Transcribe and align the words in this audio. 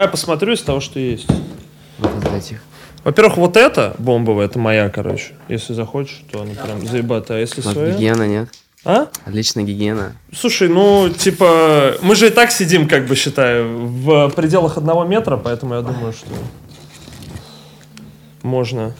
Я 0.00 0.08
посмотрю 0.08 0.54
из 0.54 0.62
того, 0.62 0.80
что 0.80 0.98
есть. 0.98 1.26
Вот 1.98 2.24
из 2.24 2.32
этих. 2.32 2.62
Во-первых, 3.04 3.36
вот 3.36 3.58
это 3.58 3.94
бомбовая, 3.98 4.46
это 4.46 4.58
моя, 4.58 4.88
короче. 4.88 5.34
Если 5.48 5.74
захочешь, 5.74 6.22
то 6.32 6.40
она 6.40 6.54
прям 6.54 6.86
заебатая. 6.86 7.36
А 7.36 7.40
если 7.40 7.60
своя? 7.60 7.92
гигиена, 7.92 8.26
нет? 8.26 8.48
А? 8.82 9.08
Отличная 9.26 9.64
гигиена. 9.64 10.16
Слушай, 10.34 10.70
ну, 10.70 11.10
типа, 11.10 11.96
мы 12.00 12.14
же 12.14 12.28
и 12.28 12.30
так 12.30 12.50
сидим, 12.50 12.88
как 12.88 13.06
бы, 13.08 13.14
считаю, 13.14 13.86
в 13.86 14.30
пределах 14.30 14.78
одного 14.78 15.04
метра, 15.04 15.36
поэтому 15.36 15.74
я 15.74 15.82
думаю, 15.82 16.14
что 16.14 16.28
можно 18.42 18.94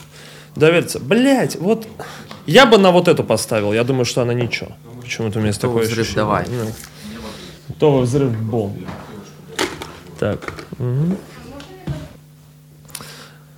довериться. 0.55 0.99
Блять, 0.99 1.57
вот 1.57 1.89
я 2.45 2.67
бы 2.67 2.77
на 2.77 2.91
вот 2.91 3.09
эту 3.09 3.25
поставил, 3.25 3.73
я 3.73 3.85
думаю, 3.85 4.05
что 4.05 4.21
она 4.21 4.35
ничего. 4.35 4.73
Почему-то 5.01 5.39
у 5.39 5.41
меня 5.41 5.49
есть 5.49 5.63
такое 5.63 5.85
взрыв, 5.85 6.01
ощущение. 6.01 6.17
давай. 6.17 6.45
Ну. 6.47 6.67
Готовый 7.69 8.03
взрыв 8.03 8.39
бомб. 8.39 8.87
Так. 10.19 10.67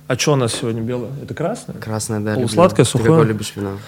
А 0.07 0.17
что 0.17 0.33
у 0.33 0.35
нас 0.35 0.53
сегодня 0.53 0.81
белое? 0.81 1.11
Это 1.23 1.33
красное? 1.33 1.75
Красная, 1.77 2.19
да. 2.19 2.35
Полусладкое, 2.35 2.85
Ты 2.85 2.91
сухое? 2.91 3.09
какое 3.11 3.27
любишь 3.27 3.53
вино? 3.55 3.79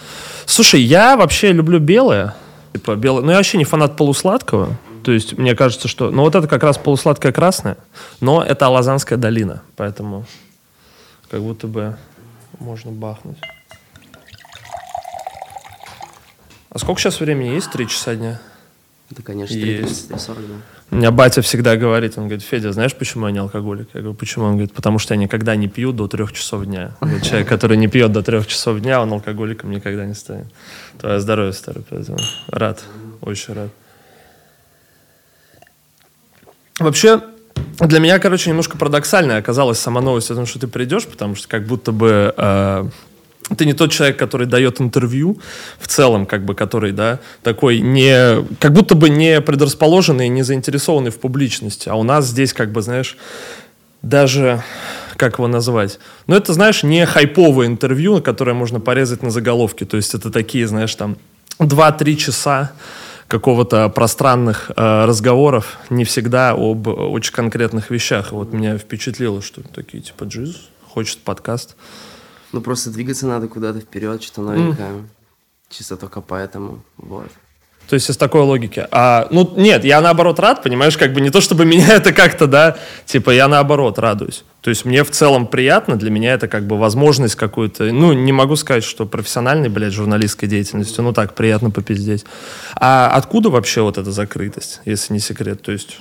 Слушай, 0.45 0.81
я 0.81 1.17
вообще 1.17 1.52
люблю 1.52 1.80
белое. 1.80 2.35
Типа 2.73 2.95
белое. 2.95 3.23
Ну, 3.23 3.31
я 3.31 3.38
вообще 3.38 3.58
не 3.58 3.66
фанат 3.66 3.98
полусладкого. 3.98 4.75
То 5.03 5.11
есть, 5.11 5.38
мне 5.38 5.55
кажется, 5.55 5.88
что... 5.88 6.09
Ну, 6.09 6.23
вот 6.23 6.34
это 6.34 6.48
как 6.48 6.63
раз 6.63 6.77
полусладкое 6.77 7.31
красное, 7.31 7.77
но 8.21 8.41
это 8.44 8.66
Алазанская 8.67 9.17
долина. 9.17 9.61
Поэтому 9.75 10.25
как 11.30 11.41
будто 11.41 11.67
бы 11.67 11.97
можно 12.59 12.91
бахнуть. 12.91 13.38
А 16.70 16.80
сколько 16.80 16.99
сейчас 16.99 17.20
времени 17.20 17.49
есть? 17.49 17.72
Три 17.72 17.88
часа 17.88 18.16
дня? 18.16 18.39
Да, 19.09 19.22
конечно, 19.22 19.53
Есть. 19.53 20.09
3.30, 20.09 20.20
40, 20.20 20.47
да. 20.47 20.53
У 20.91 20.98
меня 20.98 21.12
батя 21.12 21.41
всегда 21.41 21.77
говорит, 21.77 22.17
он 22.17 22.25
говорит, 22.25 22.44
Федя, 22.44 22.71
знаешь, 22.71 22.95
почему 22.95 23.25
я 23.25 23.31
не 23.31 23.39
алкоголик? 23.39 23.89
Я 23.94 24.02
говорю, 24.02 24.16
почему? 24.16 24.45
Он 24.45 24.52
говорит, 24.52 24.73
потому 24.73 24.99
что 24.99 25.13
я 25.13 25.20
никогда 25.20 25.55
не 25.55 25.67
пью 25.67 25.91
до 25.91 26.08
трех 26.08 26.31
часов 26.31 26.66
дня. 26.66 26.95
Говорит, 27.02 27.23
человек, 27.23 27.47
который 27.47 27.78
не 27.78 27.88
пьет 27.88 28.11
до 28.11 28.22
трех 28.22 28.45
часов 28.45 28.80
дня, 28.80 29.02
он 29.02 29.11
алкоголиком 29.11 29.72
никогда 29.72 30.06
не 30.06 30.13
станет. 30.13 30.47
Твое 31.00 31.19
здоровье, 31.19 31.53
старый, 31.53 31.83
поэтому 31.89 32.19
рад, 32.47 32.83
очень 33.22 33.56
рад. 33.56 33.69
Вообще, 36.80 37.22
для 37.80 38.00
меня, 38.00 38.19
короче, 38.19 38.50
немножко 38.50 38.78
парадоксальная 38.78 39.38
оказалась 39.38 39.80
сама 39.80 40.02
новость 40.02 40.30
о 40.30 40.36
том, 40.36 40.45
что 40.45 40.59
ты 40.59 40.67
придешь, 40.67 41.08
потому 41.08 41.36
что 41.36 41.47
как 41.47 41.66
будто 41.66 41.91
бы 41.91 42.33
э, 42.36 42.89
ты 43.57 43.65
не 43.65 43.73
тот 43.73 43.91
человек, 43.91 44.17
который 44.17 44.47
дает 44.47 44.81
интервью 44.81 45.39
в 45.77 45.88
целом, 45.88 46.25
как 46.25 46.45
бы, 46.45 46.55
который, 46.55 46.91
да, 46.91 47.19
такой 47.43 47.79
не, 47.79 48.43
как 48.59 48.73
будто 48.73 48.95
бы 48.95 49.09
не 49.09 49.39
предрасположенный, 49.41 50.29
не 50.29 50.41
заинтересованный 50.41 51.11
в 51.11 51.19
публичности. 51.19 51.89
А 51.89 51.95
у 51.95 52.03
нас 52.03 52.25
здесь, 52.25 52.53
как 52.53 52.71
бы, 52.71 52.81
знаешь, 52.81 53.17
даже, 54.01 54.63
как 55.17 55.33
его 55.38 55.47
назвать? 55.47 55.99
Ну, 56.27 56.35
это, 56.35 56.53
знаешь, 56.53 56.83
не 56.83 57.05
хайповое 57.05 57.67
интервью, 57.67 58.21
которое 58.21 58.53
можно 58.53 58.79
порезать 58.79 59.21
на 59.21 59.29
заголовке. 59.29 59.85
То 59.85 59.97
есть 59.97 60.16
это 60.16 60.31
такие, 60.31 60.67
знаешь, 60.67 60.93
там 60.95 61.17
2-3 61.59 62.16
часа 62.16 62.71
какого-то 63.27 63.89
пространных 63.89 64.71
э, 64.75 65.05
разговоров, 65.05 65.77
не 65.89 66.03
всегда 66.03 66.51
об 66.51 66.88
очень 66.88 67.33
конкретных 67.33 67.89
вещах. 67.89 68.31
И 68.31 68.35
вот 68.35 68.53
меня 68.53 68.77
впечатлило, 68.77 69.41
что 69.41 69.61
такие, 69.61 70.03
типа, 70.03 70.25
Джиз 70.25 70.69
хочет 70.88 71.19
подкаст. 71.19 71.75
Ну, 72.56 72.61
просто 72.61 72.89
двигаться 72.89 73.28
надо 73.28 73.50
куда-то 73.50 73.81
вперед, 73.81 74.23
что-то 74.23 74.44
новенькое. 74.44 75.03
Чисто 75.70 75.98
только 75.98 76.22
поэтому, 76.22 76.86
вот. 76.95 77.28
То 77.89 77.95
есть 77.95 78.09
из 78.09 78.16
такой 78.16 78.44
логики. 78.44 78.88
А, 78.92 79.28
ну, 79.30 79.53
нет, 79.58 79.84
я 79.84 80.00
наоборот 80.00 80.39
рад, 80.39 80.64
понимаешь, 80.64 80.97
как 80.97 81.12
бы 81.12 81.20
не 81.20 81.31
то, 81.31 81.42
чтобы 81.42 81.66
меня 81.73 81.95
это 81.95 82.14
как-то, 82.14 82.47
да, 82.47 82.78
типа 83.06 83.31
я 83.31 83.50
наоборот 83.50 84.00
радуюсь. 84.00 84.45
То 84.62 84.70
есть 84.70 84.86
мне 84.86 85.03
в 85.03 85.12
целом 85.12 85.47
приятно, 85.47 85.97
для 85.97 86.09
меня 86.09 86.34
это 86.34 86.47
как 86.47 86.66
бы 86.66 86.78
возможность 86.78 87.36
какую-то, 87.36 87.92
ну, 87.92 88.14
не 88.14 88.31
могу 88.31 88.56
сказать, 88.56 88.86
что 88.86 89.06
профессиональной, 89.06 89.67
блядь, 89.67 89.92
журналистской 89.92 90.47
деятельностью, 90.47 91.03
ну 91.03 91.12
так, 91.12 91.35
приятно 91.35 91.72
попиздеть. 91.72 92.24
А 92.75 93.09
откуда 93.09 93.50
вообще 93.50 93.81
вот 93.81 93.97
эта 93.97 94.13
закрытость, 94.13 94.79
если 94.85 95.12
не 95.12 95.19
секрет? 95.19 95.62
То 95.62 95.74
есть 95.74 95.97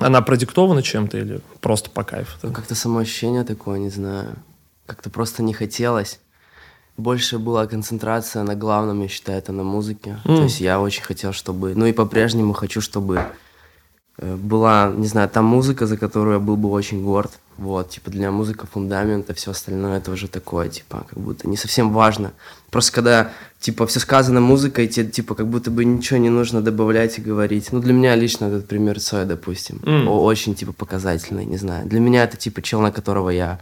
она 0.00 0.22
продиктована 0.22 0.82
чем-то 0.82 1.18
или 1.18 1.40
просто 1.60 1.90
по 1.90 2.04
кайфу? 2.04 2.38
Ну, 2.42 2.52
как-то 2.54 2.74
само 2.74 3.00
ощущение 3.00 3.44
такое, 3.44 3.78
не 3.78 3.90
знаю. 3.90 4.38
Как-то 4.88 5.10
просто 5.10 5.42
не 5.42 5.52
хотелось. 5.52 6.18
Больше 6.96 7.38
была 7.38 7.66
концентрация 7.66 8.42
на 8.42 8.54
главном, 8.56 9.02
я 9.02 9.08
считаю, 9.08 9.38
это 9.38 9.52
на 9.52 9.62
музыке. 9.62 10.16
То 10.24 10.42
есть 10.44 10.60
я 10.60 10.80
очень 10.80 11.02
хотел, 11.04 11.32
чтобы... 11.32 11.74
Ну 11.76 11.86
и 11.86 11.92
по-прежнему 11.92 12.54
хочу, 12.54 12.80
чтобы 12.80 13.20
э, 14.16 14.34
была, 14.34 14.90
не 14.96 15.06
знаю, 15.06 15.28
та 15.28 15.42
музыка, 15.42 15.86
за 15.86 15.96
которую 15.98 16.34
я 16.34 16.40
был 16.40 16.56
бы 16.56 16.70
очень 16.70 17.04
горд. 17.04 17.38
Вот, 17.58 17.90
типа 17.90 18.10
для 18.10 18.20
меня 18.20 18.30
музыка 18.30 18.66
фундамент, 18.66 19.28
а 19.30 19.34
все 19.34 19.50
остальное 19.50 19.98
это 19.98 20.10
уже 20.12 20.26
такое, 20.28 20.68
типа, 20.68 21.04
как 21.10 21.18
будто 21.18 21.48
не 21.48 21.56
совсем 21.56 21.92
важно. 21.92 22.30
Просто 22.70 22.92
когда, 22.92 23.30
типа, 23.60 23.84
все 23.86 24.00
сказано 24.00 24.40
музыкой, 24.40 24.86
тебе, 24.88 25.10
типа, 25.10 25.34
как 25.34 25.48
будто 25.48 25.70
бы 25.70 25.84
ничего 25.84 26.18
не 26.20 26.30
нужно 26.30 26.62
добавлять 26.62 27.18
и 27.18 27.20
говорить. 27.20 27.72
Ну, 27.72 27.80
для 27.80 27.92
меня 27.92 28.16
лично 28.16 28.46
этот 28.46 28.68
пример 28.68 29.00
Цоя, 29.00 29.24
допустим, 29.26 29.80
о- 30.08 30.24
очень, 30.24 30.54
типа, 30.54 30.72
показательный, 30.72 31.44
не 31.44 31.58
знаю. 31.58 31.86
Для 31.86 32.00
меня 32.00 32.24
это, 32.24 32.36
типа, 32.36 32.62
чел, 32.62 32.80
на 32.80 32.90
которого 32.92 33.30
я 33.30 33.58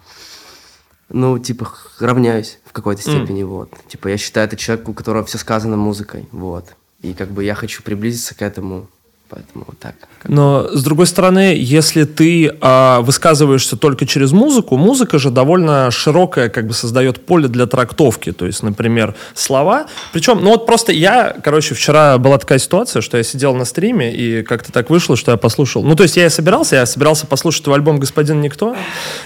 ну, 1.08 1.38
типа, 1.38 1.72
равняюсь 1.98 2.58
в 2.64 2.72
какой-то 2.72 3.02
степени, 3.02 3.42
вот. 3.42 3.70
Типа, 3.88 4.08
я 4.08 4.16
считаю, 4.16 4.46
это 4.46 4.56
человек, 4.56 4.88
у 4.88 4.94
которого 4.94 5.24
все 5.24 5.38
сказано 5.38 5.76
музыкой, 5.76 6.28
вот. 6.32 6.74
И 7.02 7.14
как 7.14 7.30
бы 7.30 7.44
я 7.44 7.54
хочу 7.54 7.82
приблизиться 7.82 8.34
к 8.34 8.42
этому, 8.42 8.88
поэтому 9.28 9.64
вот 9.66 9.78
так. 9.78 9.94
Но, 10.24 10.68
с 10.72 10.82
другой 10.82 11.06
стороны, 11.06 11.54
если 11.56 12.04
ты 12.04 12.56
а, 12.60 13.00
высказываешься 13.00 13.76
только 13.76 14.06
через 14.06 14.32
музыку, 14.32 14.76
музыка 14.76 15.18
же 15.18 15.30
довольно 15.30 15.90
широкая, 15.90 16.48
как 16.48 16.66
бы 16.66 16.74
создает 16.74 17.24
поле 17.24 17.48
для 17.48 17.66
трактовки. 17.66 18.32
То 18.32 18.46
есть, 18.46 18.62
например, 18.62 19.14
слова. 19.34 19.86
Причем, 20.12 20.40
ну 20.42 20.50
вот 20.50 20.66
просто 20.66 20.92
я, 20.92 21.34
короче, 21.42 21.74
вчера 21.74 22.18
была 22.18 22.38
такая 22.38 22.58
ситуация, 22.58 23.02
что 23.02 23.16
я 23.16 23.22
сидел 23.22 23.54
на 23.54 23.64
стриме, 23.64 24.14
и 24.14 24.42
как-то 24.42 24.72
так 24.72 24.90
вышло, 24.90 25.16
что 25.16 25.32
я 25.32 25.36
послушал. 25.36 25.82
Ну, 25.82 25.94
то 25.94 26.02
есть 26.02 26.16
я 26.16 26.26
и 26.26 26.30
собирался, 26.30 26.76
я 26.76 26.86
собирался 26.86 27.26
послушать 27.26 27.64
твой 27.64 27.76
альбом 27.76 27.98
«Господин 27.98 28.40
Никто», 28.40 28.76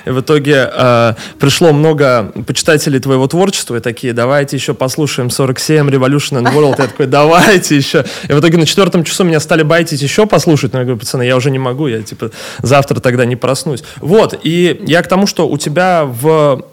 и 0.05 0.11
в 0.11 0.21
итоге 0.21 0.71
а, 0.73 1.17
пришло 1.39 1.73
много 1.73 2.33
почитателей 2.47 3.01
твоего 3.01 3.27
творчества, 3.27 3.77
и 3.77 3.81
такие, 3.81 4.13
давайте 4.13 4.57
еще 4.57 4.75
послушаем 4.75 5.31
47, 5.31 5.89
Revolution 5.89 6.43
and 6.43 6.55
World. 6.55 6.77
Я 6.79 6.87
такой, 6.87 7.07
давайте 7.07 7.77
еще. 7.77 8.05
И 8.29 8.33
в 8.33 8.41
итоге 8.41 8.59
на 8.59 8.67
четвертом 8.67 9.05
часу 9.05 9.25
меня 9.25 9.41
стали 9.41 9.63
байтить 9.63 9.90
еще 9.93 10.27
послушать, 10.27 10.73
но 10.73 10.79
я 10.79 10.85
говорю, 10.85 10.99
пацаны, 10.99 11.23
я 11.23 11.37
уже 11.37 11.51
не 11.51 11.59
могу, 11.59 11.87
я 11.87 12.03
типа 12.03 12.31
завтра 12.59 13.01
тогда 13.01 13.25
не 13.25 13.37
проснусь. 13.37 13.83
Вот, 13.99 14.39
и 14.43 14.81
я 14.87 15.03
к 15.03 15.09
тому, 15.09 15.27
что 15.27 15.49
у 15.49 15.59
тебя 15.59 16.05
в 16.05 16.65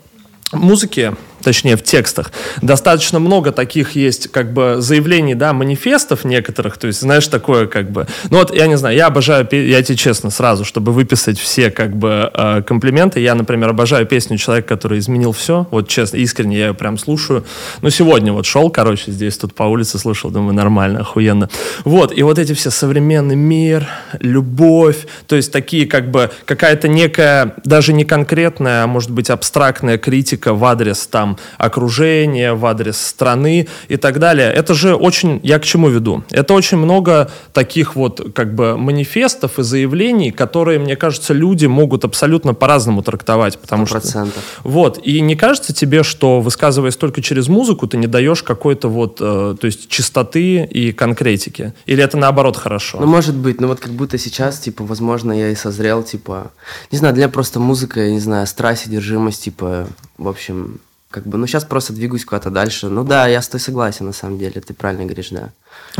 музыке, 0.53 1.15
точнее 1.47 1.77
в 1.77 1.81
текстах, 1.81 2.33
достаточно 2.61 3.19
много 3.19 3.53
таких 3.53 3.91
есть 3.95 4.29
как 4.33 4.51
бы 4.51 4.75
заявлений, 4.79 5.33
да, 5.33 5.53
манифестов 5.53 6.25
некоторых, 6.25 6.77
то 6.77 6.87
есть 6.87 6.99
знаешь 6.99 7.25
такое 7.29 7.67
как 7.67 7.89
бы, 7.89 8.05
ну 8.29 8.39
вот 8.39 8.53
я 8.53 8.67
не 8.67 8.77
знаю, 8.77 8.97
я 8.97 9.07
обожаю, 9.07 9.47
я 9.49 9.81
тебе 9.81 9.95
честно 9.95 10.29
сразу, 10.29 10.65
чтобы 10.65 10.91
выписать 10.91 11.39
все 11.39 11.71
как 11.71 11.95
бы 11.95 12.29
э, 12.33 12.63
комплименты, 12.63 13.21
я, 13.21 13.33
например, 13.33 13.69
обожаю 13.69 14.05
песню 14.05 14.37
«Человек, 14.37 14.65
который 14.65 14.99
изменил 14.99 15.31
все», 15.31 15.65
вот 15.71 15.87
честно, 15.87 16.17
искренне 16.17 16.57
я 16.57 16.67
ее 16.67 16.73
прям 16.73 16.97
слушаю, 16.97 17.45
ну 17.81 17.89
сегодня 17.91 18.33
вот 18.33 18.45
шел, 18.45 18.69
короче, 18.69 19.13
здесь 19.13 19.37
тут 19.37 19.55
по 19.55 19.63
улице 19.63 19.99
слушал, 19.99 20.29
думаю, 20.29 20.53
нормально, 20.53 20.99
охуенно, 20.99 21.49
вот, 21.85 22.11
и 22.13 22.23
вот 22.23 22.39
эти 22.39 22.51
все 22.51 22.71
современный 22.71 23.37
мир, 23.37 23.87
любовь, 24.19 25.07
то 25.27 25.37
есть 25.37 25.53
такие 25.53 25.87
как 25.87 26.11
бы 26.11 26.29
какая-то 26.43 26.89
некая, 26.89 27.53
даже 27.63 27.93
не 27.93 28.03
конкретная, 28.03 28.83
а 28.83 28.87
может 28.87 29.11
быть 29.11 29.29
абстрактная 29.29 29.97
критика 29.97 30.53
в 30.53 30.65
адрес 30.65 31.07
там 31.07 31.36
окружения, 31.57 32.53
в 32.53 32.65
адрес 32.65 32.97
страны 32.97 33.67
и 33.87 33.97
так 33.97 34.19
далее. 34.19 34.51
Это 34.51 34.73
же 34.73 34.95
очень, 34.95 35.39
я 35.43 35.59
к 35.59 35.63
чему 35.63 35.89
веду? 35.89 36.23
Это 36.31 36.53
очень 36.53 36.77
много 36.77 37.29
таких 37.53 37.95
вот 37.95 38.33
как 38.33 38.55
бы 38.55 38.77
манифестов 38.77 39.59
и 39.59 39.63
заявлений, 39.63 40.31
которые, 40.31 40.79
мне 40.79 40.95
кажется, 40.95 41.33
люди 41.33 41.65
могут 41.65 42.05
абсолютно 42.05 42.53
по-разному 42.53 43.01
трактовать, 43.01 43.57
потому 43.59 43.85
что... 43.85 43.99
Процентов. 43.99 44.43
Вот, 44.63 44.99
и 45.03 45.21
не 45.21 45.35
кажется 45.35 45.73
тебе, 45.73 46.03
что 46.03 46.41
высказываясь 46.41 46.95
только 46.95 47.21
через 47.21 47.47
музыку, 47.47 47.87
ты 47.87 47.97
не 47.97 48.07
даешь 48.07 48.43
какой-то 48.43 48.89
вот, 48.89 49.17
э, 49.19 49.55
то 49.59 49.65
есть 49.65 49.89
чистоты 49.89 50.63
и 50.63 50.91
конкретики? 50.91 51.73
Или 51.85 52.03
это 52.03 52.17
наоборот 52.17 52.57
хорошо? 52.57 52.99
Ну, 52.99 53.07
может 53.07 53.35
быть, 53.35 53.61
ну 53.61 53.67
вот 53.67 53.79
как 53.79 53.91
будто 53.91 54.17
сейчас, 54.17 54.59
типа, 54.59 54.83
возможно, 54.83 55.31
я 55.31 55.49
и 55.49 55.55
созрел, 55.55 56.03
типа, 56.03 56.51
не 56.91 56.97
знаю, 56.97 57.13
для 57.13 57.29
просто 57.29 57.59
музыка, 57.59 58.01
я 58.01 58.11
не 58.11 58.19
знаю, 58.19 58.47
страсть, 58.47 58.87
одержимость, 58.87 59.43
типа, 59.43 59.87
в 60.17 60.27
общем, 60.27 60.79
как 61.09 61.25
бы, 61.25 61.37
ну 61.37 61.47
сейчас 61.47 61.63
просто 61.63 61.93
двигаюсь 61.93 62.25
куда-то 62.25 62.49
дальше. 62.49 62.89
Ну 62.89 63.03
да, 63.03 63.27
я 63.27 63.41
с 63.41 63.47
тобой 63.47 63.61
согласен, 63.61 64.05
на 64.05 64.13
самом 64.13 64.37
деле, 64.37 64.61
ты 64.61 64.73
правильно 64.73 65.05
говоришь, 65.05 65.29
да. 65.29 65.51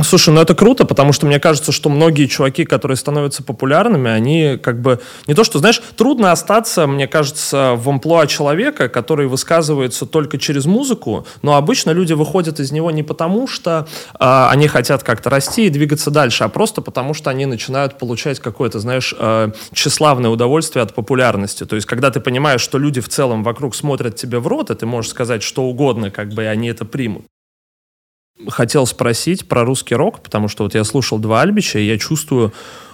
Слушай, 0.04 0.32
ну 0.32 0.42
это 0.42 0.54
круто, 0.54 0.86
потому 0.86 1.12
что 1.12 1.26
мне 1.26 1.40
кажется, 1.40 1.72
что 1.72 1.90
многие 1.90 2.28
чуваки, 2.28 2.66
которые 2.66 2.98
становятся 2.98 3.42
популярными, 3.42 4.12
они 4.12 4.60
как 4.62 4.80
бы 4.80 5.00
не 5.26 5.34
то, 5.34 5.44
что, 5.44 5.58
знаешь, 5.58 5.82
трудно 5.96 6.32
остаться, 6.32 6.86
мне 6.86 7.08
кажется, 7.08 7.74
в 7.76 7.90
амплуа 7.90 8.28
человека, 8.28 8.90
который 8.90 9.26
высказывается 9.26 10.06
только 10.06 10.38
через 10.38 10.66
музыку, 10.66 11.26
но 11.42 11.56
обычно 11.56 11.92
люди 11.92 12.14
выходят 12.14 12.60
из 12.60 12.72
него 12.72 12.92
не 12.92 13.02
потому, 13.02 13.48
что 13.48 13.88
э, 14.14 14.48
они 14.52 14.68
хотят 14.68 15.02
как-то 15.02 15.32
расти 15.32 15.66
и 15.66 15.70
двигаться 15.70 16.12
дальше, 16.12 16.44
а 16.44 16.48
просто 16.48 16.82
потому, 16.82 17.16
что 17.16 17.32
они 17.32 17.48
начинают 17.48 17.98
получать 17.98 18.40
какое-то, 18.40 18.80
знаешь, 18.80 19.16
э, 19.18 19.50
тщеславное 19.74 20.30
удовольствие 20.30 20.84
от 20.84 20.94
популярности. 20.94 21.66
То 21.66 21.76
есть, 21.76 21.88
когда 21.88 22.12
ты 22.12 22.20
понимаешь, 22.20 22.62
что 22.62 22.78
люди 22.78 23.02
в 23.02 23.10
целом 23.10 23.44
вокруг 23.44 23.74
смотрят 23.74 24.16
тебе 24.16 24.38
в 24.38 24.46
рот, 24.46 24.70
и 24.70 24.76
ты 24.76 24.86
можешь 24.86 25.10
сказать 25.10 25.42
что 25.42 25.64
угодно, 25.64 26.12
как 26.12 26.30
бы, 26.34 26.44
и 26.44 26.46
они 26.46 26.70
это 26.70 26.86
примут 26.86 27.26
хотел 28.48 28.86
спросить 28.86 29.48
про 29.48 29.66
русский 29.66 29.96
рок, 29.96 30.22
потому 30.22 30.48
что 30.48 30.64
вот 30.64 30.76
я 30.76 30.84
слушал 30.84 31.20
два 31.20 31.42
Альбича, 31.42 31.80
и 31.80 31.86
я 31.86 31.98
чувствую 31.98 32.54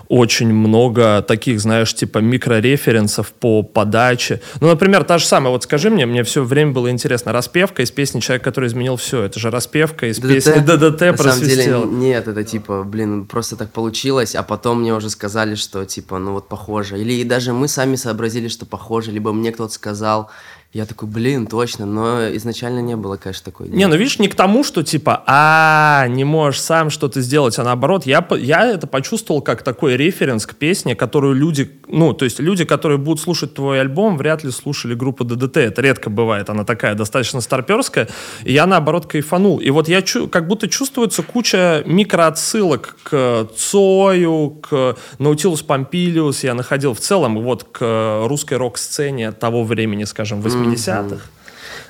очень 0.10 0.54
много 0.54 1.24
таких, 1.28 1.60
знаешь, 1.60 1.94
типа 1.94 2.20
микрореференсов 2.20 3.32
по 3.32 3.64
подаче. 3.64 4.42
Ну, 4.60 4.68
например, 4.68 5.04
та 5.06 5.18
же 5.18 5.26
самая, 5.26 5.52
вот 5.52 5.64
скажи 5.64 5.90
мне, 5.90 6.06
мне 6.06 6.24
все 6.24 6.44
время 6.44 6.72
было 6.72 6.92
интересно, 6.92 7.32
распевка 7.32 7.82
из 7.82 7.92
песни 7.92 8.20
«Человек, 8.20 8.44
который 8.44 8.68
изменил 8.68 8.98
все», 8.98 9.24
это 9.24 9.40
же 9.40 9.50
распевка 9.50 10.08
из 10.08 10.20
ДДТ? 10.20 10.28
песни 10.28 10.60
«ДДТ» 10.60 11.02
На 11.02 11.18
самом 11.18 11.42
деле, 11.42 11.84
нет, 11.86 12.28
это 12.28 12.44
типа, 12.44 12.84
блин, 12.84 13.26
просто 13.26 13.56
так 13.56 13.72
получилось, 13.72 14.36
а 14.36 14.44
потом 14.44 14.82
мне 14.82 14.94
уже 14.94 15.10
сказали, 15.10 15.56
что 15.56 15.86
типа, 15.86 16.20
ну 16.20 16.34
вот 16.34 16.48
похоже. 16.48 17.00
Или 17.00 17.24
даже 17.24 17.54
мы 17.54 17.68
сами 17.68 17.96
сообразили, 17.96 18.50
что 18.50 18.66
похоже, 18.66 19.12
либо 19.12 19.34
мне 19.34 19.52
кто-то 19.52 19.74
сказал, 19.74 20.30
я 20.74 20.88
такой, 20.88 21.08
блин, 21.08 21.46
точно, 21.46 21.86
но 21.86 22.36
изначально 22.36 22.80
не 22.80 22.96
было, 22.96 23.16
конечно, 23.16 23.46
такой. 23.46 23.70
Не, 23.70 23.86
ну 23.86 23.96
видишь, 23.96 24.18
не 24.18 24.28
к 24.28 24.34
тому, 24.34 24.64
что 24.64 24.82
типа, 24.82 25.24
а, 25.28 26.08
не 26.08 26.24
можешь 26.24 26.62
сам 26.62 26.90
что-то 26.90 27.22
сделать, 27.22 27.60
а 27.60 27.64
наоборот, 27.64 28.08
я, 28.08 28.26
я 28.40 28.66
это 28.66 28.88
почувствовал 28.88 29.44
как 29.44 29.62
такой 29.62 29.96
референс 29.98 30.48
к 30.48 30.56
песне, 30.56 30.96
которую 30.96 31.36
люди, 31.36 31.80
ну, 31.88 32.14
то 32.14 32.26
есть 32.26 32.40
люди, 32.40 32.66
которые 32.66 32.98
будут 32.98 33.22
слушать 33.22 33.54
твой 33.54 33.82
альбом, 33.82 34.18
вряд 34.18 34.44
ли 34.44 34.50
слушали 34.50 34.96
группу 34.96 35.24
ДДТ, 35.24 35.58
это 35.58 35.80
редко 35.84 36.10
бывает, 36.10 36.50
она 36.50 36.64
такая 36.64 36.96
достаточно 36.96 37.40
старперская, 37.42 38.10
и 38.44 38.54
я 38.54 38.66
наоборот 38.66 39.06
кайфанул. 39.06 39.60
И 39.60 39.70
вот 39.70 39.88
я 39.88 40.02
чу- 40.02 40.28
как 40.28 40.48
будто 40.48 40.68
чувствуется 40.68 41.22
куча 41.22 41.84
микроотсылок 41.86 42.96
к 43.04 43.48
Цою, 43.56 44.58
к 44.68 44.96
Наутилус 45.20 45.62
Помпилиус, 45.62 46.44
я 46.44 46.56
находил 46.56 46.96
в 46.96 47.00
целом 47.00 47.38
вот 47.44 47.64
к 47.64 48.24
русской 48.26 48.58
рок-сцене 48.58 49.32
того 49.34 49.64
времени, 49.64 50.06
скажем, 50.06 50.42
80-х. 50.64 51.26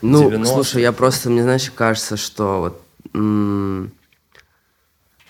Ну, 0.01 0.29
90-х. 0.29 0.45
слушай, 0.45 0.81
я 0.81 0.91
просто, 0.91 1.29
мне, 1.29 1.43
знаешь, 1.43 1.71
кажется, 1.73 2.17
что 2.17 2.59
вот 2.59 2.81
м, 3.13 3.91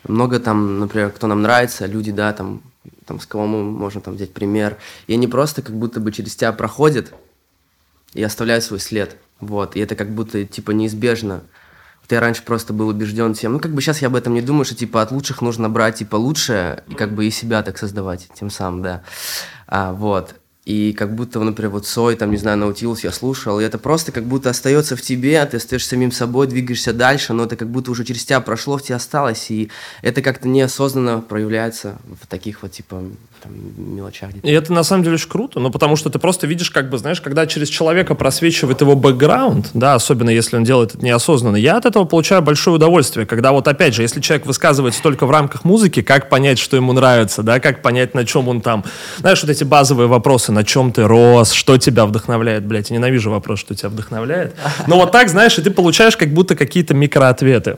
много 0.07 0.39
там, 0.39 0.79
например, 0.79 1.11
кто 1.11 1.27
нам 1.27 1.41
нравится, 1.41 1.85
люди, 1.85 2.11
да, 2.11 2.33
там, 2.33 2.61
там, 3.05 3.19
с 3.19 3.25
кого 3.25 3.45
мы 3.47 3.63
можем 3.63 4.01
там 4.01 4.15
взять 4.15 4.33
пример, 4.33 4.77
и 5.07 5.13
они 5.13 5.27
просто 5.27 5.61
как 5.61 5.75
будто 5.75 5.99
бы 5.99 6.11
через 6.11 6.35
тебя 6.35 6.51
проходят 6.51 7.13
и 8.13 8.23
оставляют 8.23 8.63
свой 8.63 8.79
след, 8.79 9.15
вот, 9.39 9.75
и 9.75 9.79
это 9.79 9.95
как 9.95 10.09
будто, 10.09 10.45
типа, 10.45 10.71
неизбежно. 10.71 11.41
Вот 12.01 12.11
я 12.11 12.19
раньше 12.19 12.43
просто 12.43 12.73
был 12.73 12.89
убежден 12.89 13.33
тем, 13.33 13.53
ну, 13.53 13.59
как 13.59 13.71
бы 13.73 13.81
сейчас 13.81 14.01
я 14.01 14.07
об 14.07 14.15
этом 14.15 14.33
не 14.33 14.41
думаю, 14.41 14.65
что, 14.65 14.75
типа, 14.75 15.01
от 15.01 15.11
лучших 15.11 15.41
нужно 15.41 15.69
брать, 15.69 15.95
типа, 15.95 16.15
лучшее, 16.15 16.83
и 16.87 16.95
как 16.95 17.13
бы 17.13 17.25
и 17.25 17.31
себя 17.31 17.63
так 17.63 17.77
создавать 17.77 18.27
тем 18.33 18.49
самым, 18.49 18.81
да. 18.81 19.03
А, 19.67 19.93
вот. 19.93 20.35
И 20.65 20.93
как 20.93 21.13
будто, 21.13 21.41
например, 21.41 21.71
вот 21.71 21.85
Сой, 21.85 22.15
там, 22.15 22.31
не 22.31 22.37
знаю, 22.37 22.57
Наутилус 22.57 23.03
я 23.03 23.11
слушал, 23.11 23.59
и 23.59 23.63
это 23.65 23.77
просто 23.77 24.13
как 24.13 24.23
будто 24.23 24.49
остается 24.49 24.95
в 24.95 25.01
тебе, 25.01 25.45
ты 25.45 25.57
остаешься 25.57 25.89
самим 25.89 26.11
собой, 26.13 26.47
двигаешься 26.47 26.93
дальше, 26.93 27.33
но 27.33 27.43
это 27.43 27.57
как 27.57 27.69
будто 27.69 27.91
уже 27.91 28.05
через 28.05 28.23
тебя 28.23 28.39
прошло, 28.39 28.77
в 28.77 28.83
тебе 28.83 28.95
осталось, 28.95 29.51
и 29.51 29.69
это 30.01 30.21
как-то 30.21 30.47
неосознанно 30.47 31.19
проявляется 31.19 31.97
в 32.21 32.27
таких 32.27 32.61
вот, 32.61 32.71
типа, 32.71 33.03
там, 33.43 33.95
мелочах. 33.95 34.31
И 34.41 34.51
это 34.51 34.73
на 34.73 34.83
самом 34.83 35.03
деле 35.03 35.15
очень 35.15 35.29
круто, 35.29 35.59
ну 35.59 35.69
потому 35.69 35.95
что 35.95 36.09
ты 36.09 36.19
просто 36.19 36.47
видишь, 36.47 36.71
как 36.71 36.89
бы, 36.89 36.97
знаешь, 36.97 37.21
когда 37.21 37.45
через 37.45 37.69
человека 37.69 38.15
просвечивает 38.15 38.81
его 38.81 38.95
бэкграунд, 38.95 39.71
да, 39.73 39.95
особенно 39.95 40.29
если 40.29 40.55
он 40.55 40.63
делает 40.63 40.95
это 40.95 41.05
неосознанно, 41.05 41.57
я 41.57 41.77
от 41.77 41.85
этого 41.85 42.05
получаю 42.05 42.41
большое 42.41 42.75
удовольствие, 42.75 43.25
когда 43.25 43.51
вот 43.51 43.67
опять 43.67 43.93
же, 43.93 44.01
если 44.01 44.21
человек 44.21 44.45
высказывается 44.45 45.01
только 45.01 45.25
в 45.25 45.31
рамках 45.31 45.65
музыки, 45.65 46.01
как 46.01 46.29
понять, 46.29 46.59
что 46.59 46.77
ему 46.77 46.93
нравится, 46.93 47.43
да, 47.43 47.59
как 47.59 47.81
понять, 47.81 48.13
на 48.13 48.25
чем 48.25 48.47
он 48.47 48.61
там, 48.61 48.83
знаешь, 49.19 49.41
вот 49.41 49.49
эти 49.49 49.63
базовые 49.63 50.07
вопросы, 50.07 50.51
на 50.51 50.63
чем 50.63 50.91
ты 50.91 51.07
рос, 51.07 51.51
что 51.51 51.77
тебя 51.77 52.05
вдохновляет, 52.05 52.65
блядь, 52.65 52.89
я 52.89 52.95
ненавижу 52.97 53.29
вопрос, 53.31 53.59
что 53.59 53.75
тебя 53.75 53.89
вдохновляет, 53.89 54.55
но 54.87 54.97
вот 54.97 55.11
так, 55.11 55.29
знаешь, 55.29 55.57
и 55.57 55.61
ты 55.61 55.71
получаешь 55.71 56.17
как 56.17 56.33
будто 56.33 56.55
какие-то 56.55 56.93
микроответы. 56.93 57.77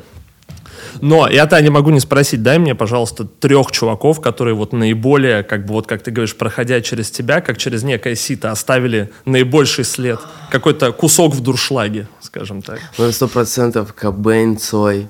Но 1.02 1.28
я-то 1.28 1.62
не 1.62 1.70
могу 1.70 1.90
не 1.92 2.00
спросить, 2.00 2.44
дай 2.44 2.60
мне, 2.60 2.76
пожалуйста, 2.76 3.26
трех 3.26 3.72
чуваков, 3.72 4.22
которые 4.22 4.56
вот 4.56 4.74
наиболее, 4.74 5.44
как 5.44 5.66
бы 5.66 5.74
вот, 5.74 5.88
как 5.88 6.02
ты 6.02 6.12
говоришь, 6.12 6.36
проходя 6.36 6.82
через 6.82 7.12
тебя, 7.12 7.42
как 7.42 7.58
через 7.58 7.84
некое 7.84 8.16
сито, 8.16 8.52
оставили 8.52 9.12
наибольший 9.26 9.84
след, 9.86 10.20
какой-то 10.50 10.92
кусок 10.92 11.34
в 11.34 11.42
дуршлаге, 11.42 12.08
скажем 12.22 12.62
так. 12.62 12.80
Ну, 12.98 13.12
сто 13.12 13.28
процентов 13.28 13.94
Кобейн, 13.94 14.58
Цой, 14.58 15.08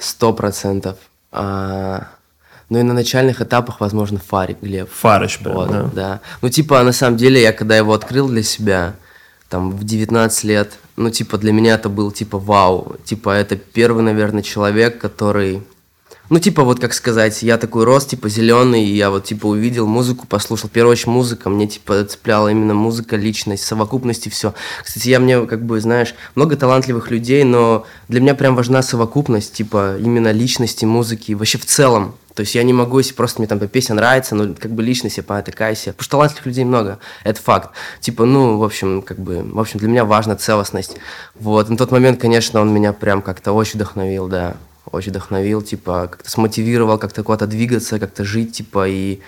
сто 0.00 0.32
процентов. 0.32 0.96
А, 1.32 2.08
Ну 2.68 2.78
и 2.78 2.82
на 2.82 2.94
начальных 2.94 3.40
этапах, 3.40 3.80
возможно, 3.80 4.18
Фарик 4.18 4.60
Глеб. 4.60 4.88
Фарыч 4.90 5.38
прям, 5.38 5.54
Вот, 5.54 5.70
да. 5.70 5.90
да. 5.94 6.20
Ну, 6.42 6.48
типа, 6.48 6.82
на 6.82 6.92
самом 6.92 7.16
деле, 7.16 7.40
я 7.40 7.52
когда 7.52 7.76
его 7.76 7.92
открыл 7.92 8.28
для 8.28 8.42
себя, 8.42 8.94
там, 9.48 9.70
в 9.70 9.84
19 9.84 10.44
лет, 10.44 10.72
ну, 10.96 11.10
типа, 11.10 11.38
для 11.38 11.52
меня 11.52 11.74
это 11.74 11.88
был, 11.88 12.10
типа, 12.10 12.38
вау. 12.38 12.96
Типа, 13.04 13.30
это 13.30 13.56
первый, 13.56 14.02
наверное, 14.02 14.42
человек, 14.42 14.98
который... 14.98 15.62
Ну, 16.28 16.40
типа, 16.40 16.64
вот 16.64 16.80
как 16.80 16.92
сказать, 16.92 17.42
я 17.42 17.56
такой 17.56 17.84
рос, 17.84 18.06
типа, 18.06 18.28
зеленый, 18.28 18.84
и 18.84 18.96
я 18.96 19.10
вот, 19.10 19.24
типа, 19.24 19.46
увидел 19.46 19.86
музыку, 19.86 20.26
послушал. 20.26 20.68
В 20.68 20.72
первую 20.72 20.92
очередь, 20.92 21.06
музыка, 21.06 21.48
мне, 21.50 21.68
типа, 21.68 22.04
цепляла 22.04 22.48
именно 22.48 22.74
музыка, 22.74 23.14
личность, 23.16 23.62
совокупность 23.62 24.26
и 24.26 24.30
все. 24.30 24.52
Кстати, 24.82 25.08
я 25.08 25.20
мне, 25.20 25.46
как 25.46 25.64
бы, 25.64 25.80
знаешь, 25.80 26.14
много 26.34 26.56
талантливых 26.56 27.12
людей, 27.12 27.44
но 27.44 27.86
для 28.08 28.20
меня 28.20 28.34
прям 28.34 28.56
важна 28.56 28.82
совокупность, 28.82 29.52
типа, 29.52 29.98
именно 30.00 30.32
личности, 30.32 30.84
музыки, 30.84 31.32
вообще 31.32 31.58
в 31.58 31.66
целом. 31.66 32.16
То 32.34 32.40
есть 32.40 32.54
я 32.54 32.64
не 32.64 32.74
могу, 32.74 32.98
если 32.98 33.14
просто 33.14 33.40
мне 33.40 33.48
там 33.48 33.58
песня 33.60 33.94
нравится, 33.94 34.34
но 34.34 34.52
как 34.52 34.72
бы 34.72 34.82
личность 34.82 35.16
я 35.16 35.22
себе. 35.22 35.92
Потому 35.92 36.04
что 36.04 36.10
талантливых 36.10 36.46
людей 36.46 36.64
много, 36.64 36.98
это 37.24 37.40
факт. 37.40 37.70
Типа, 38.00 38.26
ну, 38.26 38.58
в 38.58 38.64
общем, 38.64 39.00
как 39.00 39.18
бы, 39.18 39.42
в 39.42 39.58
общем, 39.58 39.78
для 39.78 39.88
меня 39.88 40.04
важна 40.04 40.36
целостность. 40.36 40.96
Вот, 41.34 41.70
на 41.70 41.76
тот 41.78 41.92
момент, 41.92 42.20
конечно, 42.20 42.60
он 42.60 42.74
меня 42.74 42.92
прям 42.92 43.22
как-то 43.22 43.52
очень 43.52 43.76
вдохновил, 43.76 44.28
да. 44.28 44.56
Очень 44.92 45.10
вдохновил, 45.10 45.62
типа, 45.62 46.08
как-то 46.10 46.30
смотивировал, 46.30 46.98
как-то 46.98 47.22
куда-то 47.22 47.46
двигаться, 47.46 47.98
как-то 47.98 48.24
жить, 48.24 48.52
типа, 48.52 48.88
и 48.88 49.20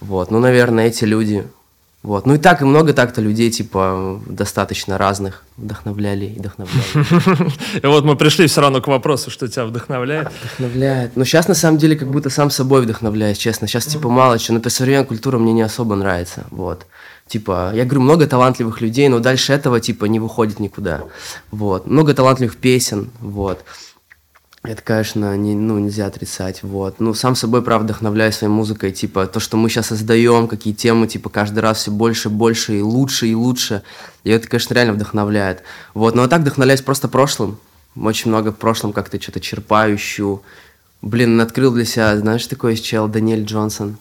вот. 0.00 0.30
Ну, 0.30 0.38
наверное, 0.38 0.86
эти 0.86 1.04
люди, 1.04 1.46
вот. 2.02 2.26
Ну 2.26 2.34
и 2.34 2.38
так, 2.38 2.62
и 2.62 2.64
много 2.64 2.92
так-то 2.92 3.20
людей, 3.20 3.50
типа, 3.50 4.20
достаточно 4.26 4.98
разных 4.98 5.42
вдохновляли 5.56 6.26
и 6.26 6.38
вдохновляли. 6.38 7.52
И 7.82 7.86
вот 7.86 8.04
мы 8.04 8.16
пришли 8.16 8.46
все 8.46 8.60
равно 8.60 8.80
к 8.80 8.86
вопросу, 8.86 9.30
что 9.30 9.48
тебя 9.48 9.64
вдохновляет. 9.64 10.30
Вдохновляет. 10.40 11.16
Но 11.16 11.24
сейчас, 11.24 11.48
на 11.48 11.54
самом 11.54 11.78
деле, 11.78 11.96
как 11.96 12.08
будто 12.08 12.30
сам 12.30 12.50
собой 12.50 12.82
вдохновляюсь, 12.82 13.36
честно. 13.36 13.66
Сейчас, 13.66 13.86
типа, 13.86 14.08
мало 14.08 14.38
чего. 14.38 14.58
Но 14.58 14.70
современная 14.70 15.06
культура 15.06 15.38
мне 15.38 15.52
не 15.52 15.62
особо 15.62 15.96
нравится. 15.96 16.46
Вот. 16.50 16.86
Типа, 17.26 17.72
я 17.74 17.84
говорю, 17.84 18.02
много 18.02 18.26
талантливых 18.28 18.80
людей, 18.80 19.08
но 19.08 19.18
дальше 19.18 19.52
этого, 19.52 19.80
типа, 19.80 20.04
не 20.04 20.20
выходит 20.20 20.60
никуда. 20.60 21.02
Вот. 21.50 21.86
Много 21.86 22.14
талантливых 22.14 22.56
песен, 22.56 23.10
вот. 23.20 23.64
Это, 24.68 24.82
конечно, 24.82 25.34
не, 25.34 25.54
ну, 25.54 25.78
нельзя 25.78 26.04
отрицать, 26.04 26.62
вот. 26.62 26.96
Ну, 26.98 27.14
сам 27.14 27.34
собой, 27.34 27.62
правда, 27.62 27.94
вдохновляюсь 27.94 28.34
своей 28.34 28.52
музыкой, 28.52 28.92
типа, 28.92 29.26
то, 29.26 29.40
что 29.40 29.56
мы 29.56 29.70
сейчас 29.70 29.86
создаем, 29.86 30.46
какие 30.46 30.74
темы, 30.74 31.06
типа, 31.06 31.30
каждый 31.30 31.60
раз 31.60 31.78
все 31.78 31.90
больше, 31.90 32.28
больше 32.28 32.76
и 32.76 32.82
лучше, 32.82 33.28
и 33.28 33.34
лучше. 33.34 33.80
И 34.24 34.30
это, 34.30 34.46
конечно, 34.46 34.74
реально 34.74 34.92
вдохновляет. 34.92 35.62
Вот, 35.94 36.14
но 36.14 36.22
а 36.24 36.28
так 36.28 36.42
вдохновляюсь 36.42 36.82
просто 36.82 37.08
прошлым. 37.08 37.56
Очень 37.98 38.30
много 38.30 38.52
в 38.52 38.56
прошлом 38.56 38.92
как-то 38.92 39.18
что-то 39.18 39.40
черпаю, 39.40 39.96
ищу. 39.96 40.42
Блин, 41.00 41.40
открыл 41.40 41.72
для 41.72 41.86
себя, 41.86 42.18
знаешь, 42.18 42.46
такой 42.46 42.72
есть 42.72 42.84
чел, 42.84 43.08
Даниэль 43.08 43.44
Джонсон. 43.44 43.96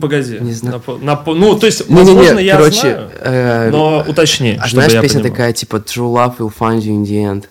Погоди. 0.00 0.38
Не 0.40 0.52
знаю. 0.52 0.76
Напо- 0.76 1.02
напо- 1.02 1.34
ну, 1.34 1.58
то 1.58 1.66
есть, 1.66 1.90
Не-не-не, 1.90 2.04
возможно, 2.14 2.38
я 2.38 2.56
короче, 2.56 2.78
знаю, 2.78 3.10
э, 3.18 3.70
но 3.70 4.04
уточни, 4.06 4.52
А 4.60 4.68
чтобы 4.68 4.82
знаешь, 4.82 4.92
я 4.92 5.02
песня 5.02 5.18
понимал. 5.22 5.32
такая, 5.36 5.52
типа, 5.54 5.76
True 5.76 6.14
love 6.14 6.36
will 6.38 6.52
find 6.56 6.78
you 6.78 7.02
in 7.02 7.02
the 7.02 7.24
end. 7.24 7.44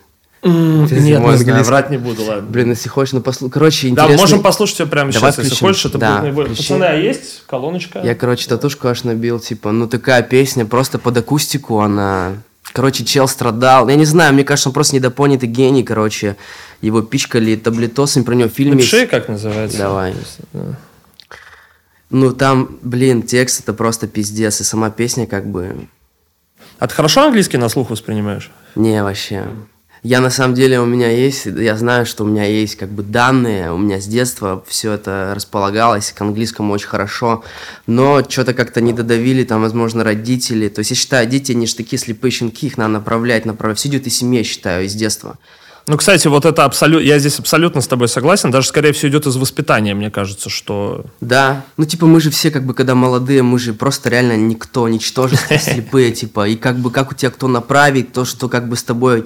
Ты 0.44 0.50
Нет, 0.50 1.22
не 1.22 1.38
знаю, 1.38 1.64
врать 1.64 1.90
не 1.90 1.98
буду, 1.98 2.24
ладно. 2.24 2.50
Блин, 2.50 2.72
если 2.72 2.90
хочешь, 2.90 3.14
ну 3.14 3.22
послушай. 3.22 3.52
Короче, 3.52 3.88
Да, 3.88 4.04
интересный... 4.04 4.18
можем 4.18 4.42
послушать 4.42 4.80
ее 4.80 4.88
прямо 4.88 5.10
Давай 5.10 5.32
сейчас, 5.32 5.46
если 5.46 5.56
включим. 5.56 5.68
хочешь, 5.68 5.86
это 5.86 5.98
Да, 5.98 6.12
будет 6.12 6.24
наиболее... 6.24 6.56
Пацаны, 6.56 6.84
а 6.84 6.94
есть 6.96 7.44
колоночка? 7.48 8.02
Я, 8.04 8.14
короче, 8.14 8.50
татушку 8.50 8.90
аж 8.90 9.06
набил, 9.06 9.40
типа, 9.40 9.72
ну 9.72 9.88
такая 9.88 10.22
песня, 10.22 10.66
просто 10.66 11.00
под 11.00 11.16
акустику 11.16 11.80
она... 11.80 12.34
Короче, 12.74 13.06
чел 13.06 13.30
страдал. 13.30 13.88
Я 13.88 13.96
не 13.96 14.04
знаю, 14.04 14.34
мне 14.34 14.44
кажется, 14.44 14.68
он 14.68 14.74
просто 14.74 14.96
недопонятый 14.96 15.48
гений, 15.48 15.84
короче. 15.84 16.36
Его 16.82 17.02
пичкали 17.02 17.56
таблетосами, 17.56 18.24
про 18.24 18.36
него 18.36 18.50
фильм 18.50 18.78
есть. 18.78 18.92
Напиши, 18.92 19.08
как 19.08 19.30
называется. 19.30 19.78
Давай. 19.78 20.14
Ну 22.10 22.34
там, 22.34 22.80
блин, 22.82 23.24
текст 23.24 23.62
это 23.62 23.74
просто 23.74 24.08
пиздец, 24.08 24.60
и 24.60 24.66
сама 24.66 24.90
песня 24.90 25.26
как 25.26 25.48
бы... 25.48 25.88
А 26.80 26.88
ты 26.88 26.94
хорошо 26.94 27.22
английский 27.24 27.58
на 27.58 27.70
слух 27.70 27.90
воспринимаешь? 27.92 28.52
Не, 28.76 29.04
вообще. 29.04 29.46
Я 30.04 30.20
на 30.20 30.30
самом 30.30 30.54
деле 30.54 30.82
у 30.82 30.86
меня 30.86 31.10
есть, 31.10 31.46
я 31.46 31.78
знаю, 31.78 32.06
что 32.06 32.26
у 32.26 32.28
меня 32.28 32.44
есть 32.44 32.76
как 32.76 32.90
бы 32.90 33.04
данные, 33.04 33.72
у 33.72 33.78
меня 33.78 34.02
с 34.02 34.06
детства 34.06 34.62
все 34.68 34.92
это 34.92 35.32
располагалось 35.34 36.12
к 36.12 36.22
английскому 36.22 36.74
очень 36.74 36.90
хорошо, 36.90 37.46
но 37.88 38.22
что-то 38.28 38.54
как-то 38.54 38.82
не 38.82 38.92
додавили, 38.92 39.46
там, 39.46 39.62
возможно, 39.62 40.04
родители. 40.04 40.68
То 40.68 40.80
есть 40.80 40.92
я 40.92 40.98
считаю, 40.98 41.26
дети, 41.26 41.54
они 41.54 41.68
же 41.68 41.76
такие 41.76 41.98
слепые 41.98 42.34
щенки, 42.34 42.68
их 42.68 42.78
надо 42.78 42.96
направлять, 42.96 43.46
направлять. 43.46 43.80
Все 43.80 43.88
идет 43.88 44.06
из 44.06 44.18
семьи, 44.18 44.40
я 44.40 44.44
считаю, 44.44 44.86
из 44.86 44.94
детства. 44.94 45.38
Ну, 45.86 45.98
кстати, 45.98 46.28
вот 46.30 46.46
это 46.46 46.64
абсолютно, 46.64 47.06
я 47.06 47.20
здесь 47.20 47.40
абсолютно 47.40 47.82
с 47.82 47.88
тобой 47.88 48.08
согласен, 48.08 48.52
даже, 48.52 48.70
скорее 48.70 48.94
всего, 48.94 49.12
идет 49.12 49.28
из 49.28 49.36
воспитания, 49.36 49.94
мне 49.94 50.10
кажется, 50.10 50.50
что... 50.50 51.06
Да, 51.20 51.66
ну, 51.76 51.84
типа, 51.84 52.06
мы 52.06 52.22
же 52.22 52.30
все, 52.30 52.52
как 52.52 52.66
бы, 52.66 52.74
когда 52.74 52.96
молодые, 52.96 53.44
мы 53.44 53.60
же 53.60 53.74
просто 53.74 54.10
реально 54.10 54.38
никто, 54.38 54.88
ничтожество, 54.88 55.58
слепые, 55.60 56.14
типа, 56.14 56.48
и 56.48 56.56
как 56.56 56.78
бы, 56.78 56.90
как 56.90 57.12
у 57.12 57.16
тебя 57.16 57.32
кто 57.32 57.50
направит, 57.50 58.14
то, 58.14 58.24
что, 58.24 58.48
как 58.48 58.70
бы, 58.70 58.78
с 58.78 58.84
тобой, 58.84 59.26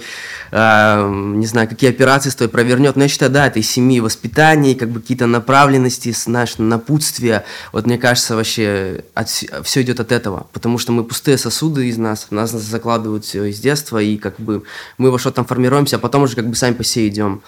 э, 0.49 1.09
не 1.35 1.45
знаю, 1.45 1.69
какие 1.69 1.91
операции 1.91 2.31
с 2.31 2.35
тобой 2.35 2.49
провернет, 2.49 2.95
но 2.95 3.03
я 3.03 3.07
считаю, 3.07 3.29
да, 3.29 3.45
это 3.45 3.59
из 3.59 3.69
семьи 3.69 3.99
воспитания, 3.99 4.73
как 4.73 4.89
бы, 4.89 4.99
какие-то 4.99 5.27
направленности, 5.27 6.11
знаешь, 6.11 6.57
напутствия, 6.57 7.45
вот, 7.71 7.85
мне 7.85 7.99
кажется, 7.99 8.35
вообще, 8.35 9.03
от, 9.13 9.29
все 9.29 9.81
идет 9.83 9.99
от 9.99 10.11
этого, 10.11 10.47
потому 10.53 10.79
что 10.79 10.91
мы 10.91 11.03
пустые 11.03 11.37
сосуды 11.37 11.87
из 11.87 11.99
нас, 11.99 12.27
нас 12.31 12.49
закладывают 12.49 13.25
все 13.25 13.43
из 13.45 13.59
детства, 13.59 13.99
и, 13.99 14.17
как 14.17 14.39
бы, 14.39 14.63
мы 14.97 15.11
во 15.11 15.19
что 15.19 15.29
там 15.29 15.45
формируемся, 15.45 15.97
а 15.97 15.99
потом 15.99 16.23
уже, 16.23 16.35
как 16.35 16.46
как 16.47 16.51
бы 16.51 16.55
сами 16.55 16.73
по 16.73 16.83
себе 16.83 17.09
идем. 17.09 17.41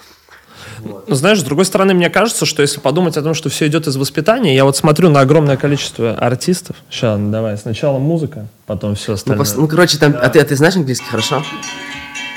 Вот. 0.80 1.08
Ну, 1.08 1.14
знаешь, 1.14 1.40
с 1.40 1.42
другой 1.42 1.64
стороны, 1.64 1.94
мне 1.94 2.10
кажется, 2.10 2.44
что 2.44 2.60
если 2.60 2.80
подумать 2.80 3.16
о 3.16 3.22
том, 3.22 3.32
что 3.32 3.48
все 3.48 3.66
идет 3.66 3.86
из 3.86 3.96
воспитания, 3.96 4.54
я 4.54 4.64
вот 4.64 4.76
смотрю 4.76 5.08
на 5.08 5.20
огромное 5.20 5.56
количество 5.56 6.14
артистов. 6.14 6.76
Сейчас, 6.90 7.18
давай, 7.18 7.56
сначала 7.56 7.98
музыка, 7.98 8.46
потом 8.66 8.94
все 8.94 9.12
ну, 9.12 9.14
остальное. 9.14 9.38
Ну, 9.38 9.44
пос... 9.44 9.56
ну 9.56 9.68
короче, 9.68 9.96
там, 9.96 10.14
а, 10.20 10.28
ты, 10.28 10.38
а 10.38 10.44
ты 10.44 10.54
знаешь 10.54 10.76
английский 10.76 11.06
хорошо? 11.06 11.42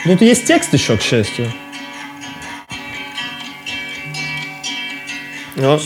Ну, 0.05 0.13
тут 0.13 0.21
есть 0.21 0.45
текст 0.45 0.73
еще, 0.73 0.97
к 0.97 1.01
счастью. 1.01 1.51
Ну. 5.57 5.79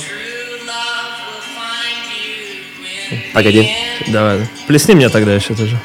Погоди. 3.33 3.67
Давай, 4.09 4.47
плесни 4.67 4.93
мне 4.93 5.09
тогда 5.09 5.33
еще 5.33 5.55
тоже. 5.55 5.79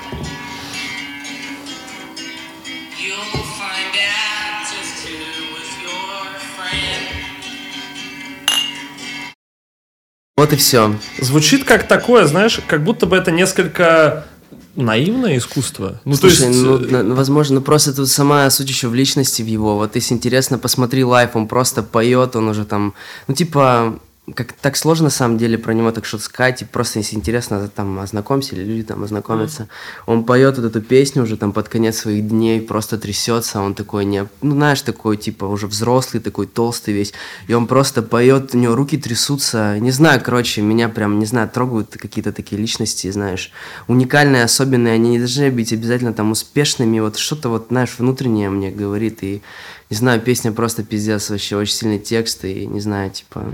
Вот 10.42 10.52
и 10.52 10.56
все. 10.56 10.96
Звучит 11.20 11.62
как 11.62 11.86
такое, 11.86 12.26
знаешь, 12.26 12.58
как 12.66 12.82
будто 12.82 13.06
бы 13.06 13.16
это 13.16 13.30
несколько 13.30 14.26
наивное 14.74 15.38
искусство. 15.38 16.00
Ну, 16.04 16.16
Слушай, 16.16 16.38
то 16.38 16.46
есть... 16.48 16.62
ну, 16.62 16.78
ну, 17.04 17.14
возможно, 17.14 17.60
просто 17.60 17.94
тут 17.94 18.08
сама 18.08 18.50
суть 18.50 18.68
еще 18.68 18.88
в 18.88 18.94
личности 18.94 19.40
в 19.40 19.46
его. 19.46 19.76
Вот 19.76 19.94
если 19.94 20.14
интересно, 20.14 20.58
посмотри 20.58 21.04
лайф, 21.04 21.36
он 21.36 21.46
просто 21.46 21.84
поет, 21.84 22.34
он 22.34 22.48
уже 22.48 22.64
там, 22.64 22.92
ну, 23.28 23.34
типа, 23.36 24.00
как 24.36 24.52
так 24.52 24.76
сложно 24.76 25.04
на 25.04 25.10
самом 25.10 25.36
деле 25.36 25.58
про 25.58 25.74
него 25.74 25.90
так 25.90 26.04
что-то 26.04 26.22
сказать, 26.22 26.62
и 26.62 26.64
просто 26.64 27.00
если 27.00 27.16
интересно, 27.16 27.68
там 27.68 27.98
ознакомься, 27.98 28.54
или 28.54 28.62
люди 28.62 28.84
там 28.84 29.02
ознакомятся. 29.02 29.64
Mm. 29.64 29.68
Он 30.06 30.24
поет 30.24 30.58
вот 30.58 30.64
эту 30.64 30.80
песню 30.80 31.24
уже 31.24 31.36
там 31.36 31.52
под 31.52 31.68
конец 31.68 31.98
своих 31.98 32.28
дней, 32.28 32.60
просто 32.60 32.98
трясется, 32.98 33.60
он 33.60 33.74
такой 33.74 34.04
не, 34.04 34.28
ну 34.40 34.52
знаешь, 34.52 34.80
такой 34.82 35.16
типа 35.16 35.46
уже 35.46 35.66
взрослый, 35.66 36.22
такой 36.22 36.46
толстый 36.46 36.94
весь, 36.94 37.12
и 37.48 37.54
он 37.54 37.66
просто 37.66 38.00
поет, 38.00 38.54
у 38.54 38.58
него 38.58 38.76
руки 38.76 38.96
трясутся, 38.96 39.78
не 39.80 39.90
знаю, 39.90 40.20
короче, 40.24 40.62
меня 40.62 40.88
прям, 40.88 41.18
не 41.18 41.26
знаю, 41.26 41.48
трогают 41.48 41.96
какие-то 41.96 42.32
такие 42.32 42.60
личности, 42.60 43.10
знаешь, 43.10 43.50
уникальные, 43.88 44.44
особенные, 44.44 44.94
они 44.94 45.10
не 45.10 45.18
должны 45.18 45.50
быть 45.50 45.72
обязательно 45.72 46.12
там 46.14 46.30
успешными, 46.30 47.00
вот 47.00 47.16
что-то 47.16 47.48
вот, 47.48 47.66
знаешь, 47.70 47.96
внутреннее 47.98 48.50
мне 48.50 48.70
говорит, 48.70 49.24
и 49.24 49.42
не 49.90 49.96
знаю, 49.96 50.20
песня 50.20 50.52
просто 50.52 50.84
пиздец, 50.84 51.28
вообще 51.28 51.56
очень 51.56 51.74
сильный 51.74 51.98
текст, 51.98 52.44
и 52.44 52.66
не 52.66 52.80
знаю, 52.80 53.10
типа, 53.10 53.52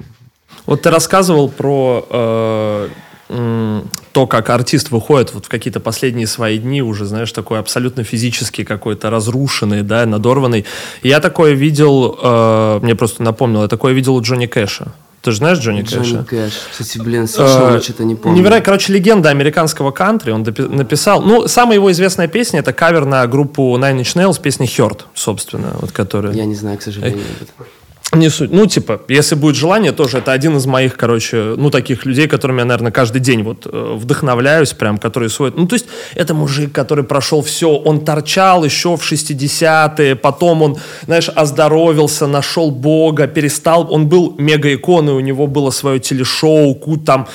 вот 0.68 0.82
ты 0.82 0.90
рассказывал 0.90 1.48
про 1.48 2.06
э, 2.10 2.88
то, 4.12 4.26
как 4.26 4.50
артист 4.50 4.90
выходит 4.90 5.32
вот 5.32 5.46
в 5.46 5.48
какие-то 5.48 5.80
последние 5.80 6.26
свои 6.26 6.58
дни 6.58 6.82
уже, 6.82 7.06
знаешь, 7.06 7.32
такой 7.32 7.58
абсолютно 7.58 8.04
физически 8.04 8.64
какой-то 8.64 9.08
разрушенный, 9.08 9.80
да, 9.80 10.04
надорванный. 10.04 10.66
Я 11.02 11.20
такое 11.20 11.52
видел, 11.52 12.18
э, 12.22 12.80
мне 12.82 12.94
просто 12.94 13.22
напомнил, 13.22 13.62
я 13.62 13.68
такое 13.68 13.94
видел 13.94 14.14
у 14.14 14.20
Джонни 14.20 14.44
Кэша. 14.44 14.92
Ты 15.22 15.30
же 15.30 15.38
знаешь 15.38 15.58
Джонни, 15.58 15.80
Джонни 15.80 16.04
Кэша? 16.04 16.24
Кэш. 16.24 16.52
Кстати, 16.70 16.98
блин, 16.98 17.26
совершенно 17.26 17.76
а, 17.76 17.80
что-то 17.80 18.04
не 18.04 18.14
помню. 18.14 18.38
Невероятно, 18.38 18.66
короче, 18.66 18.92
легенда 18.92 19.30
американского 19.30 19.90
кантри. 19.90 20.32
Он 20.32 20.42
написал... 20.42 21.22
Ну, 21.22 21.48
самая 21.48 21.76
его 21.76 21.90
известная 21.92 22.28
песня— 22.28 22.60
это 22.60 22.74
кавер 22.74 23.06
на 23.06 23.26
группу 23.26 23.74
Nine 23.78 24.00
Inch 24.02 24.14
Nails, 24.16 24.38
песня 24.38 24.66
«Hurt», 24.66 25.04
собственно, 25.14 25.76
вот 25.80 25.92
которая... 25.92 26.34
Я 26.34 26.44
не 26.44 26.54
знаю, 26.54 26.76
к 26.76 26.82
сожалению. 26.82 27.24
Не 28.14 28.30
суть. 28.30 28.50
Ну, 28.50 28.66
типа, 28.66 29.02
если 29.08 29.34
будет 29.34 29.54
желание, 29.54 29.92
тоже 29.92 30.18
это 30.18 30.32
один 30.32 30.56
из 30.56 30.64
моих, 30.64 30.96
короче, 30.96 31.54
ну, 31.58 31.70
таких 31.70 32.06
людей, 32.06 32.26
которыми 32.26 32.60
я, 32.60 32.64
наверное, 32.64 32.90
каждый 32.90 33.20
день 33.20 33.42
вот 33.42 33.66
э, 33.66 33.96
вдохновляюсь, 33.96 34.72
прям, 34.72 34.96
которые 34.96 35.28
сводят. 35.28 35.58
Ну, 35.58 35.66
то 35.66 35.74
есть, 35.74 35.86
это 36.14 36.32
мужик, 36.32 36.72
который 36.72 37.04
прошел 37.04 37.42
все, 37.42 37.68
он 37.68 38.04
торчал 38.04 38.64
еще 38.64 38.96
в 38.96 39.02
60-е, 39.02 40.16
потом 40.16 40.62
он, 40.62 40.76
знаешь, 41.04 41.28
оздоровился, 41.28 42.26
нашел 42.26 42.70
Бога, 42.70 43.26
перестал, 43.26 43.92
он 43.92 44.08
был 44.08 44.34
мега-иконой, 44.38 45.12
у 45.12 45.20
него 45.20 45.46
было 45.46 45.70
свое 45.70 46.00
телешоу, 46.00 46.74
там 47.04 47.28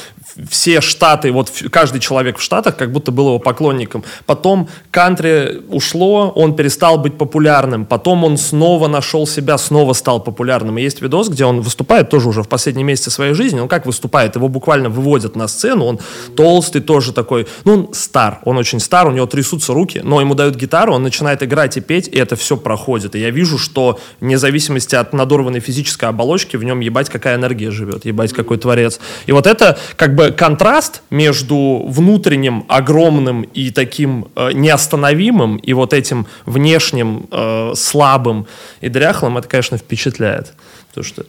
все 0.49 0.81
штаты, 0.81 1.31
вот 1.31 1.51
каждый 1.71 1.99
человек 1.99 2.37
в 2.37 2.41
штатах 2.41 2.77
как 2.77 2.91
будто 2.91 3.11
был 3.11 3.27
его 3.27 3.39
поклонником. 3.39 4.03
Потом 4.25 4.69
кантри 4.91 5.61
ушло, 5.69 6.31
он 6.35 6.55
перестал 6.55 6.97
быть 6.97 7.17
популярным. 7.17 7.85
Потом 7.85 8.23
он 8.23 8.37
снова 8.37 8.87
нашел 8.87 9.27
себя, 9.27 9.57
снова 9.57 9.93
стал 9.93 10.19
популярным. 10.21 10.77
И 10.77 10.81
есть 10.81 11.01
видос, 11.01 11.29
где 11.29 11.45
он 11.45 11.61
выступает 11.61 12.09
тоже 12.09 12.29
уже 12.29 12.43
в 12.43 12.47
последние 12.47 12.85
месяцы 12.85 13.11
своей 13.11 13.33
жизни. 13.33 13.59
Он 13.59 13.67
как 13.67 13.85
выступает? 13.85 14.35
Его 14.35 14.47
буквально 14.47 14.89
выводят 14.89 15.35
на 15.35 15.47
сцену. 15.47 15.85
Он 15.85 15.99
толстый, 16.35 16.81
тоже 16.81 17.13
такой. 17.13 17.47
Ну, 17.65 17.73
он 17.73 17.93
стар. 17.93 18.39
Он 18.45 18.57
очень 18.57 18.79
стар, 18.79 19.07
у 19.07 19.11
него 19.11 19.25
трясутся 19.25 19.73
руки, 19.73 20.01
но 20.03 20.21
ему 20.21 20.35
дают 20.35 20.55
гитару, 20.55 20.93
он 20.93 21.03
начинает 21.03 21.43
играть 21.43 21.77
и 21.77 21.81
петь, 21.81 22.07
и 22.07 22.17
это 22.17 22.35
все 22.35 22.57
проходит. 22.57 23.15
И 23.15 23.19
я 23.19 23.29
вижу, 23.29 23.57
что 23.57 23.99
вне 24.19 24.37
зависимости 24.37 24.95
от 24.95 25.13
надорванной 25.13 25.59
физической 25.59 26.05
оболочки, 26.05 26.57
в 26.57 26.63
нем 26.63 26.79
ебать 26.79 27.09
какая 27.09 27.35
энергия 27.35 27.71
живет, 27.71 28.05
ебать 28.05 28.33
какой 28.33 28.57
творец. 28.57 28.99
И 29.25 29.31
вот 29.31 29.47
это 29.47 29.77
как 29.95 30.12
бы 30.15 30.23
бы 30.23 30.31
контраст 30.31 31.01
между 31.09 31.83
внутренним 31.87 32.65
огромным 32.67 33.43
и 33.43 33.71
таким 33.71 34.27
э, 34.35 34.51
неостановимым 34.53 35.57
и 35.57 35.73
вот 35.73 35.93
этим 35.93 36.27
внешним 36.45 37.27
э, 37.31 37.73
слабым 37.75 38.47
и 38.81 38.89
дряхлым, 38.89 39.37
это, 39.37 39.47
конечно, 39.47 39.77
впечатляет. 39.77 40.53
Потому 40.89 41.05
что 41.05 41.25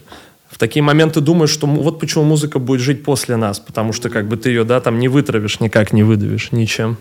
в 0.51 0.59
такие 0.59 0.83
моменты 0.83 1.21
думаешь, 1.21 1.51
что 1.51 1.67
вот 1.67 1.99
почему 1.99 2.25
музыка 2.25 2.59
будет 2.59 2.81
жить 2.81 3.03
после 3.03 3.37
нас, 3.37 3.59
потому 3.59 3.93
что 3.93 4.11
как 4.11 4.29
бы 4.29 4.37
ты 4.37 4.51
ее, 4.51 4.65
да, 4.65 4.81
там 4.81 4.99
не 4.99 5.09
вытравишь, 5.09 5.61
никак 5.61 5.93
не 5.93 6.03
выдавишь, 6.03 6.53
ничем 6.53 6.97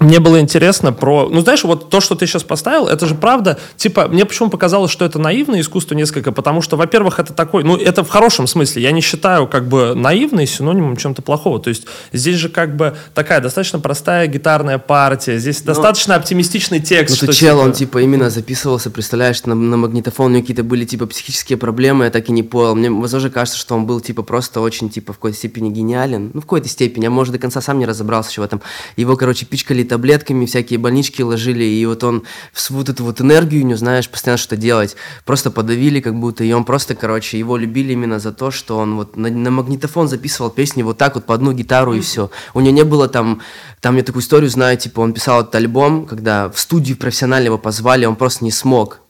мне 0.00 0.20
было 0.20 0.40
интересно 0.40 0.92
про... 0.92 1.28
Ну, 1.30 1.42
знаешь, 1.42 1.64
вот 1.64 1.90
то, 1.90 2.00
что 2.00 2.14
ты 2.14 2.26
сейчас 2.26 2.42
поставил, 2.42 2.86
это 2.86 3.06
же 3.06 3.14
правда. 3.14 3.58
Типа, 3.76 4.08
мне 4.08 4.24
почему 4.24 4.48
показалось, 4.48 4.90
что 4.90 5.04
это 5.04 5.18
наивное 5.18 5.60
искусство 5.60 5.94
несколько, 5.94 6.32
потому 6.32 6.62
что, 6.62 6.76
во-первых, 6.76 7.20
это 7.20 7.32
такой... 7.32 7.62
Ну, 7.62 7.76
это 7.76 8.02
в 8.02 8.08
хорошем 8.08 8.46
смысле. 8.46 8.82
Я 8.82 8.90
не 8.92 9.00
считаю 9.00 9.46
как 9.46 9.68
бы 9.68 9.94
наивный 9.94 10.46
синонимом 10.46 10.96
чем-то 10.96 11.22
плохого. 11.22 11.60
То 11.60 11.68
есть 11.68 11.86
здесь 12.12 12.36
же 12.36 12.48
как 12.48 12.74
бы 12.74 12.96
такая 13.14 13.40
достаточно 13.40 13.78
простая 13.78 14.26
гитарная 14.26 14.78
партия. 14.78 15.38
Здесь 15.38 15.60
Но... 15.64 15.72
Ну, 15.72 15.74
достаточно 15.74 16.16
оптимистичный 16.16 16.80
текст. 16.80 17.22
Ну, 17.22 17.28
что, 17.28 17.38
чел, 17.38 17.58
типа... 17.58 17.64
он 17.64 17.72
типа 17.72 17.98
именно 17.98 18.30
записывался, 18.30 18.90
представляешь, 18.90 19.44
на, 19.44 19.54
на 19.54 19.76
магнитофон 19.76 20.26
у 20.26 20.28
него 20.30 20.40
какие-то 20.40 20.64
были 20.64 20.84
типа 20.84 21.06
психические 21.06 21.58
проблемы, 21.58 22.06
я 22.06 22.10
так 22.10 22.28
и 22.28 22.32
не 22.32 22.42
понял. 22.42 22.74
Мне, 22.74 22.90
возможно, 22.90 23.30
кажется, 23.30 23.58
что 23.58 23.74
он 23.74 23.86
был 23.86 24.00
типа 24.00 24.22
просто 24.22 24.60
очень 24.60 24.88
типа 24.88 25.12
в 25.12 25.16
какой-то 25.16 25.36
степени 25.36 25.68
гениален. 25.70 26.30
Ну, 26.32 26.40
в 26.40 26.44
какой-то 26.44 26.68
степени. 26.68 27.04
Я, 27.04 27.10
может, 27.10 27.32
до 27.32 27.38
конца 27.38 27.60
сам 27.60 27.78
не 27.78 27.86
разобрался 27.86 28.30
еще 28.30 28.40
в 28.40 28.44
этом. 28.44 28.62
Его, 28.96 29.16
короче, 29.16 29.44
пичкали 29.46 29.81
таблетками, 29.84 30.46
всякие 30.46 30.78
больнички 30.78 31.22
ложили, 31.22 31.64
и 31.64 31.84
вот 31.86 32.04
он 32.04 32.24
вот 32.70 32.88
эту 32.88 33.04
вот 33.04 33.20
энергию, 33.20 33.66
не 33.66 33.74
знаешь, 33.74 34.08
постоянно 34.08 34.38
что 34.38 34.56
делать, 34.56 34.96
просто 35.24 35.50
подавили 35.50 36.00
как 36.00 36.14
будто, 36.18 36.44
и 36.44 36.52
он 36.52 36.64
просто, 36.64 36.94
короче, 36.94 37.38
его 37.38 37.56
любили 37.56 37.92
именно 37.92 38.18
за 38.18 38.32
то, 38.32 38.50
что 38.50 38.78
он 38.78 38.96
вот 38.96 39.16
на, 39.16 39.30
на 39.30 39.50
магнитофон 39.50 40.08
записывал 40.08 40.50
песни 40.50 40.82
вот 40.82 40.98
так 40.98 41.14
вот 41.14 41.24
по 41.26 41.34
одну 41.34 41.52
гитару 41.52 41.94
и 41.94 42.00
все. 42.00 42.30
У 42.54 42.60
него 42.60 42.74
не 42.74 42.84
было 42.84 43.08
там, 43.08 43.40
там 43.80 43.96
я 43.96 44.02
такую 44.02 44.22
историю 44.22 44.50
знаю, 44.50 44.76
типа 44.76 45.00
он 45.00 45.12
писал 45.12 45.42
этот 45.42 45.54
альбом, 45.54 46.06
когда 46.06 46.50
в 46.50 46.58
студию 46.58 46.96
профессионально 46.96 47.46
его 47.46 47.58
позвали, 47.58 48.04
он 48.04 48.16
просто 48.16 48.44
не 48.44 48.50
смог 48.50 49.00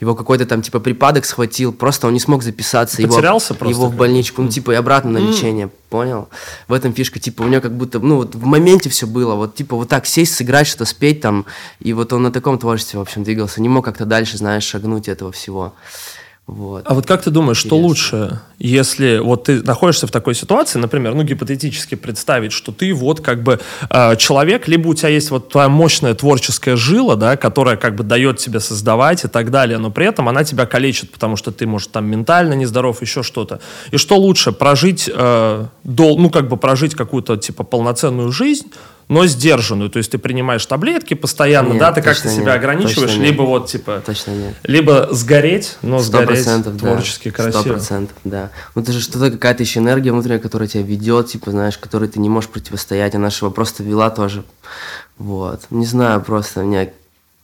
его 0.00 0.14
какой-то 0.14 0.46
там 0.46 0.62
типа 0.62 0.80
припадок 0.80 1.24
схватил, 1.24 1.72
просто 1.72 2.06
он 2.06 2.12
не 2.12 2.20
смог 2.20 2.42
записаться. 2.42 2.96
Потерялся 3.02 3.54
его, 3.54 3.58
просто? 3.58 3.80
Его 3.80 3.88
в 3.88 3.96
больничку, 3.96 4.42
ну 4.42 4.48
типа 4.48 4.72
и 4.72 4.74
обратно 4.74 5.12
на 5.12 5.18
лечение, 5.18 5.70
понял? 5.88 6.28
В 6.68 6.72
этом 6.72 6.92
фишка, 6.92 7.20
типа 7.20 7.42
у 7.42 7.48
него 7.48 7.60
как 7.60 7.76
будто, 7.76 7.98
ну 8.00 8.16
вот 8.16 8.34
в 8.34 8.44
моменте 8.44 8.90
все 8.90 9.06
было, 9.06 9.34
вот 9.34 9.54
типа 9.54 9.76
вот 9.76 9.88
так 9.88 10.06
сесть, 10.06 10.34
сыграть, 10.34 10.66
что-то 10.66 10.84
спеть 10.84 11.20
там, 11.20 11.46
и 11.80 11.92
вот 11.92 12.12
он 12.12 12.22
на 12.22 12.32
таком 12.32 12.58
творчестве, 12.58 12.98
в 12.98 13.02
общем, 13.02 13.24
двигался, 13.24 13.60
не 13.60 13.68
мог 13.68 13.84
как-то 13.84 14.04
дальше, 14.04 14.38
знаешь, 14.38 14.64
шагнуть 14.64 15.08
этого 15.08 15.32
всего. 15.32 15.74
Вот. 16.46 16.84
А 16.86 16.92
вот 16.92 17.06
как 17.06 17.22
ты 17.22 17.30
думаешь, 17.30 17.56
что 17.56 17.78
лучше, 17.78 18.38
если 18.58 19.18
вот 19.18 19.44
ты 19.44 19.62
находишься 19.62 20.06
в 20.06 20.10
такой 20.10 20.34
ситуации, 20.34 20.78
например, 20.78 21.14
ну 21.14 21.22
гипотетически 21.22 21.94
представить, 21.94 22.52
что 22.52 22.70
ты 22.70 22.92
вот 22.92 23.22
как 23.22 23.42
бы 23.42 23.60
э, 23.88 24.16
человек, 24.16 24.68
либо 24.68 24.88
у 24.88 24.94
тебя 24.94 25.08
есть 25.08 25.30
вот 25.30 25.48
твоя 25.48 25.70
мощная 25.70 26.12
творческая 26.12 26.76
жила, 26.76 27.16
да, 27.16 27.38
которая 27.38 27.78
как 27.78 27.94
бы 27.94 28.04
дает 28.04 28.36
тебе 28.36 28.60
создавать 28.60 29.24
и 29.24 29.28
так 29.28 29.50
далее, 29.50 29.78
но 29.78 29.90
при 29.90 30.06
этом 30.06 30.28
она 30.28 30.44
тебя 30.44 30.66
калечит, 30.66 31.10
потому 31.10 31.36
что 31.36 31.50
ты, 31.50 31.66
может, 31.66 31.92
там 31.92 32.04
ментально 32.06 32.52
нездоров, 32.52 33.00
еще 33.00 33.22
что-то. 33.22 33.60
И 33.90 33.96
что 33.96 34.18
лучше, 34.18 34.52
прожить, 34.52 35.10
э, 35.12 35.66
дол, 35.82 36.18
ну 36.18 36.28
как 36.28 36.48
бы 36.48 36.58
прожить 36.58 36.94
какую-то 36.94 37.38
типа 37.38 37.64
полноценную 37.64 38.30
жизнь, 38.32 38.70
но 39.08 39.26
сдержанную. 39.26 39.90
То 39.90 39.98
есть 39.98 40.10
ты 40.10 40.18
принимаешь 40.18 40.64
таблетки 40.66 41.14
постоянно, 41.14 41.70
нет, 41.70 41.78
да, 41.78 41.92
ты 41.92 42.02
как-то 42.02 42.28
себя 42.28 42.46
нет, 42.46 42.56
ограничиваешь, 42.56 43.16
либо 43.16 43.42
нет. 43.42 43.48
вот 43.48 43.66
типа... 43.68 44.02
Точно 44.04 44.30
нет. 44.32 44.54
Либо 44.62 45.08
сгореть, 45.12 45.76
но 45.82 45.98
сгореть 45.98 46.46
творчески 46.78 47.30
да, 47.30 47.36
красиво. 47.36 47.60
Сто 47.60 47.70
процентов, 47.70 48.16
да. 48.24 48.50
Ну 48.74 48.82
это 48.82 48.92
же 48.92 49.00
что-то, 49.00 49.30
какая-то 49.30 49.62
еще 49.62 49.80
энергия 49.80 50.12
внутренняя, 50.12 50.40
которая 50.40 50.68
тебя 50.68 50.82
ведет, 50.82 51.28
типа, 51.28 51.50
знаешь, 51.50 51.78
которой 51.78 52.08
ты 52.08 52.20
не 52.20 52.28
можешь 52.28 52.50
противостоять. 52.50 53.14
Она 53.14 53.30
же 53.30 53.38
его 53.40 53.50
просто 53.50 53.82
вела 53.82 54.10
тоже. 54.10 54.44
Вот. 55.18 55.62
Не 55.70 55.86
знаю, 55.86 56.20
просто 56.20 56.62
меня 56.62 56.88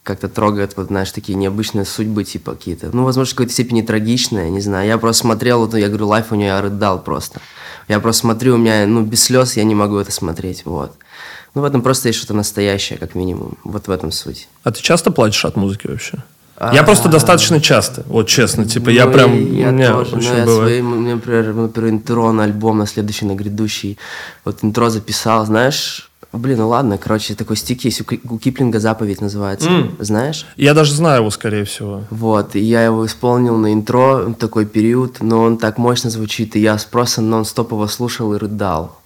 как-то 0.02 0.28
трогает, 0.28 0.76
вот, 0.76 0.86
знаешь, 0.86 1.12
такие 1.12 1.36
необычные 1.36 1.84
судьбы, 1.84 2.24
типа, 2.24 2.52
какие-то. 2.52 2.90
Ну, 2.92 3.04
возможно, 3.04 3.30
в 3.30 3.34
какой-то 3.34 3.52
степени 3.52 3.82
трагичные, 3.82 4.50
не 4.50 4.60
знаю. 4.60 4.86
Я 4.86 4.98
просто 4.98 5.22
смотрел, 5.22 5.60
вот, 5.60 5.74
я 5.74 5.88
говорю, 5.88 6.08
лайф 6.08 6.32
у 6.32 6.34
нее, 6.34 6.48
я 6.48 6.60
рыдал 6.60 7.02
просто. 7.02 7.40
Я 7.86 8.00
просто 8.00 8.20
смотрю, 8.20 8.54
у 8.54 8.58
меня, 8.58 8.86
ну, 8.86 9.02
без 9.02 9.24
слез 9.24 9.56
я 9.56 9.64
не 9.64 9.74
могу 9.74 9.98
это 9.98 10.10
смотреть, 10.10 10.64
вот. 10.64 10.94
Ну, 11.54 11.62
в 11.62 11.64
этом 11.64 11.82
просто 11.82 12.08
есть 12.08 12.18
что-то 12.18 12.34
настоящее, 12.34 12.98
как 12.98 13.14
минимум. 13.14 13.58
Вот 13.64 13.88
в 13.88 13.90
этом 13.90 14.12
суть. 14.12 14.48
А 14.62 14.70
ты 14.70 14.82
часто 14.82 15.10
плачешь 15.10 15.44
от 15.44 15.56
музыки 15.56 15.86
вообще? 15.86 16.18
Я 16.72 16.82
просто 16.82 17.08
достаточно 17.08 17.58
часто, 17.58 18.04
вот 18.06 18.28
честно, 18.28 18.66
типа 18.66 18.90
я 18.90 19.06
ну, 19.06 19.12
прям, 19.12 19.54
я 19.54 19.92
тоже, 19.92 20.16
очень 20.16 20.30
ну, 20.30 20.36
я 20.36 20.44
свои, 20.44 20.82
например, 20.82 21.54
например, 21.54 21.90
интро 21.90 22.32
на 22.32 22.44
альбом, 22.44 22.76
на 22.76 22.86
следующий, 22.86 23.24
на 23.24 23.34
грядущий, 23.34 23.96
вот 24.44 24.58
интро 24.62 24.90
записал, 24.90 25.46
знаешь, 25.46 26.10
Блин, 26.32 26.58
ну 26.58 26.68
ладно, 26.68 26.96
короче, 26.96 27.34
такой 27.34 27.56
стик 27.56 27.84
есть, 27.84 28.02
у 28.02 28.38
Киплинга 28.38 28.78
заповедь 28.78 29.20
называется, 29.20 29.68
mm. 29.68 29.96
знаешь? 29.98 30.46
Я 30.56 30.74
даже 30.74 30.94
знаю 30.94 31.22
его, 31.22 31.30
скорее 31.30 31.64
всего. 31.64 32.04
Вот, 32.10 32.54
и 32.54 32.60
я 32.60 32.84
его 32.84 33.04
исполнил 33.04 33.56
на 33.56 33.72
интро, 33.72 34.32
такой 34.38 34.64
период, 34.64 35.16
но 35.20 35.42
он 35.42 35.58
так 35.58 35.76
мощно 35.76 36.08
звучит, 36.08 36.54
и 36.54 36.60
я 36.60 36.78
просто 36.88 37.20
нон-стоп 37.20 37.72
его 37.72 37.88
слушал 37.88 38.32
и 38.34 38.38
рыдал. 38.38 38.99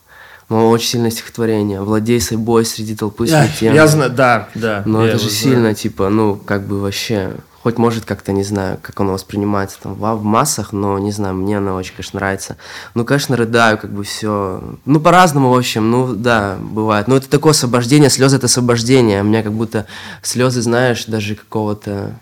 Но 0.48 0.70
очень 0.70 0.88
сильное 0.88 1.10
стихотворение. 1.10 1.80
Владей 1.80 2.20
собой 2.20 2.64
среди 2.64 2.94
толпы 2.94 3.26
я, 3.26 3.48
Я 3.60 3.86
знаю, 3.86 4.10
да, 4.10 4.48
да. 4.54 4.82
Но 4.84 5.04
это 5.04 5.18
же 5.18 5.30
сильно, 5.30 5.74
типа, 5.74 6.08
ну, 6.08 6.36
как 6.36 6.66
бы 6.66 6.80
вообще... 6.80 7.34
Хоть 7.62 7.78
может 7.78 8.04
как-то, 8.04 8.32
не 8.32 8.42
знаю, 8.42 8.78
как 8.82 9.00
оно 9.00 9.14
воспринимается 9.14 9.78
там 9.82 9.94
в, 9.94 10.14
в 10.16 10.22
массах, 10.22 10.74
но 10.74 10.98
не 10.98 11.12
знаю, 11.12 11.34
мне 11.34 11.56
оно 11.56 11.76
очень, 11.76 11.94
конечно, 11.94 12.18
нравится. 12.18 12.58
Ну, 12.94 13.06
конечно, 13.06 13.38
рыдаю, 13.38 13.78
как 13.78 13.90
бы 13.90 14.04
все. 14.04 14.62
Ну, 14.84 15.00
по-разному, 15.00 15.48
в 15.48 15.56
общем, 15.56 15.90
ну, 15.90 16.12
да, 16.12 16.58
бывает. 16.60 17.08
Но 17.08 17.16
это 17.16 17.26
такое 17.26 17.52
освобождение, 17.52 18.10
слезы 18.10 18.36
это 18.36 18.46
освобождение. 18.46 19.22
У 19.22 19.24
меня 19.24 19.42
как 19.42 19.54
будто 19.54 19.86
слезы, 20.20 20.60
знаешь, 20.60 21.06
даже 21.06 21.36
какого-то 21.36 22.12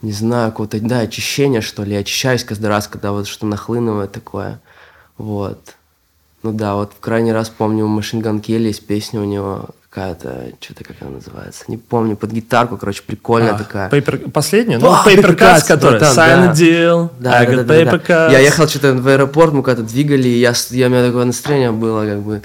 не 0.00 0.12
знаю, 0.12 0.52
какого-то, 0.52 0.78
да, 0.80 1.00
очищения, 1.00 1.60
что 1.60 1.82
ли. 1.82 1.96
Очищаюсь 1.96 2.44
каждый 2.44 2.66
раз, 2.66 2.86
когда 2.86 3.12
вот 3.12 3.26
что 3.26 3.46
нахлынывает 3.46 4.12
такое. 4.12 4.60
Вот. 5.16 5.74
Ну 6.42 6.52
да, 6.52 6.74
вот 6.76 6.92
в 6.92 7.00
крайний 7.00 7.32
раз 7.32 7.48
помню, 7.48 7.84
у 7.84 7.88
Gun 8.22 8.40
Kelly 8.40 8.66
есть 8.66 8.86
песня 8.86 9.20
у 9.20 9.24
него 9.24 9.66
какая-то, 9.90 10.52
что-то 10.60 10.84
как 10.84 10.96
она 11.00 11.12
называется, 11.12 11.64
не 11.68 11.78
помню, 11.78 12.14
под 12.16 12.30
гитарку, 12.32 12.76
короче, 12.76 13.02
прикольная 13.06 13.54
а, 13.54 13.58
такая. 13.58 13.88
Paper, 13.88 14.30
последняя? 14.30 14.78
Ну, 14.88 14.88
Paper 14.88 15.36
Cuts, 15.36 15.66
которая, 15.66 16.00
Sign 16.00 16.14
да. 16.14 16.52
Deal, 16.52 17.10
да, 17.18 17.32
I 17.38 17.46
да, 17.46 17.52
got 17.52 17.64
да, 17.64 17.74
Paper 17.74 17.84
да, 17.84 17.96
Cuts. 17.96 18.32
Я 18.32 18.38
ехал 18.40 18.68
что-то 18.68 18.94
в 18.94 19.08
аэропорт, 19.08 19.52
мы 19.52 19.62
когда-то 19.62 19.88
двигали, 19.88 20.28
и 20.28 20.38
я, 20.38 20.52
я, 20.70 20.86
у 20.86 20.90
меня 20.90 21.06
такое 21.06 21.24
настроение 21.24 21.72
было, 21.72 22.04
как 22.04 22.20
бы, 22.20 22.42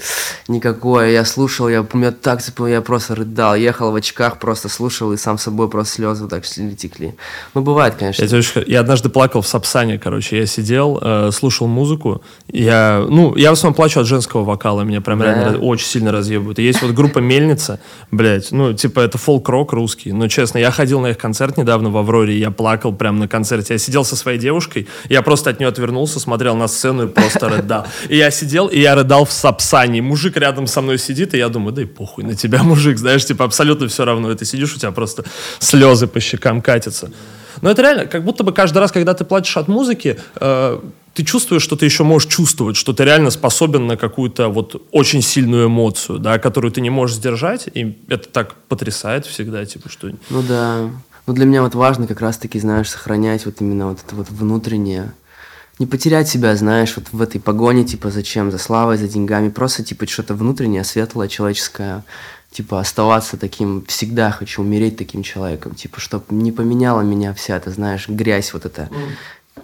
никакое, 0.48 1.10
я 1.10 1.24
слушал, 1.24 1.68
я, 1.68 1.82
у 1.82 1.96
меня 1.96 2.12
так, 2.12 2.42
типа, 2.42 2.66
я 2.66 2.80
просто 2.80 3.14
рыдал, 3.14 3.54
ехал 3.54 3.92
в 3.92 3.94
очках, 3.94 4.38
просто 4.38 4.70
слушал, 4.70 5.12
и 5.12 5.18
сам 5.18 5.36
собой 5.36 5.68
просто 5.68 5.96
слезы 5.96 6.28
так 6.28 6.44
текли. 6.46 7.14
Ну, 7.52 7.60
бывает, 7.60 7.94
конечно. 7.98 8.24
Я, 8.24 8.62
я 8.66 8.80
однажды 8.80 9.10
плакал 9.10 9.42
в 9.42 9.46
Сапсане, 9.46 9.98
короче, 9.98 10.38
я 10.38 10.46
сидел, 10.46 10.98
э, 11.00 11.30
слушал 11.30 11.66
музыку, 11.66 12.22
я, 12.48 13.04
ну, 13.08 13.36
я 13.36 13.50
в 13.50 13.52
основном 13.52 13.74
плачу 13.74 14.00
от 14.00 14.06
женского 14.06 14.44
вокала, 14.44 14.80
меня 14.80 15.02
прям 15.02 15.18
да. 15.18 15.26
реально 15.26 15.58
очень 15.58 15.86
сильно 15.86 16.10
разъебывают. 16.10 16.58
И 16.58 16.62
есть 16.62 16.80
вот 16.80 16.92
группа 16.92 17.18
Мельница, 17.44 17.78
блядь, 18.10 18.52
ну, 18.52 18.72
типа, 18.72 19.00
это 19.00 19.18
фолк-рок 19.18 19.72
русский. 19.72 20.12
Но, 20.12 20.28
честно, 20.28 20.58
я 20.58 20.70
ходил 20.70 21.00
на 21.00 21.08
их 21.08 21.18
концерт 21.18 21.56
недавно 21.56 21.90
в 21.90 21.96
Авроре, 21.96 22.38
я 22.38 22.50
плакал 22.50 22.92
прямо 22.94 23.18
на 23.18 23.28
концерте. 23.28 23.74
Я 23.74 23.78
сидел 23.78 24.04
со 24.04 24.16
своей 24.16 24.38
девушкой, 24.38 24.88
я 25.08 25.22
просто 25.22 25.50
от 25.50 25.60
нее 25.60 25.68
отвернулся, 25.68 26.20
смотрел 26.20 26.56
на 26.56 26.68
сцену 26.68 27.04
и 27.04 27.08
просто 27.08 27.48
рыдал. 27.48 27.86
И 28.08 28.16
я 28.16 28.30
сидел, 28.30 28.66
и 28.66 28.80
я 28.80 28.94
рыдал 28.94 29.24
в 29.24 29.32
Сапсане. 29.32 30.02
Мужик 30.02 30.36
рядом 30.36 30.66
со 30.66 30.80
мной 30.80 30.98
сидит, 30.98 31.34
и 31.34 31.38
я 31.38 31.48
думаю, 31.48 31.72
да 31.72 31.82
и 31.82 31.86
похуй 31.86 32.24
на 32.24 32.34
тебя, 32.34 32.62
мужик, 32.62 32.98
знаешь, 32.98 33.24
типа, 33.24 33.44
абсолютно 33.44 33.88
все 33.88 34.04
равно. 34.04 34.30
И 34.30 34.34
ты 34.34 34.44
сидишь, 34.44 34.74
у 34.74 34.78
тебя 34.78 34.92
просто 34.92 35.24
слезы 35.58 36.06
по 36.06 36.20
щекам 36.20 36.62
катятся. 36.62 37.10
Но 37.64 37.70
это 37.70 37.80
реально, 37.80 38.04
как 38.04 38.24
будто 38.24 38.44
бы 38.44 38.52
каждый 38.52 38.76
раз, 38.76 38.92
когда 38.92 39.14
ты 39.14 39.24
плачешь 39.24 39.56
от 39.56 39.68
музыки, 39.68 40.18
э, 40.36 40.80
ты 41.14 41.24
чувствуешь, 41.24 41.62
что 41.62 41.76
ты 41.76 41.86
еще 41.86 42.04
можешь 42.04 42.30
чувствовать, 42.30 42.76
что 42.76 42.92
ты 42.92 43.04
реально 43.04 43.30
способен 43.30 43.86
на 43.86 43.96
какую-то 43.96 44.50
вот 44.50 44.86
очень 44.90 45.22
сильную 45.22 45.68
эмоцию, 45.68 46.18
да, 46.18 46.38
которую 46.38 46.72
ты 46.72 46.82
не 46.82 46.90
можешь 46.90 47.16
сдержать, 47.16 47.70
и 47.72 47.96
это 48.08 48.28
так 48.28 48.54
потрясает 48.68 49.24
всегда, 49.24 49.64
типа, 49.64 49.88
что... 49.88 50.10
Ну 50.28 50.42
да, 50.42 50.90
ну 51.26 51.32
для 51.32 51.46
меня 51.46 51.62
вот 51.62 51.74
важно 51.74 52.06
как 52.06 52.20
раз-таки, 52.20 52.60
знаешь, 52.60 52.90
сохранять 52.90 53.46
вот 53.46 53.54
именно 53.62 53.88
вот 53.88 54.00
это 54.06 54.14
вот 54.14 54.28
внутреннее, 54.28 55.14
не 55.78 55.86
потерять 55.86 56.28
себя, 56.28 56.54
знаешь, 56.56 56.92
вот 56.96 57.06
в 57.12 57.22
этой 57.22 57.40
погоне, 57.40 57.84
типа, 57.84 58.10
зачем, 58.10 58.50
за 58.50 58.58
славой, 58.58 58.98
за 58.98 59.08
деньгами, 59.08 59.48
просто, 59.48 59.82
типа, 59.82 60.06
что-то 60.06 60.34
внутреннее, 60.34 60.84
светлое, 60.84 61.28
человеческое, 61.28 62.04
типа, 62.54 62.78
оставаться 62.78 63.36
таким, 63.36 63.84
всегда 63.86 64.30
хочу 64.30 64.62
умереть 64.62 64.96
таким 64.96 65.24
человеком, 65.24 65.74
типа, 65.74 65.98
чтобы 65.98 66.26
не 66.30 66.52
поменяла 66.52 67.00
меня 67.00 67.34
вся 67.34 67.56
эта, 67.56 67.72
знаешь, 67.72 68.08
грязь 68.08 68.52
вот 68.52 68.64
эта, 68.64 68.88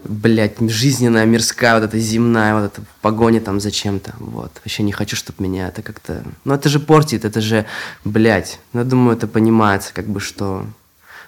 блядь, 0.05 0.57
жизненная, 0.61 1.25
мирская, 1.25 1.75
вот 1.77 1.85
эта 1.85 1.99
земная, 2.01 2.55
вот 2.55 2.65
эта 2.65 2.83
погоня 3.01 3.41
там 3.41 3.61
зачем-то, 3.61 4.15
вот. 4.19 4.51
Вообще 4.65 4.83
не 4.83 4.91
хочу, 4.91 5.15
чтобы 5.15 5.45
меня 5.45 5.69
это 5.69 5.83
как-то... 5.83 6.25
Ну, 6.45 6.53
это 6.53 6.69
же 6.69 6.81
портит, 6.81 7.25
это 7.25 7.41
же, 7.41 7.65
блядь, 8.05 8.59
ну, 8.73 8.81
я 8.81 8.85
думаю, 8.85 9.17
это 9.17 9.29
понимается, 9.29 9.95
как 9.95 10.07
бы, 10.09 10.19
что 10.19 10.67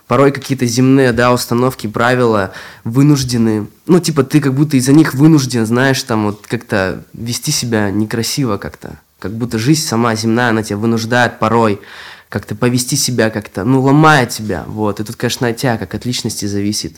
порой 0.08 0.32
какие-то 0.32 0.66
земные, 0.66 1.12
да, 1.12 1.32
установки, 1.32 1.86
правила 1.86 2.52
вынуждены, 2.82 3.68
ну, 3.86 4.00
типа, 4.00 4.24
ты 4.24 4.40
как 4.40 4.54
будто 4.54 4.76
из-за 4.76 4.92
них 4.92 5.14
вынужден, 5.14 5.64
знаешь, 5.64 6.02
там, 6.02 6.24
вот, 6.24 6.44
как-то 6.48 7.04
вести 7.12 7.52
себя 7.52 7.90
некрасиво 7.92 8.56
как-то, 8.56 8.98
как 9.22 9.32
будто 9.32 9.56
жизнь 9.56 9.86
сама 9.86 10.16
земная, 10.16 10.48
она 10.48 10.64
тебя 10.64 10.78
вынуждает 10.78 11.38
порой 11.38 11.80
как-то 12.28 12.56
повести 12.56 12.96
себя 12.96 13.30
как-то, 13.30 13.62
ну, 13.62 13.80
ломает 13.80 14.30
тебя, 14.30 14.64
вот, 14.66 14.98
и 14.98 15.04
тут, 15.04 15.14
конечно, 15.14 15.46
от 15.46 15.56
тебя, 15.58 15.78
как 15.78 15.94
от 15.94 16.04
личности 16.04 16.46
зависит 16.46 16.96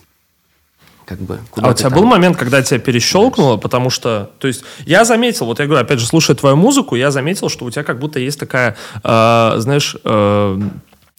как 1.04 1.18
бы. 1.18 1.38
А 1.56 1.68
у 1.68 1.74
тебя 1.74 1.90
там... 1.90 1.98
был 1.98 2.06
момент, 2.06 2.38
когда 2.38 2.62
тебя 2.62 2.80
перещелкнуло, 2.80 3.58
потому 3.58 3.90
что, 3.90 4.30
то 4.38 4.48
есть, 4.48 4.64
я 4.86 5.04
заметил, 5.04 5.44
вот 5.44 5.58
я 5.58 5.66
говорю, 5.66 5.82
опять 5.82 6.00
же, 6.00 6.06
слушая 6.06 6.34
твою 6.34 6.56
музыку, 6.56 6.96
я 6.96 7.10
заметил, 7.10 7.50
что 7.50 7.66
у 7.66 7.70
тебя 7.70 7.84
как 7.84 7.98
будто 7.98 8.18
есть 8.18 8.40
такая, 8.40 8.74
э, 9.02 9.52
знаешь, 9.58 9.96
э, 10.02 10.60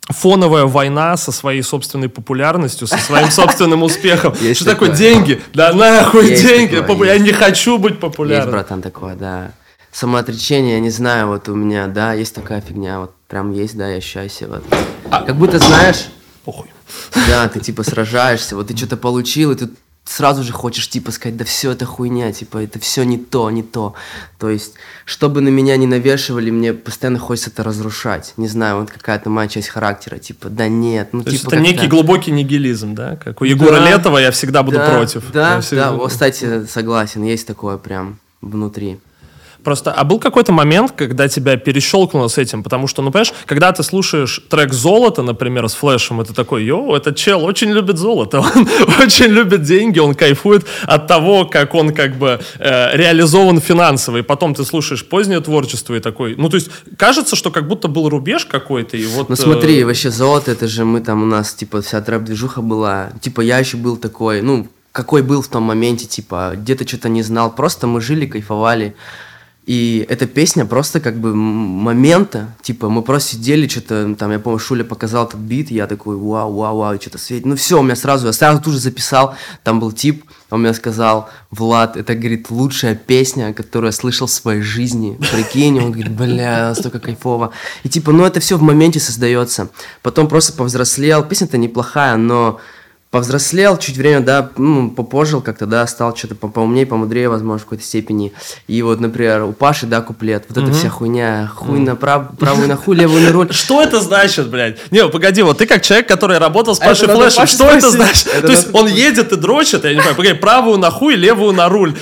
фоновая 0.10 0.66
война 0.66 1.18
со 1.18 1.32
своей 1.32 1.62
собственной 1.62 2.10
популярностью, 2.10 2.88
со 2.88 2.98
своим 2.98 3.30
собственным 3.30 3.84
успехом. 3.84 4.34
Есть 4.42 4.62
что 4.62 4.72
такое 4.72 4.90
деньги? 4.90 5.40
Да 5.54 5.72
нахуй 5.72 6.30
деньги! 6.30 7.06
Я 7.06 7.20
не 7.20 7.32
хочу 7.32 7.78
быть 7.78 8.00
популярным. 8.00 8.48
Есть, 8.48 8.52
братан, 8.52 8.82
такое, 8.82 9.16
да. 9.16 9.52
Самоотречение, 9.96 10.74
я 10.74 10.80
не 10.82 10.90
знаю, 10.90 11.28
вот 11.28 11.48
у 11.48 11.56
меня, 11.56 11.88
да, 11.88 12.12
есть 12.12 12.36
такая 12.36 12.60
фигня, 12.60 13.00
вот 13.00 13.16
прям 13.30 13.54
есть, 13.54 13.78
да, 13.78 13.88
я 13.88 13.96
ощущаю 13.96 14.30
себя 14.30 14.56
вот. 14.56 14.66
А 15.10 15.24
как 15.24 15.38
будто, 15.38 15.58
знаешь... 15.58 16.08
Похуй. 16.44 16.68
Да, 17.30 17.48
ты 17.48 17.62
типа 17.62 17.84
сражаешься, 17.84 18.58
вот 18.58 18.68
ты 18.68 18.76
что-то 18.76 18.98
получил, 18.98 19.52
и 19.52 19.56
ты 19.56 19.70
сразу 20.04 20.44
же 20.44 20.52
хочешь 20.52 20.90
типа 20.90 21.14
сказать, 21.14 21.38
да 21.38 21.46
все 21.46 21.72
это 21.72 21.86
хуйня, 21.86 22.34
типа 22.34 22.58
это 22.58 22.78
все 22.78 23.04
не 23.04 23.18
то, 23.18 23.50
не 23.50 23.64
то. 23.64 23.94
То 24.38 24.50
есть, 24.50 24.74
чтобы 25.06 25.40
на 25.40 25.48
меня 25.48 25.78
не 25.78 25.88
навешивали, 25.88 26.52
мне 26.52 26.74
постоянно 26.74 27.20
хочется 27.20 27.50
это 27.50 27.64
разрушать. 27.64 28.34
Не 28.36 28.50
знаю, 28.50 28.82
вот 28.82 28.92
какая-то 28.92 29.30
моя 29.30 29.48
часть 29.48 29.70
характера, 29.70 30.18
типа, 30.18 30.50
да 30.50 30.68
нет, 30.68 31.14
ну 31.14 31.24
То 31.24 31.32
типа. 31.32 31.48
это 31.48 31.60
некий 31.62 31.88
глубокий 31.88 32.32
нигилизм, 32.32 32.96
да? 32.96 33.16
Как 33.16 33.40
у 33.40 33.46
Егора 33.46 33.80
да, 33.80 33.90
Летова 33.92 34.18
я 34.18 34.32
всегда 34.32 34.62
буду 34.62 34.76
да, 34.76 34.90
против. 34.90 35.32
Да, 35.32 35.62
всегда... 35.62 35.86
да, 35.86 35.92
вот, 35.94 36.12
кстати, 36.12 36.66
согласен, 36.66 37.24
есть 37.24 37.48
такое 37.48 37.78
прям 37.78 38.20
внутри. 38.42 39.00
Просто, 39.66 39.92
а 39.92 40.04
был 40.04 40.20
какой-то 40.20 40.52
момент, 40.52 40.92
когда 40.96 41.28
тебя 41.28 41.58
перещелкнуло 41.58 42.28
с 42.28 42.38
этим? 42.38 42.62
Потому 42.62 42.86
что, 42.86 43.02
ну, 43.02 43.10
понимаешь, 43.10 43.34
когда 43.48 43.72
ты 43.72 43.82
слушаешь 43.82 44.40
трек 44.48 44.74
«Золото», 44.74 45.24
например, 45.24 45.68
с 45.68 45.74
флешем, 45.74 46.22
это 46.22 46.36
такой, 46.36 46.64
йоу, 46.64 46.94
этот 46.94 47.16
чел 47.16 47.44
очень 47.44 47.72
любит 47.72 47.98
золото, 47.98 48.40
он 48.56 48.68
очень 49.02 49.26
любит 49.26 49.64
деньги, 49.64 49.98
он 49.98 50.14
кайфует 50.14 50.68
от 50.84 51.08
того, 51.08 51.46
как 51.46 51.74
он 51.74 51.96
как 51.96 52.16
бы 52.16 52.40
э, 52.60 52.96
реализован 52.96 53.60
финансово. 53.60 54.18
И 54.18 54.22
потом 54.22 54.54
ты 54.54 54.64
слушаешь 54.66 55.04
позднее 55.04 55.40
творчество 55.40 55.96
и 55.96 56.00
такой, 56.00 56.36
ну, 56.36 56.48
то 56.50 56.58
есть, 56.58 56.70
кажется, 56.96 57.36
что 57.36 57.50
как 57.50 57.68
будто 57.68 57.88
был 57.88 58.08
рубеж 58.08 58.46
какой-то, 58.46 58.98
и 58.98 59.06
вот... 59.08 59.30
Ну, 59.30 59.36
смотри, 59.36 59.80
э... 59.80 59.86
вообще 59.86 60.12
«Золото», 60.12 60.52
это 60.52 60.68
же 60.68 60.86
мы 60.86 61.02
там, 61.02 61.24
у 61.24 61.26
нас, 61.26 61.56
типа, 61.56 61.82
вся 61.82 62.02
трэп-движуха 62.02 62.62
была, 62.62 63.10
типа, 63.20 63.42
я 63.42 63.58
еще 63.58 63.78
был 63.78 63.98
такой, 63.98 64.44
ну, 64.44 64.68
какой 64.92 65.24
был 65.24 65.42
в 65.42 65.48
том 65.48 65.64
моменте, 65.64 66.06
типа, 66.06 66.54
где-то 66.56 66.88
что-то 66.88 67.10
не 67.10 67.24
знал, 67.24 67.52
просто 67.52 67.88
мы 67.88 68.00
жили, 68.00 68.28
кайфовали. 68.28 68.96
И 69.66 70.06
эта 70.10 70.28
песня 70.28 70.66
просто 70.66 71.00
как 71.00 71.20
бы 71.20 71.34
момента, 71.34 72.56
типа, 72.62 72.88
мы 72.90 73.02
просто 73.02 73.36
сидели, 73.36 73.68
что-то, 73.68 74.14
там, 74.14 74.32
я 74.32 74.38
помню, 74.38 74.60
Шуля 74.60 74.84
показал 74.84 75.26
этот 75.26 75.40
бит, 75.40 75.72
я 75.72 75.88
такой, 75.88 76.18
вау, 76.18 76.54
вау, 76.54 76.78
вау, 76.78 77.02
что-то 77.02 77.18
светит. 77.18 77.46
Ну 77.46 77.56
все, 77.56 77.80
у 77.80 77.84
меня 77.84 77.96
сразу, 77.96 78.28
я 78.28 78.34
сразу 78.34 78.62
тут 78.62 78.74
же 78.74 78.80
записал, 78.80 79.36
там 79.64 79.80
был 79.80 79.92
тип, 79.92 80.24
он 80.52 80.62
мне 80.62 80.74
сказал, 80.76 81.30
Влад, 81.50 81.98
это, 81.98 82.14
говорит, 82.14 82.52
лучшая 82.52 82.94
песня, 82.94 83.54
которую 83.54 83.88
я 83.88 83.92
слышал 83.92 84.28
в 84.28 84.32
своей 84.32 84.62
жизни. 84.62 85.18
Прикинь, 85.32 85.80
он 85.80 85.92
говорит, 85.92 86.12
бля, 86.12 86.76
столько 86.76 87.00
кайфово. 87.00 87.52
И 87.84 87.90
типа, 87.90 88.12
ну 88.12 88.24
это 88.24 88.40
все 88.40 88.58
в 88.58 88.62
моменте 88.62 89.00
создается. 89.00 89.70
Потом 90.04 90.28
просто 90.28 90.54
повзрослел, 90.54 91.24
песня-то 91.24 91.58
неплохая, 91.58 92.18
но 92.18 92.60
повзрослел, 93.16 93.78
чуть 93.78 93.96
время, 93.96 94.20
да, 94.20 94.50
ну, 94.58 94.92
попожил 94.92 95.40
как-то, 95.40 95.66
да, 95.66 95.88
стал 95.88 96.14
что-то 96.18 96.36
по 96.36 96.50
поумнее, 96.50 96.86
помудрее, 96.86 97.30
возможно, 97.30 97.60
в 97.60 97.64
какой-то 97.64 97.86
степени. 97.86 98.34
И 98.68 98.82
вот, 98.82 99.00
например, 99.00 99.44
у 99.44 99.54
Паши, 99.54 99.86
да, 99.86 100.02
куплет, 100.02 100.44
вот 100.50 100.62
эта 100.62 100.74
вся 100.74 100.90
хуйня, 100.90 101.50
хуй 101.56 101.80
на 101.80 101.96
прав, 101.96 102.38
правую 102.38 102.68
на 102.68 102.76
хуй, 102.76 102.94
левую 102.98 103.22
на 103.22 103.32
руль. 103.32 103.48
Что 103.54 103.82
это 103.82 104.02
значит, 104.02 104.50
блядь? 104.50 104.92
Не, 104.92 105.08
погоди, 105.08 105.44
вот 105.44 105.60
ты 105.60 105.66
как 105.66 105.82
человек, 105.82 106.10
который 106.10 106.40
работал 106.40 106.76
с 106.76 106.82
а 106.82 106.88
Пашей 106.88 107.08
Флешем, 107.08 107.48
что 107.48 107.70
это 107.70 107.90
значит? 107.90 108.30
То 108.42 108.52
есть 108.52 108.68
он 108.74 108.88
едет 108.88 109.32
и 109.32 109.38
дрочит, 109.38 109.86
я 109.86 109.92
не 109.92 109.96
понимаю, 109.96 110.16
погоди, 110.18 110.34
правую 110.34 110.78
на 110.78 110.92
хуй, 110.92 111.16
левую 111.16 111.54
на 111.54 111.70
руль. 111.70 111.96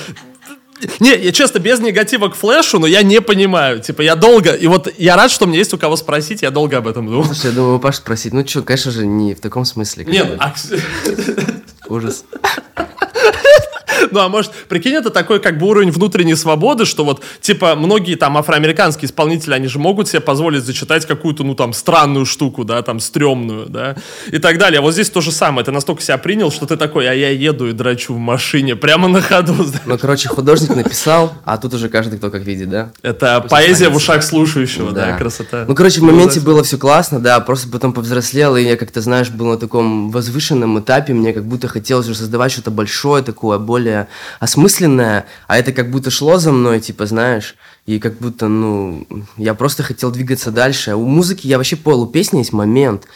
Не, 1.00 1.16
я 1.16 1.32
честно, 1.32 1.58
без 1.58 1.80
негатива 1.80 2.28
к 2.28 2.34
флешу, 2.34 2.78
но 2.78 2.86
я 2.86 3.02
не 3.02 3.20
понимаю. 3.20 3.80
Типа, 3.80 4.02
я 4.02 4.16
долго... 4.16 4.52
И 4.52 4.66
вот 4.66 4.92
я 4.98 5.16
рад, 5.16 5.30
что 5.30 5.46
мне 5.46 5.58
есть 5.58 5.72
у 5.72 5.78
кого 5.78 5.96
спросить, 5.96 6.42
я 6.42 6.50
долго 6.50 6.78
об 6.78 6.88
этом 6.88 7.06
думал. 7.06 7.24
Слушай, 7.24 7.46
я 7.46 7.52
думаю, 7.52 7.78
Паша 7.78 7.98
спросить. 7.98 8.32
Ну 8.32 8.46
что, 8.46 8.62
конечно 8.62 8.90
же, 8.90 9.06
не 9.06 9.34
в 9.34 9.40
таком 9.40 9.64
смысле. 9.64 10.04
Нет, 10.04 10.36
а... 10.38 10.54
Ужас. 11.88 12.24
Ну, 14.10 14.20
а 14.20 14.28
может, 14.28 14.52
прикинь, 14.68 14.94
это 14.94 15.10
такой 15.10 15.40
как 15.40 15.58
бы 15.58 15.66
уровень 15.66 15.90
внутренней 15.90 16.34
свободы, 16.34 16.84
что 16.84 17.04
вот, 17.04 17.22
типа, 17.40 17.74
многие 17.74 18.14
там 18.14 18.36
афроамериканские 18.36 19.08
исполнители, 19.08 19.54
они 19.54 19.68
же 19.68 19.78
могут 19.78 20.08
себе 20.08 20.20
позволить 20.20 20.64
зачитать 20.64 21.06
какую-то, 21.06 21.44
ну, 21.44 21.54
там, 21.54 21.72
странную 21.72 22.26
штуку, 22.26 22.64
да, 22.64 22.82
там, 22.82 23.00
стрёмную, 23.00 23.66
да, 23.66 23.96
и 24.30 24.38
так 24.38 24.58
далее. 24.58 24.80
Вот 24.80 24.92
здесь 24.92 25.10
то 25.10 25.20
же 25.20 25.32
самое. 25.32 25.64
Ты 25.64 25.72
настолько 25.72 26.02
себя 26.02 26.18
принял, 26.18 26.50
что 26.50 26.66
ты 26.66 26.76
такой, 26.76 27.08
а 27.08 27.14
я 27.14 27.30
еду 27.30 27.68
и 27.68 27.72
драчу 27.72 28.14
в 28.14 28.18
машине 28.18 28.76
прямо 28.76 29.08
на 29.08 29.20
ходу. 29.20 29.54
Ну, 29.86 29.98
короче, 29.98 30.28
художник 30.28 30.74
написал, 30.74 31.34
а 31.44 31.58
тут 31.58 31.74
уже 31.74 31.88
каждый 31.88 32.18
кто 32.18 32.30
как 32.30 32.42
видит, 32.42 32.70
да? 32.70 32.90
Это 33.02 33.40
Пусть 33.40 33.50
поэзия 33.50 33.88
в 33.90 33.96
ушах 33.96 34.22
слушающего, 34.22 34.92
да, 34.92 35.06
да 35.06 35.18
красота. 35.18 35.64
Ну, 35.68 35.74
короче, 35.74 36.00
в 36.00 36.04
моменте 36.04 36.40
было 36.40 36.62
все 36.64 36.78
классно, 36.78 37.20
да, 37.20 37.38
просто 37.40 37.68
потом 37.68 37.92
повзрослел, 37.92 38.56
и 38.56 38.62
я 38.62 38.76
как-то, 38.76 39.00
знаешь, 39.00 39.28
был 39.30 39.46
на 39.46 39.58
таком 39.58 40.10
возвышенном 40.10 40.78
этапе, 40.80 41.12
мне 41.12 41.32
как 41.32 41.44
будто 41.44 41.68
хотелось 41.68 42.08
уже 42.08 42.18
создавать 42.18 42.52
что-то 42.52 42.70
большое 42.70 43.22
такое, 43.22 43.58
более 43.58 43.83
осмысленное, 44.40 45.26
а 45.46 45.58
это 45.58 45.72
как 45.72 45.90
будто 45.90 46.10
шло 46.10 46.38
за 46.38 46.52
мной, 46.52 46.80
типа, 46.80 47.06
знаешь, 47.06 47.56
и 47.86 47.98
как 47.98 48.18
будто, 48.18 48.48
ну, 48.48 49.06
я 49.36 49.54
просто 49.54 49.82
хотел 49.82 50.10
двигаться 50.10 50.50
дальше. 50.50 50.94
У 50.94 51.06
музыки 51.06 51.46
я 51.46 51.58
вообще 51.58 51.76
понял, 51.76 52.02
у 52.02 52.06
песни 52.06 52.38
есть 52.38 52.52
момент. 52.52 53.06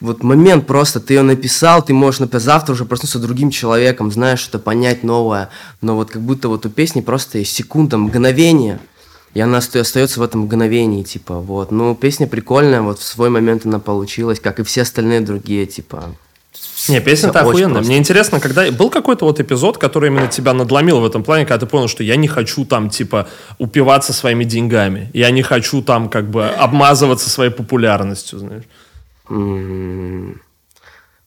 Вот 0.00 0.22
момент 0.22 0.66
просто, 0.66 1.00
ты 1.00 1.14
ее 1.14 1.22
написал, 1.22 1.82
ты 1.82 1.94
можешь, 1.94 2.20
например, 2.20 2.42
завтра 2.42 2.72
уже 2.72 2.84
проснуться 2.84 3.18
другим 3.18 3.50
человеком, 3.50 4.12
знаешь, 4.12 4.40
что-то 4.40 4.58
понять 4.58 5.02
новое, 5.02 5.48
но 5.80 5.96
вот 5.96 6.10
как 6.10 6.22
будто 6.22 6.48
вот 6.48 6.66
у 6.66 6.70
песни 6.70 7.00
просто 7.00 7.38
есть 7.38 7.54
секунда, 7.54 7.96
мгновение, 7.96 8.80
и 9.34 9.40
она 9.40 9.58
остается 9.58 10.20
в 10.20 10.22
этом 10.22 10.42
мгновении, 10.42 11.02
типа, 11.02 11.40
вот. 11.40 11.70
Ну, 11.70 11.94
песня 11.94 12.26
прикольная, 12.26 12.82
вот 12.82 12.98
в 12.98 13.04
свой 13.04 13.30
момент 13.30 13.66
она 13.66 13.78
получилась, 13.78 14.40
как 14.40 14.60
и 14.60 14.62
все 14.62 14.82
остальные 14.82 15.22
другие, 15.22 15.66
типа, 15.66 16.14
не, 16.88 17.00
песня-то 17.00 17.40
охуенная. 17.40 17.82
Мне 17.82 17.96
интересно, 17.96 18.40
когда 18.40 18.70
был 18.70 18.90
какой-то 18.90 19.24
вот 19.24 19.40
эпизод, 19.40 19.78
который 19.78 20.08
именно 20.08 20.28
тебя 20.28 20.52
надломил 20.52 21.00
в 21.00 21.06
этом 21.06 21.22
плане, 21.22 21.46
когда 21.46 21.58
ты 21.58 21.66
понял, 21.66 21.88
что 21.88 22.02
я 22.02 22.16
не 22.16 22.28
хочу 22.28 22.64
там, 22.64 22.90
типа, 22.90 23.28
упиваться 23.58 24.12
своими 24.12 24.44
деньгами. 24.44 25.10
Я 25.14 25.30
не 25.30 25.42
хочу 25.42 25.82
там, 25.82 26.08
как 26.08 26.30
бы, 26.30 26.46
обмазываться 26.46 27.30
своей 27.30 27.50
популярностью, 27.50 28.38
знаешь. 28.38 28.64
Mm-hmm. 29.28 30.36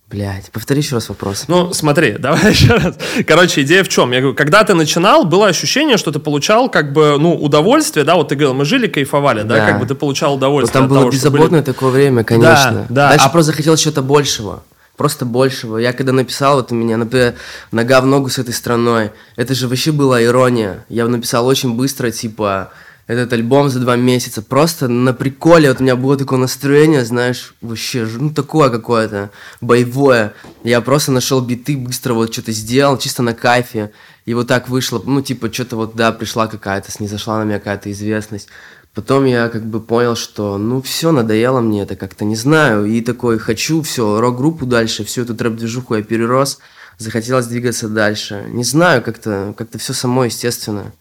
Блять, 0.10 0.52
повтори 0.52 0.80
еще 0.80 0.96
раз 0.96 1.10
вопрос. 1.10 1.46
Ну, 1.48 1.74
смотри, 1.74 2.12
давай 2.20 2.52
еще 2.52 2.76
раз. 2.76 2.96
Короче, 3.26 3.64
идея 3.64 3.84
в 3.84 3.90
чем? 3.90 4.12
Я 4.12 4.22
говорю, 4.22 4.38
когда 4.38 4.64
ты 4.64 4.74
начинал, 4.74 5.26
было 5.26 5.48
ощущение, 5.48 5.98
что 5.98 6.12
ты 6.12 6.20
получал 6.20 6.70
как 6.70 6.94
бы, 6.94 7.18
ну, 7.20 7.34
удовольствие, 7.34 8.06
да, 8.06 8.16
вот 8.16 8.30
ты 8.30 8.36
говорил, 8.36 8.54
мы 8.54 8.64
жили, 8.64 8.88
кайфовали, 8.88 9.42
да, 9.42 9.56
да 9.56 9.66
как 9.66 9.80
бы 9.80 9.86
ты 9.86 9.96
получал 9.96 10.36
удовольствие. 10.36 10.82
Ну, 10.82 10.88
там 10.88 10.90
было 10.90 11.00
того, 11.00 11.12
беззаботное 11.12 11.62
были... 11.62 11.74
такое 11.74 11.90
время, 11.90 12.24
конечно. 12.24 12.72
Да, 12.72 12.86
да. 12.90 13.10
Дальше 13.10 13.26
а... 13.26 13.30
просто 13.30 13.52
захотел 13.52 13.76
чего-то 13.76 14.02
большего 14.02 14.64
просто 14.98 15.26
большего. 15.26 15.78
Я 15.78 15.94
когда 15.94 16.12
написал, 16.12 16.58
вот 16.58 16.72
у 16.72 16.76
меня, 16.76 16.98
например, 16.98 17.36
нога 17.72 18.02
в 18.02 18.06
ногу 18.06 18.30
с 18.30 18.40
этой 18.40 18.54
страной, 18.54 19.12
это 19.36 19.54
же 19.54 19.68
вообще 19.68 19.92
была 19.92 20.22
ирония. 20.22 20.86
Я 20.90 21.08
написал 21.08 21.46
очень 21.46 21.76
быстро, 21.76 22.12
типа, 22.12 22.72
этот 23.06 23.32
альбом 23.32 23.70
за 23.70 23.80
два 23.80 23.96
месяца. 23.96 24.42
Просто 24.42 24.88
на 24.88 25.14
приколе 25.14 25.70
вот 25.70 25.80
у 25.80 25.84
меня 25.84 25.96
было 25.96 26.18
такое 26.18 26.40
настроение, 26.40 27.06
знаешь, 27.06 27.54
вообще, 27.62 28.06
ну, 28.06 28.32
такое 28.32 28.70
какое-то 28.70 29.30
боевое. 29.62 30.34
Я 30.64 30.82
просто 30.82 31.12
нашел 31.12 31.40
биты, 31.42 31.78
быстро 31.78 32.14
вот 32.14 32.34
что-то 32.34 32.52
сделал, 32.52 32.98
чисто 32.98 33.24
на 33.24 33.34
кайфе. 33.34 33.92
И 34.26 34.34
вот 34.34 34.48
так 34.48 34.68
вышло, 34.68 35.02
ну, 35.06 35.22
типа, 35.22 35.54
что-то 35.54 35.78
вот, 35.78 35.96
да, 35.96 36.12
пришла 36.12 36.48
какая-то, 36.48 36.92
снизошла 36.92 37.40
на 37.40 37.44
меня 37.46 37.60
какая-то 37.60 37.90
известность. 37.92 38.50
Потом 38.98 39.26
я 39.26 39.48
как 39.50 39.64
бы 39.64 39.80
понял, 39.80 40.16
что 40.16 40.58
ну 40.58 40.82
все, 40.82 41.12
надоело 41.12 41.62
мне 41.62 41.84
это 41.84 41.96
как-то, 41.96 42.26
не 42.26 42.36
знаю. 42.36 42.88
И 42.88 43.02
такой, 43.02 43.38
хочу 43.38 43.84
все, 43.84 44.20
рок-группу 44.20 44.66
дальше, 44.66 45.06
всю 45.06 45.22
эту 45.22 45.36
трэп-движуху 45.36 45.94
я 45.94 46.02
перерос. 46.02 46.58
Захотелось 46.98 47.46
двигаться 47.46 47.90
дальше. 47.90 48.46
Не 48.50 48.64
знаю, 48.64 49.04
как-то 49.04 49.54
как 49.56 49.70
все 49.78 49.94
само 49.94 50.26
естественно. 50.26 50.94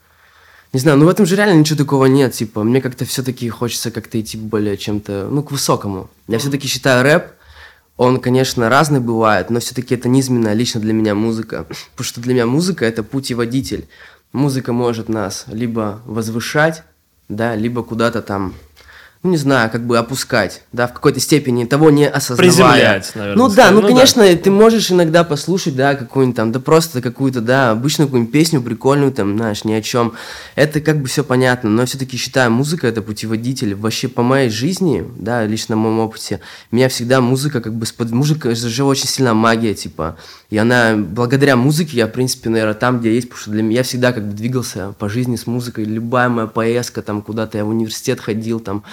Не 0.75 0.81
знаю, 0.81 0.99
ну 0.99 1.07
в 1.07 1.09
этом 1.09 1.25
же 1.25 1.37
реально 1.37 1.59
ничего 1.59 1.79
такого 1.79 2.05
нет. 2.05 2.35
Типа, 2.35 2.65
мне 2.65 2.83
как-то 2.83 3.07
все-таки 3.07 3.49
хочется 3.49 3.91
как-то 3.91 4.21
идти 4.21 4.37
более 4.37 4.77
чем-то, 4.77 5.29
ну, 5.31 5.43
к 5.43 5.51
высокому. 5.51 6.11
Я 6.29 6.39
все-таки 6.39 6.69
считаю 6.69 7.03
рэп, 7.03 7.29
он, 7.97 8.21
конечно, 8.21 8.69
разный 8.69 9.01
бывает, 9.01 9.49
но 9.49 9.59
все-таки 9.59 9.95
это 9.95 10.11
низменная 10.11 10.53
лично 10.53 10.83
для 10.83 10.93
меня 10.93 11.15
музыка. 11.15 11.65
Потому 11.65 12.05
что 12.05 12.21
для 12.21 12.35
меня 12.35 12.45
музыка– 12.45 12.85
это 12.85 13.03
путь 13.03 13.31
и 13.31 13.35
водитель. 13.35 13.89
Музыка 14.35 14.75
может 14.75 15.09
нас 15.09 15.47
либо 15.47 16.03
возвышать, 16.05 16.83
да, 17.29 17.55
либо 17.55 17.83
куда-то 17.83 18.23
там, 18.23 18.55
ну, 19.27 19.33
не 19.33 19.37
знаю, 19.37 19.71
как 19.71 19.85
бы 19.85 19.99
опускать, 19.99 20.63
да, 20.73 20.87
в 20.87 20.93
какой-то 20.93 21.21
степени 21.21 21.65
того 21.65 21.91
не 21.91 22.09
осознавая. 22.09 22.51
Приземлять, 22.51 23.13
наверное. 23.15 23.37
Ну 23.37 23.55
да, 23.55 23.71
ну, 23.71 23.81
ну 23.81 23.89
конечно, 23.89 24.23
да. 24.23 24.37
ты 24.37 24.51
можешь 24.51 24.91
иногда 24.91 25.25
послушать, 25.25 25.77
да, 25.77 25.95
какую-нибудь 25.95 26.37
там, 26.37 26.53
да 26.53 26.61
просто 26.61 27.03
какую-то, 27.03 27.41
да, 27.41 27.73
обычную 27.73 28.09
какую-нибудь 28.09 28.33
песню 28.33 28.63
прикольную, 28.63 29.13
там, 29.13 29.37
знаешь, 29.37 29.65
ни 29.65 29.73
о 29.73 29.83
чем. 29.83 30.15
Это 30.55 30.81
как 30.81 31.01
бы 31.01 31.09
все 31.09 31.25
понятно, 31.25 31.69
но 31.71 31.85
все-таки 31.87 32.17
считаю, 32.17 32.51
музыка 32.51 32.87
это 32.87 33.03
путеводитель. 33.03 33.75
Вообще 33.75 34.09
по 34.09 34.23
моей 34.23 34.49
жизни, 34.49 35.05
да, 35.17 35.45
лично 35.45 35.77
в 35.77 35.81
моем 35.81 35.99
опыте, 35.99 36.41
меня 36.71 36.89
всегда 36.89 37.21
музыка 37.21 37.61
как 37.61 37.75
бы, 37.75 37.85
спод... 37.85 38.11
музыка 38.11 38.55
же 38.55 38.85
очень 38.85 39.09
сильно 39.09 39.35
магия, 39.35 39.75
типа. 39.75 40.17
И 40.51 40.57
она, 40.57 40.95
благодаря 40.97 41.57
музыке, 41.57 41.97
я, 41.97 42.07
в 42.07 42.13
принципе, 42.13 42.49
наверное, 42.51 42.75
там, 42.75 43.01
где 43.01 43.13
есть, 43.13 43.29
потому 43.29 43.43
что 43.43 43.51
для 43.51 43.63
меня 43.63 43.79
я 43.79 43.83
всегда 43.83 44.13
как 44.13 44.25
бы 44.25 44.33
двигался 44.33 44.95
по 44.99 45.09
жизни 45.09 45.35
с 45.35 45.47
музыкой. 45.47 45.85
Любая 45.85 46.29
моя 46.29 46.47
поездка, 46.47 47.03
там, 47.03 47.23
куда-то 47.23 47.59
я 47.59 47.65
в 47.65 47.69
университет 47.69 48.21
ходил, 48.21 48.61
там, 48.61 48.85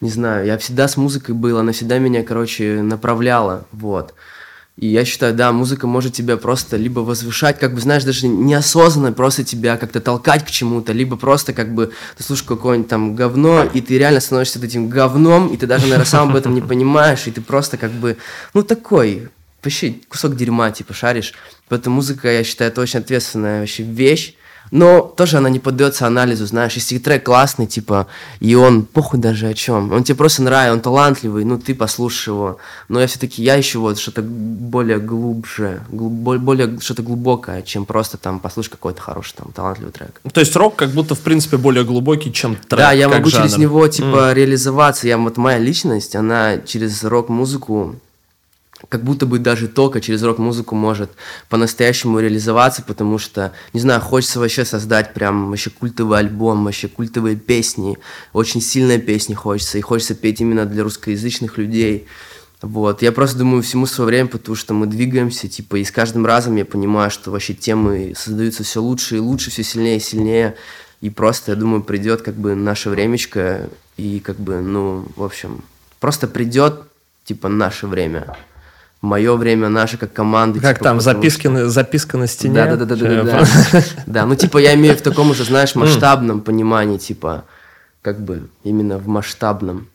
не 0.00 0.10
знаю, 0.10 0.46
я 0.46 0.58
всегда 0.58 0.88
с 0.88 0.96
музыкой 0.96 1.34
был, 1.34 1.58
она 1.58 1.72
всегда 1.72 1.98
меня, 1.98 2.22
короче, 2.22 2.82
направляла, 2.82 3.66
вот. 3.72 4.14
И 4.76 4.86
я 4.86 5.04
считаю, 5.04 5.34
да, 5.34 5.50
музыка 5.50 5.88
может 5.88 6.12
тебя 6.12 6.36
просто 6.36 6.76
либо 6.76 7.00
возвышать, 7.00 7.58
как 7.58 7.74
бы, 7.74 7.80
знаешь, 7.80 8.04
даже 8.04 8.28
неосознанно 8.28 9.12
просто 9.12 9.42
тебя 9.42 9.76
как-то 9.76 10.00
толкать 10.00 10.44
к 10.44 10.50
чему-то, 10.50 10.92
либо 10.92 11.16
просто 11.16 11.52
как 11.52 11.74
бы 11.74 11.90
ты 12.16 12.22
слушаешь 12.22 12.46
какое-нибудь 12.46 12.88
там 12.88 13.16
говно, 13.16 13.64
и 13.64 13.80
ты 13.80 13.98
реально 13.98 14.20
становишься 14.20 14.64
этим 14.64 14.88
говном, 14.88 15.48
и 15.48 15.56
ты 15.56 15.66
даже, 15.66 15.86
наверное, 15.86 16.04
сам 16.04 16.30
об 16.30 16.36
этом 16.36 16.54
не 16.54 16.60
понимаешь, 16.60 17.26
и 17.26 17.32
ты 17.32 17.40
просто 17.40 17.76
как 17.76 17.90
бы, 17.90 18.18
ну, 18.54 18.62
такой, 18.62 19.30
вообще 19.64 19.96
кусок 20.08 20.36
дерьма, 20.36 20.70
типа, 20.70 20.94
шаришь. 20.94 21.34
Поэтому 21.68 21.96
музыка, 21.96 22.30
я 22.30 22.44
считаю, 22.44 22.70
это 22.70 22.80
очень 22.80 23.00
ответственная 23.00 23.60
вообще 23.60 23.82
вещь. 23.82 24.34
Но 24.70 25.00
тоже 25.02 25.38
она 25.38 25.48
не 25.50 25.58
поддается 25.58 26.06
анализу, 26.06 26.46
знаешь, 26.46 26.74
если 26.74 26.98
трек 26.98 27.24
классный, 27.24 27.66
типа, 27.66 28.06
и 28.40 28.54
он 28.54 28.84
похуй 28.84 29.18
даже 29.18 29.46
о 29.46 29.54
чем, 29.54 29.92
он 29.92 30.04
тебе 30.04 30.16
просто 30.16 30.42
нравится, 30.42 30.72
он 30.72 30.80
талантливый, 30.80 31.44
ну 31.44 31.58
ты 31.58 31.74
послушай 31.74 32.28
его. 32.28 32.58
Но 32.88 33.00
я 33.00 33.06
все-таки, 33.06 33.42
я 33.42 33.58
ищу 33.58 33.80
вот 33.80 33.98
что-то 33.98 34.22
более 34.22 34.98
глубже, 34.98 35.80
глуб, 35.90 36.12
более 36.12 36.78
что-то 36.80 37.02
глубокое, 37.02 37.62
чем 37.62 37.84
просто 37.84 38.16
там 38.18 38.40
послушать 38.40 38.72
какой-то 38.72 39.00
хороший 39.00 39.34
там 39.36 39.52
талантливый 39.52 39.92
трек. 39.92 40.20
То 40.32 40.40
есть 40.40 40.54
рок 40.56 40.76
как 40.76 40.90
будто 40.90 41.14
в 41.14 41.20
принципе 41.20 41.56
более 41.56 41.84
глубокий, 41.84 42.32
чем 42.32 42.56
трек. 42.56 42.80
Да, 42.80 42.92
я 42.92 43.08
могу 43.08 43.28
жанр. 43.30 43.44
через 43.44 43.58
него 43.58 43.86
типа 43.88 44.30
mm. 44.30 44.34
реализоваться. 44.34 45.06
Я 45.06 45.18
вот 45.18 45.36
моя 45.36 45.58
личность, 45.58 46.16
она 46.16 46.58
через 46.58 47.04
рок-музыку 47.04 47.96
как 48.88 49.02
будто 49.02 49.26
бы 49.26 49.38
даже 49.38 49.68
только 49.68 50.00
через 50.00 50.22
рок-музыку 50.22 50.74
может 50.74 51.10
по-настоящему 51.48 52.20
реализоваться, 52.20 52.82
потому 52.82 53.18
что, 53.18 53.52
не 53.72 53.80
знаю, 53.80 54.00
хочется 54.00 54.38
вообще 54.38 54.64
создать 54.64 55.14
прям 55.14 55.50
вообще 55.50 55.70
культовый 55.70 56.18
альбом, 56.18 56.64
вообще 56.64 56.88
культовые 56.88 57.36
песни, 57.36 57.98
очень 58.32 58.60
сильные 58.60 58.98
песни 58.98 59.34
хочется, 59.34 59.78
и 59.78 59.82
хочется 59.82 60.14
петь 60.14 60.40
именно 60.40 60.64
для 60.64 60.84
русскоязычных 60.84 61.58
людей. 61.58 62.06
Вот, 62.60 63.02
я 63.02 63.12
просто 63.12 63.38
думаю 63.38 63.62
всему 63.62 63.86
свое 63.86 64.06
время, 64.06 64.28
потому 64.28 64.56
что 64.56 64.74
мы 64.74 64.86
двигаемся, 64.86 65.48
типа, 65.48 65.76
и 65.76 65.84
с 65.84 65.92
каждым 65.92 66.26
разом 66.26 66.56
я 66.56 66.64
понимаю, 66.64 67.10
что 67.10 67.30
вообще 67.30 67.54
темы 67.54 68.14
создаются 68.16 68.64
все 68.64 68.82
лучше 68.82 69.16
и 69.16 69.20
лучше, 69.20 69.50
все 69.50 69.62
сильнее 69.62 69.98
и 69.98 70.00
сильнее. 70.00 70.56
И 71.00 71.10
просто, 71.10 71.52
я 71.52 71.56
думаю, 71.56 71.84
придет 71.84 72.22
как 72.22 72.34
бы 72.34 72.56
наше 72.56 72.90
времечко, 72.90 73.70
и 73.96 74.18
как 74.18 74.40
бы, 74.40 74.60
ну, 74.60 75.06
в 75.14 75.22
общем, 75.22 75.62
просто 76.00 76.26
придет, 76.26 76.82
типа, 77.24 77.48
наше 77.48 77.86
время. 77.86 78.36
Мое 79.00 79.36
время, 79.36 79.68
наше 79.68 79.96
как 79.96 80.12
команды. 80.12 80.60
Как 80.60 80.78
типа, 80.78 80.84
там, 80.84 80.98
потому 80.98 81.16
записки, 81.22 81.42
что- 81.42 81.50
на, 81.50 81.68
записка 81.68 82.18
на 82.18 82.26
стене? 82.26 82.54
Да, 82.54 82.76
да, 82.76 82.84
да, 82.84 82.96
да, 82.96 82.96
да, 82.96 83.22
да, 83.22 83.40
да. 83.72 83.84
Да, 84.06 84.26
ну 84.26 84.34
типа 84.34 84.58
я 84.58 84.74
имею 84.74 84.96
в 84.96 85.02
таком 85.02 85.30
уже, 85.30 85.44
знаешь, 85.44 85.74
масштабном 85.76 86.40
понимании, 86.40 86.98
типа, 86.98 87.44
как 88.02 88.20
бы 88.20 88.48
именно 88.64 88.98
в 88.98 89.06
масштабном. 89.06 89.88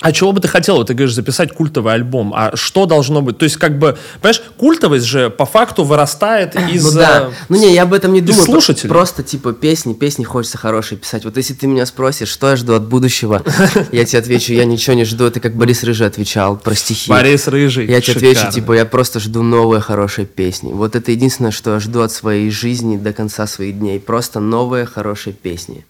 А 0.00 0.12
чего 0.12 0.30
бы 0.30 0.40
ты 0.40 0.46
хотел? 0.46 0.76
Вот 0.76 0.86
ты 0.86 0.94
говоришь, 0.94 1.14
записать 1.14 1.52
культовый 1.52 1.92
альбом. 1.92 2.32
А 2.34 2.54
что 2.54 2.86
должно 2.86 3.20
быть? 3.20 3.38
То 3.38 3.44
есть, 3.44 3.56
как 3.56 3.80
бы, 3.80 3.98
понимаешь, 4.20 4.42
культовость 4.56 5.06
же 5.06 5.28
по 5.28 5.44
факту 5.44 5.82
вырастает 5.82 6.54
из... 6.54 6.84
Ну 6.84 6.92
да. 6.92 7.30
Ну 7.48 7.56
не, 7.56 7.74
я 7.74 7.82
об 7.82 7.92
этом 7.92 8.12
не 8.12 8.20
думаю. 8.20 8.44
слушателей. 8.44 8.90
Просто 8.90 9.24
типа 9.24 9.52
песни, 9.52 9.94
песни 9.94 10.22
хочется 10.22 10.56
хорошие 10.56 10.98
писать. 10.98 11.24
Вот 11.24 11.36
если 11.36 11.54
ты 11.54 11.66
меня 11.66 11.84
спросишь, 11.84 12.28
что 12.28 12.50
я 12.50 12.56
жду 12.56 12.74
от 12.74 12.86
будущего, 12.86 13.42
я 13.92 14.04
тебе 14.04 14.20
отвечу, 14.20 14.52
я 14.52 14.64
ничего 14.64 14.94
не 14.94 15.04
жду. 15.04 15.24
Это 15.24 15.40
как 15.40 15.56
Борис 15.56 15.82
Рыжий 15.82 16.06
отвечал 16.06 16.56
про 16.56 16.76
стихи. 16.76 17.10
Борис 17.10 17.48
Рыжий. 17.48 17.86
Я 17.86 18.00
тебе 18.00 18.14
отвечу, 18.16 18.52
типа, 18.52 18.74
я 18.74 18.84
просто 18.84 19.18
жду 19.18 19.42
новые 19.42 19.80
хорошие 19.80 20.26
песни. 20.26 20.72
Вот 20.72 20.94
это 20.94 21.10
единственное, 21.10 21.50
что 21.50 21.74
я 21.74 21.80
жду 21.80 22.02
от 22.02 22.12
своей 22.12 22.50
жизни 22.50 22.96
до 22.96 23.12
конца 23.12 23.48
своих 23.48 23.76
дней. 23.76 23.98
Просто 23.98 24.38
новые 24.38 24.86
хорошие 24.86 25.32
песни. 25.32 25.84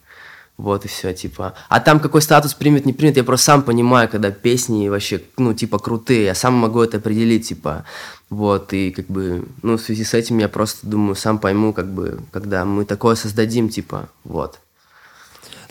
Вот 0.59 0.83
и 0.83 0.89
все, 0.89 1.13
типа. 1.13 1.53
А 1.69 1.79
там 1.79 2.01
какой 2.01 2.21
статус 2.21 2.53
примет, 2.53 2.85
не 2.85 2.91
примет, 2.91 3.15
я 3.15 3.23
просто 3.23 3.45
сам 3.45 3.61
понимаю, 3.63 4.09
когда 4.09 4.29
песни 4.29 4.89
вообще, 4.89 5.21
ну, 5.37 5.53
типа, 5.53 5.79
крутые, 5.79 6.25
я 6.25 6.35
сам 6.35 6.53
могу 6.53 6.81
это 6.81 6.97
определить, 6.97 7.47
типа. 7.47 7.85
Вот, 8.29 8.73
и 8.73 8.91
как 8.91 9.05
бы, 9.05 9.47
ну, 9.61 9.77
в 9.77 9.81
связи 9.81 10.03
с 10.03 10.13
этим 10.13 10.37
я 10.39 10.49
просто 10.49 10.85
думаю, 10.85 11.15
сам 11.15 11.39
пойму, 11.39 11.71
как 11.71 11.87
бы, 11.87 12.19
когда 12.31 12.65
мы 12.65 12.83
такое 12.83 13.15
создадим, 13.15 13.69
типа, 13.69 14.09
вот. 14.25 14.59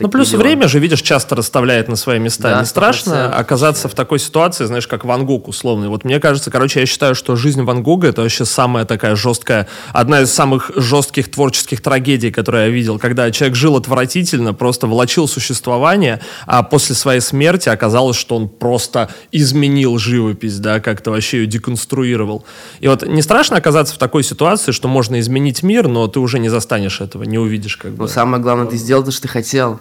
Ну, 0.00 0.08
плюс 0.08 0.30
дела. 0.30 0.42
время 0.42 0.68
же, 0.68 0.78
видишь, 0.78 1.02
часто 1.02 1.34
расставляет 1.34 1.88
на 1.88 1.96
свои 1.96 2.18
места. 2.18 2.50
Да, 2.50 2.60
Не 2.60 2.66
страшно 2.66 3.12
100%. 3.12 3.32
оказаться 3.32 3.88
в 3.88 3.94
такой 3.94 4.18
ситуации, 4.20 4.64
знаешь, 4.64 4.86
как 4.86 5.04
Ван 5.04 5.26
Гог 5.26 5.48
условный. 5.48 5.88
Вот 5.88 6.04
мне 6.04 6.20
кажется, 6.20 6.50
короче, 6.50 6.80
я 6.80 6.86
считаю, 6.86 7.14
что 7.14 7.34
жизнь 7.34 7.62
Ван 7.62 7.82
Гога 7.82 8.08
это 8.08 8.22
вообще 8.22 8.44
самая 8.44 8.84
такая 8.84 9.16
жесткая, 9.16 9.66
одна 9.92 10.22
из 10.22 10.32
самых 10.32 10.70
жестких 10.76 11.30
творческих 11.30 11.80
трагедий, 11.82 12.30
которые 12.30 12.66
я 12.66 12.70
видел, 12.70 12.98
когда 12.98 13.30
человек 13.30 13.56
жил 13.56 13.76
отвратительно, 13.76 14.54
просто 14.54 14.86
влачил 14.86 15.26
существование, 15.26 16.20
а 16.46 16.62
после 16.62 16.94
своей 16.94 17.20
смерти 17.20 17.68
оказалось, 17.68 18.16
что 18.16 18.36
он 18.36 18.48
просто 18.48 19.10
изменил 19.32 19.98
живопись, 19.98 20.58
да, 20.58 20.80
как-то 20.80 21.10
вообще 21.10 21.38
ее 21.38 21.46
деконструировал. 21.46 22.44
И 22.80 22.88
вот 22.88 23.06
не 23.06 23.22
страшно 23.22 23.56
оказаться 23.56 23.94
в 23.94 23.98
такой 23.98 24.22
ситуации, 24.22 24.72
что 24.72 24.86
можно 24.86 25.18
изменить 25.18 25.62
мир, 25.62 25.88
но 25.88 26.06
ты 26.06 26.20
уже 26.20 26.38
не 26.38 26.48
застанешь 26.48 27.00
этого, 27.00 27.24
не 27.24 27.38
увидишь 27.38 27.76
как 27.76 27.92
бы. 27.92 28.04
Ну, 28.04 28.08
самое 28.08 28.42
главное, 28.42 28.66
ты 28.66 28.76
сделал 28.76 29.02
то, 29.02 29.10
что 29.10 29.22
ты 29.22 29.28
хотел. 29.28 29.80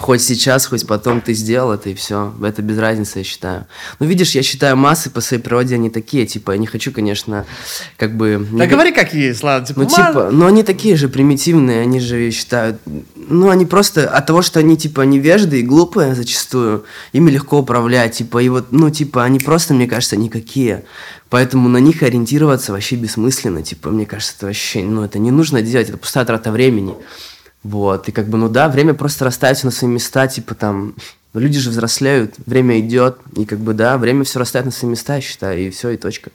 Хоть 0.00 0.22
сейчас, 0.22 0.64
хоть 0.66 0.86
потом 0.86 1.20
ты 1.20 1.34
сделал 1.34 1.72
это, 1.72 1.90
и 1.90 1.94
все. 1.94 2.32
Это 2.40 2.62
без 2.62 2.78
разницы, 2.78 3.18
я 3.18 3.24
считаю. 3.24 3.66
Ну, 3.98 4.06
видишь, 4.06 4.30
я 4.30 4.44
считаю, 4.44 4.76
массы 4.76 5.10
по 5.10 5.20
своей 5.20 5.42
природе, 5.42 5.74
они 5.74 5.90
такие, 5.90 6.24
типа, 6.24 6.52
я 6.52 6.58
не 6.58 6.68
хочу, 6.68 6.92
конечно, 6.92 7.44
как 7.96 8.16
бы... 8.16 8.46
Да 8.52 8.64
не- 8.64 8.70
говори 8.70 8.92
как 8.92 9.12
есть, 9.12 9.42
ладно. 9.42 9.66
Типа, 9.66 9.80
Ну, 9.80 9.86
«Ма- 9.86 9.90
типа, 9.90 10.28
ну, 10.30 10.46
они 10.46 10.62
такие 10.62 10.94
же 10.96 11.08
примитивные, 11.08 11.80
они 11.80 11.98
же 11.98 12.30
считают... 12.30 12.80
Ну, 13.16 13.48
они 13.50 13.66
просто 13.66 14.08
от 14.08 14.24
того, 14.24 14.40
что 14.42 14.60
они, 14.60 14.76
типа, 14.76 15.00
невежды 15.00 15.58
и 15.58 15.62
глупые 15.62 16.14
зачастую, 16.14 16.84
ими 17.12 17.32
легко 17.32 17.58
управлять, 17.58 18.12
типа, 18.14 18.38
и 18.38 18.48
вот, 18.48 18.70
ну, 18.70 18.90
типа, 18.90 19.24
они 19.24 19.40
просто, 19.40 19.74
мне 19.74 19.88
кажется, 19.88 20.16
никакие. 20.16 20.84
Поэтому 21.28 21.68
на 21.68 21.78
них 21.78 22.04
ориентироваться 22.04 22.70
вообще 22.70 22.94
бессмысленно, 22.94 23.62
типа, 23.64 23.90
мне 23.90 24.06
кажется, 24.06 24.34
это 24.38 24.46
вообще, 24.46 24.84
ну, 24.84 25.02
это 25.02 25.18
не 25.18 25.32
нужно 25.32 25.60
делать, 25.60 25.88
это 25.88 25.98
пустая 25.98 26.24
трата 26.24 26.52
времени. 26.52 26.94
Вот, 27.62 28.08
и 28.08 28.12
как 28.12 28.28
бы, 28.28 28.38
ну 28.38 28.48
да, 28.48 28.68
время 28.68 28.94
просто 28.94 29.24
расставится 29.24 29.66
на 29.66 29.72
свои 29.72 29.90
места, 29.90 30.26
типа, 30.28 30.54
там, 30.54 30.94
ну, 31.32 31.40
люди 31.40 31.58
же 31.58 31.70
взрослеют, 31.70 32.34
время 32.46 32.78
идет, 32.80 33.18
и 33.36 33.44
как 33.44 33.58
бы, 33.58 33.74
да, 33.74 33.98
время 33.98 34.24
все 34.24 34.38
расставит 34.38 34.66
на 34.66 34.72
свои 34.72 34.90
места, 34.90 35.16
я 35.16 35.20
считаю, 35.20 35.60
и 35.60 35.70
все, 35.70 35.90
и 35.90 35.96
точка. 35.96 36.30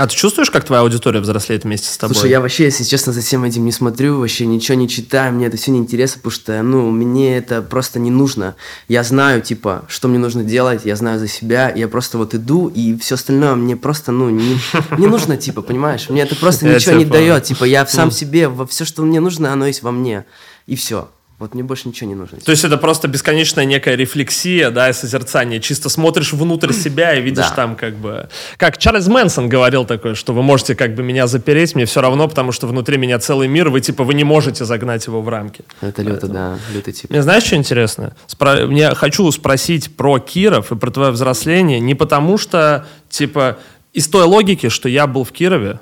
А 0.00 0.06
ты 0.06 0.16
чувствуешь, 0.16 0.50
как 0.50 0.64
твоя 0.64 0.80
аудитория 0.80 1.20
взрослеет 1.20 1.64
вместе 1.64 1.90
с 1.90 1.98
тобой? 1.98 2.14
Слушай, 2.14 2.30
я 2.30 2.40
вообще, 2.40 2.64
если 2.64 2.84
честно, 2.84 3.12
за 3.12 3.20
всем 3.20 3.44
этим 3.44 3.66
не 3.66 3.72
смотрю, 3.72 4.18
вообще 4.18 4.46
ничего 4.46 4.78
не 4.78 4.88
читаю, 4.88 5.34
мне 5.34 5.44
это 5.44 5.58
все 5.58 5.72
не 5.72 5.78
интересно, 5.78 6.20
потому 6.22 6.30
что, 6.32 6.62
ну, 6.62 6.90
мне 6.90 7.36
это 7.36 7.60
просто 7.60 7.98
не 7.98 8.10
нужно. 8.10 8.56
Я 8.88 9.02
знаю, 9.04 9.42
типа, 9.42 9.84
что 9.88 10.08
мне 10.08 10.18
нужно 10.18 10.42
делать, 10.42 10.86
я 10.86 10.96
знаю 10.96 11.18
за 11.18 11.28
себя, 11.28 11.70
я 11.70 11.86
просто 11.86 12.16
вот 12.16 12.34
иду, 12.34 12.68
и 12.68 12.96
все 12.96 13.16
остальное 13.16 13.54
мне 13.56 13.76
просто, 13.76 14.10
ну, 14.10 14.30
не, 14.30 14.58
не 14.96 15.06
нужно, 15.06 15.36
типа, 15.36 15.60
понимаешь? 15.60 16.08
Мне 16.08 16.22
это 16.22 16.34
просто 16.34 16.66
ничего 16.74 16.96
не 16.96 17.04
дает, 17.04 17.44
типа, 17.44 17.64
я 17.64 17.86
сам 17.86 18.10
себе, 18.10 18.48
во 18.48 18.66
все, 18.66 18.86
что 18.86 19.02
мне 19.02 19.20
нужно, 19.20 19.52
оно 19.52 19.66
есть 19.66 19.82
во 19.82 19.92
мне, 19.92 20.24
и 20.66 20.76
все. 20.76 21.10
Вот 21.40 21.54
мне 21.54 21.62
больше 21.62 21.88
ничего 21.88 22.06
не 22.10 22.14
нужно. 22.14 22.38
То 22.38 22.50
есть 22.52 22.64
это 22.64 22.76
просто 22.76 23.08
бесконечная 23.08 23.64
некая 23.64 23.94
рефлексия, 23.96 24.70
да, 24.70 24.90
и 24.90 24.92
созерцание. 24.92 25.58
Чисто 25.58 25.88
смотришь 25.88 26.34
внутрь 26.34 26.72
себя 26.74 27.14
и 27.14 27.22
видишь 27.22 27.48
Да. 27.48 27.54
там 27.54 27.76
как 27.76 27.94
бы... 27.96 28.28
Как 28.58 28.76
Чарльз 28.76 29.06
Мэнсон 29.08 29.48
говорил 29.48 29.86
такое, 29.86 30.14
что 30.14 30.34
вы 30.34 30.42
можете 30.42 30.74
как 30.74 30.94
бы 30.94 31.02
меня 31.02 31.26
запереть, 31.26 31.74
мне 31.74 31.86
все 31.86 32.02
равно, 32.02 32.28
потому 32.28 32.52
что 32.52 32.66
внутри 32.66 32.98
меня 32.98 33.18
целый 33.18 33.48
мир, 33.48 33.70
вы 33.70 33.80
типа, 33.80 34.04
вы 34.04 34.12
не 34.12 34.22
можете 34.22 34.66
загнать 34.66 35.06
его 35.06 35.22
в 35.22 35.28
рамки. 35.30 35.64
Это 35.80 36.02
люто, 36.02 36.28
да, 36.28 36.58
лютый 36.74 36.92
тип. 36.92 37.08
Мне 37.10 37.22
знаешь, 37.22 37.44
что 37.44 37.56
интересно? 37.56 38.14
Спро- 38.28 38.66
Мне 38.66 38.94
хочу 38.94 39.32
спросить 39.32 39.96
про 39.96 40.18
Киров 40.18 40.72
и 40.72 40.76
про 40.76 40.90
твое 40.90 41.10
взросление 41.10 41.80
не 41.80 41.94
потому 41.94 42.36
что, 42.36 42.86
типа, 43.08 43.56
из 43.94 44.08
той 44.08 44.24
логики, 44.24 44.68
что 44.68 44.90
я 44.90 45.06
был 45.06 45.24
в 45.24 45.32
Кирове 45.32 45.80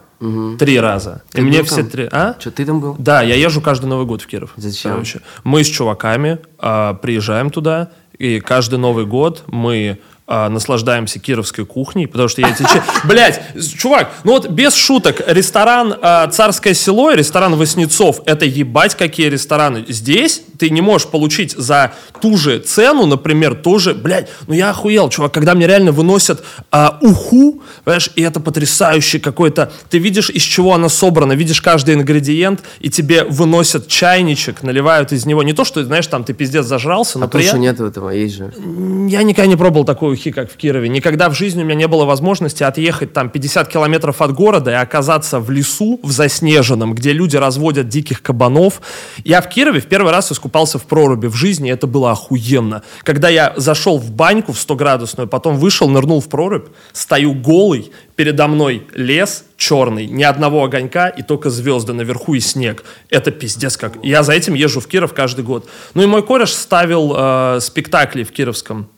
три 0.59 0.81
раза. 0.81 1.23
Ты 1.31 1.41
и 1.41 1.45
мне 1.45 1.63
все 1.63 1.77
там? 1.77 1.91
три... 1.91 2.09
А? 2.11 2.35
Что, 2.39 2.51
ты 2.51 2.65
там 2.65 2.81
был? 2.81 2.97
Да, 2.99 3.23
я 3.23 3.35
езжу 3.35 3.61
каждый 3.61 3.87
Новый 3.87 4.07
год 4.07 4.23
в 4.23 4.27
Киров. 4.27 4.53
Зачем? 4.57 4.93
Короче, 4.93 5.21
мы 5.45 5.63
с 5.63 5.69
чуваками 5.69 6.39
а, 6.59 6.95
приезжаем 6.95 7.51
туда, 7.51 7.91
и 8.19 8.41
каждый 8.41 8.79
Новый 8.79 9.07
год 9.07 9.45
мы 9.47 9.99
а, 10.31 10.51
наслаждаемся 10.51 11.19
кировской 11.19 11.65
кухней, 11.65 12.07
потому 12.07 12.29
что 12.29 12.43
я 12.43 12.53
тебе... 12.53 12.69
Блять, 13.05 13.41
чувак, 13.79 14.11
ну 14.25 14.33
вот 14.33 14.51
без 14.51 14.75
шуток, 14.75 15.23
ресторан 15.27 15.95
а, 16.03 16.29
«Царское 16.29 16.75
село» 16.75 17.11
и 17.11 17.17
ресторан 17.17 17.57
«Воснецов»— 17.57 18.21
это 18.27 18.45
ебать 18.45 18.95
какие 18.95 19.29
рестораны. 19.29 19.87
Здесь 19.89 20.43
ты 20.59 20.69
не 20.69 20.83
можешь 20.83 21.09
получить 21.09 21.53
за 21.53 21.93
ту 22.21 22.37
же 22.37 22.59
цену, 22.59 23.07
например, 23.07 23.55
тоже, 23.55 23.95
блядь, 23.95 24.29
ну 24.47 24.53
я 24.53 24.69
охуел, 24.69 25.09
чувак, 25.09 25.33
когда 25.33 25.55
мне 25.55 25.67
реально 25.67 25.93
выносят 25.93 26.45
а, 26.71 26.99
уху, 27.01 27.63
понимаешь, 27.85 28.11
и 28.15 28.21
это 28.21 28.39
потрясающе 28.39 29.21
какой-то, 29.21 29.73
ты 29.89 29.97
видишь, 29.97 30.29
из 30.29 30.43
чего 30.43 30.75
она 30.75 30.91
собрана, 30.91 31.33
видишь 31.33 31.63
каждый 31.63 31.95
ингредиент, 31.95 32.61
и 32.81 32.91
тебе 32.91 33.25
выносят 33.25 33.89
чайничек, 33.89 34.63
наливают 34.63 35.13
из 35.13 35.25
него, 35.25 35.43
не 35.43 35.55
то, 35.55 35.65
что, 35.65 35.83
знаешь, 35.85 36.07
там 36.07 36.25
ты 36.25 36.35
пиздец 36.35 36.67
зажрался, 36.67 37.19
но 37.19 37.25
А 37.25 37.29
приятно. 37.29 37.59
нет 37.59 37.81
этого, 37.81 38.11
есть 38.11 38.35
же. 38.35 38.53
Я 39.09 39.23
никогда 39.23 39.47
не 39.47 39.57
пробовал 39.57 39.87
такой 39.87 40.18
ухи, 40.19 40.33
как 40.33 40.51
в 40.51 40.57
Кирове. 40.57 40.89
Никогда 40.89 41.29
в 41.29 41.35
жизни 41.35 41.63
у 41.63 41.65
меня 41.65 41.77
не 41.77 41.89
было 41.89 42.05
возможности 42.05 42.63
отъехать 42.63 43.13
там 43.13 43.31
50 43.31 43.69
километров 43.69 44.21
от 44.21 44.33
города 44.33 44.71
и 44.71 44.75
оказаться 44.75 45.39
в 45.39 45.51
лесу, 45.51 46.01
в 46.03 46.11
заснеженном, 46.11 46.95
где 46.95 47.13
люди 47.13 47.37
разводят 47.37 47.89
диких 47.89 48.21
кабанов. 48.23 48.81
Я 49.25 49.41
в 49.41 49.49
Кирове 49.49 49.81
в 49.81 49.87
первый 49.87 50.13
раз 50.13 50.33
искупался 50.33 50.79
в 50.79 50.83
проруби 50.83 51.29
в 51.29 51.35
жизни, 51.35 51.71
это 51.71 51.87
было 51.87 52.11
охуенно. 52.11 52.83
Когда 53.03 53.29
я 53.29 53.55
зашел 53.57 53.99
в 53.99 54.11
баньку 54.11 54.53
в 54.53 54.57
100-градусную, 54.57 55.29
потом 55.29 55.57
вышел, 55.57 55.89
нырнул 55.89 56.21
в 56.21 56.29
прорубь, 56.29 56.67
стою 56.93 57.35
голый, 57.35 57.93
передо 58.17 58.49
мной 58.49 58.87
лес 58.95 59.45
черный, 59.57 60.07
ни 60.07 60.25
одного 60.25 60.65
огонька 60.65 61.09
и 61.09 61.23
только 61.23 61.51
звезды 61.51 61.93
наверху 61.93 62.35
и 62.35 62.41
снег. 62.41 62.85
Это 63.11 63.31
пиздец 63.31 63.77
как. 63.77 63.93
Я 64.03 64.23
за 64.23 64.33
этим 64.33 64.55
езжу 64.55 64.81
в 64.81 64.87
Киров 64.87 65.15
каждый 65.15 65.45
год. 65.45 65.69
Ну 65.95 66.03
и 66.03 66.07
мой 66.07 66.23
кореш 66.23 66.53
ставил 66.53 67.15
э, 67.17 67.59
спектакли 67.61 68.25
в 68.25 68.33
Кировском 68.33 68.89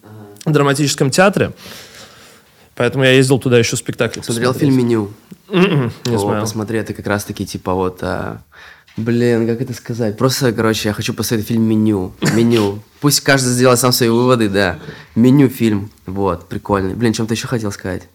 драматическом 0.44 1.11
театре. 1.11 1.53
Поэтому 2.76 3.05
я 3.05 3.12
ездил 3.12 3.38
туда 3.38 3.59
еще 3.59 3.76
спектакли. 3.76 4.22
Смотрел 4.22 4.53
посмотреть. 4.53 4.74
фильм 4.74 4.87
«Меню». 4.88 5.11
М-м, 5.50 5.92
Не 6.07 6.14
О, 6.16 6.18
смотрел. 6.18 6.40
посмотри, 6.42 6.79
это 6.79 6.94
как 6.94 7.07
раз-таки 7.07 7.44
типа 7.44 7.74
вот... 7.74 7.98
а, 8.03 8.40
Блин, 8.96 9.46
как 9.46 9.61
это 9.61 9.74
сказать? 9.74 10.16
Просто, 10.16 10.53
короче, 10.53 10.88
я 10.88 10.94
хочу 10.94 11.12
посмотреть 11.14 11.48
фильм 11.48 11.62
«Меню». 11.62 12.12
«Меню». 12.35 12.81
Пусть 13.00 13.20
каждый 13.20 13.48
сделает 13.50 13.79
сам 13.81 13.92
свои 13.92 14.09
выводы, 14.09 14.48
да. 14.48 14.79
«Меню» 15.14 15.48
фильм. 15.48 15.90
Вот, 16.07 16.48
прикольный. 16.48 16.94
Блин, 16.94 17.12
чем-то 17.12 17.35
еще 17.35 17.46
хотел 17.48 17.70
сказать. 17.72 18.09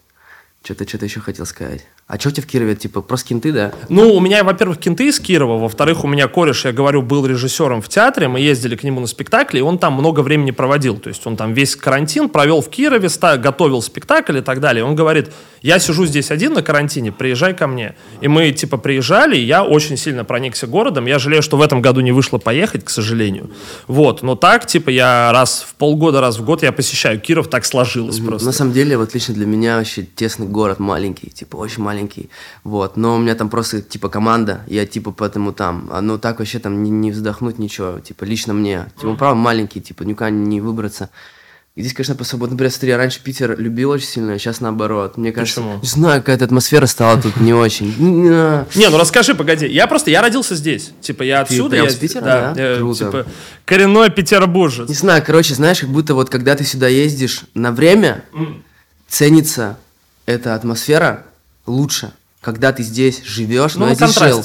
Что-то, 0.64 0.86
что-то 0.88 1.04
еще 1.04 1.20
хотел 1.20 1.46
сказать. 1.46 1.86
А 2.08 2.20
что 2.20 2.28
у 2.28 2.32
тебя 2.32 2.44
в 2.44 2.46
Кирове, 2.46 2.76
типа, 2.76 3.02
просто 3.02 3.30
кенты, 3.30 3.50
да? 3.50 3.72
Ну, 3.88 4.14
у 4.14 4.20
меня, 4.20 4.44
во-первых, 4.44 4.78
кенты 4.78 5.08
из 5.08 5.18
Кирова, 5.18 5.58
во-вторых, 5.58 6.04
у 6.04 6.06
меня 6.06 6.28
кореш, 6.28 6.64
я 6.64 6.70
говорю, 6.70 7.02
был 7.02 7.26
режиссером 7.26 7.82
в 7.82 7.88
театре, 7.88 8.28
мы 8.28 8.38
ездили 8.38 8.76
к 8.76 8.84
нему 8.84 9.00
на 9.00 9.08
спектакли, 9.08 9.58
и 9.58 9.60
он 9.60 9.76
там 9.76 9.94
много 9.94 10.20
времени 10.20 10.52
проводил, 10.52 10.98
то 10.98 11.08
есть 11.08 11.26
он 11.26 11.36
там 11.36 11.52
весь 11.52 11.74
карантин 11.74 12.28
провел 12.28 12.60
в 12.60 12.70
Кирове, 12.70 13.08
готовил 13.38 13.82
спектакль 13.82 14.38
и 14.38 14.40
так 14.40 14.60
далее. 14.60 14.84
Он 14.84 14.94
говорит, 14.94 15.32
я 15.62 15.80
сижу 15.80 16.06
здесь 16.06 16.30
один 16.30 16.52
на 16.52 16.62
карантине, 16.62 17.10
приезжай 17.10 17.54
ко 17.54 17.66
мне. 17.66 17.96
И 18.20 18.28
мы, 18.28 18.52
типа, 18.52 18.76
приезжали, 18.76 19.36
и 19.36 19.40
я 19.40 19.64
очень 19.64 19.96
сильно 19.96 20.24
проникся 20.24 20.68
городом, 20.68 21.06
я 21.06 21.18
жалею, 21.18 21.42
что 21.42 21.56
в 21.56 21.60
этом 21.60 21.82
году 21.82 22.02
не 22.02 22.12
вышло 22.12 22.38
поехать, 22.38 22.84
к 22.84 22.90
сожалению. 22.90 23.50
Вот, 23.88 24.22
но 24.22 24.36
так, 24.36 24.66
типа, 24.66 24.90
я 24.90 25.32
раз 25.32 25.66
в 25.68 25.74
полгода, 25.74 26.20
раз 26.20 26.38
в 26.38 26.44
год 26.44 26.62
я 26.62 26.70
посещаю 26.70 27.18
Киров, 27.18 27.48
так 27.48 27.64
сложилось 27.64 28.20
просто. 28.20 28.46
На 28.46 28.52
самом 28.52 28.74
деле, 28.74 28.96
вот 28.96 29.12
лично 29.12 29.34
для 29.34 29.46
меня 29.46 29.78
вообще 29.78 30.04
тесный 30.04 30.46
город 30.46 30.78
маленький, 30.78 31.30
типа 31.30 31.56
очень 31.56 31.82
маленький, 31.82 31.95
вот. 32.64 32.96
Но 32.96 33.16
у 33.16 33.18
меня 33.18 33.34
там 33.34 33.48
просто 33.48 33.82
типа 33.82 34.08
команда, 34.08 34.62
я 34.66 34.86
типа 34.86 35.12
поэтому 35.12 35.52
там, 35.52 35.88
а 35.90 36.00
ну 36.00 36.18
так 36.18 36.38
вообще 36.38 36.58
там 36.58 36.82
не, 36.82 36.90
не 36.90 37.10
вздохнуть 37.10 37.58
ничего, 37.58 38.00
типа 38.00 38.24
лично 38.24 38.52
мне, 38.54 38.86
типа 38.96 39.08
он, 39.08 39.16
правда 39.16 39.36
маленький, 39.36 39.80
типа 39.80 40.02
никуда 40.02 40.30
не 40.30 40.60
выбраться. 40.60 41.10
И 41.76 41.82
здесь, 41.82 41.92
конечно, 41.92 42.14
по-свободно. 42.14 42.54
Например, 42.54 42.72
смотри, 42.72 42.88
я 42.88 42.96
раньше 42.96 43.20
Питер 43.22 43.58
любил 43.60 43.90
очень 43.90 44.06
сильно, 44.06 44.32
а 44.32 44.38
сейчас 44.38 44.62
наоборот. 44.62 45.18
Мне 45.18 45.30
кажется, 45.30 45.60
Почему? 45.60 45.78
не 45.82 45.86
знаю, 45.86 46.22
какая-то 46.22 46.46
атмосфера 46.46 46.86
стала 46.86 47.20
тут 47.20 47.36
не 47.36 47.52
очень. 47.52 47.94
Не, 47.98 48.64
Не, 48.78 48.88
ну 48.88 48.96
расскажи, 48.96 49.34
погоди. 49.34 49.66
Я 49.66 49.86
просто, 49.86 50.10
я 50.10 50.22
родился 50.22 50.54
здесь. 50.54 50.92
Типа, 51.02 51.22
я 51.22 51.44
Ты 51.44 51.52
отсюда. 51.52 51.70
прям 51.72 51.84
я, 51.84 51.90
с 51.90 51.94
Питера, 51.96 52.22
да? 52.22 52.52
да? 52.54 52.70
я, 52.70 52.76
Круто. 52.78 53.04
типа, 53.04 53.26
коренной 53.66 54.08
петербуржец. 54.08 54.88
Не 54.88 54.94
знаю, 54.94 55.22
короче, 55.22 55.54
знаешь, 55.54 55.80
как 55.80 55.90
будто 55.90 56.14
вот 56.14 56.30
когда 56.30 56.54
ты 56.56 56.64
сюда 56.64 56.88
ездишь 56.88 57.42
на 57.52 57.72
время, 57.72 58.24
ценится 59.06 59.78
эта 60.24 60.54
атмосфера 60.54 61.26
лучше. 61.66 62.12
Когда 62.40 62.72
ты 62.72 62.82
здесь 62.82 63.22
живешь, 63.24 63.74
Ну, 63.74 63.86
но 63.86 63.94
здесь 63.94 64.14
жил. 64.14 64.44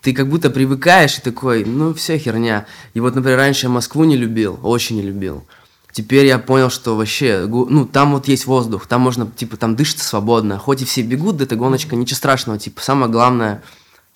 Ты 0.00 0.12
как 0.12 0.28
будто 0.28 0.50
привыкаешь 0.50 1.18
и 1.18 1.20
такой, 1.20 1.64
ну, 1.64 1.94
все 1.94 2.18
херня. 2.18 2.66
И 2.94 3.00
вот, 3.00 3.14
например, 3.14 3.38
раньше 3.38 3.66
я 3.66 3.70
Москву 3.70 4.04
не 4.04 4.16
любил, 4.16 4.58
очень 4.62 4.96
не 4.96 5.02
любил. 5.02 5.44
Теперь 5.92 6.26
я 6.26 6.38
понял, 6.38 6.70
что 6.70 6.96
вообще, 6.96 7.46
ну, 7.46 7.84
там 7.84 8.12
вот 8.12 8.26
есть 8.26 8.46
воздух, 8.46 8.86
там 8.86 9.02
можно, 9.02 9.26
типа, 9.26 9.58
там 9.58 9.76
дышится 9.76 10.04
свободно. 10.04 10.58
Хоть 10.58 10.82
и 10.82 10.84
все 10.86 11.02
бегут, 11.02 11.36
да 11.36 11.44
это 11.44 11.54
гоночка, 11.54 11.94
ничего 11.94 12.16
страшного, 12.16 12.58
типа, 12.58 12.80
самое 12.80 13.12
главное, 13.12 13.62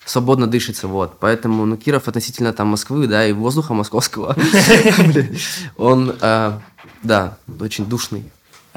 свободно 0.03 0.47
дышится, 0.47 0.87
вот. 0.87 1.19
Поэтому, 1.19 1.65
ну, 1.65 1.77
Киров 1.77 2.07
относительно 2.07 2.51
там 2.51 2.69
Москвы, 2.69 3.05
да, 3.07 3.27
и 3.27 3.31
воздуха 3.31 3.75
московского, 3.75 4.35
он, 5.77 6.15
э, 6.19 6.59
да, 7.03 7.37
очень 7.59 7.85
душный. 7.85 8.23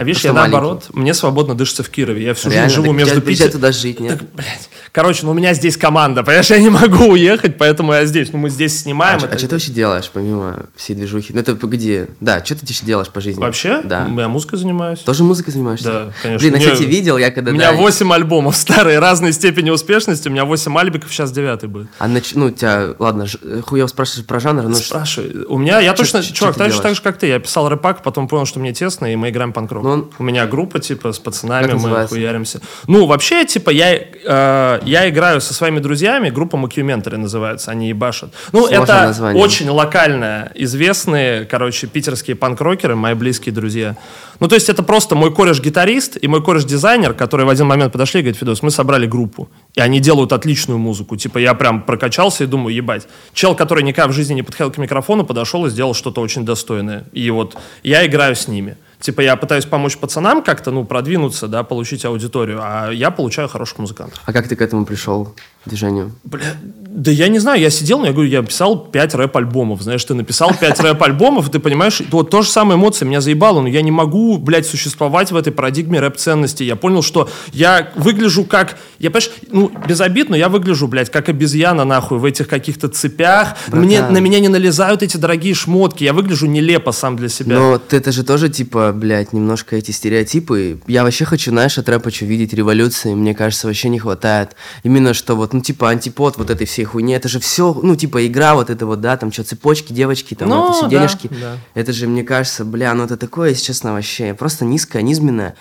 А 0.00 0.02
видишь, 0.02 0.24
я 0.24 0.30
что 0.30 0.40
наоборот, 0.40 0.86
мне 0.94 1.12
свободно 1.12 1.54
дышится 1.54 1.82
в 1.82 1.90
Кирове. 1.90 2.24
Я 2.24 2.32
всю 2.32 2.48
Реально, 2.48 2.70
жизнь 2.70 2.82
живу 2.82 2.92
между 2.94 3.20
Питером. 3.20 3.52
туда 3.52 3.70
жить, 3.70 4.00
нет? 4.00 4.18
Так, 4.18 4.28
блядь. 4.32 4.70
Короче, 4.92 5.26
ну 5.26 5.32
у 5.32 5.34
меня 5.34 5.52
здесь 5.52 5.76
команда, 5.76 6.22
понимаешь, 6.22 6.48
я 6.48 6.58
не 6.58 6.70
могу 6.70 7.04
уехать, 7.04 7.58
поэтому 7.58 7.92
я 7.92 8.06
здесь. 8.06 8.32
Ну 8.32 8.38
мы 8.38 8.48
здесь 8.48 8.80
снимаем. 8.80 9.20
А, 9.22 9.26
это- 9.26 9.36
что 9.36 9.48
ты 9.48 9.56
вообще 9.56 9.72
делаешь, 9.72 10.10
помимо 10.10 10.64
всей 10.74 10.94
движухи? 10.94 11.34
Ну, 11.34 11.40
это 11.40 11.54
погоди, 11.54 12.06
да, 12.18 12.42
что 12.42 12.54
ты 12.54 12.64
еще 12.66 12.86
делаешь 12.86 13.10
по 13.10 13.20
жизни? 13.20 13.42
Вообще? 13.42 13.82
Да. 13.84 14.08
Я 14.16 14.28
музыкой 14.28 14.58
занимаюсь. 14.58 15.00
Тоже 15.00 15.22
музыкой 15.22 15.52
занимаешься? 15.52 15.84
Да, 15.84 16.12
конечно. 16.22 16.48
Блин, 16.48 16.60
я, 16.62 16.70
кстати, 16.72 16.88
видел, 16.88 17.18
я 17.18 17.30
когда... 17.30 17.50
У 17.50 17.54
меня 17.54 17.72
да, 17.72 17.76
8 17.76 18.10
альбомов 18.14 18.56
старые, 18.56 19.00
разной 19.00 19.34
степени 19.34 19.68
успешности. 19.68 20.28
У 20.28 20.32
меня 20.32 20.46
8 20.46 20.78
альбиков, 20.78 21.12
сейчас 21.12 21.30
9 21.30 21.66
будет. 21.66 21.88
А 21.98 22.08
нач... 22.08 22.32
ну, 22.34 22.46
у 22.46 22.50
тебя, 22.50 22.94
ладно, 22.98 23.26
ж... 23.26 23.36
хуево 23.66 23.86
спрашиваешь 23.86 24.26
про 24.26 24.40
жанр, 24.40 24.62
но... 24.62 24.74
Спрашивай. 24.76 25.44
У 25.44 25.58
меня, 25.58 25.78
я 25.80 25.90
Чё- 25.90 25.98
точно, 25.98 26.22
чё- 26.22 26.32
чувак, 26.32 26.56
так 26.56 26.72
же, 26.72 26.80
так 26.80 26.94
же, 26.94 27.02
как 27.02 27.18
ты. 27.18 27.26
Я 27.26 27.38
писал 27.38 27.68
рэпак, 27.68 28.02
потом 28.02 28.28
понял, 28.28 28.46
что 28.46 28.60
мне 28.60 28.72
тесно, 28.72 29.12
и 29.12 29.14
мы 29.14 29.28
играем 29.28 29.52
панк-рок. 29.52 29.84
Ну, 29.84 29.89
он- 29.90 30.11
У 30.18 30.22
меня 30.22 30.46
группа, 30.46 30.79
типа, 30.79 31.12
с 31.12 31.18
пацанами, 31.18 31.72
мы 31.72 32.07
хуяримся. 32.11 32.61
Ну, 32.87 33.07
вообще, 33.07 33.44
типа, 33.44 33.70
я, 33.70 33.94
э, 33.94 34.81
я 34.85 35.09
играю 35.09 35.40
со 35.40 35.55
своими 35.55 35.79
друзьями, 35.81 36.31
группа 36.31 36.57
Mockumentary 36.57 37.16
называется, 37.16 37.70
они 37.70 37.88
ебашат. 37.88 38.31
Ну, 38.53 38.61
Сложное 38.66 38.83
это 38.83 38.92
название. 39.07 39.42
очень 39.42 39.68
локально 39.70 40.50
известные, 40.55 41.44
короче, 41.44 41.87
питерские 41.87 42.37
панк-рокеры, 42.37 42.94
мои 42.96 43.14
близкие 43.14 43.55
друзья. 43.55 43.96
Ну, 44.40 44.48
то 44.48 44.55
есть, 44.55 44.68
это 44.70 44.83
просто 44.83 45.14
мой 45.14 45.35
кореш-гитарист 45.35 46.16
и 46.20 46.26
мой 46.29 46.42
кореш-дизайнер, 46.42 47.12
которые 47.14 47.46
в 47.46 47.50
один 47.50 47.66
момент 47.66 47.92
подошли 47.92 48.20
и 48.20 48.22
говорят, 48.22 48.38
Фидос, 48.38 48.62
мы 48.62 48.70
собрали 48.70 49.07
группу, 49.07 49.50
и 49.74 49.81
они 49.81 50.00
делают 50.00 50.33
отличную 50.33 50.79
музыку. 50.79 51.16
Типа, 51.16 51.38
я 51.38 51.53
прям 51.55 51.83
прокачался 51.83 52.44
и 52.44 52.46
думаю, 52.46 52.74
ебать. 52.74 53.07
Чел, 53.35 53.55
который 53.55 53.83
никогда 53.85 54.09
в 54.11 54.14
жизни 54.14 54.35
не 54.35 54.42
подходил 54.42 54.72
к 54.72 54.79
микрофону, 54.79 55.24
подошел 55.24 55.66
и 55.66 55.70
сделал 55.70 55.94
что-то 55.94 56.20
очень 56.22 56.44
достойное. 56.44 57.05
И 57.12 57.31
вот 57.31 57.57
я 57.83 58.07
играю 58.07 58.35
с 58.35 58.48
ними. 58.48 58.76
Типа, 59.00 59.22
я 59.22 59.36
пытаюсь 59.36 59.64
помочь 59.64 59.96
пацанам 59.96 60.42
как-то, 60.42 60.70
ну, 60.70 60.84
продвинуться, 60.84 61.48
да, 61.48 61.62
получить 61.62 62.04
аудиторию, 62.04 62.60
а 62.62 62.90
я 62.90 63.10
получаю 63.10 63.48
хороших 63.48 63.78
музыкантов. 63.78 64.20
А 64.26 64.32
как 64.32 64.46
ты 64.46 64.56
к 64.56 64.60
этому 64.60 64.84
пришел, 64.84 65.34
движению? 65.66 66.12
Бля, 66.25 66.57
да 66.90 67.11
я 67.11 67.29
не 67.29 67.38
знаю, 67.38 67.61
я 67.61 67.70
сидел, 67.70 68.05
я 68.05 68.12
говорю, 68.12 68.29
я 68.29 68.42
писал 68.42 68.79
5 68.79 69.14
рэп-альбомов, 69.14 69.83
знаешь, 69.83 70.05
ты 70.05 70.14
написал 70.14 70.53
5 70.59 70.81
рэп-альбомов, 70.85 71.49
и 71.49 71.53
ты 71.53 71.59
понимаешь, 71.59 72.03
вот 72.11 72.31
то 72.31 72.42
же 72.42 72.51
самое 72.51 72.79
эмоции 72.79 73.05
меня 73.05 73.20
заебало, 73.20 73.61
но 73.61 73.68
я 73.68 73.83
не 73.83 73.90
могу, 73.90 74.38
блядь, 74.38 74.66
существовать 74.66 75.31
в 75.33 75.37
этой 75.37 75.53
парадигме 75.53 76.01
рэп-ценностей. 76.01 76.64
Я 76.64 76.77
понял, 76.77 77.03
что 77.03 77.29
я 77.53 77.90
выгляжу 77.96 78.44
как, 78.44 78.79
я, 78.99 79.11
понимаешь, 79.11 79.31
ну, 79.51 79.70
без 79.87 80.01
обид, 80.01 80.29
но 80.31 80.37
я 80.37 80.49
выгляжу, 80.49 80.88
блядь, 80.88 81.11
как 81.11 81.29
обезьяна, 81.29 81.85
нахуй, 81.85 82.18
в 82.18 82.25
этих 82.25 82.49
каких-то 82.49 82.88
цепях. 82.88 83.57
Братан. 83.68 83.85
Мне, 83.85 84.03
на 84.03 84.18
меня 84.18 84.40
не 84.40 84.49
налезают 84.49 85.03
эти 85.03 85.16
дорогие 85.16 85.55
шмотки, 85.55 86.05
я 86.05 86.12
выгляжу 86.12 86.46
нелепо 86.46 86.92
сам 86.92 87.16
для 87.16 87.29
себя. 87.29 87.57
Но 87.57 87.79
ты 87.79 87.99
это 87.99 88.12
же 88.12 88.25
тоже, 88.25 88.49
типа, 88.49 88.92
блядь, 88.92 89.33
немножко 89.33 89.77
эти 89.77 89.90
стереотипы. 89.90 90.81
Я 90.87 91.05
вообще 91.05 91.25
хочу, 91.25 91.51
знаешь, 91.51 91.79
от 91.79 91.88
рэпа 91.88 92.11
хочу 92.11 92.27
видеть 92.27 92.53
революции. 92.53 93.14
Мне 93.14 93.35
кажется, 93.35 93.68
вообще 93.68 93.88
не 93.88 94.01
хватает. 94.01 94.57
Именно 94.83 95.14
что 95.14 95.37
вот, 95.37 95.49
ну, 95.52 95.60
типа, 95.60 95.90
антипод 95.90 96.38
вот 96.38 96.50
этой 96.50 96.66
всей 96.66 96.84
хуйни. 96.84 97.12
Это 97.12 97.28
же 97.28 97.40
все, 97.40 97.72
ну, 97.82 97.96
типа, 97.96 98.26
игра 98.26 98.54
вот 98.54 98.70
это 98.70 98.86
вот, 98.86 99.00
да, 99.00 99.16
там 99.16 99.32
что, 99.32 99.44
цепочки, 99.44 99.92
девочки, 99.92 100.34
там, 100.34 100.48
Ну, 100.48 100.64
это 100.64 100.72
все 100.72 100.82
да, 100.82 100.88
денежки. 100.88 101.28
да. 101.28 101.58
Это 101.74 101.92
же, 101.92 102.06
мне 102.06 102.22
кажется, 102.22 102.64
бля, 102.64 102.94
ну, 102.94 103.04
это 103.04 103.16
такое, 103.16 103.50
если 103.50 103.64
честно, 103.64 103.92
вообще 103.92 104.34
просто 104.34 104.64
низкое, 104.64 105.02
низменное. 105.02 105.56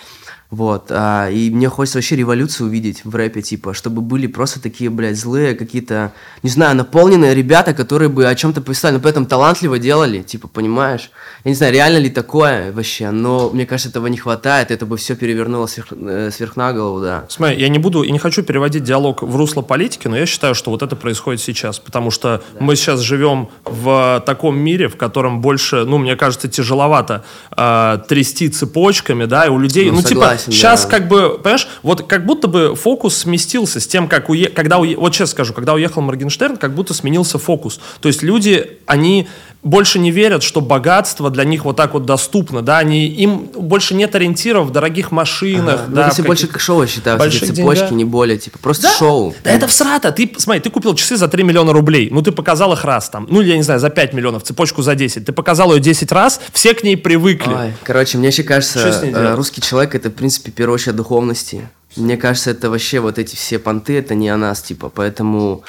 Вот, 0.50 0.86
а, 0.90 1.30
и 1.30 1.48
мне 1.48 1.68
хочется 1.68 1.98
вообще 1.98 2.16
революцию 2.16 2.66
увидеть 2.66 3.04
в 3.04 3.14
рэпе, 3.14 3.40
типа, 3.40 3.72
чтобы 3.72 4.02
были 4.02 4.26
просто 4.26 4.60
такие, 4.60 4.90
блядь, 4.90 5.16
злые 5.16 5.54
какие-то, 5.54 6.12
не 6.42 6.50
знаю, 6.50 6.74
наполненные 6.74 7.36
ребята, 7.36 7.72
которые 7.72 8.08
бы 8.08 8.26
о 8.26 8.34
чем-то 8.34 8.60
писали, 8.60 8.94
но 8.94 9.00
при 9.00 9.10
этом 9.10 9.26
талантливо 9.26 9.78
делали, 9.78 10.22
типа, 10.22 10.48
понимаешь? 10.48 11.12
Я 11.44 11.50
не 11.50 11.54
знаю, 11.54 11.72
реально 11.72 11.98
ли 11.98 12.10
такое 12.10 12.72
вообще, 12.72 13.12
но 13.12 13.50
мне 13.50 13.64
кажется, 13.64 13.90
этого 13.90 14.08
не 14.08 14.16
хватает, 14.16 14.72
это 14.72 14.86
бы 14.86 14.96
все 14.96 15.14
перевернуло 15.14 15.66
сверх, 15.66 15.92
э, 15.92 16.30
сверх 16.32 16.56
на 16.56 16.72
голову, 16.72 17.00
да. 17.00 17.26
Смотри, 17.28 17.60
я 17.60 17.68
не 17.68 17.78
буду 17.78 18.02
и 18.02 18.10
не 18.10 18.18
хочу 18.18 18.42
переводить 18.42 18.82
диалог 18.82 19.22
в 19.22 19.36
русло 19.36 19.62
политики, 19.62 20.08
но 20.08 20.16
я 20.16 20.26
считаю, 20.26 20.56
что 20.56 20.72
вот 20.72 20.82
это 20.82 20.96
происходит 20.96 21.40
сейчас, 21.40 21.78
потому 21.78 22.10
что 22.10 22.42
мы 22.58 22.74
сейчас 22.74 23.00
живем 23.00 23.50
в 23.64 24.20
таком 24.26 24.58
мире, 24.58 24.88
в 24.88 24.96
котором 24.96 25.40
больше, 25.40 25.84
ну, 25.84 25.98
мне 25.98 26.16
кажется, 26.16 26.48
тяжеловато 26.48 27.24
э, 27.56 27.98
трясти 28.08 28.48
цепочками, 28.48 29.26
да, 29.26 29.46
и 29.46 29.48
у 29.48 29.56
людей, 29.56 29.88
Ну, 29.90 29.98
ну, 29.98 30.02
типа, 30.02 30.39
согласен, 30.40 30.52
сейчас 30.52 30.84
да. 30.84 30.90
как 30.90 31.08
бы, 31.08 31.38
понимаешь, 31.38 31.68
вот 31.82 32.06
как 32.06 32.26
будто 32.26 32.48
бы 32.48 32.74
фокус 32.74 33.16
сместился 33.16 33.80
с 33.80 33.86
тем, 33.86 34.08
как 34.08 34.28
уе... 34.28 34.48
когда 34.48 34.78
уе... 34.78 34.96
вот 34.96 35.14
сейчас 35.14 35.30
скажу, 35.30 35.52
когда 35.52 35.74
уехал 35.74 36.02
Моргенштерн, 36.02 36.56
как 36.56 36.74
будто 36.74 36.94
сменился 36.94 37.38
фокус. 37.38 37.80
То 38.00 38.08
есть 38.08 38.22
люди, 38.22 38.78
они 38.86 39.28
больше 39.62 39.98
не 39.98 40.10
верят, 40.10 40.42
что 40.42 40.60
богатство 40.60 41.30
для 41.30 41.44
них 41.44 41.64
вот 41.64 41.76
так 41.76 41.92
вот 41.92 42.06
доступно, 42.06 42.62
да, 42.62 42.78
они, 42.78 43.06
им 43.08 43.50
больше 43.54 43.94
нет 43.94 44.14
ориентиров 44.14 44.68
в 44.68 44.70
дорогих 44.70 45.10
машинах, 45.10 45.82
Ну, 45.88 45.96
да, 45.96 46.10
все 46.10 46.22
в 46.22 46.26
больше 46.26 46.46
как 46.46 46.60
шоу, 46.60 46.82
я 46.82 46.88
считаю, 46.88 47.18
вот 47.18 47.26
эти 47.26 47.44
цепочки, 47.44 47.80
деньгах. 47.82 47.90
не 47.90 48.04
более, 48.04 48.38
типа, 48.38 48.58
просто 48.58 48.84
Да, 48.84 48.94
шоу. 48.94 49.34
Да 49.44 49.50
это 49.50 49.66
всрато. 49.66 50.12
Ты, 50.12 50.32
смотри, 50.38 50.62
ты 50.62 50.70
купил 50.70 50.94
часы 50.94 51.16
за 51.16 51.28
3 51.28 51.42
миллиона 51.42 51.72
рублей. 51.72 52.08
Ну, 52.10 52.22
ты 52.22 52.32
показал 52.32 52.72
их 52.72 52.84
раз 52.84 53.10
там. 53.10 53.26
Ну, 53.28 53.42
я 53.42 53.56
не 53.56 53.62
знаю, 53.62 53.80
за 53.80 53.90
5 53.90 54.14
миллионов, 54.14 54.44
цепочку 54.44 54.82
за 54.82 54.94
10. 54.94 55.26
Ты 55.26 55.32
показал 55.32 55.74
ее 55.74 55.80
10 55.80 56.10
раз, 56.12 56.40
все 56.52 56.72
к 56.72 56.82
ней 56.82 56.96
привыкли. 56.96 57.52
Ой, 57.52 57.72
короче, 57.84 58.16
мне 58.16 58.28
еще 58.28 58.42
кажется, 58.42 58.78
э, 58.80 59.34
русский 59.34 59.60
человек 59.60 59.94
это, 59.94 60.08
в 60.08 60.14
принципе, 60.14 60.50
в 60.50 60.54
первую 60.54 60.76
очередь 60.76 60.94
о 60.94 60.96
духовности. 60.96 61.68
Мне 61.96 62.16
кажется, 62.16 62.50
это 62.52 62.70
вообще 62.70 63.00
вот 63.00 63.18
эти 63.18 63.36
все 63.36 63.58
понты, 63.58 63.98
это 63.98 64.14
не 64.14 64.28
о 64.28 64.36
нас, 64.36 64.62
типа, 64.62 64.88
поэтому, 64.88 65.64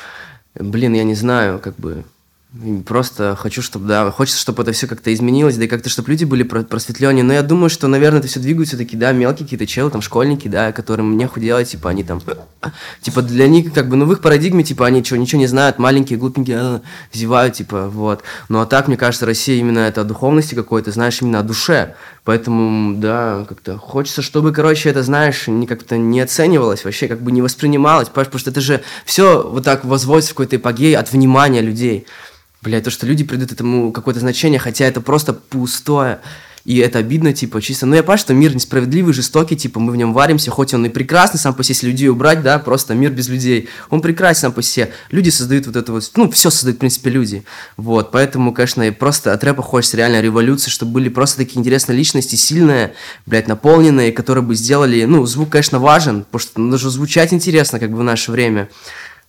блин, 0.56 0.94
я 0.94 1.04
не 1.04 1.16
знаю, 1.16 1.60
как 1.60 1.76
бы, 1.78 2.04
просто 2.86 3.38
хочу, 3.40 3.62
чтобы, 3.62 3.88
да, 3.88 4.12
хочется, 4.12 4.40
чтобы 4.40 4.64
это 4.64 4.74
все 4.74 4.86
как-то 4.86 5.14
изменилось, 5.14 5.56
да 5.56 5.64
и 5.64 5.68
как-то, 5.68 5.90
чтобы 5.90 6.10
люди 6.10 6.26
были 6.26 6.44
про- 6.44 6.64
просветленнее, 6.64 7.24
но 7.24 7.32
я 7.34 7.44
думаю, 7.44 7.70
что, 7.70 7.88
наверное, 7.88 8.20
это 8.20 8.28
все 8.28 8.42
двигаются 8.42 8.76
такие, 8.78 8.98
да, 8.98 9.14
мелкие 9.14 9.46
какие-то 9.46 9.66
челы, 9.66 9.90
там, 9.90 10.02
школьники, 10.02 10.50
да, 10.50 10.74
которым 10.74 11.16
нехуй 11.16 11.42
делать, 11.42 11.70
типа, 11.70 11.90
они 11.90 12.04
там, 12.04 12.22
типа, 13.02 13.22
для 13.22 13.48
них, 13.48 13.74
как 13.74 13.88
бы, 13.88 13.96
ну, 13.96 14.06
в 14.06 14.12
их 14.12 14.20
парадигме, 14.20 14.66
типа, 14.66 14.86
они 14.86 15.02
чего, 15.02 15.18
ничего 15.18 15.40
не 15.40 15.48
знают, 15.48 15.80
маленькие, 15.80 16.20
глупенькие, 16.20 16.58
а, 16.60 16.82
зевают, 17.14 17.54
типа, 17.54 17.88
вот. 17.88 18.24
Ну, 18.50 18.60
а 18.60 18.66
так, 18.66 18.90
мне 18.90 18.98
кажется, 18.98 19.26
Россия 19.26 19.58
именно 19.58 19.80
это 19.80 20.02
о 20.02 20.04
духовности 20.04 20.54
какой-то, 20.54 20.92
знаешь, 20.92 21.22
именно 21.22 21.40
о 21.40 21.44
душе. 21.44 21.96
Поэтому, 22.26 22.98
да, 22.98 23.46
как-то 23.48 23.78
хочется, 23.78 24.22
чтобы, 24.22 24.52
короче, 24.52 24.90
это, 24.90 25.04
знаешь, 25.04 25.48
не 25.48 25.66
как-то 25.66 25.98
не 25.98 26.20
оценивалось, 26.20 26.84
вообще 26.84 27.08
как 27.08 27.22
бы 27.22 27.32
не 27.32 27.42
воспринималось, 27.42 28.10
потому 28.10 28.40
что 28.40 28.52
это 28.52 28.62
же 28.62 28.84
все 29.06 29.42
вот 29.42 29.64
так 29.64 29.86
возводится 29.86 30.32
в 30.32 30.36
какой-то 30.36 30.58
эпогей 30.58 30.96
от 30.96 31.12
внимания 31.12 31.62
людей. 31.62 32.06
Блядь, 32.62 32.84
то, 32.84 32.92
что 32.92 33.08
люди 33.08 33.24
придают 33.24 33.52
этому 33.52 33.92
какое-то 33.92 34.20
значение, 34.20 34.60
хотя 34.60 34.86
это 34.86 35.02
просто 35.02 35.34
пустое. 35.34 36.20
и 36.64 36.78
это 36.78 37.00
обидно, 37.00 37.34
типа, 37.34 37.62
чисто. 37.62 37.86
Но 37.86 37.96
я 37.96 38.04
понимаю, 38.04 38.20
что 38.20 38.34
мир 38.34 38.54
несправедливый, 38.54 39.14
жестокий, 39.14 39.56
типа, 39.56 39.80
мы 39.80 39.92
в 39.92 39.96
нем 39.96 40.14
варимся, 40.14 40.52
хоть 40.52 40.74
он 40.74 40.86
и 40.86 40.90
прекрасный 40.90 41.40
сам 41.40 41.54
по 41.56 41.64
себе, 41.64 41.74
если 41.74 41.88
людей 41.88 42.10
убрать, 42.10 42.44
да, 42.44 42.60
просто 42.60 42.94
мир 42.94 43.12
без 43.12 43.30
людей, 43.30 43.68
он 43.90 44.02
прекрасен 44.02 44.42
сам 44.42 44.52
по 44.54 44.62
себе. 44.62 44.92
Люди 45.10 45.30
создают 45.30 45.66
вот 45.66 45.76
это 45.76 45.92
вот, 45.92 46.10
ну, 46.16 46.30
все 46.30 46.50
создают, 46.50 46.78
в 46.78 46.80
принципе, 46.80 47.10
люди. 47.10 47.44
Вот, 47.78 48.12
поэтому, 48.12 48.54
конечно, 48.54 48.84
и 48.84 48.92
просто 48.92 49.34
от 49.34 49.44
рэпа 49.44 49.64
хочется 49.64 49.98
реально 49.98 50.22
революции, 50.22 50.70
чтобы 50.70 50.94
были 50.94 51.10
просто 51.10 51.38
такие 51.38 51.60
интересные 51.60 51.98
личности, 51.98 52.36
сильные, 52.36 52.94
блядь, 53.26 53.48
наполненные, 53.48 54.12
которые 54.12 54.44
бы 54.44 54.56
сделали, 54.56 55.04
ну, 55.06 55.26
звук, 55.26 55.50
конечно, 55.50 55.80
важен, 55.80 56.24
потому 56.24 56.40
что 56.40 56.62
нужно 56.62 56.90
звучать 56.90 57.34
интересно, 57.34 57.80
как 57.80 57.92
бы 57.92 57.98
в 57.98 58.04
наше 58.04 58.32
время. 58.32 58.70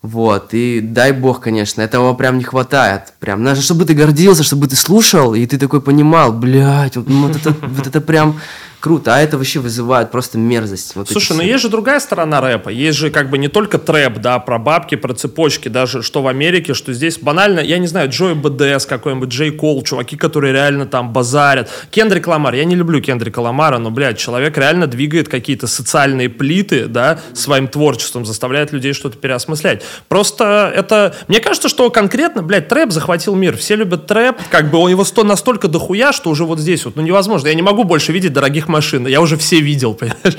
Вот, 0.03 0.49
и 0.53 0.81
дай 0.81 1.13
бог, 1.13 1.41
конечно, 1.41 1.81
этого 1.81 2.13
прям 2.15 2.37
не 2.37 2.43
хватает. 2.43 3.13
Прям, 3.21 3.45
надо, 3.45 3.61
чтобы 3.61 3.85
ты 3.85 3.95
гордился, 3.95 4.43
чтобы 4.43 4.67
ты 4.67 4.75
слушал, 4.75 5.33
и 5.33 5.47
ты 5.47 5.59
такой 5.59 5.81
понимал, 5.81 6.33
блядь, 6.33 6.97
вот, 6.97 7.09
ну, 7.09 7.29
вот, 7.29 7.37
это, 7.37 7.55
вот 7.63 7.87
это 7.87 8.01
прям 8.01 8.41
круто, 8.83 9.15
а 9.15 9.21
это 9.21 9.39
вообще 9.39 9.61
вызывает 9.61 10.11
просто 10.11 10.39
мерзость. 10.39 10.97
Вот 10.97 11.09
Слушай, 11.09 11.37
но 11.37 11.43
есть 11.45 11.63
же 11.63 11.69
другая 11.69 12.01
сторона 12.01 12.41
рэпа, 12.41 12.69
есть 12.69 12.99
же 12.99 13.11
как 13.11 13.31
бы 13.31 13.39
не 13.39 13.47
только 13.47 13.79
трэп, 13.79 14.19
да, 14.19 14.41
про 14.41 14.59
бабки, 14.59 14.97
про 14.97 15.15
цепочки, 15.15 15.69
даже 15.69 16.03
что 16.03 16.21
в 16.21 16.27
Америке, 16.27 16.75
что 16.75 16.93
здесь 16.93 17.17
банально, 17.19 17.61
я 17.61 17.79
не 17.79 17.87
знаю, 17.87 18.11
Джой 18.11 18.35
БДС 18.35 18.87
какой-нибудь, 18.87 19.29
Джей 19.29 19.53
Кол, 19.53 19.83
чуваки, 19.85 20.17
которые 20.17 20.53
реально 20.53 20.87
там 20.87 21.13
базарят. 21.13 21.71
Кендрик 21.91 22.27
Ламар, 22.27 22.55
я 22.55 22.65
не 22.65 22.75
люблю 22.75 23.01
Кендрика 23.01 23.39
Ламара, 23.39 23.79
но, 23.79 23.93
блядь, 23.93 24.19
человек 24.19 24.59
реально 24.59 24.89
двигает 24.89 25.29
какие-то 25.29 25.69
социальные 25.69 26.29
плиты, 26.29 26.87
да, 26.87 27.21
своим 27.35 27.69
творчеством, 27.69 28.27
заставляет 28.27 28.73
людей 28.73 28.95
что-то 28.95 29.17
переосмыслять. 29.17 29.85
Просто 30.09 30.73
это, 30.75 31.15
мне 31.29 31.39
кажется, 31.39 31.69
что 31.69 31.89
конкретно, 31.91 32.43
блядь, 32.43 32.67
трэп 32.67 32.91
захватил 32.91 33.37
мир, 33.37 33.57
все 33.57 33.77
любят 33.77 34.09
трэп, 34.09 34.39
как 34.51 34.73
бы 34.73 34.79
у 34.79 34.89
него 34.89 35.05
сто 35.05 35.23
настолько 35.23 35.69
дохуя, 35.69 36.13
что 36.13 36.31
уже 36.31 36.45
вот 36.45 36.59
здесь 36.59 36.85
вот, 36.85 36.97
ну 36.97 37.03
невозможно, 37.03 37.47
я 37.47 37.55
не 37.55 37.63
могу 37.63 37.85
больше 37.85 38.11
видеть 38.11 38.33
дорогих 38.33 38.72
машины. 38.73 39.09
Я 39.09 39.21
уже 39.21 39.37
все 39.37 39.61
видел, 39.61 39.95
понимаешь? 40.01 40.37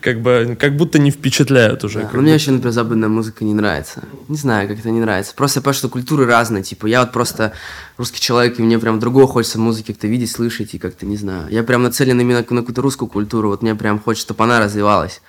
Как 0.00 0.20
бы, 0.22 0.56
как 0.58 0.76
будто 0.76 0.98
не 0.98 1.10
впечатляют 1.10 1.84
уже. 1.84 2.00
Да, 2.00 2.10
но 2.12 2.22
мне 2.22 2.32
вообще, 2.32 2.52
например, 2.52 2.72
западная 2.72 3.08
музыка 3.08 3.44
не 3.44 3.54
нравится. 3.54 4.02
Не 4.28 4.36
знаю, 4.36 4.68
как 4.68 4.78
это 4.78 4.90
не 4.90 5.00
нравится. 5.00 5.34
Просто 5.34 5.58
я 5.58 5.62
понимаю, 5.62 5.74
что 5.74 5.88
культуры 5.88 6.26
разные. 6.26 6.62
Типа, 6.62 6.86
я 6.86 7.00
вот 7.00 7.12
просто 7.12 7.52
русский 7.98 8.20
человек, 8.20 8.58
и 8.58 8.62
мне 8.62 8.78
прям 8.78 8.98
другого 8.98 9.26
хочется 9.26 9.58
музыки 9.58 9.92
как-то 9.92 10.06
видеть, 10.06 10.30
слышать, 10.30 10.74
и 10.74 10.78
как-то, 10.78 11.04
не 11.06 11.16
знаю. 11.16 11.48
Я 11.50 11.62
прям 11.62 11.82
нацелен 11.82 12.20
именно 12.20 12.38
на 12.38 12.44
какую-то 12.44 12.82
русскую 12.82 13.08
культуру. 13.08 13.48
Вот 13.48 13.62
мне 13.62 13.74
прям 13.74 13.98
хочется, 13.98 14.26
чтобы 14.26 14.44
она 14.44 14.60
развивалась. 14.60 15.20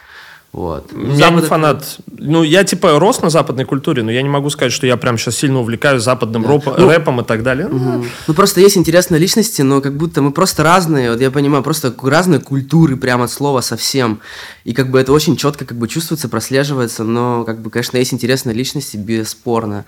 Вот. 0.53 0.91
Я 0.93 1.15
Запад 1.15 1.41
не 1.41 1.47
фанат. 1.49 1.97
Ну, 2.15 2.43
я 2.43 2.63
типа 2.63 2.99
рос 2.99 3.23
на 3.23 3.31
западной 3.31 3.65
культуре, 3.65 4.03
но 4.03 4.11
я 4.11 4.21
не 4.21 4.29
могу 4.29 4.51
сказать, 4.51 4.71
что 4.71 4.85
я 4.85 4.97
прям 4.97 5.17
сейчас 5.17 5.35
сильно 5.37 5.59
увлекаюсь 5.59 6.03
западным 6.03 6.43
да. 6.43 6.49
рэп, 6.49 6.65
ну, 6.77 6.89
рэпом 6.89 7.21
и 7.21 7.23
так 7.23 7.41
далее. 7.41 7.65
Угу. 7.65 8.05
Ну, 8.27 8.33
просто 8.35 8.61
есть 8.61 8.77
интересные 8.77 9.19
личности, 9.19 9.63
но 9.63 9.81
как 9.81 9.97
будто 9.97 10.21
мы 10.21 10.31
просто 10.31 10.61
разные, 10.61 11.09
вот 11.09 11.19
я 11.19 11.31
понимаю, 11.31 11.63
просто 11.63 11.91
разные 12.03 12.39
культуры 12.39 12.97
прямо 12.97 13.23
от 13.23 13.31
слова 13.31 13.61
совсем. 13.61 14.19
И 14.63 14.73
как 14.73 14.91
бы 14.91 14.99
это 14.99 15.11
очень 15.11 15.37
четко 15.37 15.65
как 15.65 15.77
бы 15.77 15.87
чувствуется, 15.87 16.29
прослеживается, 16.29 17.03
но 17.03 17.45
как 17.45 17.59
бы, 17.59 17.71
конечно, 17.71 17.97
есть 17.97 18.13
интересные 18.13 18.53
личности, 18.53 18.95
бесспорно. 18.95 19.85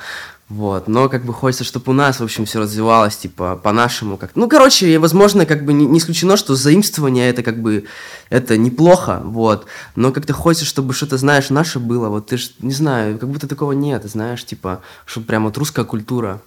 Вот, 0.47 0.87
но 0.87 1.09
как 1.09 1.25
бы 1.25 1.33
хочется, 1.33 1.63
чтобы 1.63 1.91
у 1.91 1.93
нас, 1.93 2.19
в 2.19 2.23
общем, 2.23 2.45
все 2.45 2.59
развивалось, 2.59 3.17
типа, 3.17 3.55
по-нашему 3.55 4.15
как 4.15 4.35
Ну, 4.35 4.47
короче, 4.47 4.99
возможно, 4.99 5.47
как 5.47 5.65
бы 5.65 5.73
не, 5.73 5.87
не 5.87 5.97
исключено, 5.97 6.37
что 6.37 6.53
заимствование 6.53 7.29
это 7.29 7.41
как 7.41 7.59
бы, 7.59 7.85
это 8.29 8.55
неплохо, 8.55 9.21
вот, 9.23 9.65
но 9.95 10.11
как-то 10.11 10.33
хочется, 10.33 10.65
чтобы 10.65 10.93
что-то, 10.93 11.17
знаешь, 11.17 11.49
наше 11.49 11.79
было, 11.79 12.09
вот 12.09 12.27
ты 12.27 12.37
ж, 12.37 12.51
не 12.59 12.73
знаю, 12.73 13.17
как 13.17 13.27
будто 13.29 13.47
такого 13.47 13.71
нет, 13.71 14.03
знаешь, 14.05 14.45
типа, 14.45 14.81
чтобы 15.05 15.25
прям 15.25 15.45
вот 15.45 15.57
русская 15.57 15.83
культура, 15.83 16.41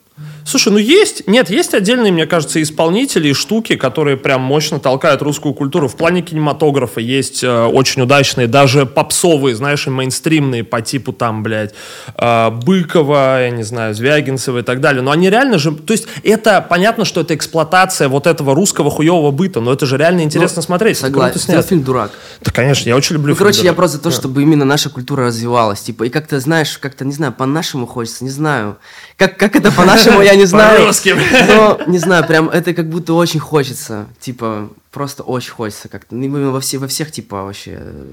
Слушай, 0.48 0.72
ну 0.72 0.78
есть, 0.78 1.26
нет, 1.26 1.50
есть 1.50 1.74
отдельные, 1.74 2.10
мне 2.10 2.24
кажется, 2.24 2.62
исполнители 2.62 3.28
и 3.28 3.32
штуки, 3.34 3.76
которые 3.76 4.16
прям 4.16 4.40
мощно 4.40 4.80
толкают 4.80 5.20
русскую 5.20 5.52
культуру. 5.52 5.88
В 5.88 5.96
плане 5.96 6.22
кинематографа 6.22 7.00
есть 7.00 7.44
э, 7.44 7.64
очень 7.64 8.00
удачные, 8.00 8.46
даже 8.46 8.86
попсовые, 8.86 9.54
знаешь, 9.54 9.86
и 9.86 9.90
мейнстримные 9.90 10.64
по 10.64 10.80
типу 10.80 11.12
там, 11.12 11.42
блядь, 11.42 11.74
э, 12.16 12.50
Быкова, 12.50 13.42
я 13.42 13.50
не 13.50 13.62
знаю, 13.62 13.94
Звягинцева 13.94 14.60
и 14.60 14.62
так 14.62 14.80
далее. 14.80 15.02
Но 15.02 15.10
они 15.10 15.28
реально 15.28 15.58
же, 15.58 15.70
то 15.72 15.92
есть 15.92 16.06
это 16.24 16.64
понятно, 16.66 17.04
что 17.04 17.20
это 17.20 17.34
эксплуатация 17.34 18.08
вот 18.08 18.26
этого 18.26 18.54
русского 18.54 18.90
хуевого 18.90 19.30
быта, 19.30 19.60
но 19.60 19.74
это 19.74 19.84
же 19.84 19.98
реально 19.98 20.22
интересно 20.22 20.60
ну, 20.60 20.62
смотреть. 20.62 20.96
Согласен, 20.96 21.52
это 21.52 21.60
фильм 21.60 21.82
«Дурак». 21.82 22.12
Да, 22.40 22.52
конечно, 22.52 22.88
я 22.88 22.96
очень 22.96 23.16
люблю 23.16 23.32
ну, 23.32 23.34
фильм 23.34 23.38
короче, 23.38 23.58
«Дурак». 23.58 23.72
я 23.72 23.76
просто 23.76 23.96
за 23.98 24.02
то, 24.02 24.10
чтобы 24.10 24.42
именно 24.42 24.64
наша 24.64 24.88
культура 24.88 25.26
развивалась, 25.26 25.82
типа, 25.82 26.04
и 26.04 26.08
как-то, 26.08 26.40
знаешь, 26.40 26.78
как-то, 26.78 27.04
не 27.04 27.12
знаю, 27.12 27.34
по-нашему 27.34 27.86
хочется, 27.86 28.24
не 28.24 28.30
знаю, 28.30 28.78
как, 29.18 29.36
как 29.36 29.56
это 29.56 29.70
по-нашему, 29.72 30.07
я 30.22 30.34
не 30.34 30.44
знаю. 30.46 30.80
По-русски. 30.80 31.16
Но, 31.48 31.80
не 31.86 31.98
знаю, 31.98 32.26
прям 32.26 32.48
это 32.48 32.74
как 32.74 32.88
будто 32.88 33.14
очень 33.14 33.40
хочется. 33.40 34.06
Типа, 34.20 34.70
просто 34.90 35.22
очень 35.22 35.52
хочется 35.52 35.88
как-то. 35.88 36.14
Ну, 36.14 36.50
во, 36.50 36.60
все, 36.60 36.78
во 36.78 36.88
всех, 36.88 37.10
типа, 37.12 37.44
вообще 37.44 37.78
э, 37.80 38.04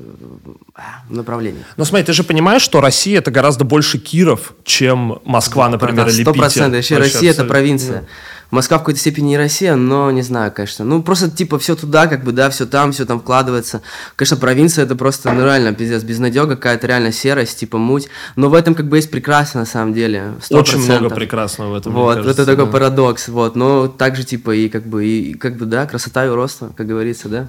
направлениях. 1.10 1.66
Ну, 1.78 1.86
смотри, 1.86 2.06
ты 2.06 2.14
же 2.14 2.24
понимаешь, 2.24 2.62
что 2.62 2.82
Россия 2.82 3.20
это 3.20 3.32
гораздо 3.32 3.66
больше 3.66 3.98
Киров, 3.98 4.54
чем 4.64 5.20
Москва, 5.26 5.70
например, 5.70 6.08
или 6.08 6.18
Питер. 6.18 6.32
Сто 6.32 6.40
процентов. 6.40 6.74
Вообще, 6.76 6.98
Россия 6.98 7.32
это 7.32 7.46
провинция. 7.46 8.06
Москва 8.52 8.78
в 8.78 8.82
какой-то 8.82 9.00
степени 9.00 9.30
не 9.30 9.38
Россия, 9.38 9.76
но 9.76 10.12
не 10.12 10.22
знаю, 10.22 10.52
конечно. 10.52 10.86
Ну, 10.86 11.02
просто, 11.02 11.30
типа, 11.30 11.60
все 11.60 11.76
туда, 11.76 12.08
как 12.08 12.24
бы, 12.24 12.32
да, 12.32 12.50
все 12.50 12.66
там, 12.66 12.92
все 12.92 13.06
там 13.06 13.20
вкладывается. 13.20 13.82
Конечно, 14.16 14.38
провинция 14.38 14.86
это 14.86 14.96
просто, 14.96 15.32
ну, 15.32 15.44
реально, 15.44 15.74
пиздец, 15.74 16.04
безнадега 16.04 16.56
какая-то, 16.56 16.88
реально 16.88 17.12
серость, 17.12 17.60
типа, 17.60 17.78
муть. 17.78 18.08
Но 18.36 18.50
в 18.50 18.54
этом, 18.54 18.76
как 18.76 18.88
бы, 18.88 18.98
есть 18.98 19.12
прекрасно, 19.12 19.62
на 19.62 19.66
самом 19.66 19.94
деле. 19.94 20.34
100%. 20.50 20.60
Очень 20.60 20.80
много 20.80 21.10
прекрасного 21.10 21.72
в 21.72 21.76
этом, 21.76 21.94
Вот, 21.94 22.18
кажется, 22.18 22.44
это 22.44 22.52
такой 22.52 22.66
да. 22.66 22.72
парадокс, 22.72 23.28
вот. 23.28 23.56
Но 23.56 23.88
также, 23.88 24.24
типа, 24.24 24.56
и, 24.56 24.70
как 24.70 24.86
бы, 24.86 25.06
и, 25.06 25.34
как 25.34 25.58
бы, 25.58 25.66
да, 25.66 25.86
красота 25.86 26.26
и 26.26 26.30
роста, 26.30 26.72
как 26.76 26.88
говорится, 26.88 27.30
да. 27.30 27.48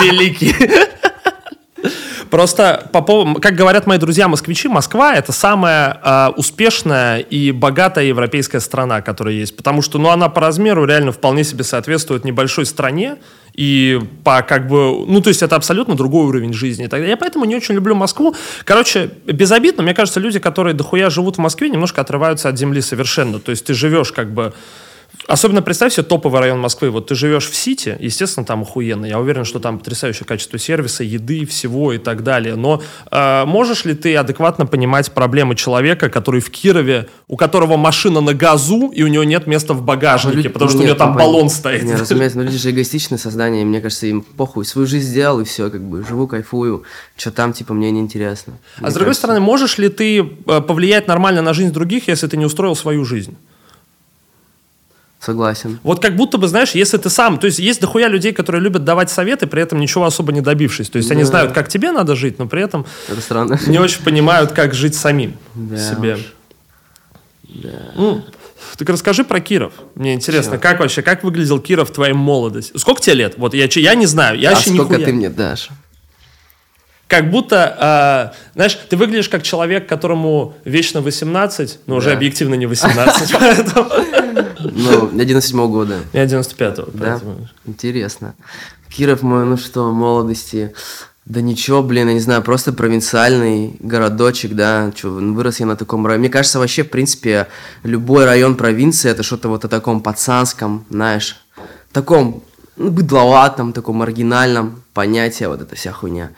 Великий. 0.00 0.54
Просто, 2.32 2.88
по 2.92 3.02
поводу, 3.02 3.42
как 3.42 3.54
говорят 3.56 3.86
мои 3.86 3.98
друзья-москвичи, 3.98 4.66
Москва— 4.66 5.14
это 5.14 5.32
самая 5.32 6.00
э, 6.02 6.28
успешная 6.38 7.18
и 7.18 7.52
богатая 7.52 8.06
европейская 8.06 8.60
страна, 8.60 9.02
которая 9.02 9.34
есть. 9.34 9.54
Потому 9.54 9.82
что 9.82 9.98
ну, 9.98 10.08
она 10.08 10.30
по 10.30 10.40
размеру 10.40 10.86
реально 10.86 11.12
вполне 11.12 11.44
себе 11.44 11.62
соответствует 11.62 12.24
небольшой 12.24 12.64
стране. 12.64 13.16
И 13.52 14.00
по 14.24 14.40
как 14.40 14.66
бы... 14.66 15.04
Ну, 15.06 15.20
то 15.20 15.28
есть 15.28 15.42
это 15.42 15.56
абсолютно 15.56 15.94
другой 15.94 16.24
уровень 16.24 16.54
жизни. 16.54 16.88
Я 17.06 17.18
поэтому 17.18 17.44
не 17.44 17.54
очень 17.54 17.74
люблю 17.74 17.94
Москву. 17.94 18.34
Короче, 18.64 19.10
безобидно, 19.26 19.82
мне 19.82 19.92
кажется, 19.92 20.18
люди, 20.18 20.38
которые 20.38 20.72
дохуя 20.72 21.10
живут 21.10 21.36
в 21.36 21.38
Москве, 21.38 21.68
немножко 21.68 22.00
отрываются 22.00 22.48
от 22.48 22.58
земли 22.58 22.80
совершенно. 22.80 23.40
То 23.40 23.50
есть 23.50 23.66
ты 23.66 23.74
живешь 23.74 24.10
как 24.10 24.32
бы 24.32 24.54
Особенно 25.28 25.62
представь 25.62 25.92
себе 25.92 26.02
топовый 26.02 26.40
район 26.40 26.60
Москвы. 26.60 26.90
Вот 26.90 27.06
ты 27.06 27.14
живешь 27.14 27.48
в 27.48 27.54
Сити, 27.54 27.96
естественно, 28.00 28.44
там 28.44 28.62
охуенно. 28.62 29.06
Я 29.06 29.18
уверен, 29.20 29.44
что 29.44 29.60
там 29.60 29.78
потрясающее 29.78 30.26
качество 30.26 30.58
сервиса, 30.58 31.04
еды, 31.04 31.46
всего 31.46 31.92
и 31.92 31.98
так 31.98 32.22
далее. 32.24 32.56
Но 32.56 32.82
э, 33.10 33.44
можешь 33.44 33.84
ли 33.84 33.94
ты 33.94 34.16
адекватно 34.16 34.66
понимать 34.66 35.12
проблемы 35.12 35.54
человека, 35.54 36.08
который 36.10 36.40
в 36.40 36.50
Кирове, 36.50 37.08
у 37.28 37.36
которого 37.36 37.76
машина 37.76 38.20
на 38.20 38.34
газу, 38.34 38.88
и 38.88 39.02
у 39.02 39.06
него 39.06 39.24
нет 39.24 39.46
места 39.46 39.74
в 39.74 39.82
багажнике, 39.82 40.36
люди, 40.36 40.48
потому 40.48 40.70
что 40.70 40.78
нет, 40.78 40.84
у 40.84 40.88
него 40.88 40.98
там 40.98 41.16
баллон 41.16 41.48
стоит? 41.50 41.84
Не, 41.84 41.94
разумеется, 41.94 42.38
но 42.38 42.44
люди 42.44 42.58
же 42.58 42.70
эгоистичные 42.70 43.18
создания, 43.18 43.62
и 43.62 43.64
мне 43.64 43.80
кажется, 43.80 44.06
им 44.06 44.22
похуй. 44.22 44.64
Свою 44.64 44.86
жизнь 44.86 45.08
сделал, 45.08 45.40
и 45.40 45.44
все, 45.44 45.70
как 45.70 45.82
бы, 45.82 46.04
живу, 46.04 46.26
кайфую. 46.26 46.82
Что 47.16 47.30
там, 47.30 47.52
типа, 47.52 47.74
мне 47.74 47.90
неинтересно. 47.90 48.54
А 48.78 48.90
с 48.90 48.94
другой 48.94 49.10
кажется... 49.10 49.20
стороны, 49.20 49.40
можешь 49.40 49.78
ли 49.78 49.88
ты 49.88 50.18
э, 50.20 50.60
повлиять 50.60 51.06
нормально 51.06 51.42
на 51.42 51.54
жизнь 51.54 51.72
других, 51.72 52.08
если 52.08 52.26
ты 52.26 52.36
не 52.36 52.44
устроил 52.44 52.74
свою 52.74 53.04
жизнь? 53.04 53.36
Согласен. 55.24 55.78
Вот 55.84 56.02
как 56.02 56.16
будто 56.16 56.36
бы, 56.36 56.48
знаешь, 56.48 56.72
если 56.72 56.96
ты 56.96 57.08
сам... 57.08 57.38
То 57.38 57.46
есть 57.46 57.60
есть 57.60 57.80
дохуя 57.80 58.08
людей, 58.08 58.32
которые 58.32 58.60
любят 58.60 58.82
давать 58.82 59.08
советы, 59.08 59.46
при 59.46 59.62
этом 59.62 59.78
ничего 59.78 60.04
особо 60.04 60.32
не 60.32 60.40
добившись. 60.40 60.90
То 60.90 60.96
есть 60.96 61.08
да. 61.08 61.14
они 61.14 61.22
знают, 61.22 61.52
как 61.52 61.68
тебе 61.68 61.92
надо 61.92 62.16
жить, 62.16 62.40
но 62.40 62.48
при 62.48 62.60
этом 62.60 62.84
Это 63.08 63.20
странно. 63.20 63.60
не 63.68 63.78
очень 63.78 64.02
понимают, 64.02 64.50
как 64.50 64.74
жить 64.74 64.96
самим 64.96 65.36
да, 65.54 65.76
себе. 65.76 66.18
Да. 67.44 67.70
Ну, 67.94 68.24
так 68.76 68.88
расскажи 68.88 69.22
про 69.22 69.38
Киров. 69.38 69.74
Мне 69.94 70.14
интересно, 70.14 70.56
Чё? 70.56 70.60
как 70.62 70.80
вообще, 70.80 71.02
как 71.02 71.22
выглядел 71.22 71.60
Киров 71.60 71.90
в 71.90 71.92
твоей 71.92 72.14
молодости? 72.14 72.76
Сколько 72.76 73.00
тебе 73.00 73.14
лет? 73.14 73.34
Вот 73.36 73.54
я, 73.54 73.68
я 73.70 73.94
не 73.94 74.06
знаю, 74.06 74.40
я 74.40 74.50
а 74.50 74.52
еще 74.58 74.70
сколько 74.70 74.94
нихуя. 74.94 75.06
ты 75.06 75.12
мне 75.12 75.30
дашь? 75.30 75.68
как 77.12 77.30
будто, 77.30 78.32
э, 78.34 78.54
знаешь, 78.54 78.78
ты 78.88 78.96
выглядишь 78.96 79.28
как 79.28 79.42
человек, 79.42 79.86
которому 79.86 80.54
вечно 80.64 81.02
18, 81.02 81.80
но 81.86 81.94
да. 81.94 81.98
уже 81.98 82.10
объективно 82.10 82.54
не 82.54 82.64
18, 82.64 83.36
поэтому... 83.38 83.90
Ну, 84.74 85.10
я 85.14 85.24
97 85.24 85.66
года. 85.68 86.00
Я 86.12 86.24
95-го. 86.24 86.90
Да? 86.92 87.20
Интересно. 87.64 88.34
Киров 88.88 89.22
мой, 89.22 89.44
ну 89.44 89.56
что, 89.56 89.92
молодости... 89.92 90.72
Да 91.24 91.40
ничего, 91.40 91.84
блин, 91.84 92.08
я 92.08 92.14
не 92.14 92.20
знаю, 92.20 92.42
просто 92.42 92.72
провинциальный 92.72 93.76
городочек, 93.78 94.54
да, 94.54 94.90
чё, 94.92 95.08
вырос 95.12 95.60
я 95.60 95.66
на 95.66 95.76
таком 95.76 96.04
районе. 96.04 96.22
Мне 96.22 96.28
кажется, 96.30 96.58
вообще, 96.58 96.82
в 96.82 96.90
принципе, 96.90 97.46
любой 97.84 98.24
район 98.24 98.56
провинции, 98.56 99.08
это 99.08 99.22
что-то 99.22 99.48
вот 99.48 99.64
о 99.64 99.68
таком 99.68 100.00
пацанском, 100.00 100.84
знаешь, 100.90 101.40
таком, 101.92 102.42
ну, 102.76 102.90
быдловатом, 102.90 103.72
таком 103.72 103.96
маргинальном 103.96 104.82
понятие, 104.94 105.48
вот 105.48 105.62
эта 105.62 105.76
вся 105.76 105.92
хуйня. 105.92 106.30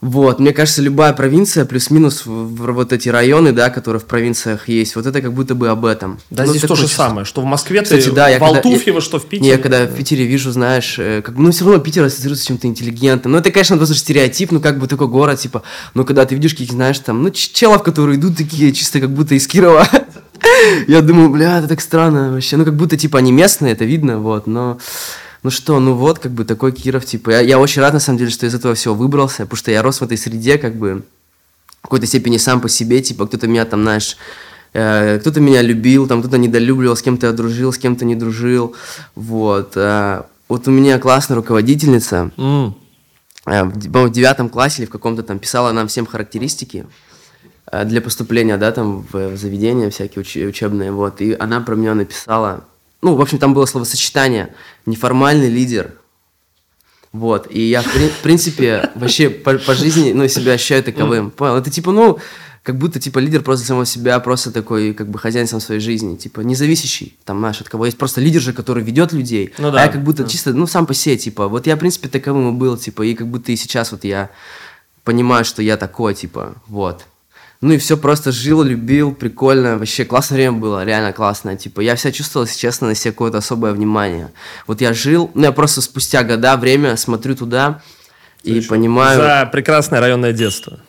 Вот, 0.00 0.40
мне 0.40 0.54
кажется, 0.54 0.80
любая 0.80 1.12
провинция, 1.12 1.66
плюс-минус 1.66 2.22
вот 2.24 2.90
эти 2.92 3.10
районы, 3.10 3.52
да, 3.52 3.68
которые 3.68 4.00
в 4.00 4.06
провинциях 4.06 4.66
есть, 4.68 4.96
вот 4.96 5.04
это 5.04 5.20
как 5.20 5.34
будто 5.34 5.54
бы 5.54 5.68
об 5.68 5.84
этом. 5.84 6.18
Да, 6.30 6.44
Ну, 6.44 6.50
здесь 6.52 6.62
то 6.62 6.74
же 6.74 6.84
чувство. 6.84 7.02
самое, 7.04 7.26
что 7.26 7.42
в 7.42 7.44
Москве 7.44 7.82
Кстати, 7.82 8.04
ты 8.04 8.12
да, 8.12 8.30
я 8.30 8.38
когда- 8.38 8.62
я- 8.66 9.00
что 9.02 9.18
в 9.18 9.26
Питере. 9.26 9.40
Не, 9.42 9.48
я 9.56 9.58
когда 9.58 9.84
в 9.84 9.94
Питере 9.94 10.24
вижу, 10.24 10.52
знаешь, 10.52 10.98
э, 10.98 11.20
как 11.20 11.36
ну, 11.36 11.50
все 11.50 11.66
равно 11.66 11.80
Питер 11.80 12.02
ассоциируется 12.04 12.44
с 12.44 12.46
чем-то 12.48 12.66
интеллигентным. 12.66 13.32
Ну, 13.32 13.38
это, 13.38 13.50
конечно, 13.50 13.76
просто 13.76 13.94
стереотип, 13.94 14.52
ну, 14.52 14.60
как 14.60 14.78
бы 14.78 14.86
такой 14.86 15.06
город, 15.08 15.38
типа, 15.38 15.62
ну, 15.92 16.06
когда 16.06 16.24
ты 16.24 16.34
видишь 16.34 16.52
каких, 16.52 16.70
знаешь, 16.70 16.98
там, 17.00 17.22
ну, 17.22 17.30
челов, 17.30 17.82
которые 17.82 18.16
идут 18.18 18.38
такие, 18.38 18.72
чисто 18.72 19.00
как 19.00 19.10
будто 19.10 19.34
из 19.34 19.46
Кирова. 19.46 19.86
Я 20.88 21.02
думаю, 21.02 21.28
бля, 21.28 21.58
это 21.58 21.68
так 21.68 21.82
странно 21.82 22.32
вообще. 22.32 22.56
Ну, 22.56 22.64
как 22.64 22.74
будто, 22.74 22.96
типа, 22.96 23.18
они 23.18 23.32
местные, 23.32 23.74
это 23.74 23.84
видно, 23.84 24.18
вот, 24.18 24.46
но... 24.46 24.78
Ну 25.42 25.50
что, 25.50 25.80
ну 25.80 25.94
вот, 25.94 26.18
как 26.18 26.32
бы 26.32 26.44
такой 26.44 26.72
Киров, 26.72 27.06
типа, 27.06 27.30
я, 27.30 27.40
я 27.40 27.58
очень 27.58 27.80
рад, 27.80 27.94
на 27.94 28.00
самом 28.00 28.18
деле, 28.18 28.30
что 28.30 28.46
из 28.46 28.54
этого 28.54 28.74
всего 28.74 28.94
выбрался, 28.94 29.44
потому 29.44 29.56
что 29.56 29.70
я 29.70 29.82
рос 29.82 30.00
в 30.00 30.04
этой 30.04 30.18
среде, 30.18 30.58
как 30.58 30.74
бы, 30.74 31.02
в 31.78 31.82
какой-то 31.82 32.06
степени 32.06 32.36
сам 32.36 32.60
по 32.60 32.68
себе, 32.68 33.00
типа, 33.00 33.26
кто-то 33.26 33.48
меня 33.48 33.64
там, 33.64 33.82
знаешь, 33.82 34.18
э, 34.74 35.18
кто-то 35.18 35.40
меня 35.40 35.62
любил, 35.62 36.06
там, 36.06 36.20
кто-то 36.20 36.36
недолюбливал, 36.36 36.94
с 36.94 37.00
кем-то 37.02 37.26
я 37.28 37.32
дружил, 37.32 37.72
с 37.72 37.78
кем-то 37.78 38.04
не 38.04 38.16
дружил, 38.16 38.74
вот. 39.14 39.72
э, 39.76 40.22
вот 40.48 40.68
у 40.68 40.70
меня 40.70 40.98
классная 40.98 41.36
руководительница, 41.36 42.32
М, 42.36 42.74
э, 43.46 43.64
в 43.64 44.10
девятом 44.10 44.50
классе 44.50 44.82
или 44.82 44.88
в 44.88 44.92
каком-то 44.92 45.22
там 45.22 45.38
писала 45.38 45.72
нам 45.72 45.88
всем 45.88 46.04
характеристики 46.04 46.84
э, 47.72 47.84
для 47.86 48.02
поступления, 48.02 48.58
да, 48.58 48.72
там, 48.72 49.06
в, 49.10 49.14
в 49.14 49.36
заведения 49.38 49.88
всякие 49.88 50.22
уч- 50.22 50.46
учебные, 50.46 50.92
вот, 50.92 51.22
и 51.22 51.34
она 51.38 51.60
про 51.62 51.76
меня 51.76 51.94
написала, 51.94 52.64
ну, 53.02 53.14
в 53.14 53.20
общем, 53.20 53.38
там 53.38 53.54
было 53.54 53.66
словосочетание 53.66 54.54
«неформальный 54.86 55.48
лидер», 55.48 55.92
вот, 57.12 57.48
и 57.50 57.60
я, 57.68 57.82
в, 57.82 57.92
при- 57.92 58.08
в 58.08 58.18
принципе, 58.22 58.90
вообще 58.94 59.30
по, 59.30 59.54
по 59.58 59.74
жизни, 59.74 60.12
ну, 60.12 60.28
себя 60.28 60.52
ощущаю 60.52 60.84
таковым, 60.84 61.30
понял? 61.32 61.56
Это 61.56 61.68
типа, 61.68 61.90
ну, 61.90 62.18
как 62.62 62.76
будто, 62.78 63.00
типа, 63.00 63.18
лидер 63.18 63.42
просто 63.42 63.66
самого 63.66 63.84
себя, 63.84 64.20
просто 64.20 64.52
такой, 64.52 64.94
как 64.94 65.08
бы, 65.08 65.18
хозяин 65.18 65.48
сам 65.48 65.58
своей 65.60 65.80
жизни, 65.80 66.14
типа, 66.14 66.40
независящий, 66.42 67.16
там, 67.24 67.38
знаешь, 67.40 67.60
от 67.60 67.68
кого 67.68 67.86
есть 67.86 67.98
просто 67.98 68.20
лидер 68.20 68.40
же, 68.40 68.52
который 68.52 68.84
ведет 68.84 69.12
людей, 69.12 69.52
Ну 69.58 69.68
а 69.68 69.70
да, 69.72 69.82
я 69.84 69.88
как 69.88 70.04
будто 70.04 70.22
да. 70.22 70.28
чисто, 70.28 70.52
ну, 70.52 70.68
сам 70.68 70.86
по 70.86 70.94
себе, 70.94 71.16
типа, 71.16 71.48
вот 71.48 71.66
я, 71.66 71.74
в 71.74 71.80
принципе, 71.80 72.08
таковым 72.08 72.50
и 72.50 72.52
был, 72.56 72.76
типа, 72.76 73.02
и 73.02 73.14
как 73.14 73.26
будто 73.26 73.50
и 73.50 73.56
сейчас 73.56 73.90
вот 73.90 74.04
я 74.04 74.30
понимаю, 75.02 75.44
что 75.44 75.62
я 75.62 75.76
такой, 75.76 76.14
типа, 76.14 76.54
вот. 76.68 77.06
Ну 77.60 77.72
и 77.74 77.78
все 77.78 77.98
просто 77.98 78.32
жил, 78.32 78.62
любил, 78.62 79.14
прикольно, 79.14 79.76
вообще 79.76 80.06
классное 80.06 80.36
время 80.36 80.52
было, 80.52 80.82
реально 80.82 81.12
классное, 81.12 81.56
типа, 81.56 81.82
я 81.82 81.94
себя 81.96 82.10
чувствовал, 82.10 82.46
если 82.46 82.58
честно, 82.58 82.88
на 82.88 82.94
себе 82.94 83.12
какое-то 83.12 83.38
особое 83.38 83.72
внимание. 83.72 84.30
Вот 84.66 84.80
я 84.80 84.94
жил, 84.94 85.30
ну 85.34 85.42
я 85.42 85.52
просто 85.52 85.82
спустя 85.82 86.22
года, 86.22 86.56
время 86.56 86.96
смотрю 86.96 87.36
туда 87.36 87.82
и 88.42 88.62
понимаю... 88.62 89.20
За 89.20 89.48
прекрасное 89.52 90.00
районное 90.00 90.32
детство. 90.32 90.80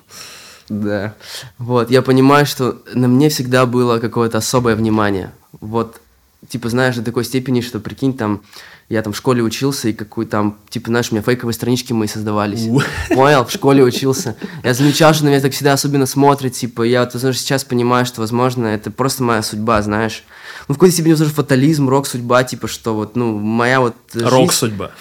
Да. 0.69 1.13
Вот, 1.57 1.91
я 1.91 2.01
понимаю, 2.01 2.45
что 2.45 2.82
на 2.93 3.09
мне 3.09 3.28
всегда 3.28 3.65
было 3.65 3.99
какое-то 3.99 4.38
особое 4.38 4.78
внимание. 4.78 5.34
Вот, 5.59 5.99
типа, 6.47 6.69
знаешь, 6.69 6.95
до 6.95 7.03
такой 7.03 7.26
степени, 7.26 7.59
что, 7.59 7.82
прикинь, 7.82 8.15
там, 8.15 8.43
я 8.92 9.02
там 9.02 9.14
в 9.14 9.18
школе 9.18 9.42
учился, 9.42 9.88
и 9.88 9.94
какой 9.94 10.26
там, 10.26 10.58
типа, 10.70 10.88
знаешь, 10.88 11.12
у 11.12 11.16
меня 11.16 11.24
фейковые 11.24 11.54
странички 11.54 11.94
мои 11.94 12.10
создавались. 12.10 12.68
Понял? 13.10 13.46
В 13.46 13.52
школе 13.52 13.84
учился. 13.86 14.36
Я 14.66 14.74
замечал, 14.74 15.14
что 15.14 15.24
на 15.24 15.30
меня 15.30 15.39
так 15.39 15.54
всегда 15.54 15.72
особенно 15.72 16.06
смотрят, 16.06 16.52
типа, 16.52 16.82
я 16.82 17.02
вот, 17.06 17.14
возможно, 17.14 17.39
сейчас 17.39 17.64
понимаю, 17.64 18.06
что, 18.06 18.20
возможно, 18.20 18.68
это 18.68 18.92
просто 18.92 19.24
моя 19.24 19.44
судьба, 19.44 19.82
знаешь. 19.82 20.26
Ну, 20.68 20.76
в 20.76 20.78
какой-то 20.78 20.94
степени, 20.94 21.14
возможно, 21.14 21.34
фатализм, 21.34 21.88
рок-судьба, 21.88 22.44
типа, 22.44 22.68
что 22.68 22.94
вот, 22.94 23.16
ну, 23.16 23.38
моя 23.38 23.80
вот 23.80 23.96
Рок-судьба. 24.14 24.92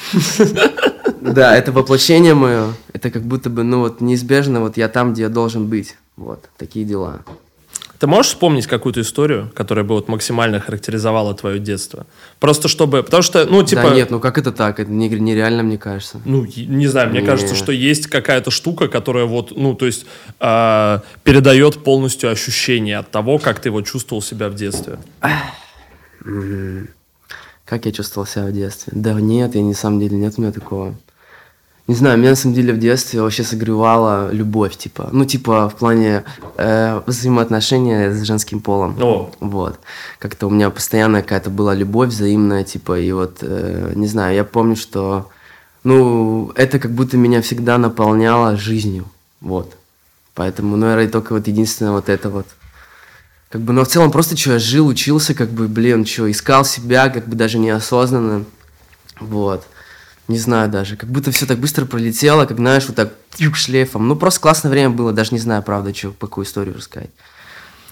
да, 1.21 1.57
это 1.57 1.73
воплощение 1.73 2.35
мое. 2.35 2.73
Это 2.93 3.11
как 3.11 3.23
будто 3.23 3.51
бы, 3.51 3.65
ну 3.65 3.81
вот, 3.81 4.01
неизбежно, 4.01 4.61
вот 4.61 4.77
я 4.77 4.89
там, 4.89 5.15
где 5.15 5.23
я 5.23 5.29
должен 5.29 5.67
быть. 5.67 5.97
Вот, 6.17 6.49
такие 6.59 6.85
дела. 6.85 7.23
Ты 8.01 8.07
можешь 8.07 8.33
вспомнить 8.33 8.67
какую-то 8.67 9.03
историю, 9.03 9.53
которая 9.55 9.85
бы 9.85 9.95
вот 9.95 10.09
максимально 10.09 10.59
характеризовала 10.59 11.35
твое 11.35 11.59
детство? 11.59 12.07
Просто 12.39 12.67
чтобы... 12.67 13.03
Потому 13.03 13.23
что, 13.23 13.45
ну, 13.45 13.63
типа... 13.63 13.83
Да 13.83 13.95
нет, 13.95 14.11
ну 14.11 14.21
как 14.21 14.39
это 14.39 14.53
так? 14.53 14.81
Это 14.81 14.91
не- 14.91 15.11
нереально, 15.11 15.63
мне 15.63 15.77
кажется. 15.77 16.19
Ну, 16.25 16.47
не 16.47 16.87
знаю, 16.87 17.11
мне 17.11 17.21
Не. 17.21 17.27
кажется, 17.27 17.55
что 17.55 17.73
есть 17.73 18.07
какая-то 18.07 18.51
штука, 18.51 18.89
которая 18.89 19.27
вот, 19.27 19.55
ну, 19.55 19.75
то 19.75 19.85
есть 19.85 20.07
а, 20.39 21.03
передает 21.25 21.85
полностью 21.85 22.31
ощущение 22.31 22.97
от 22.97 23.11
того, 23.11 23.39
как 23.39 23.61
ты 23.61 23.71
вот 23.71 23.85
чувствовал 23.85 24.23
себя 24.23 24.49
в 24.49 24.55
детстве. 24.55 24.99
Как 27.67 27.85
я 27.85 27.93
чувствовал 27.93 28.27
себя 28.27 28.47
в 28.47 28.53
детстве? 28.53 28.95
Да 28.97 29.13
нет, 29.13 29.55
я 29.55 29.61
на 29.61 29.75
самом 29.75 30.01
деле, 30.01 30.17
нет 30.17 30.35
у 30.39 30.41
меня 30.41 30.53
такого. 30.53 30.95
Не 31.91 31.97
знаю, 31.97 32.19
меня 32.19 32.31
на 32.31 32.37
самом 32.37 32.55
деле 32.55 32.73
в 32.73 32.79
детстве 32.79 33.21
вообще 33.21 33.43
согревала 33.43 34.31
любовь, 34.31 34.77
типа. 34.77 35.09
Ну, 35.11 35.25
типа, 35.25 35.69
в 35.69 35.75
плане 35.75 36.23
э, 36.57 37.03
взаимоотношения 37.05 38.13
с 38.13 38.23
женским 38.23 38.61
полом. 38.61 38.97
О. 39.03 39.33
Вот. 39.41 39.81
Как-то 40.21 40.47
у 40.47 40.51
меня 40.51 40.71
постоянно 40.71 41.21
какая-то 41.21 41.51
была 41.51 41.75
любовь 41.75 42.11
взаимная, 42.11 42.63
типа, 42.63 43.01
и 43.01 43.11
вот, 43.11 43.39
э, 43.43 43.93
не 43.97 44.07
знаю, 44.07 44.37
я 44.37 44.45
помню, 44.45 44.77
что, 44.77 45.31
ну, 45.83 46.53
это 46.55 46.79
как 46.79 46.93
будто 46.93 47.17
меня 47.17 47.43
всегда 47.43 47.77
наполняло 47.77 48.57
жизнью, 48.57 49.07
вот. 49.41 49.77
Поэтому, 50.37 50.77
ну, 50.77 50.87
наверное, 50.87 51.11
только 51.11 51.33
вот 51.33 51.49
единственное 51.49 51.91
вот 51.91 52.09
это 52.09 52.31
вот. 52.31 52.47
Как 53.49 53.63
бы, 53.63 53.73
но 53.73 53.83
в 53.83 53.89
целом 53.89 54.13
просто 54.13 54.37
что, 54.37 54.53
я 54.53 54.59
жил, 54.61 54.87
учился, 54.87 55.35
как 55.35 55.51
бы, 55.51 55.67
блин, 55.67 56.07
что, 56.07 56.31
искал 56.31 56.65
себя, 56.65 57.09
как 57.09 57.27
бы 57.27 57.35
даже 57.35 57.59
неосознанно, 57.59 58.45
вот. 59.19 59.67
Не 60.31 60.39
знаю 60.39 60.71
даже, 60.71 60.97
как 60.97 61.11
будто 61.11 61.33
все 61.33 61.45
так 61.45 61.59
быстро 61.59 61.87
пролетело, 61.87 62.47
как, 62.47 62.57
знаешь, 62.57 62.85
вот 62.87 62.95
так 62.95 63.13
тюк, 63.35 63.57
шлейфом. 63.57 64.07
Ну, 64.07 64.15
просто 64.15 64.39
классное 64.39 64.71
время 64.71 64.91
было, 64.91 65.13
даже 65.13 65.33
не 65.33 65.41
знаю, 65.41 65.65
правда, 65.65 65.93
что, 65.93 66.13
какую 66.13 66.47
историю 66.47 66.77
рассказать. 66.77 67.11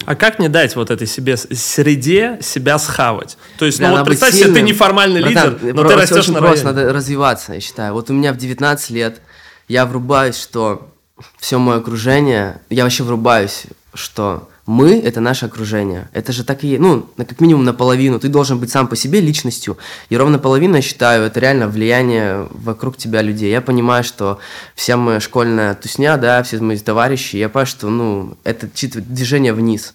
А 0.04 0.14
как 0.14 0.38
не 0.38 0.48
дать 0.48 0.76
вот 0.76 0.92
этой 0.92 1.08
себе 1.08 1.36
среде 1.36 2.38
себя 2.40 2.78
схавать? 2.78 3.36
То 3.58 3.66
есть, 3.66 3.78
Бля, 3.78 3.90
ну 3.90 3.96
вот 3.96 4.06
представь 4.06 4.34
себе, 4.34 4.52
ты 4.52 4.62
неформальный 4.62 5.20
Братан, 5.20 5.54
лидер, 5.54 5.74
но 5.74 5.82
ты 5.82 5.96
растешь 5.96 6.18
очень 6.18 6.34
на 6.34 6.38
просто, 6.38 6.66
районе. 6.66 6.82
надо 6.84 6.92
развиваться, 6.92 7.54
я 7.54 7.60
считаю. 7.60 7.92
Вот 7.92 8.08
у 8.08 8.12
меня 8.12 8.32
в 8.32 8.36
19 8.36 8.90
лет 8.90 9.20
я 9.66 9.84
врубаюсь, 9.84 10.40
что 10.40 10.94
все 11.38 11.58
мое 11.58 11.78
окружение, 11.78 12.60
я 12.70 12.84
вообще 12.84 13.02
врубаюсь, 13.02 13.64
что 13.94 14.48
мы— 14.68 15.00
это 15.04 15.20
наше 15.20 15.46
окружение. 15.46 16.10
Это 16.12 16.30
же 16.30 16.44
так 16.44 16.62
и. 16.62 16.76
Ну, 16.76 17.08
как 17.16 17.40
минимум 17.40 17.64
наполовину. 17.64 18.20
Ты 18.20 18.28
должен 18.28 18.58
быть 18.58 18.70
сам 18.70 18.86
по 18.86 18.96
себе 18.96 19.18
личностью. 19.18 19.78
И 20.10 20.16
ровно 20.16 20.38
половина, 20.38 20.76
я 20.76 20.82
считаю, 20.82 21.24
это 21.24 21.40
реально 21.40 21.68
влияние 21.68 22.46
вокруг 22.50 22.98
тебя 22.98 23.22
людей. 23.22 23.50
Я 23.50 23.62
понимаю, 23.62 24.04
что 24.04 24.40
вся 24.74 24.98
моя 24.98 25.20
школьная 25.20 25.74
тусня, 25.74 26.18
да, 26.18 26.42
все 26.42 26.58
мои 26.58 26.76
товарищи, 26.76 27.36
я 27.36 27.48
понимаю, 27.48 27.66
что, 27.66 27.88
ну, 27.88 28.36
это 28.44 28.68
движение 28.76 29.54
вниз. 29.54 29.94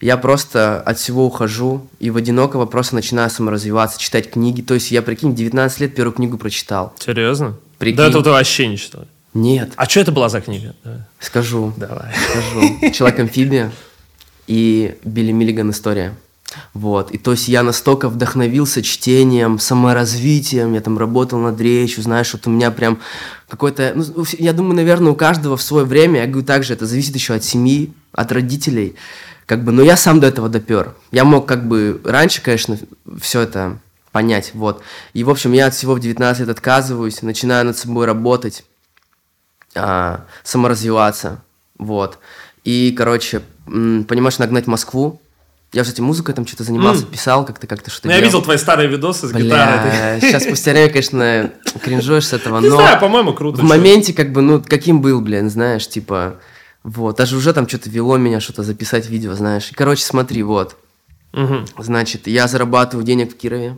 Я 0.00 0.16
просто 0.16 0.80
от 0.80 0.98
всего 0.98 1.24
ухожу 1.24 1.86
и 2.00 2.10
в 2.10 2.16
одинокого 2.16 2.66
просто 2.66 2.96
начинаю 2.96 3.30
саморазвиваться, 3.30 4.00
читать 4.00 4.28
книги. 4.30 4.62
То 4.62 4.74
есть 4.74 4.90
я, 4.90 5.00
прикинь, 5.00 5.30
в 5.30 5.36
19 5.36 5.80
лет 5.80 5.94
первую 5.94 6.14
книгу 6.14 6.38
прочитал. 6.38 6.92
Серьезно? 6.98 7.56
Прикинь. 7.78 7.98
Да 7.98 8.10
ты 8.10 8.30
вообще 8.30 8.66
не 8.66 8.78
читал. 8.78 9.06
Нет, 9.36 9.72
А 9.76 9.86
что 9.86 10.00
это 10.00 10.12
была 10.12 10.28
за 10.28 10.40
книга? 10.40 10.74
Скажу, 11.20 11.72
Давай. 11.76 12.12
скажу. 12.30 12.90
Человек-амфибия 12.92 13.70
и 14.46 14.96
Билли 15.04 15.32
Миллиган 15.32 15.70
история. 15.70 16.14
Вот, 16.72 17.10
и 17.10 17.18
то 17.18 17.32
есть 17.32 17.48
я 17.48 17.62
настолько 17.62 18.08
вдохновился 18.08 18.82
чтением, 18.82 19.58
саморазвитием, 19.58 20.72
я 20.72 20.80
там 20.80 20.96
работал 20.96 21.38
над 21.38 21.60
речью, 21.60 22.02
знаешь, 22.02 22.32
вот 22.32 22.46
у 22.46 22.50
меня 22.50 22.70
прям 22.70 22.98
какой-то, 23.48 23.92
ну, 23.94 24.24
я 24.38 24.54
думаю, 24.54 24.76
наверное, 24.76 25.12
у 25.12 25.16
каждого 25.16 25.58
в 25.58 25.62
свое 25.62 25.84
время, 25.84 26.20
я 26.20 26.26
говорю 26.26 26.46
также, 26.46 26.72
это 26.72 26.86
зависит 26.86 27.14
еще 27.14 27.34
от 27.34 27.44
семьи, 27.44 27.92
от 28.12 28.32
родителей, 28.32 28.94
как 29.44 29.64
бы, 29.64 29.72
но 29.72 29.82
я 29.82 29.98
сам 29.98 30.18
до 30.20 30.28
этого 30.28 30.48
допер. 30.48 30.94
Я 31.10 31.24
мог 31.24 31.46
как 31.46 31.68
бы 31.68 32.00
раньше, 32.04 32.40
конечно, 32.40 32.78
все 33.20 33.42
это 33.42 33.78
понять, 34.12 34.52
вот. 34.54 34.82
И, 35.12 35.24
в 35.24 35.30
общем, 35.30 35.52
я 35.52 35.66
от 35.66 35.74
всего 35.74 35.94
в 35.94 36.00
19 36.00 36.40
лет 36.40 36.48
отказываюсь, 36.48 37.20
начинаю 37.20 37.66
над 37.66 37.76
собой 37.76 38.06
работать, 38.06 38.64
а, 39.76 40.24
саморазвиваться, 40.42 41.42
вот. 41.78 42.18
И, 42.64 42.94
короче, 42.96 43.42
понимаешь, 43.66 44.38
нагнать 44.38 44.66
Москву. 44.66 45.20
Я, 45.72 45.82
кстати, 45.82 46.00
музыкой 46.00 46.34
там 46.34 46.46
что-то 46.46 46.64
занимался, 46.64 47.02
М. 47.04 47.08
писал 47.10 47.44
как-то, 47.44 47.66
как-то 47.66 47.90
что-то 47.90 48.08
Ну, 48.08 48.12
я 48.14 48.18
делал. 48.20 48.28
видел 48.30 48.42
твои 48.42 48.56
старые 48.56 48.88
видосы 48.88 49.26
с 49.28 49.32
гитарой. 49.32 49.90
Бля, 49.90 50.20
сейчас 50.20 50.44
спустя 50.44 50.70
время, 50.72 50.88
конечно, 50.90 51.50
кринжуешь 51.82 52.26
с 52.28 52.32
этого, 52.32 52.60
Не 52.60 52.68
но 52.70 52.76
знаю, 52.76 52.98
по-моему, 53.00 53.34
круто. 53.34 53.60
в 53.60 53.64
моменте, 53.64 54.12
как 54.14 54.32
бы, 54.32 54.42
ну, 54.42 54.62
каким 54.66 55.00
был, 55.02 55.20
блин, 55.20 55.50
знаешь, 55.50 55.86
типа, 55.88 56.36
вот, 56.84 57.16
даже 57.16 57.36
уже 57.36 57.52
там 57.52 57.68
что-то 57.68 57.90
вело 57.90 58.16
меня, 58.16 58.40
что-то 58.40 58.62
записать 58.62 59.08
видео, 59.08 59.34
знаешь. 59.34 59.70
И, 59.70 59.74
короче, 59.74 60.04
смотри, 60.04 60.42
вот, 60.44 60.76
значит, 61.78 62.26
я 62.28 62.46
зарабатываю 62.48 63.04
денег 63.04 63.34
в 63.34 63.36
Кирове, 63.36 63.76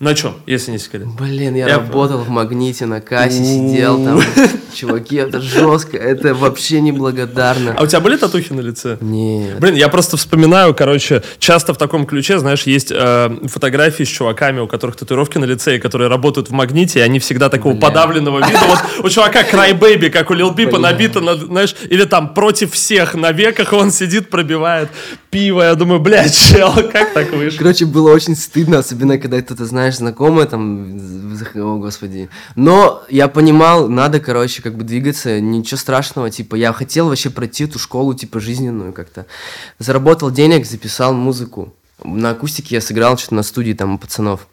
На 0.00 0.14
чем, 0.14 0.34
если 0.46 0.70
не 0.70 0.78
секрет? 0.78 1.08
Блин, 1.08 1.54
я, 1.54 1.68
Я 1.68 1.76
работал 1.76 2.20
в 2.20 2.30
магните 2.30 2.86
на 2.86 3.02
кассе, 3.02 3.44
сидел 3.44 4.02
там. 4.02 4.22
Чуваки, 4.74 5.16
это 5.16 5.42
жестко, 5.42 5.98
это 5.98 6.32
вообще 6.34 6.80
неблагодарно. 6.80 7.74
А 7.76 7.82
у 7.82 7.86
тебя 7.86 8.00
были 8.00 8.16
татухи 8.16 8.54
на 8.54 8.60
лице? 8.62 8.96
Нет. 9.02 9.58
Блин, 9.60 9.74
я 9.74 9.88
просто 9.90 10.16
вспоминаю, 10.16 10.74
короче, 10.74 11.22
часто 11.38 11.74
в 11.74 11.76
таком 11.76 12.06
ключе, 12.06 12.38
знаешь, 12.38 12.62
есть 12.62 12.90
э, 12.90 13.30
фотографии 13.46 14.04
с 14.04 14.08
чуваками, 14.08 14.60
у 14.60 14.66
которых 14.66 14.96
татуировки 14.96 15.36
на 15.36 15.44
лице, 15.44 15.76
и 15.76 15.78
которые 15.78 16.08
работают 16.08 16.48
в 16.48 16.52
магните, 16.52 17.00
и 17.00 17.02
они 17.02 17.18
всегда 17.18 17.50
такого 17.50 17.74
Бля. 17.74 17.82
подавленного 17.88 18.38
вида. 18.38 18.60
Вот 18.68 19.04
у 19.04 19.08
чувака 19.10 19.42
Cry 19.42 19.78
Baby, 19.78 20.08
как 20.08 20.30
у 20.30 20.34
Лил 20.34 20.54
Пипа, 20.54 20.78
набито, 20.78 21.20
на- 21.20 21.36
знаешь, 21.36 21.74
или 21.90 22.04
там 22.04 22.32
против 22.32 22.72
всех 22.72 23.14
на 23.14 23.32
веках 23.32 23.74
он 23.74 23.90
сидит, 23.90 24.30
пробивает 24.30 24.88
пиво. 25.30 25.60
Я 25.62 25.74
думаю, 25.74 26.00
блядь, 26.00 26.34
чел, 26.34 26.72
как 26.90 27.12
так 27.12 27.32
вышло? 27.32 27.58
Короче, 27.58 27.84
было 27.84 28.12
очень 28.12 28.34
стыдно, 28.34 28.78
особенно 28.78 29.18
когда 29.18 29.42
кто-то, 29.42 29.66
знаешь, 29.66 29.89
знакомый 29.96 30.46
там, 30.46 30.98
з- 30.98 31.56
о 31.60 31.76
господи. 31.78 32.28
Но 32.56 33.02
я 33.08 33.28
понимал, 33.28 33.88
надо, 33.88 34.20
короче, 34.20 34.62
как 34.62 34.76
бы 34.76 34.84
двигаться, 34.84 35.40
ничего 35.40 35.78
страшного, 35.78 36.30
типа, 36.30 36.54
я 36.56 36.72
хотел 36.72 37.08
вообще 37.08 37.30
пройти 37.30 37.64
эту 37.64 37.78
школу, 37.78 38.14
типа, 38.14 38.40
жизненную 38.40 38.92
как-то. 38.92 39.26
Заработал 39.78 40.30
денег, 40.30 40.66
записал 40.66 41.14
музыку. 41.14 41.72
На 42.02 42.30
акустике 42.30 42.76
я 42.76 42.80
сыграл 42.80 43.18
что-то 43.18 43.34
на 43.34 43.42
студии 43.42 43.72
там 43.72 43.94
у 43.94 43.98
пацанов. 43.98 44.46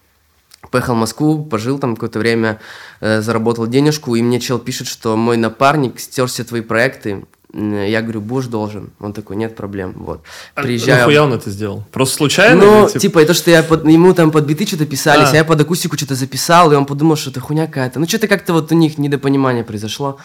Поехал 0.71 0.95
в 0.95 0.97
Москву, 0.97 1.45
пожил 1.45 1.79
там 1.79 1.95
какое-то 1.95 2.19
время, 2.19 2.59
э, 2.99 3.21
заработал 3.21 3.67
денежку, 3.67 4.15
и 4.15 4.21
мне 4.21 4.39
чел 4.39 4.59
пишет, 4.59 4.88
что 4.88 5.15
мой 5.15 5.38
напарник 5.38 5.99
стер 5.99 6.27
все 6.27 6.43
твои 6.43 6.61
проекты. 6.61 7.23
Я 7.57 8.03
говорю, 8.03 8.21
будешь 8.21 8.45
должен. 8.45 8.91
Он 8.99 9.13
такой, 9.13 9.35
нет 9.35 9.55
проблем, 9.55 9.93
вот. 9.95 10.21
Приезжаю. 10.53 10.99
Нахуя 10.99 11.23
он 11.23 11.33
это 11.33 11.49
сделал? 11.49 11.83
Просто 11.91 12.17
случайно? 12.17 12.63
Ну, 12.63 12.87
или, 12.87 12.99
типа, 12.99 13.17
это 13.17 13.33
что 13.33 13.49
я 13.49 13.63
под, 13.63 13.83
ему 13.85 14.13
там 14.13 14.29
под 14.29 14.45
биты 14.45 14.67
что-то 14.67 14.85
писались, 14.85 15.29
А. 15.29 15.31
а. 15.31 15.35
я 15.35 15.43
под 15.43 15.61
акустику 15.61 15.97
что-то 15.97 16.13
записал, 16.13 16.71
и 16.71 16.75
он 16.75 16.85
подумал, 16.85 17.15
что 17.15 17.31
это 17.31 17.39
хуйня 17.39 17.65
какая-то. 17.65 17.99
Ну, 17.99 18.07
что-то 18.07 18.27
как-то 18.27 18.53
вот 18.53 18.71
у 18.71 18.75
них 18.75 18.99
недопонимание 18.99 19.63
произошло. 19.63 20.19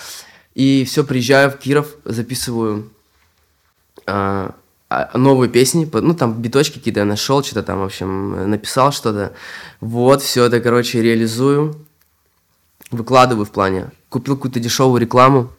И 0.54 0.84
все, 0.84 1.04
приезжаю 1.04 1.50
в 1.50 1.56
Киров, 1.56 1.86
записываю 2.04 2.90
а, 4.06 4.54
а, 4.90 5.16
новые 5.16 5.48
песни, 5.48 5.88
ну, 5.90 6.14
там 6.14 6.34
биточки 6.34 6.74
какие-то 6.74 7.00
я 7.00 7.06
нашел, 7.06 7.42
что-то 7.42 7.62
там, 7.62 7.78
в 7.78 7.84
общем, 7.84 8.50
написал 8.50 8.92
что-то. 8.92 9.32
Вот, 9.80 10.20
все 10.20 10.44
это, 10.44 10.60
короче, 10.60 11.00
реализую, 11.00 11.86
выкладываю 12.90 13.46
в 13.46 13.50
плане. 13.50 13.90
Купил 14.10 14.36
какую-то 14.36 14.60
дешевую 14.60 15.00
рекламу, 15.00 15.50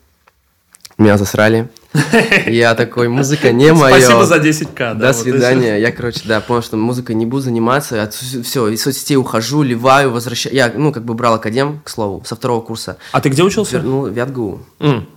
меня 0.98 1.18
засрали. 1.18 1.70
Я 2.48 2.76
такой, 2.76 3.08
музыка 3.08 3.52
не 3.52 3.74
моя. 3.74 4.00
Спасибо 4.00 4.26
за 4.26 4.38
10к. 4.38 4.76
да, 4.76 4.94
До 4.94 5.08
вот 5.08 5.16
свидания. 5.16 5.78
Я, 5.78 5.91
короче, 5.91 6.22
да, 6.26 6.39
понял, 6.41 6.62
что 6.62 6.78
музыкой 6.78 7.16
не 7.16 7.26
буду 7.26 7.44
заниматься. 7.44 8.10
Все, 8.12 8.68
из 8.68 8.82
соцсетей 8.82 9.16
ухожу, 9.16 9.64
ливаю, 9.64 10.12
возвращаю. 10.12 10.56
Я, 10.56 10.72
ну, 10.76 10.91
как 10.91 11.06
бы 11.06 11.14
брал 11.14 11.36
академ, 11.36 11.82
к 11.84 11.89
слову, 11.89 12.24
со 12.26 12.36
второго 12.36 12.62
курса. 12.62 12.98
А 13.12 13.22
ты 13.22 13.30
где 13.30 13.44
учился? 13.44 13.78
Вернул 13.78 14.08
в 14.08 14.16
ЯТГУ. 14.16 14.62
М. 14.80 15.08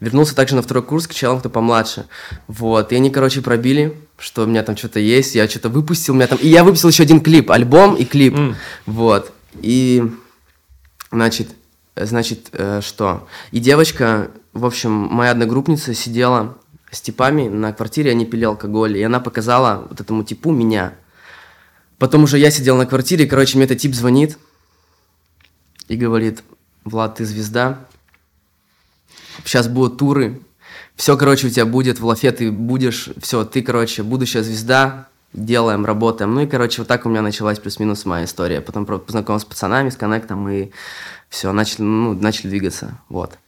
Вернулся 0.00 0.34
также 0.34 0.54
на 0.54 0.62
второй 0.62 0.82
курс 0.82 1.06
к 1.06 1.14
челам, 1.14 1.40
кто 1.40 1.50
помладше. 1.50 2.06
Вот. 2.46 2.92
И 2.92 2.96
они, 2.96 3.10
короче, 3.10 3.40
пробили, 3.40 3.96
что 4.18 4.42
у 4.44 4.46
меня 4.46 4.62
там 4.62 4.76
что-то 4.76 5.00
есть. 5.00 5.34
Я 5.34 5.48
что-то 5.48 5.68
выпустил. 5.68 6.14
У 6.14 6.16
меня 6.16 6.26
там... 6.26 6.38
И 6.38 6.48
я 6.48 6.64
выпустил 6.64 6.90
еще 6.90 7.02
один 7.02 7.20
клип, 7.20 7.50
альбом 7.50 7.94
и 7.96 8.04
клип. 8.04 8.36
М. 8.36 8.56
Вот. 8.86 9.32
И, 9.60 10.02
значит, 11.10 11.48
э, 11.96 12.06
значит, 12.06 12.48
э, 12.52 12.80
что? 12.84 13.26
И 13.50 13.58
девочка, 13.58 14.30
в 14.54 14.64
общем, 14.64 14.92
моя 14.92 15.32
одногруппница 15.32 15.94
сидела 15.94 16.56
с 16.90 17.00
типами 17.00 17.48
на 17.48 17.72
квартире, 17.72 18.12
они 18.12 18.24
пили 18.24 18.44
алкоголь, 18.44 18.96
и 18.96 19.02
она 19.02 19.20
показала 19.20 19.86
вот 19.88 20.00
этому 20.00 20.22
типу 20.24 20.52
меня. 20.52 20.94
Потом 21.98 22.22
уже 22.22 22.38
я 22.38 22.50
сидел 22.50 22.76
на 22.76 22.86
квартире, 22.86 23.24
и, 23.24 23.28
короче, 23.28 23.56
мне 23.56 23.64
этот 23.64 23.78
тип 23.78 23.94
звонит 23.94 24.38
и 25.88 25.96
говорит, 25.96 26.42
Влад, 26.84 27.16
ты 27.16 27.24
звезда, 27.24 27.80
сейчас 29.44 29.68
будут 29.68 29.98
туры, 29.98 30.40
все, 30.96 31.16
короче, 31.16 31.48
у 31.48 31.50
тебя 31.50 31.66
будет, 31.66 31.98
в 31.98 32.06
лафе 32.06 32.30
ты 32.30 32.52
будешь, 32.52 33.10
все, 33.20 33.44
ты, 33.44 33.62
короче, 33.62 34.02
будущая 34.02 34.42
звезда, 34.42 35.08
делаем, 35.32 35.84
работаем. 35.84 36.32
Ну 36.34 36.42
и, 36.42 36.46
короче, 36.46 36.82
вот 36.82 36.88
так 36.88 37.04
у 37.04 37.08
меня 37.08 37.22
началась 37.22 37.58
плюс-минус 37.58 38.04
моя 38.04 38.24
история. 38.24 38.60
Потом 38.60 38.86
познакомился 38.86 39.46
с 39.46 39.48
пацанами, 39.48 39.90
с 39.90 39.96
коннектом, 39.96 40.48
и 40.48 40.70
все, 41.28 41.52
начали, 41.52 41.82
ну, 41.82 42.14
начали 42.14 42.48
двигаться, 42.48 43.00
вот. 43.08 43.38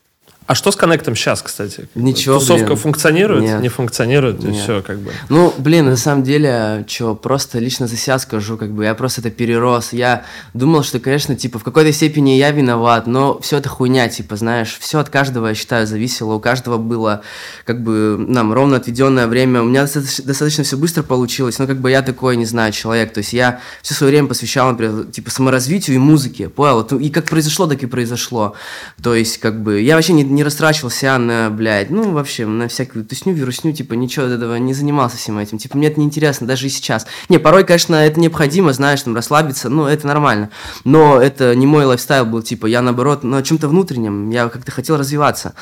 А 0.47 0.55
что 0.55 0.71
с 0.71 0.77
коннектом 0.77 1.17
сейчас, 1.17 1.43
кстати? 1.43 1.89
Ничего, 1.97 2.39
Тусовка 2.39 2.67
блин. 2.67 2.77
функционирует? 2.79 3.43
Нет. 3.43 3.63
Не 3.63 3.69
функционирует? 3.69 4.45
И 4.45 4.49
Нет. 4.49 4.63
все, 4.63 4.81
как 4.81 5.01
бы. 5.01 5.11
Ну, 5.29 5.53
блин, 5.59 5.87
на 5.87 5.97
самом 5.97 6.23
деле, 6.23 6.85
что, 6.87 7.17
просто 7.17 7.59
лично 7.59 7.89
за 7.89 7.97
себя 7.97 8.19
скажу, 8.21 8.57
как 8.57 8.71
бы, 8.71 8.85
я 8.85 8.95
просто 8.95 9.23
это 9.23 9.31
перерос. 9.31 9.93
Я 9.93 10.25
думал, 10.55 10.85
что, 10.85 11.01
конечно, 11.01 11.35
типа, 11.35 11.59
в 11.59 11.65
какой-то 11.65 11.93
степени 11.93 12.31
я 12.31 12.53
виноват, 12.53 13.09
но 13.09 13.41
все 13.41 13.59
это 13.59 13.69
хуйня, 13.69 14.09
типа, 14.09 14.37
знаешь, 14.37 14.77
все 14.81 15.01
от 15.01 15.09
каждого, 15.09 15.49
я 15.49 15.55
считаю, 15.55 15.85
зависело, 15.85 16.35
у 16.35 16.41
каждого 16.41 16.79
было, 16.79 17.23
как 17.65 17.83
бы, 17.83 18.17
нам 18.17 18.53
ровно 18.53 18.77
отведенное 18.77 19.27
время. 19.27 19.63
У 19.63 19.65
меня 19.65 19.83
достаточно, 19.83 20.25
достаточно 20.27 20.63
все 20.63 20.77
быстро 20.77 21.03
получилось, 21.03 21.59
но, 21.59 21.67
как 21.67 21.79
бы, 21.81 21.91
я 21.91 22.03
такой, 22.03 22.37
не 22.37 22.47
знаю, 22.47 22.71
человек, 22.71 23.13
то 23.13 23.19
есть 23.19 23.33
я 23.33 23.59
все 23.83 23.95
свое 23.95 24.13
время 24.13 24.29
посвящал, 24.29 24.71
например, 24.71 25.07
типа, 25.07 25.29
саморазвитию 25.29 25.97
и 25.97 25.99
музыке, 25.99 26.49
понял? 26.49 26.77
Вот, 26.77 26.93
И 26.93 27.11
как 27.11 27.25
произошло, 27.25 27.67
так 27.67 27.83
и 27.83 27.87
произошло. 27.87 28.55
То 29.03 29.13
есть, 29.13 29.39
как 29.39 29.61
бы, 29.61 29.81
я 29.81 29.97
вообще 29.97 30.13
не, 30.13 30.36
не 30.37 30.45
растрачивал 30.45 30.91
себя 30.91 31.19
на, 31.19 31.51
блядь, 31.51 31.91
ну, 31.91 32.13
вообще, 32.13 32.47
на 32.47 32.69
всякую 32.69 33.05
тусню, 33.05 33.33
вирусню, 33.33 33.73
типа, 33.73 33.95
ничего 33.95 34.27
этого 34.27 34.57
не 34.57 34.75
занимался 34.75 35.17
всем 35.17 35.39
этим. 35.39 35.59
Типа, 35.59 35.77
мне 35.77 35.89
это 35.89 35.99
неинтересно, 35.99 36.47
даже 36.47 36.67
и 36.67 36.71
сейчас. 36.71 37.07
Не, 37.29 37.39
порой, 37.39 37.65
конечно, 37.65 37.95
это 37.97 38.21
необходимо, 38.21 38.73
знаешь, 38.73 39.03
там, 39.03 39.17
расслабиться, 39.17 39.69
ну, 39.69 39.87
это 39.87 40.07
нормально. 40.07 40.51
Но 40.85 41.21
это 41.21 41.55
не 41.57 41.67
мой 41.67 41.85
лайфстайл 41.85 42.27
был, 42.27 42.43
типа, 42.43 42.67
я, 42.67 42.83
наоборот, 42.83 43.25
на 43.25 43.43
чем-то 43.43 43.67
внутреннем, 43.69 44.31
я 44.31 44.49
как-то 44.49 44.71
хотел 44.71 44.97
развиваться. 44.97 45.55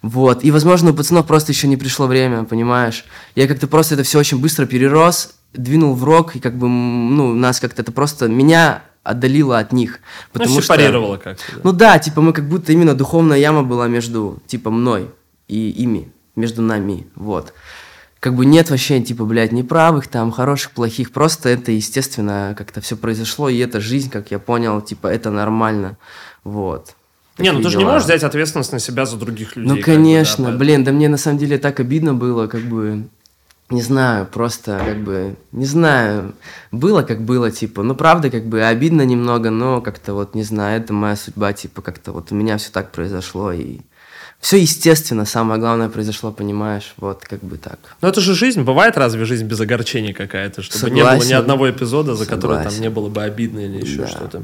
Вот. 0.00 0.42
И, 0.42 0.50
возможно, 0.50 0.90
у 0.90 0.94
пацанов 0.94 1.26
просто 1.26 1.52
еще 1.52 1.68
не 1.68 1.76
пришло 1.76 2.06
время, 2.06 2.44
понимаешь? 2.44 3.04
Я 3.36 3.46
как-то 3.46 3.68
просто 3.68 3.94
это 3.94 4.02
все 4.02 4.18
очень 4.18 4.40
быстро 4.40 4.66
перерос, 4.66 5.34
двинул 5.52 5.94
в 5.94 6.04
рок, 6.04 6.36
и 6.36 6.40
как 6.40 6.56
бы, 6.56 6.68
ну, 6.68 7.34
нас 7.34 7.60
как-то 7.60 7.82
это 7.82 7.92
просто 7.92 8.28
меня 8.28 8.82
отдалило 9.02 9.58
от 9.58 9.72
них. 9.72 10.00
Ну, 10.34 10.40
Потому 10.40 10.52
что... 10.54 10.62
сепарировало 10.62 11.16
как-то. 11.16 11.42
да. 11.54 11.60
Ну 11.64 11.72
да, 11.72 11.98
типа 11.98 12.20
мы 12.20 12.32
как 12.32 12.48
будто 12.48 12.72
именно 12.72 12.94
духовная 12.94 13.38
яма 13.38 13.62
была 13.62 13.88
между, 13.88 14.40
типа, 14.46 14.70
мной 14.70 15.10
и 15.48 15.70
ими, 15.70 16.12
между 16.36 16.62
нами, 16.62 17.06
вот. 17.14 17.52
Как 18.20 18.36
бы 18.36 18.46
нет 18.46 18.70
вообще, 18.70 19.00
типа, 19.00 19.24
блядь, 19.24 19.50
неправых 19.50 20.06
там, 20.06 20.30
хороших, 20.30 20.70
плохих, 20.70 21.10
просто 21.10 21.48
это, 21.48 21.72
естественно, 21.72 22.54
как-то 22.56 22.80
все 22.80 22.96
произошло, 22.96 23.48
и 23.48 23.58
это 23.58 23.80
жизнь, 23.80 24.10
как 24.10 24.30
я 24.30 24.38
понял, 24.38 24.80
типа, 24.80 25.08
это 25.08 25.30
нормально, 25.30 25.98
вот. 26.44 26.94
Не, 27.38 27.50
ну 27.50 27.62
ты 27.62 27.70
же 27.70 27.78
не 27.78 27.84
можешь 27.84 28.04
взять 28.04 28.22
ответственность 28.22 28.72
на 28.72 28.78
себя 28.78 29.06
за 29.06 29.16
других 29.16 29.56
людей. 29.56 29.68
Ну, 29.68 29.76
как 29.76 29.84
бы, 29.84 29.90
да, 29.90 29.96
конечно, 29.96 30.52
блин, 30.52 30.84
да 30.84 30.92
мне 30.92 31.08
на 31.08 31.16
самом 31.16 31.38
деле 31.38 31.58
так 31.58 31.80
обидно 31.80 32.14
было, 32.14 32.46
как 32.46 32.60
бы, 32.60 33.08
не 33.72 33.82
знаю, 33.82 34.26
просто, 34.26 34.80
как 34.84 34.98
бы, 35.02 35.36
не 35.52 35.66
знаю, 35.66 36.34
было 36.70 37.02
как 37.02 37.22
было, 37.22 37.50
типа, 37.50 37.82
ну, 37.82 37.94
правда, 37.94 38.30
как 38.30 38.46
бы, 38.46 38.62
обидно 38.62 39.02
немного, 39.02 39.50
но 39.50 39.80
как-то 39.80 40.14
вот, 40.14 40.34
не 40.34 40.42
знаю, 40.44 40.80
это 40.80 40.92
моя 40.92 41.16
судьба, 41.16 41.52
типа, 41.52 41.82
как-то 41.82 42.12
вот 42.12 42.30
у 42.32 42.34
меня 42.34 42.56
все 42.58 42.70
так 42.70 42.92
произошло, 42.92 43.52
и 43.52 43.80
все 44.40 44.56
естественно, 44.58 45.24
самое 45.24 45.60
главное 45.60 45.88
произошло, 45.88 46.32
понимаешь, 46.32 46.94
вот, 46.96 47.24
как 47.24 47.40
бы 47.44 47.56
так. 47.58 47.78
Ну 48.00 48.08
это 48.08 48.20
же 48.20 48.34
жизнь. 48.34 48.62
Бывает 48.62 48.96
разве 48.98 49.24
жизнь 49.24 49.46
без 49.46 49.60
огорчений 49.60 50.12
какая-то? 50.12 50.62
Чтобы 50.62 50.90
не 50.90 51.02
было 51.02 51.10
ни 51.14 51.18
Согласен. 51.20 51.36
одного 51.36 51.70
эпизода, 51.70 52.14
за 52.16 52.26
который 52.26 52.54
там 52.56 52.64
Согласен. 52.64 52.82
не 52.82 52.90
было 52.90 53.08
бы 53.08 53.22
обидно 53.22 53.60
или 53.60 53.80
еще 53.84 53.98
Да. 53.98 54.06
что-то. 54.08 54.42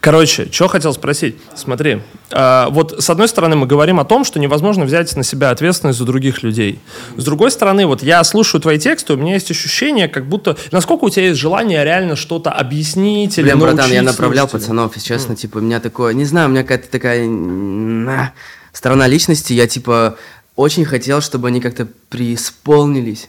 Короче, 0.00 0.48
что 0.52 0.68
хотел 0.68 0.92
спросить. 0.92 1.36
Смотри, 1.54 2.02
а, 2.30 2.68
вот 2.70 3.02
с 3.02 3.10
одной 3.10 3.26
стороны 3.28 3.56
мы 3.56 3.66
говорим 3.66 3.98
о 3.98 4.04
том, 4.04 4.24
что 4.24 4.38
невозможно 4.38 4.84
взять 4.84 5.14
на 5.16 5.24
себя 5.24 5.50
ответственность 5.50 5.98
за 5.98 6.04
других 6.04 6.42
людей. 6.42 6.78
С 7.16 7.24
другой 7.24 7.50
стороны, 7.50 7.86
вот 7.86 8.02
я 8.02 8.22
слушаю 8.24 8.60
твои 8.60 8.78
тексты, 8.78 9.14
у 9.14 9.16
меня 9.16 9.34
есть 9.34 9.50
ощущение, 9.50 10.08
как 10.08 10.26
будто... 10.28 10.56
Насколько 10.72 11.04
у 11.04 11.10
тебя 11.10 11.26
есть 11.26 11.40
желание 11.40 11.84
реально 11.84 12.16
что-то 12.16 12.50
объяснить 12.50 13.38
или 13.38 13.46
Блин, 13.46 13.60
братан, 13.60 13.90
я 13.90 14.02
направлял 14.02 14.48
слушателей? 14.48 14.68
пацанов, 14.68 14.96
если 14.96 15.08
честно, 15.08 15.36
типа, 15.36 15.58
у 15.58 15.60
меня 15.60 15.80
такое, 15.80 16.12
не 16.12 16.24
знаю, 16.24 16.48
у 16.48 16.50
меня 16.50 16.62
какая-то 16.62 16.88
такая 16.90 17.26
а, 17.26 18.32
сторона 18.72 19.06
личности, 19.06 19.52
я, 19.52 19.66
типа, 19.66 20.16
очень 20.54 20.84
хотел, 20.84 21.20
чтобы 21.20 21.48
они 21.48 21.60
как-то 21.60 21.88
преисполнились 22.08 23.28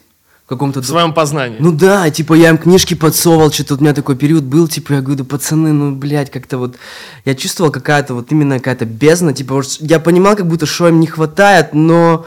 каком-то... 0.49 0.81
В 0.81 0.85
своем 0.85 1.13
познании. 1.13 1.57
Ну 1.59 1.71
да, 1.71 2.09
типа, 2.09 2.33
я 2.33 2.49
им 2.49 2.57
книжки 2.57 2.95
подсовывал, 2.95 3.51
что-то 3.51 3.75
у 3.75 3.77
меня 3.79 3.93
такой 3.93 4.15
период 4.15 4.43
был, 4.43 4.67
типа, 4.67 4.93
я 4.93 5.01
говорю, 5.01 5.19
да 5.19 5.23
пацаны, 5.23 5.71
ну, 5.71 5.95
блядь, 5.95 6.31
как-то 6.31 6.57
вот... 6.57 6.75
Я 7.23 7.35
чувствовал 7.35 7.71
какая-то 7.71 8.15
вот 8.15 8.31
именно 8.31 8.57
какая-то 8.57 8.85
бездна, 8.85 9.33
типа, 9.33 9.53
вот 9.53 9.65
я 9.79 9.99
понимал, 9.99 10.35
как 10.35 10.47
будто, 10.47 10.65
что 10.65 10.89
им 10.89 10.99
не 10.99 11.07
хватает, 11.07 11.73
но... 11.73 12.25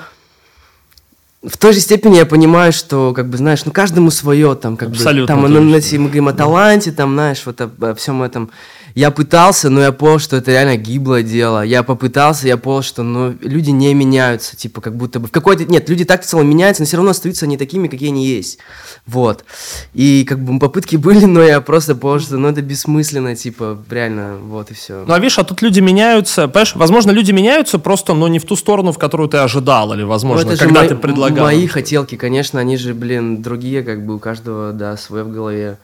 В 1.43 1.59
той 1.59 1.73
же 1.73 1.81
степени 1.81 2.16
я 2.16 2.25
понимаю, 2.25 2.73
что, 2.73 3.12
как 3.12 3.29
бы, 3.29 3.37
знаешь, 3.37 3.64
ну, 3.64 3.73
каждому 3.73 4.12
свое, 4.12 4.55
там, 4.55 4.77
как 4.77 4.91
Абсолютно 4.91 5.23
бы, 5.37 5.43
там, 5.43 5.73
точно. 5.73 5.99
мы 5.99 6.05
говорим 6.05 6.29
о 6.29 6.33
таланте, 6.33 6.93
там, 6.93 7.14
знаешь, 7.14 7.43
вот 7.45 7.61
о, 7.61 7.95
всем 7.97 8.23
этом. 8.23 8.51
Я 8.95 9.11
пытался, 9.11 9.70
но 9.70 9.80
я 9.80 9.93
понял, 9.93 10.18
что 10.18 10.36
это 10.36 10.51
реально 10.51 10.76
гиблое 10.76 11.22
дело. 11.22 11.62
Я 11.62 11.82
попытался, 11.82 12.47
я 12.47 12.57
понял, 12.57 12.82
что 12.82 13.03
ну, 13.03 13.34
люди 13.40 13.70
не 13.70 13.95
меняются, 13.95 14.57
типа, 14.57 14.80
как 14.80 14.97
будто 14.97 15.20
бы 15.20 15.28
в 15.28 15.30
какой-то... 15.30 15.64
Нет, 15.64 15.88
люди 15.88 16.05
так 16.05 16.22
в 16.22 16.26
целом 16.26 16.49
меняются, 16.49 16.82
но 16.82 16.86
все 16.86 16.97
равно 16.97 17.11
остаются 17.11 17.47
не 17.47 17.57
такими, 17.57 17.88
какие 17.88 18.11
они 18.11 18.26
есть. 18.26 18.59
Вот. 19.07 19.45
И 19.95 20.24
как 20.24 20.40
бы 20.40 20.59
попытки 20.59 20.97
были, 21.03 21.24
но 21.24 21.43
я 21.43 21.61
просто 21.61 21.95
понял, 21.95 22.20
что 22.20 22.36
ну, 22.36 22.49
это 22.49 22.62
бессмысленно, 22.62 23.34
типа, 23.34 23.78
реально, 23.90 24.38
вот 24.38 24.70
и 24.70 24.74
все. 24.74 25.05
Ну, 25.07 25.12
а 25.12 25.18
видишь, 25.18 25.38
а 25.38 25.45
тут 25.45 25.62
люди 25.62 25.80
меняются, 25.80 26.49
понимаешь, 26.49 26.74
возможно, 26.76 27.11
люди 27.11 27.32
меняются 27.32 27.78
просто, 27.78 28.14
но 28.14 28.28
не 28.28 28.38
в 28.38 28.45
ту 28.45 28.57
сторону, 28.57 28.93
в 28.93 28.99
которую 28.99 29.28
ты 29.28 29.38
ожидал, 29.38 29.93
или, 29.95 30.03
возможно, 30.03 30.51
ну, 30.51 30.57
когда 30.57 30.86
ты 30.86 30.95
предлагал. 30.97 31.47
Мои 31.47 31.66
хотелки, 31.66 32.16
конечно, 32.16 32.61
они 32.61 32.76
же, 32.76 32.95
блин, 32.95 33.43
другие, 33.43 33.82
как 33.82 34.05
бы 34.05 34.16
у 34.16 34.18
каждого, 34.18 34.72
да, 34.72 34.97
свое 34.97 35.24
в 35.24 35.32
голове. 35.32 35.78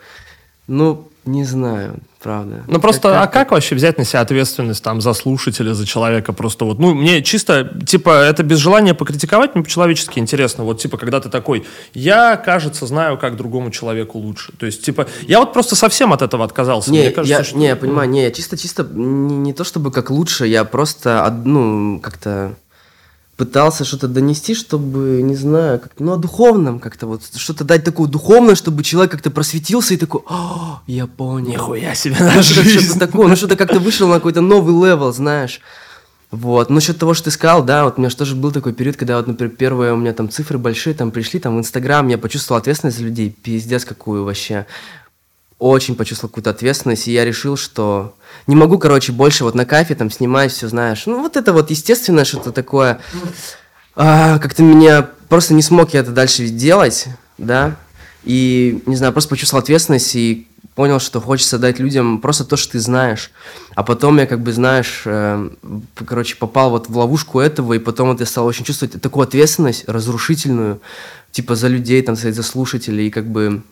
Ну, 0.66 1.08
не 1.24 1.44
знаю, 1.44 1.96
правда. 2.22 2.64
Ну 2.66 2.80
просто, 2.80 3.08
как, 3.10 3.22
а 3.22 3.26
как 3.26 3.50
вообще 3.52 3.74
взять 3.74 3.98
на 3.98 4.04
себя 4.04 4.20
ответственность 4.20 4.82
там 4.82 5.00
за 5.00 5.12
слушателя, 5.12 5.74
за 5.74 5.86
человека? 5.86 6.32
Просто 6.32 6.64
вот, 6.64 6.78
ну, 6.78 6.94
мне 6.94 7.22
чисто, 7.22 7.70
типа, 7.86 8.10
это 8.10 8.42
без 8.42 8.58
желания 8.58 8.94
покритиковать, 8.94 9.54
мне 9.54 9.64
по-человечески 9.64 10.18
интересно. 10.18 10.64
Вот, 10.64 10.80
типа, 10.80 10.98
когда 10.98 11.20
ты 11.20 11.28
такой, 11.28 11.66
я, 11.94 12.36
кажется, 12.36 12.86
знаю, 12.86 13.18
как 13.18 13.36
другому 13.36 13.70
человеку 13.70 14.18
лучше. 14.18 14.52
То 14.58 14.66
есть, 14.66 14.84
типа, 14.84 15.06
я 15.22 15.40
вот 15.40 15.52
просто 15.52 15.76
совсем 15.76 16.12
от 16.12 16.22
этого 16.22 16.44
отказался. 16.44 16.90
Не, 16.90 17.00
мне 17.00 17.10
кажется, 17.10 17.38
я, 17.38 17.44
что... 17.44 17.56
не, 17.56 17.66
я 17.66 17.76
понимаю, 17.76 18.08
не, 18.08 18.30
чисто-чисто 18.32 18.86
не, 18.92 19.36
не 19.36 19.52
то 19.52 19.64
чтобы 19.64 19.90
как 19.90 20.10
лучше, 20.10 20.46
я 20.46 20.64
просто, 20.64 21.40
ну, 21.44 22.00
как-то 22.00 22.54
пытался 23.38 23.84
что-то 23.84 24.08
донести, 24.08 24.52
чтобы, 24.52 25.22
не 25.22 25.36
знаю, 25.36 25.78
как 25.78 25.92
ну, 26.00 26.12
о 26.12 26.16
духовном 26.16 26.80
как-то 26.80 27.06
вот, 27.06 27.22
что-то 27.36 27.62
дать 27.62 27.84
такое 27.84 28.08
духовное, 28.08 28.56
чтобы 28.56 28.82
человек 28.82 29.12
как-то 29.12 29.30
просветился 29.30 29.94
и 29.94 29.96
такой, 29.96 30.22
о, 30.28 30.80
я 30.88 31.06
понял. 31.06 31.52
Нихуя 31.52 31.94
себе 31.94 32.16
на 32.18 32.42
Что-то 32.42 32.98
такое, 32.98 33.28
ну 33.28 33.36
что-то 33.36 33.54
как-то 33.54 33.78
вышел 33.78 34.08
на 34.08 34.14
какой-то 34.16 34.40
новый 34.40 34.74
level, 34.74 35.12
знаешь. 35.12 35.60
Вот, 36.32 36.68
ну, 36.68 36.74
насчет 36.74 36.98
того, 36.98 37.14
что 37.14 37.26
ты 37.26 37.30
сказал, 37.30 37.64
да, 37.64 37.84
вот 37.84 37.94
у 37.96 38.00
меня 38.00 38.10
же 38.10 38.16
тоже 38.16 38.34
был 38.34 38.50
такой 38.50 38.74
период, 38.74 38.96
когда 38.96 39.16
вот, 39.16 39.28
например, 39.28 39.54
первые 39.54 39.92
у 39.92 39.96
меня 39.96 40.12
там 40.12 40.28
цифры 40.28 40.58
большие, 40.58 40.92
там 40.92 41.12
пришли, 41.12 41.38
там 41.38 41.56
в 41.56 41.60
Инстаграм, 41.60 42.06
я 42.08 42.18
почувствовал 42.18 42.58
ответственность 42.58 42.98
за 42.98 43.04
людей, 43.04 43.30
пиздец 43.30 43.84
какую 43.84 44.24
вообще. 44.24 44.66
Очень 45.58 45.96
почувствовал 45.96 46.30
какую-то 46.30 46.50
ответственность, 46.50 47.08
и 47.08 47.12
я 47.12 47.24
решил, 47.24 47.56
что 47.56 48.14
не 48.46 48.54
могу, 48.54 48.78
короче, 48.78 49.10
больше 49.10 49.42
вот 49.42 49.54
на 49.54 49.64
кафе 49.64 49.96
там 49.96 50.10
снимать 50.10 50.52
все, 50.52 50.68
знаешь. 50.68 51.04
Ну, 51.06 51.20
вот 51.20 51.36
это 51.36 51.52
вот 51.52 51.70
естественно 51.70 52.24
что-то 52.24 52.52
такое. 52.52 53.00
А, 53.96 54.38
как-то 54.38 54.62
меня 54.62 55.08
просто 55.28 55.54
не 55.54 55.62
смог 55.62 55.94
я 55.94 56.00
это 56.00 56.12
дальше 56.12 56.46
делать, 56.46 57.06
да. 57.38 57.76
И, 58.22 58.82
не 58.86 58.94
знаю, 58.94 59.12
просто 59.12 59.30
почувствовал 59.30 59.62
ответственность 59.62 60.14
и 60.14 60.46
понял, 60.76 61.00
что 61.00 61.20
хочется 61.20 61.58
дать 61.58 61.80
людям 61.80 62.20
просто 62.20 62.44
то, 62.44 62.56
что 62.56 62.72
ты 62.72 62.80
знаешь. 62.80 63.32
А 63.74 63.82
потом 63.82 64.18
я, 64.18 64.26
как 64.26 64.40
бы, 64.40 64.52
знаешь, 64.52 65.02
э, 65.06 65.50
короче, 66.06 66.36
попал 66.36 66.70
вот 66.70 66.88
в 66.88 66.96
ловушку 66.96 67.40
этого, 67.40 67.72
и 67.72 67.80
потом 67.80 68.10
вот 68.10 68.20
я 68.20 68.26
стал 68.26 68.46
очень 68.46 68.64
чувствовать 68.64 69.00
такую 69.02 69.24
ответственность 69.24 69.88
разрушительную, 69.88 70.80
типа 71.32 71.56
за 71.56 71.66
людей, 71.66 72.00
там, 72.02 72.14
за 72.14 72.42
слушателей, 72.44 73.08
и 73.08 73.10
как 73.10 73.26
бы 73.26 73.62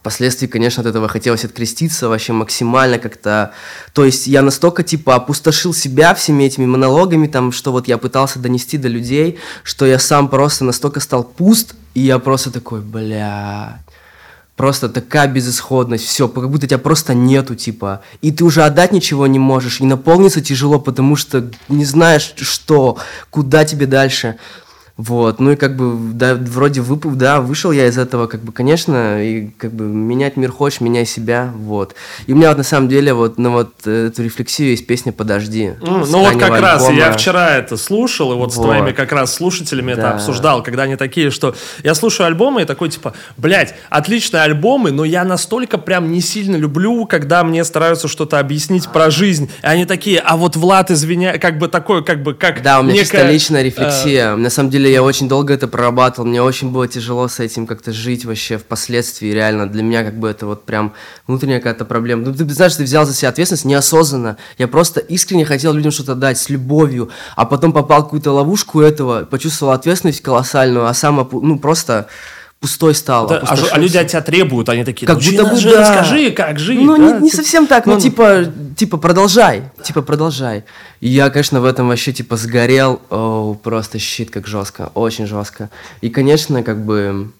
Впоследствии, 0.00 0.46
конечно, 0.46 0.82
от 0.82 0.86
этого 0.86 1.08
хотелось 1.08 1.44
откреститься 1.44 2.08
вообще 2.08 2.32
максимально 2.32 2.98
как-то. 2.98 3.52
То 3.92 4.04
есть 4.04 4.26
я 4.26 4.42
настолько, 4.42 4.82
типа, 4.82 5.14
опустошил 5.14 5.74
себя 5.74 6.14
всеми 6.14 6.44
этими 6.44 6.66
монологами, 6.66 7.26
там, 7.26 7.52
что 7.52 7.72
вот 7.72 7.88
я 7.88 7.98
пытался 7.98 8.38
донести 8.38 8.78
до 8.78 8.88
людей, 8.88 9.38
что 9.62 9.86
я 9.86 9.98
сам 9.98 10.28
просто 10.28 10.64
настолько 10.64 11.00
стал 11.00 11.24
пуст, 11.24 11.74
и 11.94 12.00
я 12.00 12.18
просто 12.18 12.50
такой, 12.50 12.80
бля, 12.80 13.80
просто 14.56 14.88
такая 14.88 15.28
безысходность, 15.28 16.04
все, 16.04 16.28
как 16.28 16.50
будто 16.50 16.66
тебя 16.66 16.78
просто 16.78 17.14
нету, 17.14 17.54
типа, 17.54 18.02
и 18.22 18.32
ты 18.32 18.44
уже 18.44 18.62
отдать 18.62 18.92
ничего 18.92 19.26
не 19.26 19.38
можешь, 19.38 19.80
и 19.80 19.84
наполниться 19.84 20.40
тяжело, 20.40 20.78
потому 20.78 21.16
что 21.16 21.50
не 21.68 21.84
знаешь, 21.84 22.34
что, 22.36 22.98
куда 23.30 23.64
тебе 23.64 23.86
дальше. 23.86 24.36
Вот, 24.96 25.40
ну 25.40 25.52
и 25.52 25.56
как 25.56 25.76
бы, 25.76 26.14
да, 26.14 26.34
вроде 26.34 26.80
выпал, 26.80 27.10
да, 27.10 27.42
вышел 27.42 27.70
я 27.70 27.86
из 27.86 27.98
этого, 27.98 28.26
как 28.28 28.40
бы, 28.40 28.50
конечно, 28.50 29.22
и 29.22 29.48
как 29.58 29.70
бы 29.72 29.84
менять 29.84 30.38
мир 30.38 30.50
хочешь, 30.50 30.80
меняй 30.80 31.04
себя, 31.04 31.52
вот. 31.54 31.94
И 32.26 32.32
у 32.32 32.36
меня 32.36 32.48
вот 32.48 32.56
на 32.56 32.64
самом 32.64 32.88
деле 32.88 33.12
вот 33.12 33.36
на 33.36 33.50
вот 33.50 33.86
эту 33.86 34.22
рефлексию 34.22 34.70
есть 34.70 34.86
песня 34.86 35.12
«Подожди». 35.12 35.72
Mm, 35.82 36.06
ну 36.10 36.20
вот 36.20 36.32
как 36.32 36.44
альбома. 36.44 36.60
раз, 36.60 36.90
я 36.90 37.12
вчера 37.12 37.56
это 37.56 37.76
слушал, 37.76 38.32
и 38.32 38.36
вот, 38.36 38.44
вот. 38.44 38.52
с 38.54 38.56
твоими 38.56 38.92
как 38.92 39.12
раз 39.12 39.34
слушателями 39.34 39.92
да. 39.92 40.00
это 40.00 40.10
обсуждал, 40.12 40.62
когда 40.62 40.84
они 40.84 40.96
такие, 40.96 41.30
что 41.30 41.54
я 41.84 41.94
слушаю 41.94 42.28
альбомы 42.28 42.62
и 42.62 42.64
такой 42.64 42.88
типа, 42.88 43.12
блядь, 43.36 43.74
отличные 43.90 44.44
альбомы, 44.44 44.92
но 44.92 45.04
я 45.04 45.24
настолько 45.24 45.76
прям 45.76 46.10
не 46.10 46.22
сильно 46.22 46.56
люблю, 46.56 47.04
когда 47.04 47.44
мне 47.44 47.64
стараются 47.64 48.08
что-то 48.08 48.38
объяснить 48.38 48.88
про 48.88 49.10
жизнь, 49.10 49.50
и 49.62 49.66
они 49.66 49.84
такие, 49.84 50.20
а 50.20 50.38
вот 50.38 50.56
Влад, 50.56 50.90
извиня, 50.90 51.36
как 51.36 51.58
бы 51.58 51.68
такое, 51.68 52.00
как 52.00 52.22
бы, 52.22 52.32
как 52.32 52.62
Да, 52.62 52.80
у 52.80 52.82
меня 52.82 52.94
некая, 52.94 53.04
чисто 53.04 53.30
личная 53.30 53.62
рефлексия, 53.62 54.32
э, 54.32 54.36
на 54.36 54.48
самом 54.48 54.70
деле 54.70 54.85
деле 54.86 54.94
я 54.94 55.02
очень 55.02 55.28
долго 55.28 55.52
это 55.52 55.68
прорабатывал, 55.68 56.28
мне 56.28 56.42
очень 56.42 56.70
было 56.70 56.88
тяжело 56.88 57.28
с 57.28 57.40
этим 57.40 57.66
как-то 57.66 57.92
жить 57.92 58.24
вообще 58.24 58.58
впоследствии, 58.58 59.28
реально. 59.28 59.68
Для 59.68 59.82
меня 59.82 60.04
как 60.04 60.18
бы 60.18 60.28
это 60.28 60.46
вот 60.46 60.64
прям 60.64 60.94
внутренняя 61.26 61.58
какая-то 61.58 61.84
проблема. 61.84 62.24
Ну, 62.24 62.34
ты 62.34 62.48
знаешь, 62.48 62.76
ты 62.76 62.84
взял 62.84 63.04
за 63.04 63.14
себя 63.14 63.28
ответственность 63.30 63.64
неосознанно. 63.64 64.36
Я 64.58 64.68
просто 64.68 65.00
искренне 65.00 65.44
хотел 65.44 65.72
людям 65.72 65.92
что-то 65.92 66.14
дать 66.14 66.38
с 66.38 66.48
любовью, 66.48 67.10
а 67.34 67.44
потом 67.44 67.72
попал 67.72 68.00
в 68.00 68.04
какую-то 68.04 68.32
ловушку 68.32 68.80
этого, 68.80 69.24
почувствовал 69.24 69.72
ответственность 69.72 70.22
колоссальную, 70.22 70.86
а 70.86 70.94
сам, 70.94 71.28
ну, 71.32 71.58
просто 71.58 72.08
пустой 72.60 72.94
стал. 72.94 73.26
Да, 73.28 73.42
а, 73.46 73.56
а 73.72 73.78
люди 73.78 73.96
от 73.96 74.08
тебя 74.08 74.22
требуют, 74.22 74.68
они 74.68 74.84
такие, 74.84 75.06
как 75.06 75.16
ну, 75.16 75.30
будто 75.30 75.44
бы, 75.44 75.62
да. 75.62 75.80
расскажи, 75.80 76.30
как 76.30 76.58
жить. 76.58 76.80
Ну, 76.80 76.96
да? 76.96 77.18
не, 77.18 77.24
не 77.24 77.30
совсем 77.30 77.66
так, 77.66 77.86
ну, 77.86 77.94
ну 77.94 78.00
типа, 78.00 78.44
типа, 78.76 78.96
продолжай, 78.96 79.64
типа, 79.82 80.02
продолжай. 80.02 80.64
И 81.00 81.08
я, 81.08 81.30
конечно, 81.30 81.60
в 81.60 81.64
этом 81.64 81.88
вообще, 81.88 82.12
типа, 82.12 82.36
сгорел, 82.36 83.00
о, 83.10 83.54
просто 83.62 83.98
щит 83.98 84.30
как 84.30 84.46
жестко, 84.46 84.90
очень 84.94 85.26
жестко. 85.26 85.70
И, 86.00 86.08
конечно, 86.08 86.62
как 86.62 86.84
бы, 86.84 87.30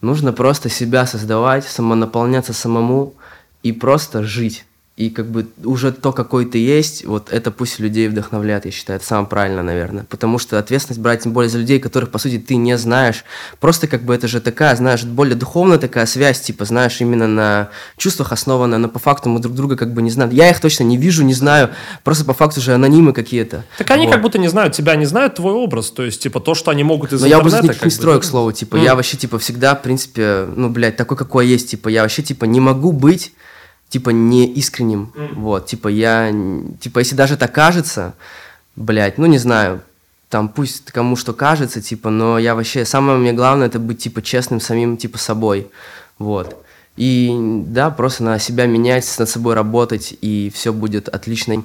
нужно 0.00 0.32
просто 0.32 0.68
себя 0.68 1.06
создавать, 1.06 1.64
самонаполняться 1.64 2.52
самому 2.52 3.14
и 3.62 3.72
просто 3.72 4.24
жить 4.24 4.64
и 4.96 5.10
как 5.10 5.28
бы 5.28 5.48
уже 5.64 5.90
то, 5.90 6.12
какой 6.12 6.44
ты 6.44 6.58
есть, 6.58 7.04
вот 7.04 7.32
это 7.32 7.50
пусть 7.50 7.80
людей 7.80 8.06
вдохновляет, 8.06 8.64
я 8.64 8.70
считаю, 8.70 8.98
это 8.98 9.04
самое 9.04 9.26
правильное, 9.26 9.64
наверное. 9.64 10.04
Потому 10.04 10.38
что 10.38 10.56
ответственность 10.56 11.00
брать 11.00 11.24
тем 11.24 11.32
более 11.32 11.50
за 11.50 11.58
людей, 11.58 11.80
которых, 11.80 12.12
по 12.12 12.18
сути, 12.18 12.38
ты 12.38 12.54
не 12.54 12.78
знаешь. 12.78 13.24
Просто 13.58 13.88
как 13.88 14.04
бы 14.04 14.14
это 14.14 14.28
же 14.28 14.40
такая, 14.40 14.76
знаешь, 14.76 15.02
более 15.02 15.34
духовная 15.34 15.78
такая 15.78 16.06
связь, 16.06 16.40
типа, 16.40 16.64
знаешь, 16.64 17.00
именно 17.00 17.26
на 17.26 17.70
чувствах 17.96 18.30
основанная, 18.30 18.78
но 18.78 18.88
по 18.88 19.00
факту 19.00 19.28
мы 19.28 19.40
друг 19.40 19.56
друга 19.56 19.76
как 19.76 19.92
бы 19.92 20.00
не 20.00 20.10
знаем. 20.10 20.30
Я 20.30 20.48
их 20.48 20.60
точно 20.60 20.84
не 20.84 20.96
вижу, 20.96 21.24
не 21.24 21.34
знаю, 21.34 21.70
просто 22.04 22.24
по 22.24 22.32
факту 22.32 22.60
же 22.60 22.72
анонимы 22.72 23.12
какие-то. 23.12 23.64
Так 23.78 23.90
они 23.90 24.06
вот. 24.06 24.12
как 24.12 24.22
будто 24.22 24.38
не 24.38 24.48
знают 24.48 24.74
тебя, 24.74 24.94
не 24.94 25.06
знают 25.06 25.34
твой 25.34 25.54
образ, 25.54 25.90
то 25.90 26.04
есть, 26.04 26.22
типа, 26.22 26.38
то, 26.38 26.54
что 26.54 26.70
они 26.70 26.84
могут 26.84 27.12
из 27.12 27.20
но 27.20 27.26
я 27.26 27.40
образ 27.40 27.60
не 27.62 27.90
строю, 27.90 28.20
к 28.20 28.24
слову, 28.24 28.52
типа, 28.52 28.76
mm. 28.76 28.84
я 28.84 28.94
вообще, 28.94 29.16
типа, 29.16 29.40
всегда, 29.40 29.74
в 29.74 29.82
принципе, 29.82 30.46
ну, 30.54 30.70
блядь, 30.70 30.96
такой, 30.96 31.16
какой 31.16 31.48
есть, 31.48 31.70
типа, 31.70 31.88
я 31.88 32.02
вообще, 32.02 32.22
типа, 32.22 32.44
не 32.44 32.60
могу 32.60 32.92
быть 32.92 33.32
типа 33.88 34.10
не 34.10 34.46
искренним. 34.46 35.12
Mm. 35.14 35.34
Вот, 35.34 35.66
типа 35.66 35.88
я, 35.88 36.32
типа 36.80 37.00
если 37.00 37.14
даже 37.14 37.36
так 37.36 37.52
кажется, 37.52 38.14
блядь, 38.76 39.18
ну 39.18 39.26
не 39.26 39.38
знаю, 39.38 39.82
там 40.34 40.48
пусть 40.48 40.90
кому 40.90 41.14
что 41.14 41.32
кажется, 41.32 41.80
типа, 41.80 42.10
но 42.10 42.40
я 42.40 42.56
вообще, 42.56 42.84
самое 42.84 43.18
мне 43.18 43.32
главное, 43.32 43.68
это 43.68 43.78
быть, 43.78 44.00
типа, 44.00 44.20
честным 44.20 44.60
самим, 44.60 44.96
типа, 44.96 45.16
собой, 45.16 45.70
вот. 46.18 46.56
И, 46.96 47.32
да, 47.66 47.90
просто 47.90 48.24
на 48.24 48.40
себя 48.40 48.66
менять, 48.66 49.08
над 49.18 49.28
собой 49.28 49.54
работать, 49.54 50.12
и 50.20 50.50
все 50.52 50.72
будет 50.72 51.08
отлично. 51.08 51.62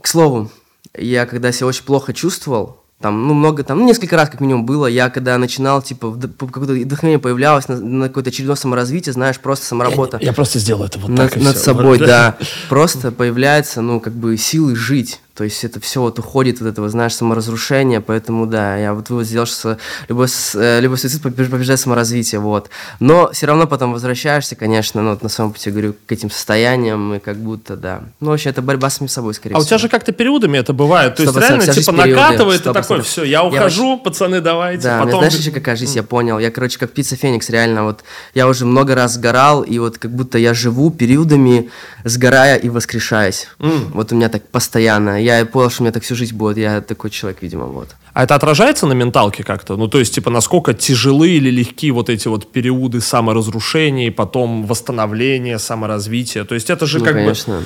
К 0.00 0.06
слову, 0.06 0.50
я 0.96 1.26
когда 1.26 1.52
себя 1.52 1.66
очень 1.66 1.84
плохо 1.84 2.14
чувствовал, 2.14 2.82
там, 3.00 3.28
ну, 3.28 3.34
много, 3.34 3.62
там, 3.62 3.78
ну, 3.78 3.86
несколько 3.86 4.16
раз 4.16 4.28
как 4.28 4.40
минимум 4.40 4.66
было. 4.66 4.86
Я 4.86 5.08
когда 5.08 5.38
начинал, 5.38 5.80
типа, 5.82 6.18
какое-то 6.36 6.72
вдохновение 6.72 7.20
появлялось 7.20 7.68
на, 7.68 7.78
на 7.78 8.08
какое-то 8.08 8.30
очередное 8.30 8.56
саморазвитие, 8.56 9.12
знаешь, 9.12 9.38
просто 9.38 9.66
саморабота. 9.66 10.18
Я, 10.20 10.28
я 10.28 10.32
просто 10.32 10.58
сделаю 10.58 10.88
это 10.88 10.98
вот 10.98 11.10
над, 11.10 11.30
так. 11.32 11.40
Над 11.40 11.56
собой, 11.56 11.98
да. 12.04 12.36
Просто 12.68 13.12
появляется, 13.12 13.82
ну, 13.82 14.00
как 14.00 14.14
бы 14.14 14.36
силы 14.36 14.74
жить. 14.74 15.20
То 15.38 15.44
есть 15.44 15.62
это 15.62 15.78
все 15.78 16.00
вот 16.00 16.18
уходит 16.18 16.60
от 16.60 16.66
этого, 16.66 16.88
знаешь, 16.88 17.14
саморазрушения, 17.14 18.00
поэтому 18.00 18.44
да, 18.44 18.76
я 18.76 18.92
вот 18.92 19.08
вывод 19.08 19.24
сделал, 19.24 19.46
что 19.46 19.78
любой, 20.08 20.26
э, 20.54 20.80
любой 20.80 20.98
суицид 20.98 21.22
побеждает 21.22 21.78
саморазвитие, 21.78 22.40
вот. 22.40 22.70
Но 22.98 23.30
все 23.32 23.46
равно 23.46 23.68
потом 23.68 23.92
возвращаешься, 23.92 24.56
конечно, 24.56 25.00
ну, 25.00 25.10
вот 25.10 25.22
на 25.22 25.28
своем 25.28 25.52
пути, 25.52 25.70
говорю, 25.70 25.94
к 26.06 26.10
этим 26.10 26.28
состояниям, 26.28 27.14
и 27.14 27.18
как 27.20 27.36
будто, 27.36 27.76
да. 27.76 28.00
Ну, 28.18 28.30
вообще, 28.30 28.50
это 28.50 28.62
борьба 28.62 28.90
с 28.90 28.96
самим 28.96 29.08
собой, 29.08 29.32
скорее 29.32 29.54
а 29.54 29.58
всего. 29.58 29.66
у 29.66 29.68
тебя 29.68 29.78
же 29.78 29.88
как-то 29.88 30.10
периодами 30.10 30.58
это 30.58 30.72
бывает, 30.72 31.14
то 31.14 31.22
есть 31.22 31.36
реально, 31.36 31.72
типа, 31.72 31.92
накатывает, 31.92 32.66
и 32.66 32.72
такой, 32.72 33.02
все, 33.02 33.22
я 33.22 33.44
ухожу, 33.44 33.92
я 33.92 33.96
пацаны, 33.98 34.40
давайте, 34.40 34.82
да, 34.82 35.04
потом... 35.04 35.20
знаешь, 35.20 35.34
еще 35.34 35.52
какая 35.52 35.76
жизнь, 35.76 35.94
я 35.94 36.02
понял, 36.02 36.40
я, 36.40 36.50
короче, 36.50 36.80
как 36.80 36.90
птица 36.90 37.14
Феникс, 37.14 37.48
реально, 37.48 37.84
вот, 37.84 38.02
я 38.34 38.48
уже 38.48 38.66
много 38.66 38.96
раз 38.96 39.14
сгорал, 39.14 39.62
и 39.62 39.78
вот 39.78 39.98
как 39.98 40.10
будто 40.10 40.36
я 40.36 40.52
живу 40.52 40.90
периодами, 40.90 41.70
сгорая 42.02 42.56
и 42.56 42.68
воскрешаясь. 42.68 43.46
Mm. 43.60 43.92
Вот 43.94 44.10
у 44.10 44.16
меня 44.16 44.28
так 44.28 44.48
постоянно 44.48 45.22
я 45.36 45.46
понял, 45.46 45.70
что 45.70 45.82
у 45.82 45.84
меня 45.84 45.92
так 45.92 46.02
всю 46.02 46.14
жизнь 46.14 46.34
будет. 46.34 46.58
Я 46.58 46.80
такой 46.80 47.10
человек, 47.10 47.42
видимо, 47.42 47.66
вот. 47.66 47.88
А 48.12 48.24
это 48.24 48.34
отражается 48.34 48.86
на 48.86 48.94
менталке 48.94 49.44
как-то? 49.44 49.76
Ну, 49.76 49.88
то 49.88 49.98
есть, 49.98 50.14
типа, 50.14 50.30
насколько 50.30 50.74
тяжелы 50.74 51.30
или 51.30 51.50
легки 51.50 51.90
вот 51.90 52.08
эти 52.08 52.28
вот 52.28 52.50
периоды 52.50 53.00
саморазрушения, 53.00 54.10
потом 54.10 54.66
восстановления, 54.66 55.58
саморазвития? 55.58 56.44
То 56.44 56.54
есть, 56.54 56.70
это 56.70 56.86
же 56.86 56.98
ну, 56.98 57.04
как 57.04 57.14
конечно. 57.14 57.62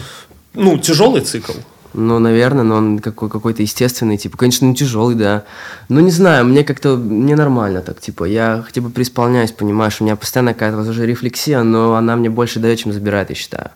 бы... 0.55 0.63
ну, 0.63 0.79
тяжелый 0.79 1.23
цикл. 1.23 1.53
Ну, 1.95 2.19
наверное, 2.19 2.65
но 2.65 2.77
он 2.77 2.99
какой- 3.01 3.29
какой-то 3.29 3.63
естественный, 3.63 4.17
типа, 4.17 4.39
конечно, 4.39 4.65
не 4.65 4.75
тяжелый, 4.75 5.15
да. 5.15 5.45
Ну, 5.89 6.01
не 6.01 6.11
знаю, 6.11 6.47
мне 6.47 6.65
как-то, 6.65 6.97
мне 6.97 7.37
нормально 7.37 7.83
так, 7.83 8.01
типа, 8.01 8.25
я 8.25 8.63
хотя 8.65 8.81
бы 8.81 8.89
преисполняюсь, 8.89 9.53
понимаешь, 9.53 10.01
у 10.01 10.05
меня 10.05 10.17
постоянно 10.17 10.55
какая-то 10.55 10.89
уже 10.89 11.07
рефлексия, 11.07 11.63
но 11.63 11.95
она 11.95 12.17
мне 12.17 12.31
больше 12.31 12.61
дает, 12.61 12.79
чем 12.79 12.93
забирает, 12.93 13.29
я 13.29 13.37
считаю. 13.37 13.71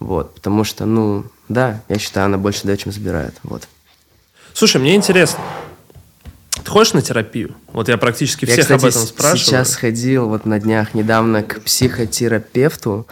Вот, 0.00 0.34
потому 0.34 0.64
что, 0.64 0.86
ну, 0.86 1.24
да, 1.48 1.82
я 1.88 1.98
считаю, 1.98 2.26
она 2.26 2.38
больше 2.38 2.64
дает, 2.64 2.80
чем 2.80 2.90
забирает, 2.90 3.34
вот. 3.42 3.68
Слушай, 4.54 4.80
мне 4.80 4.96
интересно. 4.96 5.38
Ты 6.64 6.70
ходишь 6.70 6.92
на 6.94 7.02
терапию? 7.02 7.54
Вот 7.72 7.88
я 7.88 7.96
практически 7.96 8.44
Я, 8.44 8.52
всех 8.52 8.64
кстати, 8.64 8.80
об 8.80 8.88
этом 8.88 9.02
спрашиваю. 9.02 9.38
сейчас 9.38 9.76
ходил 9.76 10.28
вот 10.28 10.46
на 10.46 10.58
днях 10.58 10.94
недавно 10.94 11.42
к 11.42 11.60
психотерапевту, 11.60 13.06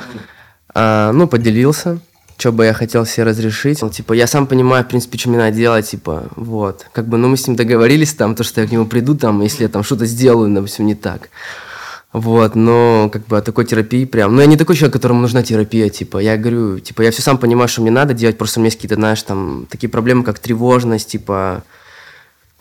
а, 0.74 1.12
ну, 1.12 1.28
поделился, 1.28 2.00
что 2.36 2.52
бы 2.52 2.64
я 2.64 2.72
хотел 2.72 3.04
себе 3.04 3.24
разрешить. 3.24 3.82
Ну, 3.82 3.90
типа, 3.90 4.12
я 4.14 4.26
сам 4.26 4.46
понимаю, 4.46 4.84
в 4.84 4.88
принципе, 4.88 5.18
что 5.18 5.28
мне 5.28 5.38
надо 5.38 5.56
делать, 5.56 5.88
типа, 5.88 6.24
вот. 6.36 6.86
Как 6.92 7.06
бы, 7.06 7.18
ну, 7.18 7.28
мы 7.28 7.36
с 7.36 7.46
ним 7.46 7.56
договорились 7.56 8.14
там, 8.14 8.34
то, 8.34 8.44
что 8.44 8.60
я 8.60 8.66
к 8.66 8.70
нему 8.70 8.86
приду, 8.86 9.14
там, 9.14 9.40
если 9.42 9.64
я 9.64 9.68
там 9.68 9.82
что-то 9.82 10.06
сделаю, 10.06 10.52
допустим, 10.54 10.86
не 10.86 10.94
так. 10.94 11.30
Вот, 12.12 12.54
но 12.54 13.10
как 13.12 13.26
бы 13.26 13.36
о 13.36 13.42
такой 13.42 13.66
терапии 13.66 14.06
прям... 14.06 14.34
Ну, 14.34 14.40
я 14.40 14.46
не 14.46 14.56
такой 14.56 14.76
человек, 14.76 14.94
которому 14.94 15.20
нужна 15.20 15.42
терапия, 15.42 15.90
типа, 15.90 16.18
я 16.18 16.38
говорю, 16.38 16.78
типа, 16.78 17.02
я 17.02 17.10
все 17.10 17.20
сам 17.20 17.36
понимаю, 17.36 17.68
что 17.68 17.82
мне 17.82 17.90
надо 17.90 18.14
делать, 18.14 18.38
просто 18.38 18.58
у 18.58 18.62
меня 18.62 18.68
есть 18.68 18.78
какие-то, 18.78 18.94
знаешь, 18.94 19.22
там, 19.22 19.66
такие 19.68 19.90
проблемы, 19.90 20.24
как 20.24 20.38
тревожность, 20.38 21.10
типа, 21.10 21.64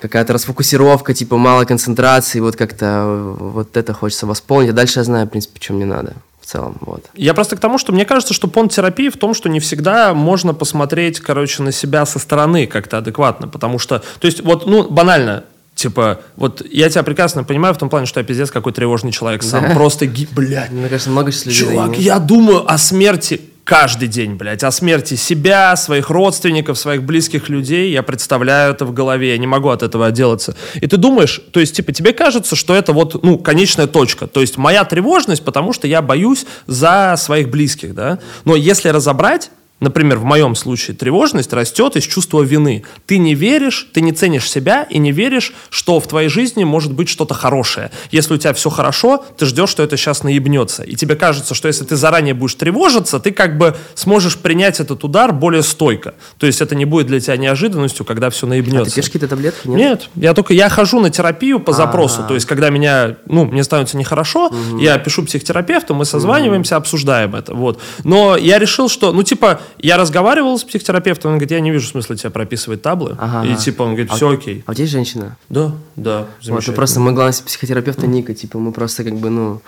какая-то 0.01 0.33
расфокусировка, 0.33 1.13
типа, 1.13 1.37
мало 1.37 1.63
концентрации, 1.63 2.41
вот 2.41 2.57
как-то 2.57 3.35
вот 3.39 3.77
это 3.77 3.93
хочется 3.93 4.27
восполнить, 4.27 4.71
а 4.71 4.73
дальше 4.73 4.99
я 4.99 5.05
знаю, 5.05 5.27
в 5.27 5.29
принципе, 5.29 5.61
что 5.61 5.73
мне 5.73 5.85
надо 5.85 6.13
в 6.41 6.45
целом, 6.45 6.75
вот. 6.81 7.05
Я 7.13 7.33
просто 7.33 7.55
к 7.55 7.59
тому, 7.61 7.77
что 7.77 7.93
мне 7.93 8.03
кажется, 8.03 8.33
что 8.33 8.49
понт 8.49 8.73
терапии 8.73 9.07
в 9.07 9.17
том, 9.17 9.33
что 9.33 9.47
не 9.47 9.61
всегда 9.61 10.13
можно 10.13 10.53
посмотреть, 10.53 11.21
короче, 11.21 11.63
на 11.63 11.71
себя 11.71 12.05
со 12.05 12.19
стороны 12.19 12.67
как-то 12.67 12.97
адекватно, 12.97 13.47
потому 13.47 13.79
что, 13.79 14.03
то 14.19 14.27
есть, 14.27 14.41
вот, 14.41 14.65
ну, 14.65 14.89
банально, 14.89 15.45
Типа, 15.77 16.21
вот 16.35 16.65
я 16.71 16.89
тебя 16.89 17.03
прекрасно 17.03 17.43
понимаю 17.43 17.75
в 17.75 17.77
том 17.77 17.87
плане, 17.87 18.07
что 18.07 18.19
я 18.19 18.25
пиздец 18.25 18.49
какой 18.49 18.73
тревожный 18.73 19.11
человек 19.11 19.43
сам. 19.43 19.61
Да. 19.61 19.75
Просто, 19.75 20.09
блядь, 20.31 20.71
Мне 20.71 20.89
кажется, 20.89 21.11
много 21.11 21.29
людей... 21.29 21.53
Чувак, 21.53 21.89
нет? 21.89 21.99
я 21.99 22.17
думаю 22.17 22.69
о 22.69 22.79
смерти 22.79 23.41
каждый 23.63 24.07
день, 24.07 24.33
блядь, 24.33 24.63
о 24.63 24.71
смерти 24.71 25.13
себя, 25.13 25.75
своих 25.75 26.09
родственников, 26.09 26.79
своих 26.79 27.03
близких 27.03 27.47
людей, 27.47 27.91
я 27.91 28.01
представляю 28.01 28.73
это 28.73 28.85
в 28.85 28.93
голове, 28.93 29.33
я 29.33 29.37
не 29.37 29.45
могу 29.45 29.69
от 29.69 29.83
этого 29.83 30.07
отделаться. 30.07 30.55
И 30.73 30.87
ты 30.87 30.97
думаешь, 30.97 31.41
то 31.51 31.59
есть, 31.59 31.75
типа, 31.75 31.91
тебе 31.91 32.11
кажется, 32.11 32.55
что 32.55 32.73
это 32.73 32.91
вот, 32.91 33.21
ну, 33.23 33.37
конечная 33.37 33.85
точка, 33.85 34.25
то 34.25 34.41
есть 34.41 34.57
моя 34.57 34.83
тревожность, 34.83 35.45
потому 35.45 35.73
что 35.73 35.85
я 35.85 36.01
боюсь 36.01 36.47
за 36.65 37.13
своих 37.17 37.49
близких, 37.49 37.93
да, 37.93 38.17
но 38.45 38.55
если 38.55 38.89
разобрать, 38.89 39.51
Например, 39.79 40.17
в 40.17 40.23
моем 40.23 40.55
случае 40.55 40.95
тревожность 40.97 41.53
растет 41.53 41.95
из 41.95 42.03
чувства 42.03 42.41
вины. 42.41 42.83
Ты 43.05 43.19
не 43.19 43.35
веришь, 43.35 43.87
ты 43.93 44.01
не 44.01 44.11
ценишь 44.11 44.49
себя 44.49 44.83
и 44.89 44.97
не 44.97 45.11
веришь, 45.11 45.53
что 45.69 45.99
в 45.99 46.07
твоей 46.07 46.29
жизни 46.29 46.63
может 46.63 46.93
быть 46.93 47.09
что-то 47.09 47.35
хорошее. 47.35 47.91
Если 48.09 48.33
у 48.33 48.37
тебя 48.37 48.53
все 48.53 48.71
хорошо, 48.71 49.23
ты 49.37 49.45
ждешь, 49.45 49.69
что 49.69 49.83
это 49.83 49.95
сейчас 49.95 50.23
наебнется. 50.23 50.81
И 50.83 50.95
тебе 50.95 51.15
кажется, 51.15 51.53
что 51.53 51.67
если 51.67 51.83
ты 51.83 51.95
заранее 51.95 52.33
будешь 52.33 52.55
тревожиться, 52.55 53.19
ты 53.19 53.31
как 53.31 53.57
бы 53.59 53.75
сможешь 53.93 54.37
принять 54.37 54.79
этот 54.79 55.03
удар 55.03 55.31
более 55.31 55.61
стойко. 55.61 56.15
То 56.39 56.47
есть 56.47 56.61
это 56.61 56.73
не 56.73 56.85
будет 56.85 57.05
для 57.07 57.19
тебя 57.19 57.37
неожиданностью, 57.37 58.03
когда 58.03 58.31
все 58.31 58.47
А 58.47 58.49
наебнется. 58.49 58.85
ты 58.85 58.95
пьешь 58.95 59.05
какие-то 59.05 59.27
таблетки, 59.27 59.67
нет? 59.67 59.77
Нет, 59.77 60.09
я 60.15 60.33
только 60.33 60.53
я 60.53 60.69
хожу 60.69 60.99
на 60.99 61.11
терапию 61.11 61.59
по 61.59 61.71
запросу. 61.71 62.19
Ага. 62.19 62.29
То 62.29 62.33
есть, 62.33 62.47
когда 62.47 62.69
меня, 62.71 63.17
ну, 63.27 63.45
мне 63.45 63.63
становится 63.63 63.95
нехорошо, 63.97 64.51
я 64.79 64.97
пишу 64.97 65.23
психотерапевту, 65.23 65.93
мы 65.93 66.05
созваниваемся, 66.05 66.77
обсуждаем 66.77 67.35
это. 67.35 67.53
Вот. 67.53 67.79
Но 68.03 68.37
я 68.37 68.57
решил, 68.57 68.89
что, 68.89 69.11
ну, 69.11 69.21
типа, 69.21 69.61
я 69.79 69.97
разговаривал 69.97 70.57
с 70.57 70.63
психотерапевтом, 70.63 71.31
он 71.31 71.37
говорит, 71.37 71.51
я 71.51 71.59
не 71.59 71.71
вижу 71.71 71.87
смысла 71.87 72.15
тебе 72.15 72.29
прописывать 72.29 72.81
таблы. 72.81 73.15
Ага, 73.19 73.47
И 73.47 73.55
типа 73.55 73.83
он 73.83 73.89
говорит, 73.89 74.11
А- 74.11 74.15
все 74.15 74.29
окей. 74.29 74.63
А 74.65 74.71
у 74.71 74.73
тебя 74.73 74.83
есть 74.83 74.93
женщина? 74.93 75.37
Да, 75.49 75.71
да, 75.95 76.25
Вот, 76.47 76.65
ну 76.67 76.73
просто 76.73 76.99
мы, 76.99 77.11
главное, 77.13 77.33
психотерапевта 77.45 78.07
Ника, 78.07 78.33
типа, 78.33 78.59
мы 78.59 78.71
просто, 78.71 79.03
как 79.03 79.15
бы, 79.15 79.29
ну, 79.29 79.61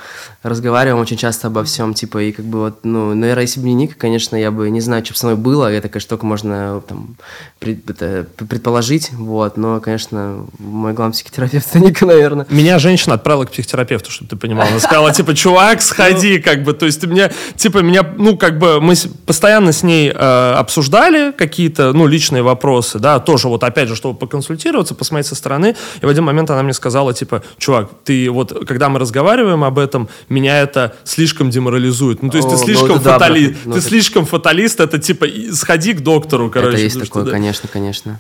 разговариваем 0.44 1.02
очень 1.02 1.18
часто 1.18 1.48
обо 1.48 1.64
всем, 1.64 1.94
типа, 1.94 2.20
и, 2.24 2.32
как 2.32 2.46
бы, 2.46 2.60
вот, 2.60 2.80
ну, 2.84 3.14
наверное, 3.14 3.44
если 3.44 3.60
бы 3.60 3.68
не 3.68 3.74
Ника, 3.74 3.96
конечно, 3.98 4.36
я 4.36 4.52
бы, 4.52 4.70
не 4.70 4.82
знаю, 4.82 5.04
что 5.04 5.14
бы 5.14 5.18
со 5.18 5.26
мной 5.28 5.38
было, 5.38 5.72
это, 5.72 5.90
конечно, 5.90 6.10
только 6.10 6.26
можно, 6.26 6.82
там, 6.88 7.16
пред- 7.60 7.90
это, 7.90 8.26
предположить, 8.46 9.12
вот, 9.12 9.58
но, 9.58 9.80
конечно, 9.80 10.46
мой 10.60 10.94
главный 10.94 11.14
психотерапевт 11.14 11.74
Ника, 11.76 12.06
наверное. 12.06 12.46
Меня 12.50 12.80
женщина 12.80 13.16
отправила 13.16 13.46
к 13.46 13.52
психотерапевту, 13.52 14.12
чтобы 14.12 14.30
ты 14.30 14.36
понимал. 14.36 14.68
Она 14.68 14.80
сказала, 14.80 15.12
типа, 15.14 15.36
чувак, 15.36 15.82
сходи, 15.82 16.40
как 16.40 16.64
бы, 16.64 16.74
то 16.74 16.86
есть 16.86 17.02
ты 17.02 17.08
мне, 17.08 17.32
типа, 17.56 17.80
меня, 17.80 18.04
ну, 18.18 18.38
как 18.38 18.58
бы, 18.60 18.80
мы 18.80 18.96
постоянно 19.26 19.72
с 19.72 19.84
ней 19.84 19.89
э, 19.92 20.54
обсуждали 20.54 21.32
какие-то, 21.32 21.94
ну, 21.94 22.08
личные 22.08 22.44
вопросы, 22.44 23.00
да, 23.00 23.20
тоже 23.20 23.48
вот, 23.48 23.64
опять 23.64 23.90
же, 23.90 23.96
чтобы 23.96 24.18
поконсультироваться, 24.18 24.96
посмотреть 24.96 25.28
со 25.28 25.36
стороны, 25.36 25.76
и 26.02 26.06
в 26.06 26.10
один 26.10 26.24
момент 26.24 26.50
она 26.52 26.64
мне 26.64 26.74
сказала, 26.74 27.14
типа, 27.14 27.44
чувак, 27.58 27.90
ты 28.04 28.30
вот, 28.30 28.68
когда 28.68 28.90
мы 28.90 29.00
разговариваем 29.00 29.64
об 29.64 29.80
этом, 29.80 30.10
меня 30.30 30.60
это 30.62 30.96
слишком 31.04 31.50
деморализует. 31.50 32.22
Ну, 32.24 32.30
то 32.30 32.38
есть 32.38 32.48
О, 32.48 32.52
ты 32.52 32.58
ну, 32.58 32.64
слишком 32.64 32.92
это 32.92 33.04
да, 33.04 33.18
фатали- 33.18 33.48
брат. 33.48 33.58
Ну, 33.66 33.74
ты 33.74 33.82
слишком 33.82 34.26
фаталист, 34.26 34.80
это, 34.80 35.00
типа, 35.00 35.28
сходи 35.54 35.94
к 35.94 36.02
доктору, 36.02 36.50
короче. 36.50 36.76
это 36.76 36.84
есть 36.84 37.00
такое, 37.00 37.24
да. 37.24 37.32
конечно, 37.32 37.70
конечно. 37.72 38.20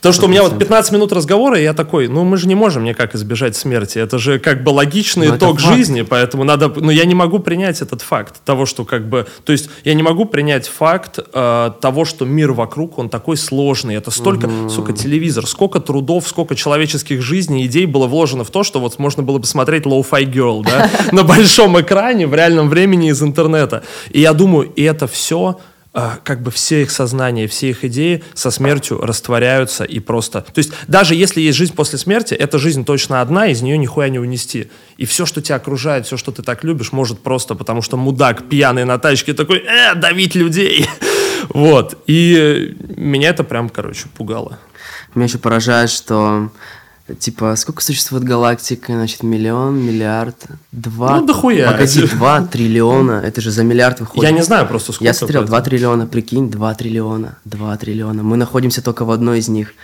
Потому 0.00 0.14
что 0.14 0.26
у 0.26 0.28
меня 0.28 0.42
вот 0.42 0.54
100%. 0.54 0.58
15 0.58 0.92
минут 0.92 1.12
разговора, 1.12 1.58
и 1.58 1.62
я 1.62 1.74
такой, 1.74 2.08
ну 2.08 2.24
мы 2.24 2.38
же 2.38 2.48
не 2.48 2.54
можем 2.54 2.84
никак 2.84 3.14
избежать 3.14 3.54
смерти. 3.54 3.98
Это 3.98 4.18
же 4.18 4.38
как 4.38 4.64
бы 4.64 4.70
логичный 4.70 5.28
Ну, 5.28 5.34
это 5.34 5.46
итог 5.46 5.60
жизни, 5.60 6.02
поэтому 6.02 6.44
надо... 6.44 6.68
Но 6.68 6.90
я 6.90 7.04
не 7.04 7.14
могу 7.14 7.38
принять 7.38 7.82
этот 7.82 8.00
факт 8.00 8.40
того, 8.44 8.64
что 8.64 8.84
как 8.84 9.08
бы... 9.08 9.26
То 9.44 9.52
есть 9.52 9.68
я 9.84 9.92
не 9.92 10.02
могу 10.02 10.24
принять 10.24 10.66
факт 10.68 11.18
э, 11.18 11.70
того, 11.80 12.04
что 12.06 12.24
мир 12.24 12.52
вокруг, 12.52 12.98
он 12.98 13.10
такой 13.10 13.36
сложный. 13.36 13.96
Это 13.96 14.10
столько, 14.10 14.50
сука, 14.70 14.94
телевизор, 14.94 15.46
сколько 15.46 15.80
трудов, 15.80 16.26
сколько 16.26 16.54
человеческих 16.54 17.20
жизней, 17.20 17.66
идей 17.66 17.84
было 17.84 18.06
вложено 18.06 18.44
в 18.44 18.50
то, 18.50 18.62
что 18.62 18.80
вот 18.80 18.98
можно 18.98 19.22
было 19.22 19.38
бы 19.38 19.46
смотреть 19.46 19.84
Low-Fi 19.84 20.24
Girl, 20.32 20.64
да, 20.64 20.90
на 21.12 21.24
большом 21.24 21.78
экране 21.78 22.26
в 22.26 22.34
реальном 22.34 22.70
времени 22.70 23.10
из 23.10 23.22
интернета. 23.22 23.82
И 24.10 24.20
я 24.20 24.32
думаю, 24.32 24.70
и 24.74 24.82
это 24.82 25.06
все 25.06 25.58
как 25.92 26.42
бы 26.42 26.50
все 26.50 26.82
их 26.82 26.90
сознания, 26.90 27.48
все 27.48 27.70
их 27.70 27.84
идеи 27.84 28.22
со 28.34 28.50
смертью 28.50 29.00
растворяются 29.00 29.84
и 29.84 29.98
просто... 29.98 30.42
То 30.42 30.58
есть 30.58 30.72
даже 30.86 31.14
если 31.14 31.40
есть 31.40 31.58
жизнь 31.58 31.74
после 31.74 31.98
смерти, 31.98 32.34
эта 32.34 32.58
жизнь 32.58 32.84
точно 32.84 33.20
одна, 33.20 33.46
из 33.48 33.60
нее 33.60 33.76
нихуя 33.76 34.08
не 34.08 34.18
унести. 34.18 34.70
И 34.98 35.04
все, 35.04 35.26
что 35.26 35.42
тебя 35.42 35.56
окружает, 35.56 36.06
все, 36.06 36.16
что 36.16 36.30
ты 36.30 36.42
так 36.42 36.62
любишь, 36.62 36.92
может 36.92 37.20
просто, 37.20 37.54
потому 37.56 37.82
что 37.82 37.96
мудак 37.96 38.48
пьяный 38.48 38.84
на 38.84 38.98
тачке 38.98 39.34
такой, 39.34 39.58
э, 39.58 39.94
давить 39.94 40.34
людей. 40.34 40.86
Вот. 41.48 41.96
И 42.06 42.76
меня 42.96 43.30
это 43.30 43.42
прям, 43.44 43.70
короче, 43.70 44.06
пугало. 44.16 44.58
Меня 45.14 45.24
еще 45.24 45.38
поражает, 45.38 45.90
что 45.90 46.50
типа 47.18 47.56
сколько 47.56 47.82
существует 47.82 48.24
галактик, 48.24 48.84
значит, 48.86 49.22
миллион, 49.22 49.78
миллиард, 49.84 50.36
два. 50.72 51.18
Ну, 51.20 51.26
дохуя. 51.26 51.70
Погоди, 51.72 52.06
два 52.06 52.42
триллиона, 52.42 53.22
это 53.24 53.40
же 53.40 53.50
за 53.50 53.64
миллиард 53.64 54.00
выходит. 54.00 54.30
Я 54.30 54.36
не 54.36 54.42
знаю 54.42 54.66
просто 54.66 54.92
сколько. 54.92 55.04
Я 55.04 55.14
смотрел, 55.14 55.42
2 55.44 55.50
поэтому- 55.50 55.64
триллиона, 55.70 56.06
прикинь, 56.06 56.50
2 56.50 56.74
триллиона, 56.74 57.38
2 57.44 57.76
триллиона. 57.76 58.22
Мы 58.22 58.36
находимся 58.36 58.82
только 58.82 59.04
в 59.04 59.10
одной 59.10 59.38
из 59.38 59.48
них. 59.48 59.74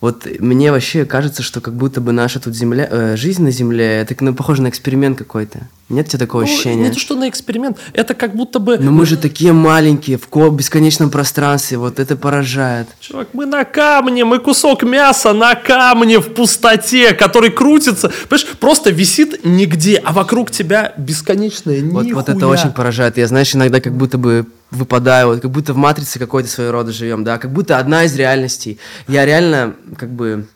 Вот 0.00 0.26
мне 0.38 0.70
вообще 0.70 1.04
кажется, 1.04 1.42
что 1.42 1.60
как 1.60 1.74
будто 1.74 2.00
бы 2.00 2.12
наша 2.12 2.40
тут 2.40 2.54
земля, 2.54 2.86
э, 2.90 3.16
жизнь 3.16 3.42
на 3.42 3.50
Земле, 3.50 4.00
это 4.00 4.14
ну, 4.20 4.34
похоже 4.34 4.62
на 4.62 4.68
эксперимент 4.68 5.18
какой-то. 5.18 5.60
Нет 5.90 6.06
у 6.06 6.10
тебя 6.10 6.18
такого 6.18 6.42
Ну, 6.42 6.46
ощущения? 6.46 6.84
Не 6.84 6.90
то, 6.90 6.98
что 6.98 7.14
на 7.14 7.28
эксперимент, 7.28 7.76
это 7.92 8.14
как 8.14 8.34
будто 8.34 8.58
бы... 8.58 8.78
Но 8.78 8.90
мы 8.90 9.04
же 9.04 9.16
такие 9.18 9.52
маленькие, 9.52 10.16
в 10.16 10.28
ко- 10.28 10.48
бесконечном 10.48 11.10
пространстве, 11.10 11.76
вот 11.76 11.98
это 11.98 12.16
поражает. 12.16 12.88
Чувак, 13.00 13.28
мы 13.34 13.44
на 13.46 13.64
камне, 13.64 14.24
мы 14.24 14.38
кусок 14.38 14.82
мяса 14.82 15.34
на 15.34 15.54
камне 15.54 16.18
в 16.20 16.32
пустоте, 16.34 16.73
который 17.12 17.50
крутится, 17.50 18.12
понимаешь, 18.28 18.56
просто 18.58 18.90
висит 18.90 19.44
нигде, 19.44 19.96
а 19.96 20.12
вокруг 20.12 20.50
тебя 20.50 20.92
бесконечное 20.96 21.82
Вот, 21.84 22.10
вот 22.10 22.28
это 22.28 22.46
очень 22.46 22.72
поражает. 22.72 23.18
Я, 23.18 23.26
знаешь, 23.26 23.54
иногда 23.54 23.80
как 23.80 23.94
будто 23.94 24.18
бы 24.18 24.46
выпадаю, 24.70 25.28
вот 25.28 25.40
как 25.40 25.50
будто 25.50 25.72
в 25.72 25.76
матрице 25.76 26.18
какой-то 26.18 26.48
своего 26.48 26.72
рода 26.72 26.92
живем, 26.92 27.24
да, 27.24 27.38
как 27.38 27.52
будто 27.52 27.78
одна 27.78 28.04
из 28.04 28.14
реальностей. 28.16 28.78
Я 29.08 29.24
реально 29.24 29.74
как 29.96 30.10
бы 30.10 30.46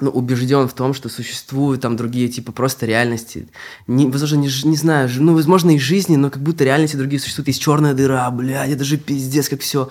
ну, 0.00 0.10
убежден 0.10 0.68
в 0.68 0.72
том, 0.72 0.94
что 0.94 1.08
существуют 1.08 1.82
там 1.82 1.96
другие 1.96 2.28
типа 2.28 2.52
просто 2.52 2.86
реальности. 2.86 3.48
Не, 3.86 4.06
возможно, 4.06 4.36
не, 4.36 4.48
не 4.64 4.76
знаю, 4.76 5.10
ну, 5.18 5.34
возможно, 5.34 5.70
и 5.70 5.78
жизни, 5.78 6.16
но 6.16 6.30
как 6.30 6.42
будто 6.42 6.64
реальности 6.64 6.96
другие 6.96 7.20
существуют. 7.20 7.48
Есть 7.48 7.62
черная 7.62 7.94
дыра, 7.94 8.30
блядь, 8.30 8.70
это 8.70 8.84
же 8.84 8.96
пиздец, 8.96 9.48
как 9.48 9.60
все. 9.60 9.90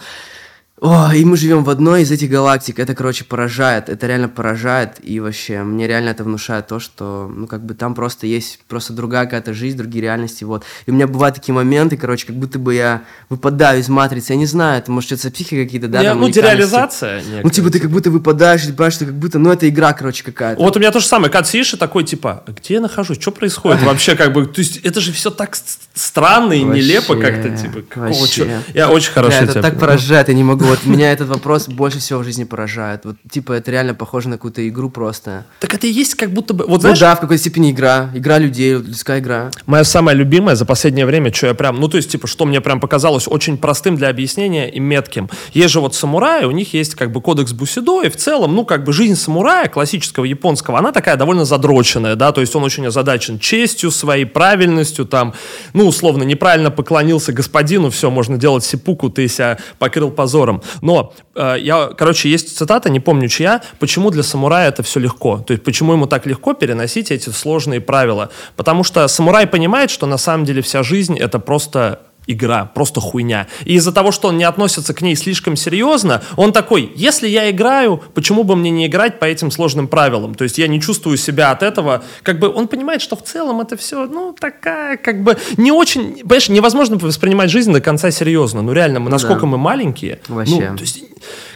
О, 0.82 1.12
и 1.14 1.26
мы 1.26 1.36
живем 1.36 1.66
в 1.66 1.70
одной 1.70 2.04
из 2.04 2.12
этих 2.12 2.30
галактик. 2.30 2.80
Это, 2.80 2.96
короче, 2.96 3.26
поражает. 3.26 3.90
Это 3.90 4.08
реально 4.08 4.30
поражает. 4.30 4.96
И 5.02 5.20
вообще, 5.20 5.64
мне 5.64 5.88
реально 5.88 6.10
это 6.10 6.24
внушает 6.24 6.68
то, 6.68 6.80
что, 6.80 7.30
ну, 7.34 7.48
как 7.48 7.66
бы 7.66 7.74
там 7.74 7.94
просто 7.94 8.28
есть 8.28 8.60
просто 8.68 8.94
другая 8.94 9.26
какая-то 9.26 9.54
жизнь, 9.54 9.78
другие 9.78 10.04
реальности, 10.04 10.46
вот. 10.46 10.64
И 10.86 10.92
у 10.92 10.94
меня 10.94 11.08
бывают 11.08 11.36
такие 11.36 11.54
моменты, 11.54 11.98
короче, 11.98 12.28
как 12.28 12.38
будто 12.38 12.60
бы 12.60 12.76
я 12.76 13.04
выпадаю 13.28 13.82
из 13.82 13.90
матрицы. 13.90 14.32
Я 14.32 14.38
не 14.38 14.46
знаю, 14.46 14.80
это 14.80 14.90
может 14.90 15.12
это 15.12 15.30
психика 15.30 15.64
какие-то, 15.64 15.90
да? 15.90 16.02
Я, 16.02 16.12
там, 16.12 16.22
ну, 16.22 16.30
дереализация. 16.30 17.24
Ну, 17.44 17.50
типа, 17.50 17.72
ты 17.72 17.80
как 17.82 17.90
будто 17.90 18.10
выпадаешь, 18.10 18.64
и 18.64 18.72
понимаешь, 18.72 18.94
что 18.94 19.06
как 19.06 19.16
будто, 19.16 19.38
ну, 19.38 19.52
это 19.52 19.68
игра, 19.68 19.92
короче, 19.92 20.24
какая-то. 20.24 20.62
Вот 20.62 20.78
у 20.78 20.80
меня 20.80 20.92
то 20.92 21.02
же 21.02 21.08
самое. 21.08 21.30
Когда 21.30 21.46
сидишь 21.46 21.74
и 21.74 21.78
такой, 21.78 22.06
типа, 22.06 22.44
«А 22.48 22.52
где 22.52 22.76
я 22.76 22.80
нахожусь? 22.80 23.20
Что 23.20 23.32
происходит 23.32 23.84
вообще? 23.84 24.16
Как 24.16 24.32
бы, 24.32 24.46
то 24.46 24.60
есть 24.60 24.78
это 24.78 25.02
же 25.02 25.12
все 25.12 25.30
так 25.30 25.58
странно 25.94 26.54
и 26.54 26.64
нелепо 26.64 27.18
как-то, 27.18 27.50
типа, 27.50 27.82
какого 27.82 28.26
Я 28.74 28.90
очень 28.90 29.12
хорошо 29.12 29.44
это 29.44 29.62
так 29.62 29.78
поражает, 29.78 30.30
я 30.30 30.34
не 30.34 30.44
могу. 30.44 30.69
Вот 30.70 30.86
меня 30.86 31.12
этот 31.12 31.30
вопрос 31.30 31.68
больше 31.68 31.98
всего 31.98 32.20
в 32.20 32.24
жизни 32.24 32.44
поражает. 32.44 33.04
Вот, 33.04 33.16
типа, 33.32 33.54
это 33.54 33.72
реально 33.72 33.96
похоже 33.96 34.30
на 34.30 34.36
какую-то 34.36 34.70
игру 34.70 34.92
просто. 34.92 35.46
Так 35.62 35.74
это 35.74 35.88
и 35.88 35.92
есть 35.92 36.14
как 36.14 36.30
будто 36.30 36.54
бы... 36.54 36.64
Вот 36.66 36.76
Ну 36.76 36.82
знаешь, 36.82 37.00
да, 37.00 37.16
в 37.16 37.20
какой-то 37.20 37.42
степени 37.42 37.72
игра. 37.72 38.12
Игра 38.14 38.38
людей, 38.38 38.74
людская 38.74 39.20
игра. 39.20 39.50
Моя 39.66 39.84
самая 39.84 40.14
любимая 40.14 40.56
за 40.56 40.66
последнее 40.66 41.08
время, 41.08 41.34
что 41.34 41.48
я 41.48 41.56
прям, 41.56 41.80
ну 41.80 41.88
то 41.88 41.98
есть, 41.98 42.12
типа, 42.12 42.28
что 42.28 42.46
мне 42.46 42.62
прям 42.62 42.80
показалось 42.80 43.28
очень 43.28 43.58
простым 43.58 43.96
для 43.96 44.10
объяснения 44.10 44.70
и 44.70 44.80
метким. 44.80 45.28
Есть 45.54 45.74
же 45.74 45.80
вот 45.80 45.96
самураи, 45.96 46.46
у 46.46 46.52
них 46.52 46.72
есть 46.76 46.94
как 46.94 47.12
бы 47.12 47.20
кодекс 47.20 47.52
Бусидо, 47.52 48.04
и 48.04 48.10
в 48.10 48.16
целом, 48.16 48.54
ну 48.54 48.64
как 48.64 48.84
бы 48.84 48.94
жизнь 48.94 49.16
самурая, 49.16 49.70
классического 49.70 50.24
японского, 50.24 50.78
она 50.78 50.92
такая 50.92 51.16
довольно 51.16 51.46
задроченная, 51.46 52.16
да, 52.16 52.32
то 52.32 52.42
есть 52.42 52.56
он 52.56 52.64
очень 52.64 52.86
озадачен 52.86 53.40
честью 53.40 53.90
своей, 53.90 54.26
правильностью, 54.26 55.06
там, 55.06 55.34
ну 55.74 55.88
условно, 55.88 56.22
неправильно 56.22 56.70
поклонился 56.70 57.34
господину, 57.34 57.90
все, 57.90 58.12
можно 58.12 58.38
делать 58.38 58.64
сипуку, 58.64 59.10
ты 59.10 59.28
себя 59.28 59.58
покрыл 59.80 60.12
позором. 60.12 60.59
Но 60.82 61.14
э, 61.36 61.56
я, 61.60 61.90
короче, 61.98 62.30
есть 62.30 62.58
цитата, 62.58 62.90
не 62.90 63.00
помню 63.00 63.28
чья, 63.28 63.62
почему 63.80 64.12
для 64.12 64.24
самурая 64.24 64.70
это 64.70 64.84
все 64.84 65.00
легко, 65.00 65.40
то 65.40 65.54
есть 65.54 65.64
почему 65.64 65.94
ему 65.94 66.08
так 66.08 66.26
легко 66.26 66.54
переносить 66.54 67.12
эти 67.12 67.30
сложные 67.30 67.82
правила. 67.82 68.30
Потому 68.56 68.84
что 68.84 69.08
самурай 69.08 69.48
понимает, 69.48 69.90
что 69.90 70.06
на 70.06 70.18
самом 70.18 70.46
деле 70.46 70.62
вся 70.62 70.84
жизнь 70.84 71.18
это 71.18 71.40
просто 71.40 72.00
игра, 72.32 72.66
просто 72.66 73.02
хуйня. 73.02 73.48
И 73.66 73.74
из-за 73.74 73.92
того, 73.92 74.12
что 74.12 74.28
он 74.28 74.38
не 74.38 74.44
относится 74.44 74.94
к 74.94 75.02
ней 75.02 75.16
слишком 75.16 75.56
серьезно, 75.56 76.22
он 76.38 76.54
такой, 76.54 76.92
если 76.96 77.28
я 77.28 77.50
играю, 77.50 78.02
почему 78.14 78.44
бы 78.44 78.56
мне 78.56 78.70
не 78.70 78.86
играть 78.86 79.20
по 79.20 79.26
этим 79.26 79.50
сложным 79.52 79.88
правилам? 79.88 80.36
То 80.36 80.44
есть 80.44 80.58
я 80.58 80.68
не 80.68 80.80
чувствую 80.80 81.18
себя 81.18 81.52
от 81.52 81.64
этого, 81.64 82.04
как 82.22 82.40
бы 82.40 82.48
он 82.54 82.68
понимает, 82.68 83.02
что 83.02 83.16
в 83.16 83.24
целом 83.24 83.62
это 83.62 83.76
все, 83.78 84.06
ну, 84.06 84.36
такая, 84.40 84.98
как 84.98 85.24
бы, 85.24 85.38
не 85.58 85.72
очень, 85.72 86.18
понимаешь, 86.20 86.50
невозможно 86.50 86.98
воспринимать 86.98 87.50
жизнь 87.50 87.74
до 87.74 87.82
конца 87.82 88.12
серьезно. 88.12 88.62
Ну, 88.62 88.74
реально, 88.74 89.00
мы, 89.00 89.10
насколько 89.10 89.42
Да. 89.42 89.48
мы 89.48 89.58
маленькие, 89.58 90.20
Вообще. 90.28 90.70
ну, 90.70 90.78
то 90.78 90.84
есть, 90.84 91.04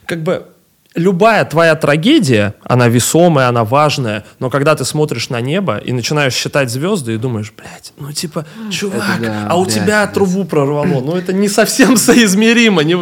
как 0.06 0.24
бы, 0.24 0.48
любая 0.96 1.46
твоя 1.46 1.76
трагедия, 1.76 2.56
она 2.64 2.88
весомая, 2.88 3.48
она 3.50 3.64
важная, 3.64 4.26
но 4.40 4.50
когда 4.50 4.76
ты 4.76 4.86
смотришь 4.86 5.30
на 5.30 5.42
небо 5.42 5.78
и 5.78 5.92
начинаешь 5.92 6.34
считать 6.34 6.70
звезды 6.70 7.16
и 7.16 7.18
думаешь, 7.18 7.52
блядь, 7.58 7.94
ну 7.98 8.12
типа, 8.12 8.46
чувак, 8.72 9.20
да, 9.22 9.48
а 9.50 9.56
у 9.58 9.64
блядь, 9.64 9.76
тебя 9.76 10.04
это- 10.04 10.14
трубу 10.14 10.46
прорвало, 10.46 11.02
ну 11.02 11.16
это 11.16 11.34
не 11.34 11.50
совсем 11.50 11.98
соизмеримо. 11.98 12.84
Не... 12.84 12.96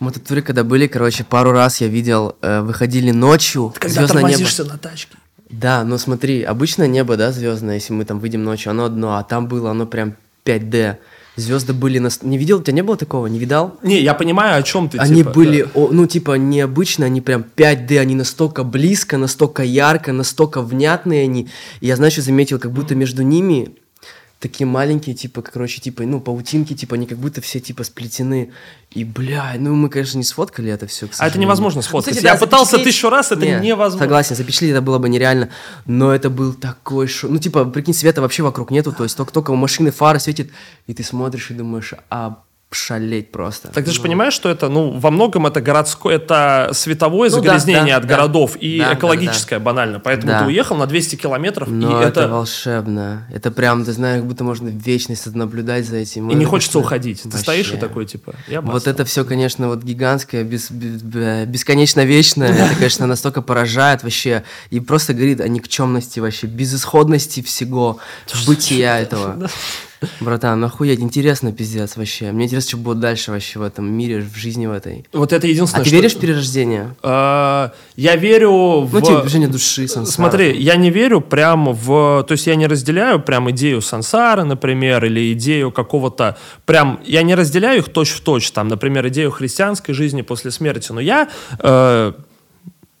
Мы 0.00 0.12
тут 0.12 0.24
туры, 0.24 0.42
когда 0.42 0.64
были, 0.64 0.86
короче, 0.86 1.24
пару 1.24 1.52
раз 1.52 1.80
я 1.80 1.88
видел, 1.88 2.36
э, 2.42 2.60
выходили 2.60 3.10
ночью, 3.10 3.72
Когда 3.78 4.06
звездное 4.06 4.24
небо. 4.24 4.48
на 4.72 4.78
тачке. 4.78 5.16
Да, 5.50 5.82
но 5.84 5.96
смотри, 5.96 6.42
обычное 6.42 6.86
небо, 6.86 7.16
да, 7.16 7.32
звездное, 7.32 7.76
если 7.76 7.94
мы 7.94 8.04
там 8.04 8.20
выйдем 8.20 8.44
ночью, 8.44 8.70
оно 8.70 8.84
одно, 8.84 9.16
а 9.16 9.22
там 9.22 9.48
было 9.48 9.70
оно 9.70 9.86
прям 9.86 10.14
5D. 10.44 10.96
Звезды 11.38 11.72
были 11.72 11.98
на... 11.98 12.10
Не 12.22 12.36
видел? 12.36 12.58
У 12.58 12.62
тебя 12.62 12.74
не 12.74 12.82
было 12.82 12.96
такого? 12.96 13.26
Не 13.28 13.38
видал? 13.38 13.78
Не, 13.82 14.00
я 14.00 14.14
понимаю, 14.14 14.58
о 14.58 14.62
чем 14.62 14.88
ты. 14.88 14.98
Они 14.98 15.22
типа, 15.22 15.30
были, 15.30 15.62
да. 15.62 15.70
о, 15.74 15.88
ну, 15.92 16.06
типа, 16.06 16.32
необычно, 16.32 17.06
они 17.06 17.20
прям 17.20 17.44
5D, 17.56 17.98
они 17.98 18.14
настолько 18.14 18.64
близко, 18.64 19.18
настолько 19.18 19.62
ярко, 19.62 20.12
настолько 20.12 20.62
внятные 20.62 21.22
они. 21.22 21.48
И 21.80 21.86
я, 21.86 21.96
знаешь, 21.96 22.16
заметил, 22.16 22.58
как 22.58 22.72
будто 22.72 22.94
между 22.94 23.22
ними 23.22 23.76
такие 24.38 24.66
маленькие, 24.66 25.14
типа, 25.14 25.42
короче, 25.42 25.80
типа, 25.80 26.04
ну, 26.04 26.20
паутинки, 26.20 26.74
типа, 26.74 26.94
они 26.94 27.06
как 27.06 27.18
будто 27.18 27.40
все, 27.40 27.58
типа, 27.60 27.82
сплетены. 27.84 28.52
И, 28.90 29.04
бля, 29.04 29.54
ну, 29.58 29.74
мы, 29.74 29.88
конечно, 29.88 30.16
не 30.18 30.24
сфоткали 30.24 30.70
это 30.70 30.86
все, 30.86 31.08
А 31.18 31.26
это 31.26 31.38
невозможно 31.38 31.82
сфоткать. 31.82 32.14
Кстати, 32.14 32.24
я 32.24 32.34
да, 32.34 32.40
пытался 32.40 32.76
запечатлеть- 32.76 32.84
тысячу 32.84 33.10
раз, 33.10 33.32
это 33.32 33.44
Не, 33.44 33.66
невозможно. 33.68 34.04
Согласен, 34.04 34.36
запечатлеть 34.36 34.70
это 34.70 34.80
было 34.80 34.98
бы 34.98 35.08
нереально. 35.08 35.50
Но 35.86 36.14
это 36.14 36.30
был 36.30 36.54
такой 36.54 37.08
шок. 37.08 37.30
Ну, 37.30 37.38
типа, 37.38 37.64
прикинь, 37.64 37.94
света 37.94 38.20
вообще 38.20 38.42
вокруг 38.42 38.70
нету, 38.70 38.92
то 38.92 39.02
есть 39.02 39.16
только, 39.16 39.32
только 39.32 39.50
у 39.50 39.56
машины 39.56 39.90
фары 39.90 40.20
светит, 40.20 40.50
и 40.86 40.94
ты 40.94 41.02
смотришь 41.02 41.50
и 41.50 41.54
думаешь, 41.54 41.94
а 42.08 42.42
шалеть 42.70 43.32
просто. 43.32 43.68
Так 43.68 43.86
ты 43.86 43.90
же 43.92 43.96
Ну, 43.98 44.02
понимаешь, 44.02 44.34
что 44.34 44.50
это, 44.50 44.68
ну, 44.68 44.90
во 44.90 45.10
многом 45.10 45.46
это 45.46 45.62
городское, 45.62 46.16
это 46.16 46.68
световое 46.74 47.30
Ну 47.30 47.36
да, 47.36 47.42
загрязнение 47.58 47.94
да, 47.94 47.96
от 47.96 48.02
да. 48.02 48.08
городов 48.08 48.56
и 48.60 48.78
Да, 48.78 48.88
да, 48.90 48.94
экологическое 48.94 49.58
банально. 49.58 50.00
Поэтому 50.00 50.32
Да. 50.32 50.40
ты 50.40 50.46
уехал 50.48 50.76
на 50.76 50.86
200 50.86 51.16
километров, 51.16 51.68
Но 51.70 52.02
и 52.02 52.04
это... 52.04 52.20
это... 52.20 52.28
волшебно. 52.28 53.26
Это 53.32 53.50
прям, 53.50 53.86
ты 53.86 53.92
знаешь, 53.92 54.18
как 54.20 54.26
будто 54.28 54.44
можно 54.44 54.68
вечность 54.68 55.26
наблюдать 55.34 55.86
за 55.86 55.96
этим. 55.96 56.30
И 56.30 56.34
не 56.34 56.44
хочется 56.44 56.72
просто- 56.72 56.86
уходить. 56.86 57.22
Ты 57.22 57.28
Вообще. 57.28 57.42
стоишь 57.42 57.72
и 57.72 57.76
такой, 57.78 58.04
типа, 58.04 58.34
я 58.48 58.60
Вот 58.60 58.86
это 58.86 59.06
все, 59.06 59.24
конечно, 59.24 59.68
вот 59.68 59.82
гигантское, 59.82 60.44
бес- 60.44 60.70
бе- 60.70 60.98
бе- 61.02 61.44
бесконечно 61.46 62.04
вечное. 62.04 62.52
Это, 62.52 62.74
конечно, 62.74 63.06
настолько 63.06 63.40
поражает 63.40 64.02
вообще. 64.02 64.44
И 64.68 64.80
просто 64.80 65.14
говорит 65.14 65.40
о 65.40 65.48
никчемности 65.48 66.20
вообще, 66.20 66.46
безысходности 66.46 67.40
всего, 67.40 67.98
бытия 68.46 68.98
этого. 69.00 69.48
Братан, 70.20 70.62
охуеть, 70.64 71.00
интересно, 71.00 71.52
пиздец, 71.52 71.96
вообще. 71.96 72.30
Мне 72.32 72.44
интересно, 72.44 72.68
что 72.68 72.76
будет 72.78 73.00
дальше 73.00 73.32
вообще 73.32 73.58
в 73.58 73.62
этом 73.62 73.90
мире, 73.90 74.20
в 74.20 74.36
жизни 74.36 74.66
в 74.66 74.72
этой. 74.72 75.04
Вот 75.12 75.32
это 75.32 75.46
единственное, 75.46 75.80
А 75.80 75.84
ты 75.84 75.88
что- 75.90 75.96
веришь 75.96 76.14
в 76.14 76.20
перерождение? 76.20 76.94
А, 77.02 77.72
Я 77.96 78.14
верю 78.16 78.82
в... 78.82 78.92
Ну, 78.92 79.00
типа, 79.00 79.22
движение 79.22 79.48
души, 79.48 79.88
сансара. 79.88 80.14
Смотри, 80.14 80.56
я 80.60 80.76
не 80.76 80.90
верю 80.90 81.20
прям 81.20 81.72
в... 81.72 82.24
То 82.28 82.32
есть 82.32 82.46
я 82.46 82.54
не 82.54 82.66
разделяю 82.66 83.20
прям 83.20 83.50
идею 83.50 83.80
сансары, 83.82 84.44
например, 84.44 85.04
или 85.04 85.32
идею 85.32 85.72
какого-то... 85.72 86.36
Прям... 86.64 87.00
Я 87.04 87.22
не 87.22 87.34
разделяю 87.34 87.78
их 87.78 87.88
точь 87.88 88.10
в 88.10 88.20
точь, 88.20 88.50
там, 88.52 88.68
например, 88.68 89.08
идею 89.08 89.30
христианской 89.32 89.94
жизни 89.94 90.22
после 90.22 90.50
смерти, 90.52 90.92
но 90.92 91.00
я... 91.00 91.28
э, 91.58 92.12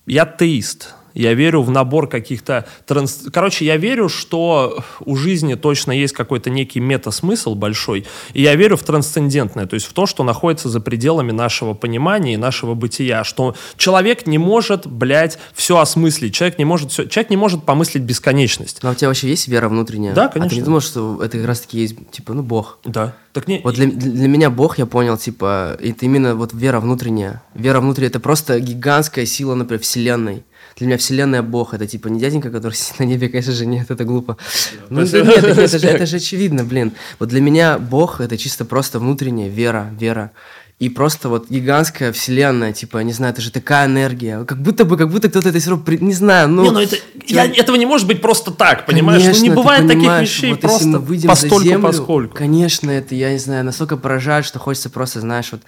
я 0.06 0.26
теист. 0.26 0.94
Я 1.18 1.34
верю 1.34 1.62
в 1.62 1.70
набор 1.70 2.08
каких-то... 2.08 2.66
Транс... 2.86 3.24
Короче, 3.32 3.64
я 3.64 3.76
верю, 3.76 4.08
что 4.08 4.84
у 5.00 5.16
жизни 5.16 5.54
точно 5.54 5.92
есть 5.92 6.14
какой-то 6.14 6.50
некий 6.50 6.80
мета-смысл 6.80 7.54
большой, 7.54 8.06
и 8.34 8.42
я 8.42 8.54
верю 8.54 8.76
в 8.76 8.82
трансцендентное, 8.82 9.66
то 9.66 9.74
есть 9.74 9.86
в 9.86 9.92
то, 9.92 10.06
что 10.06 10.22
находится 10.22 10.68
за 10.68 10.80
пределами 10.80 11.32
нашего 11.32 11.74
понимания 11.74 12.34
и 12.34 12.36
нашего 12.36 12.74
бытия, 12.74 13.24
что 13.24 13.56
человек 13.76 14.26
не 14.26 14.38
может, 14.38 14.86
блядь, 14.86 15.38
все 15.54 15.78
осмыслить, 15.78 16.34
человек 16.34 16.58
не 16.58 16.64
может, 16.64 16.92
все... 16.92 17.06
человек 17.06 17.30
не 17.30 17.36
может 17.36 17.64
помыслить 17.64 18.02
бесконечность. 18.02 18.78
Ну, 18.82 18.90
а 18.90 18.92
у 18.92 18.94
тебя 18.94 19.08
вообще 19.08 19.28
есть 19.28 19.48
вера 19.48 19.68
внутренняя? 19.68 20.14
Да, 20.14 20.26
А 20.26 20.28
ты 20.28 20.38
конечно. 20.38 20.56
не 20.56 20.62
думал, 20.62 20.80
что 20.80 21.22
это 21.22 21.38
как 21.38 21.46
раз-таки 21.46 21.80
есть, 21.80 22.10
типа, 22.10 22.34
ну, 22.34 22.42
Бог? 22.42 22.78
Да. 22.84 23.14
Так 23.32 23.48
не... 23.48 23.60
Вот 23.64 23.74
для, 23.74 23.86
для 23.86 24.28
для 24.28 24.36
меня 24.36 24.50
Бог, 24.50 24.78
я 24.78 24.84
понял, 24.84 25.16
типа, 25.16 25.78
это 25.80 26.04
именно 26.04 26.34
вот 26.34 26.52
вера 26.52 26.80
внутренняя. 26.80 27.42
Вера 27.54 27.80
внутренняя, 27.80 28.10
это 28.10 28.20
просто 28.20 28.60
гигантская 28.60 29.24
сила, 29.24 29.54
например, 29.54 29.80
Вселенной. 29.80 30.44
Для 30.78 30.86
меня 30.86 30.96
Вселенная 30.96 31.42
Бог, 31.42 31.74
это 31.74 31.86
типа 31.86 32.08
не 32.08 32.20
дяденька, 32.20 32.50
который 32.50 32.72
сидит 32.74 33.00
на 33.00 33.04
небе, 33.04 33.28
конечно 33.28 33.52
же, 33.52 33.66
нет, 33.66 33.90
это 33.90 34.04
глупо. 34.04 34.36
Ну, 34.90 35.04
да 35.06 35.20
нет, 35.20 35.42
так 35.42 35.58
это, 35.58 35.78
же, 35.78 35.86
это 35.86 36.06
же 36.06 36.16
очевидно, 36.16 36.64
блин. 36.64 36.92
Вот 37.18 37.28
для 37.28 37.40
меня 37.40 37.78
Бог 37.78 38.20
это 38.20 38.38
чисто 38.38 38.64
просто 38.64 38.98
внутренняя 38.98 39.48
вера, 39.48 39.92
вера. 39.98 40.32
И 40.78 40.88
просто 40.88 41.28
вот 41.28 41.50
гигантская 41.50 42.12
вселенная, 42.12 42.72
типа, 42.72 42.98
не 42.98 43.12
знаю, 43.12 43.32
это 43.32 43.42
же 43.42 43.50
такая 43.50 43.86
энергия. 43.86 44.44
Как 44.44 44.62
будто 44.62 44.84
бы, 44.84 44.96
как 44.96 45.10
будто 45.10 45.28
кто-то 45.28 45.48
это 45.48 45.58
все 45.58 45.70
равно, 45.70 45.84
при- 45.84 45.98
не 45.98 46.12
знаю, 46.12 46.48
ну... 46.48 46.62
не, 46.62 46.70
ну 46.70 46.80
это, 46.80 46.96
я, 47.26 47.46
этого 47.46 47.74
не 47.74 47.84
может 47.84 48.06
быть 48.06 48.20
просто 48.20 48.52
так, 48.52 48.86
понимаешь? 48.86 49.22
Конечно, 49.22 49.44
ну 49.44 49.50
не 49.50 49.56
бывает 49.56 49.88
таких 49.88 50.20
вещей 50.20 50.50
вот 50.50 50.62
если 50.62 50.68
просто 50.68 50.86
мы 50.86 50.98
выйдем 51.00 51.22
за 51.22 51.28
постольку 51.28 51.64
землю, 51.64 51.82
поскольку. 51.82 52.36
Конечно, 52.36 52.92
это, 52.92 53.16
я 53.16 53.32
не 53.32 53.38
знаю, 53.38 53.64
настолько 53.64 53.96
поражает, 53.96 54.44
что 54.46 54.60
хочется 54.60 54.88
просто, 54.88 55.20
знаешь, 55.20 55.48
вот 55.50 55.62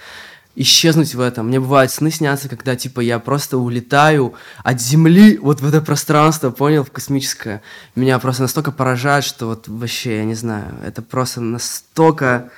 исчезнуть 0.56 1.14
в 1.14 1.20
этом. 1.20 1.48
Мне 1.48 1.60
бывают 1.60 1.90
сны 1.90 2.10
снятся, 2.10 2.48
когда, 2.48 2.76
типа, 2.76 3.00
я 3.00 3.18
просто 3.18 3.58
улетаю 3.58 4.34
от 4.62 4.80
Земли 4.80 5.38
вот 5.38 5.60
в 5.60 5.68
это 5.68 5.80
пространство, 5.80 6.50
понял, 6.50 6.84
в 6.84 6.90
космическое. 6.90 7.62
Меня 7.94 8.18
просто 8.18 8.42
настолько 8.42 8.72
поражает, 8.72 9.24
что 9.24 9.46
вот 9.46 9.68
вообще, 9.68 10.18
я 10.18 10.24
не 10.24 10.34
знаю, 10.34 10.74
это 10.84 11.02
просто 11.02 11.40
настолько 11.40 12.50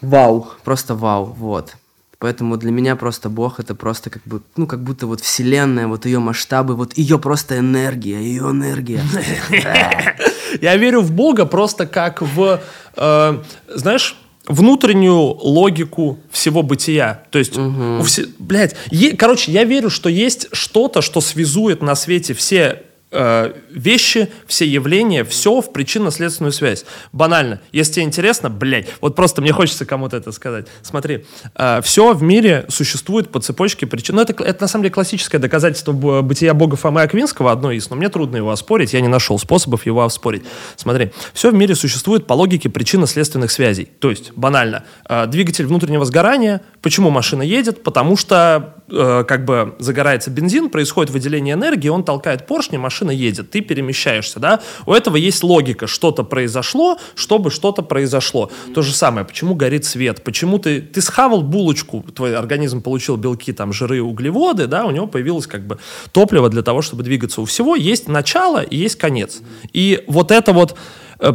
вау, 0.00 0.50
просто 0.64 0.94
вау, 0.94 1.24
вот. 1.24 1.76
Поэтому 2.20 2.58
для 2.58 2.70
меня 2.70 2.96
просто 2.96 3.30
Бог 3.30 3.60
это 3.60 3.74
просто 3.74 4.10
как 4.10 4.22
бы, 4.24 4.42
ну, 4.54 4.66
как 4.66 4.82
будто 4.82 5.06
вот 5.06 5.22
вселенная, 5.22 5.86
вот 5.86 6.04
ее 6.04 6.18
масштабы, 6.18 6.76
вот 6.76 6.98
ее 6.98 7.18
просто 7.18 7.58
энергия, 7.58 8.20
ее 8.20 8.50
энергия. 8.50 9.02
Я 10.60 10.76
верю 10.76 11.00
в 11.00 11.12
Бога 11.12 11.46
просто 11.46 11.86
как 11.86 12.20
в, 12.20 12.60
э, 12.96 13.42
знаешь, 13.74 14.16
внутреннюю 14.50 15.16
логику 15.20 16.18
всего 16.30 16.62
бытия. 16.62 17.22
То 17.30 17.38
есть, 17.38 17.56
у 17.56 18.02
все, 18.02 18.26
блядь, 18.38 18.74
е- 18.90 19.16
короче, 19.16 19.52
я 19.52 19.64
верю, 19.64 19.90
что 19.90 20.08
есть 20.08 20.48
что-то, 20.52 21.00
что 21.02 21.20
связует 21.20 21.82
на 21.82 21.94
свете 21.94 22.34
все 22.34 22.82
вещи, 23.10 24.30
все 24.46 24.66
явления, 24.66 25.24
все 25.24 25.60
в 25.60 25.72
причинно-следственную 25.72 26.52
связь. 26.52 26.84
Банально. 27.12 27.60
Если 27.72 27.94
тебе 27.94 28.04
интересно, 28.04 28.50
блядь, 28.50 28.88
вот 29.00 29.16
просто 29.16 29.42
мне 29.42 29.52
хочется 29.52 29.84
кому-то 29.84 30.16
это 30.16 30.32
сказать. 30.32 30.66
Смотри, 30.82 31.24
э, 31.54 31.80
все 31.82 32.12
в 32.14 32.22
мире 32.22 32.66
существует 32.68 33.30
по 33.30 33.40
цепочке 33.40 33.86
причин. 33.86 34.16
Ну, 34.16 34.22
это, 34.22 34.42
это 34.44 34.62
на 34.62 34.68
самом 34.68 34.84
деле 34.84 34.92
классическое 34.92 35.40
доказательство 35.40 35.92
бытия 36.22 36.54
бога 36.54 36.76
Фомы 36.76 37.02
Аквинского, 37.02 37.52
одно 37.52 37.72
из, 37.72 37.90
но 37.90 37.96
мне 37.96 38.08
трудно 38.08 38.36
его 38.36 38.50
оспорить, 38.50 38.92
я 38.92 39.00
не 39.00 39.08
нашел 39.08 39.38
способов 39.38 39.86
его 39.86 40.02
оспорить. 40.02 40.44
Смотри, 40.76 41.12
все 41.32 41.50
в 41.50 41.54
мире 41.54 41.74
существует 41.74 42.26
по 42.26 42.34
логике 42.34 42.68
причинно-следственных 42.68 43.50
связей. 43.50 43.88
То 43.98 44.10
есть, 44.10 44.32
банально, 44.34 44.84
э, 45.08 45.26
двигатель 45.26 45.66
внутреннего 45.66 46.04
сгорания, 46.04 46.60
почему 46.82 47.10
машина 47.10 47.42
едет? 47.42 47.82
Потому 47.82 48.16
что 48.16 48.74
э, 48.88 49.24
как 49.26 49.44
бы 49.44 49.74
загорается 49.78 50.30
бензин, 50.30 50.68
происходит 50.70 51.10
выделение 51.10 51.54
энергии, 51.54 51.88
он 51.88 52.04
толкает 52.04 52.46
поршни, 52.46 52.76
машина 52.76 52.99
едет, 53.08 53.50
ты 53.50 53.62
перемещаешься, 53.62 54.38
да? 54.38 54.60
У 54.84 54.92
этого 54.92 55.16
есть 55.16 55.42
логика, 55.42 55.86
что-то 55.86 56.24
произошло, 56.24 56.98
чтобы 57.14 57.50
что-то 57.50 57.80
произошло. 57.80 58.50
То 58.74 58.82
же 58.82 58.92
самое, 58.92 59.24
почему 59.24 59.54
горит 59.54 59.86
свет, 59.86 60.22
почему 60.22 60.58
ты, 60.58 60.82
ты 60.82 61.00
схавал 61.00 61.40
булочку, 61.40 62.04
твой 62.14 62.36
организм 62.36 62.82
получил 62.82 63.16
белки, 63.16 63.52
там, 63.52 63.72
жиры, 63.72 64.02
углеводы, 64.02 64.66
да, 64.66 64.84
у 64.84 64.90
него 64.90 65.06
появилось 65.06 65.46
как 65.46 65.66
бы 65.66 65.78
топливо 66.12 66.48
для 66.50 66.62
того, 66.62 66.82
чтобы 66.82 67.02
двигаться. 67.02 67.40
У 67.40 67.44
всего 67.46 67.76
есть 67.76 68.08
начало 68.08 68.62
и 68.62 68.76
есть 68.76 68.96
конец. 68.96 69.40
И 69.72 70.04
вот 70.06 70.30
это 70.30 70.52
вот 70.52 70.76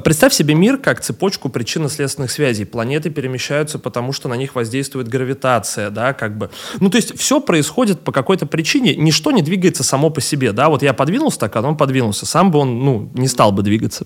представь 0.03 0.33
себе 0.33 0.55
мир 0.55 0.77
как 0.77 1.01
цепочку 1.01 1.49
причинно-следственных 1.49 2.31
связей. 2.31 2.65
Планеты 2.65 3.09
перемещаются, 3.09 3.79
потому 3.79 4.11
что 4.11 4.27
на 4.27 4.35
них 4.35 4.55
воздействует 4.55 5.07
гравитация, 5.07 5.89
да, 5.89 6.13
как 6.13 6.37
бы. 6.37 6.49
Ну, 6.79 6.89
то 6.89 6.97
есть 6.97 7.17
все 7.17 7.39
происходит 7.39 8.01
по 8.01 8.11
какой-то 8.11 8.45
причине, 8.45 8.95
ничто 8.95 9.31
не 9.31 9.41
двигается 9.41 9.83
само 9.83 10.09
по 10.09 10.21
себе, 10.21 10.51
да. 10.51 10.69
Вот 10.69 10.81
я 10.81 10.93
подвинул 10.93 11.31
стакан, 11.31 11.65
он 11.65 11.77
подвинулся, 11.77 12.25
сам 12.25 12.51
бы 12.51 12.59
он, 12.59 12.79
ну, 12.79 13.11
не 13.13 13.27
стал 13.27 13.51
бы 13.51 13.63
двигаться. 13.63 14.05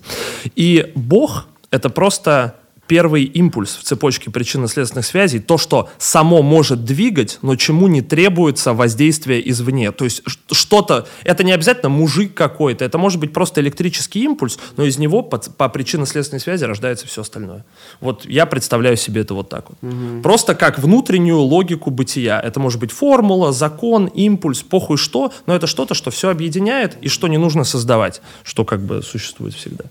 И 0.56 0.92
Бог— 0.94 1.46
это 1.70 1.90
просто 1.90 2.56
первый 2.90 3.22
импульс 3.22 3.76
в 3.76 3.84
цепочке 3.84 4.32
причинно-следственных 4.32 5.06
связей, 5.06 5.38
то, 5.38 5.58
что 5.58 5.88
само 5.98 6.42
может 6.42 6.84
двигать, 6.84 7.38
но 7.40 7.54
чему 7.54 7.86
не 7.86 8.02
требуется 8.02 8.72
воздействие 8.72 9.48
извне. 9.48 9.92
То 9.92 10.04
есть 10.04 10.24
что-то, 10.50 11.06
это 11.22 11.44
не 11.44 11.52
обязательно 11.52 11.88
мужик 11.88 12.34
какой-то, 12.34 12.84
это 12.84 12.98
может 12.98 13.20
быть 13.20 13.32
просто 13.32 13.60
электрический 13.60 14.24
импульс, 14.24 14.58
но 14.76 14.84
из 14.84 14.98
него 14.98 15.22
по, 15.22 15.38
по 15.38 15.68
причинно-следственной 15.68 16.40
связи 16.40 16.64
рождается 16.64 17.06
все 17.06 17.20
остальное. 17.20 17.64
Вот 18.00 18.24
я 18.24 18.44
представляю 18.44 18.96
себе 18.96 19.20
это 19.20 19.34
вот 19.34 19.48
так 19.48 19.66
вот. 19.70 19.78
Угу. 19.82 20.22
Просто 20.24 20.56
как 20.56 20.80
внутреннюю 20.80 21.38
логику 21.38 21.92
бытия. 21.92 22.40
Это 22.40 22.58
может 22.58 22.80
быть 22.80 22.90
формула, 22.90 23.52
закон, 23.52 24.06
импульс, 24.06 24.64
похуй 24.64 24.96
что, 24.96 25.32
но 25.46 25.54
это 25.54 25.68
что-то, 25.68 25.94
что 25.94 26.10
все 26.10 26.28
объединяет 26.28 26.96
и 27.00 27.08
что 27.08 27.28
не 27.28 27.38
нужно 27.38 27.62
создавать, 27.62 28.20
что 28.42 28.64
как 28.64 28.80
бы 28.80 29.00
существует 29.00 29.54
всегда. 29.54 29.84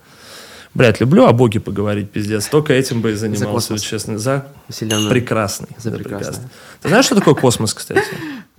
Блядь, 0.74 1.00
люблю 1.00 1.26
о 1.26 1.34
Боге 1.34 1.60
поговорить, 1.60 2.12
пиздец. 2.12 2.48
Только 2.48 2.74
этим 2.74 3.02
бы 3.02 3.12
и 3.12 3.16
занимался, 3.16 3.76
за 3.76 3.84
честно. 3.84 4.20
За 4.20 4.48
Вселенную. 4.70 5.10
прекрасный. 5.10 5.68
За, 5.78 5.90
за 5.90 5.98
прекрасный. 5.98 6.44
Ты 6.82 6.90
знаешь, 6.90 7.06
что 7.06 7.16
такое 7.16 7.34
космос, 7.34 7.74
кстати? 7.74 8.04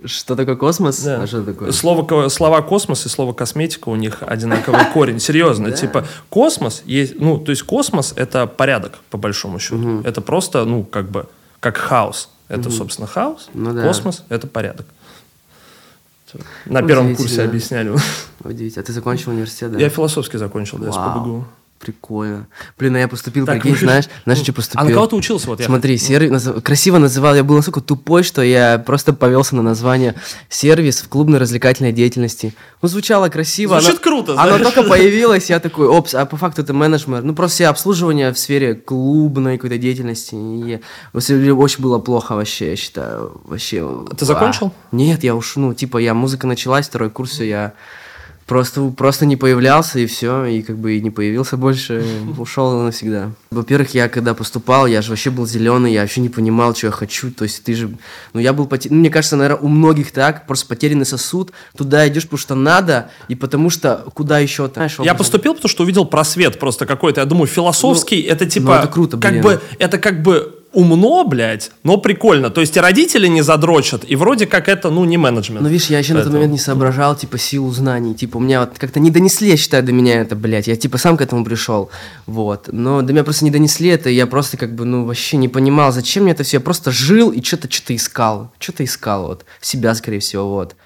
Что 0.05 0.35
такое 0.35 0.57
космос? 0.57 1.01
Да. 1.03 1.23
А 1.23 1.27
что 1.27 1.43
такое? 1.43 1.71
Слово, 1.73 2.29
слова 2.29 2.63
космос 2.63 3.07
и 3.07 3.09
слово 3.09 3.33
косметика 3.33 3.91
у 3.91 3.97
них 3.97 4.23
одинаковый 4.23 4.85
корень. 4.93 5.21
Серьезно. 5.21 5.71
Типа 5.71 6.05
космос 6.31 6.83
есть, 6.85 7.21
ну, 7.21 7.39
то 7.39 7.51
есть 7.51 7.63
космос 7.63 8.13
это 8.17 8.47
порядок, 8.47 8.99
по 9.11 9.19
большому 9.19 9.59
счету. 9.59 10.01
Это 10.05 10.21
просто, 10.21 10.65
ну, 10.65 10.83
как 10.83 11.11
бы, 11.11 11.27
как 11.61 11.77
хаос. 11.77 12.31
Это, 12.49 12.71
собственно, 12.71 13.07
хаос. 13.07 13.49
Ну 13.55 13.81
космос 13.81 14.25
это 14.29 14.49
порядок. 14.49 14.87
На 16.67 16.83
первом 16.83 17.15
курсе 17.15 17.43
объясняли. 17.43 17.93
Удивительно. 18.43 18.83
А 18.83 18.87
ты 18.87 18.93
закончил 18.93 19.31
университет, 19.31 19.73
да? 19.73 19.79
Я 19.79 19.89
философский 19.89 20.39
закончил, 20.39 20.79
да, 20.79 20.93
с 20.93 20.97
ПБГУ. 20.97 21.47
Прикольно. 21.81 22.47
Блин, 22.79 22.95
а 22.97 22.99
я 22.99 23.09
поступил, 23.09 23.47
так, 23.47 23.63
прикинь, 23.63 23.79
знаешь, 23.79 24.05
знаешь, 24.25 24.43
что 24.43 24.53
поступил? 24.53 24.81
А 24.85 24.85
на 24.85 24.93
кого 24.93 25.07
ты 25.07 25.17
учился? 25.17 25.47
Вот 25.47 25.61
я... 25.61 25.67
Смотри, 25.67 25.97
сервис, 25.97 26.31
наз... 26.31 26.63
красиво 26.63 26.99
называл, 26.99 27.35
я 27.35 27.43
был 27.43 27.57
настолько 27.57 27.81
тупой, 27.81 28.23
что 28.23 28.43
я 28.43 28.79
просто 28.79 29.15
повелся 29.15 29.57
на 29.57 29.63
название 29.63 30.15
сервис 30.51 31.01
в 31.01 31.09
клубно-развлекательной 31.09 31.93
деятельности. 31.93 32.55
Ну, 32.83 32.89
звучало 32.89 33.31
красиво. 33.31 33.81
Звучит 33.81 34.03
оно... 34.03 34.03
круто, 34.03 34.35
знаешь? 34.35 34.55
Оно 34.57 34.65
только 34.65 34.83
появилось, 34.91 35.49
я 35.49 35.59
такой, 35.59 35.87
опс, 35.87 36.15
а 36.15 36.27
по 36.27 36.37
факту 36.37 36.61
это 36.61 36.75
менеджмент. 36.75 37.25
Ну, 37.25 37.35
просто 37.35 37.55
все 37.55 37.69
обслуживание 37.69 38.31
в 38.35 38.39
сфере 38.39 38.75
клубной 38.75 39.57
какой-то 39.57 39.79
деятельности. 39.79 40.35
И 40.35 40.81
очень 41.15 41.83
было 41.83 41.99
плохо 41.99 42.35
вообще, 42.35 42.71
я 42.71 42.77
считаю. 42.77 43.41
Вообще. 43.45 44.05
Ты 44.19 44.27
закончил? 44.27 44.75
Нет, 44.93 45.25
я 45.25 45.35
уж, 45.35 45.57
ну, 45.57 45.73
типа, 45.73 45.97
я, 45.97 46.13
музыка 46.13 46.47
началась, 46.47 46.89
второй 46.89 47.09
курс, 47.09 47.41
я 47.41 47.73
просто, 48.51 48.93
просто 48.97 49.27
не 49.27 49.37
появлялся, 49.37 50.01
и 50.01 50.07
все, 50.07 50.45
и 50.45 50.63
как 50.63 50.77
бы 50.77 50.97
и 50.97 51.01
не 51.01 51.13
появился 51.13 51.57
больше, 51.57 52.05
ушел 52.39 52.83
навсегда. 52.83 53.31
Во-первых, 53.53 53.95
я 53.95 54.09
когда 54.09 54.35
поступал, 54.35 54.89
я 54.89 55.03
же 55.03 55.11
вообще 55.11 55.31
был 55.31 55.47
зеленый, 55.47 55.93
я 55.93 56.01
вообще 56.01 56.21
не 56.21 56.31
понимал, 56.31 56.75
что 56.75 56.89
я 56.89 56.91
хочу, 56.91 57.31
то 57.31 57.45
есть 57.45 57.63
ты 57.63 57.75
же, 57.75 57.97
ну 58.33 58.41
я 58.41 58.53
был, 58.53 58.67
потер... 58.67 58.91
ну, 58.91 58.99
мне 58.99 59.09
кажется, 59.09 59.37
наверное, 59.37 59.61
у 59.61 59.69
многих 59.69 60.11
так, 60.11 60.49
просто 60.49 60.67
потерянный 60.67 61.07
сосуд, 61.07 61.53
туда 61.77 62.09
идешь, 62.09 62.25
потому 62.25 62.39
что 62.39 62.55
надо, 62.57 63.13
и 63.29 63.37
потому 63.37 63.71
что 63.71 64.05
куда 64.15 64.41
еще-то. 64.41 64.75
Знаешь, 64.75 64.97
я 64.99 65.15
поступил, 65.15 65.55
потому 65.55 65.69
что 65.71 65.85
увидел 65.85 66.05
просвет 66.05 66.59
просто 66.59 66.87
какой-то, 66.87 67.21
я 67.21 67.27
думаю, 67.27 67.47
философский, 67.47 68.25
ну, 68.27 68.33
это 68.33 68.47
типа, 68.47 68.67
ну, 68.67 68.73
это 68.73 68.89
круто, 68.89 69.17
блин. 69.17 69.35
как 69.35 69.43
бы, 69.45 69.61
это 69.79 69.99
как 69.99 70.23
бы 70.23 70.60
умно, 70.73 71.25
блядь, 71.25 71.73
но 71.83 71.97
прикольно. 71.97 72.51
То 72.51 72.61
есть 72.61 72.77
и 72.77 72.81
родители 72.81 73.27
не 73.27 73.43
задрочат, 73.43 74.05
и 74.07 74.17
вроде 74.17 74.47
как 74.47 74.69
это, 74.69 74.91
ну, 74.91 75.05
не 75.05 75.17
менеджмент. 75.17 75.63
Ну, 75.63 75.69
видишь, 75.69 75.87
я 75.87 75.99
еще 75.99 76.15
Поэтому... 76.15 76.19
на 76.19 76.25
тот 76.25 76.35
момент 76.35 76.53
не 76.53 76.59
соображал, 76.59 77.17
типа, 77.17 77.39
силу 77.39 77.71
знаний. 77.71 78.15
Типа, 78.15 78.37
у 78.37 78.41
меня 78.41 78.61
вот 78.61 78.79
как-то 78.79 79.01
не 79.01 79.11
донесли, 79.11 79.49
я 79.49 79.57
считаю, 79.57 79.83
до 79.83 79.93
меня 79.93 80.21
это, 80.21 80.37
блядь. 80.37 80.67
Я, 80.67 80.77
типа, 80.77 80.99
сам 80.99 81.17
к 81.17 81.23
этому 81.23 81.45
пришел. 81.45 81.91
Вот. 82.27 82.69
Но 82.73 83.03
до 83.03 83.13
меня 83.13 83.25
просто 83.25 83.45
не 83.45 83.51
донесли 83.51 83.89
это, 83.89 84.11
и 84.11 84.15
я 84.15 84.27
просто, 84.27 84.57
как 84.57 84.75
бы, 84.75 84.85
ну, 84.85 85.05
вообще 85.05 85.37
не 85.37 85.49
понимал, 85.49 85.93
зачем 85.93 86.25
мне 86.25 86.33
это 86.33 86.45
все. 86.45 86.59
Я 86.59 86.61
просто 86.61 86.91
жил 86.91 87.31
и 87.31 87.43
что-то, 87.43 87.71
что-то 87.71 87.97
искал. 87.97 88.53
Что-то 88.59 88.85
искал, 88.85 89.27
вот. 89.27 89.45
Себя, 89.61 89.95
скорее 89.95 90.21
всего, 90.21 90.49
вот. 90.49 90.77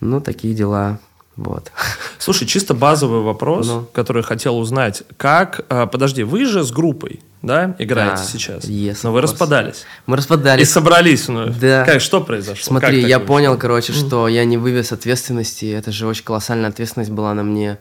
Ну, 0.00 0.20
такие 0.20 0.54
дела. 0.54 0.98
Вот. 1.36 1.72
Слушай, 2.18 2.46
чисто 2.46 2.74
базовый 2.74 3.22
вопрос, 3.22 3.66
ну. 3.66 3.86
который 3.92 4.22
хотел 4.22 4.58
узнать. 4.58 5.02
Как, 5.16 5.64
а, 5.68 5.86
подожди, 5.86 6.22
вы 6.22 6.44
же 6.44 6.62
с 6.62 6.70
группой, 6.70 7.20
да, 7.40 7.74
играете 7.78 8.16
да, 8.16 8.24
сейчас? 8.24 8.64
Yes, 8.64 8.98
но 9.02 9.12
вы 9.12 9.20
распадались. 9.20 9.84
Мы 10.06 10.16
распадались. 10.16 10.68
И 10.68 10.70
собрались 10.70 11.28
вновь. 11.28 11.58
Да. 11.58 11.84
Как, 11.84 12.00
что 12.00 12.20
произошло? 12.20 12.62
Смотри, 12.62 13.00
я 13.00 13.18
понял, 13.18 13.56
короче, 13.56 13.92
что 13.92 14.28
я 14.28 14.44
не 14.44 14.58
вывез 14.58 14.92
ответственности. 14.92 15.72
Это 15.72 15.90
же 15.90 16.06
очень 16.06 16.24
колоссальная 16.24 16.68
ответственность 16.68 17.10
была 17.10 17.32
на 17.34 17.42
мне. 17.42 17.78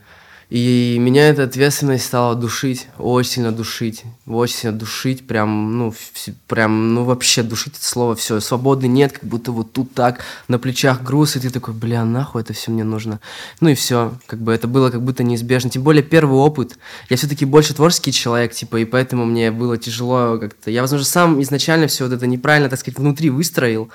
И 0.52 0.98
меня 1.00 1.30
эта 1.30 1.44
ответственность 1.44 2.04
стала 2.04 2.36
душить, 2.36 2.88
очень 2.98 3.32
сильно 3.32 3.54
душить, 3.54 4.04
очень 4.28 4.54
сильно 4.54 4.78
душить, 4.78 5.26
прям, 5.26 5.78
ну, 5.78 5.94
прям, 6.50 6.94
ну, 6.94 7.06
вообще 7.06 7.42
душить 7.42 7.78
это 7.78 7.86
слово, 7.86 8.18
все, 8.18 8.42
свободы 8.42 8.90
нет, 8.90 9.14
как 9.14 9.24
будто 9.24 9.54
вот 9.54 9.72
тут 9.72 9.94
так, 9.94 10.20
на 10.50 10.60
плечах 10.60 11.04
груз, 11.04 11.38
и 11.38 11.40
ты 11.40 11.52
такой, 11.52 11.74
бля, 11.74 12.04
нахуй 12.04 12.42
это 12.42 12.52
все 12.52 12.70
мне 12.70 12.84
нужно. 12.84 13.22
Ну 13.62 13.70
и 13.70 13.76
все, 13.76 14.14
как 14.28 14.40
бы 14.40 14.52
это 14.52 14.68
было 14.68 14.90
как 14.90 15.02
будто 15.02 15.24
неизбежно, 15.24 15.70
тем 15.70 15.84
более 15.84 16.04
первый 16.04 16.38
опыт, 16.38 16.78
я 17.10 17.16
все-таки 17.16 17.46
больше 17.46 17.74
творческий 17.74 18.12
человек, 18.12 18.52
типа, 18.54 18.76
и 18.76 18.84
поэтому 18.84 19.24
мне 19.24 19.52
было 19.52 19.78
тяжело 19.78 20.38
как-то, 20.38 20.70
я, 20.70 20.82
возможно, 20.82 21.06
сам 21.06 21.42
изначально 21.42 21.88
все 21.88 22.04
вот 22.04 22.14
это 22.14 22.28
неправильно, 22.28 22.68
так 22.68 22.78
сказать, 22.78 23.00
внутри 23.00 23.30
выстроил, 23.30 23.90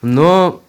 но 0.00 0.62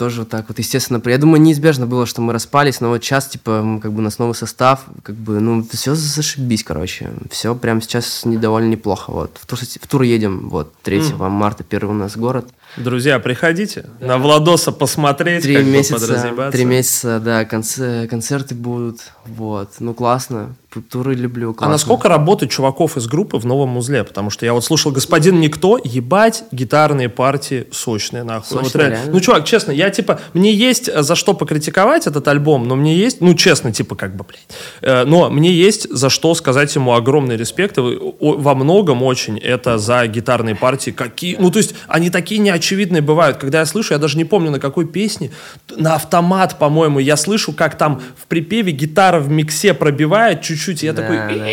тоже 0.00 0.20
вот 0.20 0.30
так 0.30 0.46
вот, 0.48 0.58
естественно, 0.58 1.02
я 1.04 1.18
думаю, 1.18 1.42
неизбежно 1.42 1.86
было, 1.86 2.06
что 2.06 2.22
мы 2.22 2.32
распались, 2.32 2.80
но 2.80 2.88
вот 2.88 3.04
сейчас, 3.04 3.28
типа, 3.28 3.78
как 3.82 3.92
бы 3.92 3.98
у 3.98 4.02
нас 4.02 4.18
новый 4.18 4.34
состав, 4.34 4.86
как 5.02 5.14
бы, 5.14 5.40
ну, 5.40 5.62
все 5.70 5.94
зашибись, 5.94 6.64
короче, 6.64 7.10
все 7.30 7.54
прямо 7.54 7.82
сейчас 7.82 8.24
недовольно 8.24 8.70
неплохо, 8.70 9.10
вот, 9.12 9.36
в 9.38 9.44
тур, 9.44 9.58
в 9.58 9.86
тур 9.86 10.00
едем, 10.00 10.48
вот, 10.48 10.72
3 10.84 11.00
mm. 11.00 11.28
марта, 11.28 11.64
первый 11.64 11.90
у 11.90 11.98
нас 11.98 12.16
город, 12.16 12.48
Друзья, 12.76 13.18
приходите 13.18 13.86
да. 14.00 14.06
на 14.06 14.18
Владоса 14.18 14.72
посмотреть, 14.72 15.42
три 15.42 15.56
как 15.56 15.64
месяца, 15.64 16.50
Три 16.52 16.64
месяца, 16.64 17.20
да, 17.20 17.44
конце, 17.44 18.06
концерты 18.06 18.54
будут, 18.54 19.00
вот, 19.26 19.70
ну 19.80 19.92
классно, 19.92 20.54
туры 20.78 21.14
люблю, 21.14 21.52
классно. 21.52 21.66
А 21.66 21.70
насколько 21.72 22.08
работает 22.08 22.52
чуваков 22.52 22.96
из 22.96 23.08
группы 23.08 23.38
в 23.38 23.44
новом 23.44 23.76
узле? 23.76 24.04
Потому 24.04 24.30
что 24.30 24.46
я 24.46 24.52
вот 24.52 24.64
слушал 24.64 24.92
«Господин 24.92 25.40
Никто», 25.40 25.78
ебать, 25.82 26.44
гитарные 26.52 27.08
партии 27.08 27.66
сочные, 27.72 28.22
нахуй. 28.22 28.46
Сочные, 28.46 28.62
вот 28.62 28.74
реально. 28.76 28.94
реально. 28.94 29.12
Ну, 29.12 29.20
чувак, 29.20 29.44
честно, 29.44 29.72
я 29.72 29.90
типа, 29.90 30.20
мне 30.32 30.54
есть 30.54 30.90
за 30.94 31.14
что 31.16 31.34
покритиковать 31.34 32.06
этот 32.06 32.28
альбом, 32.28 32.68
но 32.68 32.76
мне 32.76 32.96
есть, 32.96 33.20
ну, 33.20 33.34
честно, 33.34 33.72
типа, 33.72 33.96
как 33.96 34.14
бы, 34.14 34.24
блядь, 34.24 34.46
э, 34.82 35.04
но 35.04 35.28
мне 35.28 35.52
есть 35.52 35.90
за 35.90 36.08
что 36.08 36.34
сказать 36.34 36.74
ему 36.76 36.94
огромный 36.94 37.36
респект, 37.36 37.76
во 37.78 38.54
многом 38.54 39.02
очень 39.02 39.38
это 39.38 39.78
за 39.78 40.06
гитарные 40.06 40.54
партии, 40.54 40.92
какие, 40.92 41.36
ну, 41.36 41.50
то 41.50 41.58
есть, 41.58 41.74
они 41.88 42.10
такие 42.10 42.40
не 42.40 42.50
очевидные 42.60 43.02
бывают. 43.02 43.38
Когда 43.38 43.60
я 43.60 43.66
слышу, 43.66 43.94
я 43.94 43.98
даже 43.98 44.16
не 44.16 44.24
помню, 44.24 44.50
на 44.50 44.60
какой 44.60 44.86
песне, 44.86 45.30
на 45.68 45.94
автомат, 45.94 46.58
по-моему, 46.58 46.98
я 46.98 47.16
слышу, 47.16 47.52
как 47.52 47.76
там 47.76 48.00
в 48.16 48.26
припеве 48.26 48.72
гитара 48.72 49.18
в 49.18 49.28
миксе 49.28 49.74
пробивает 49.74 50.42
чуть-чуть, 50.42 50.82
и 50.82 50.86
я 50.86 50.92
да, 50.92 51.02
такой... 51.02 51.16
Да. 51.16 51.46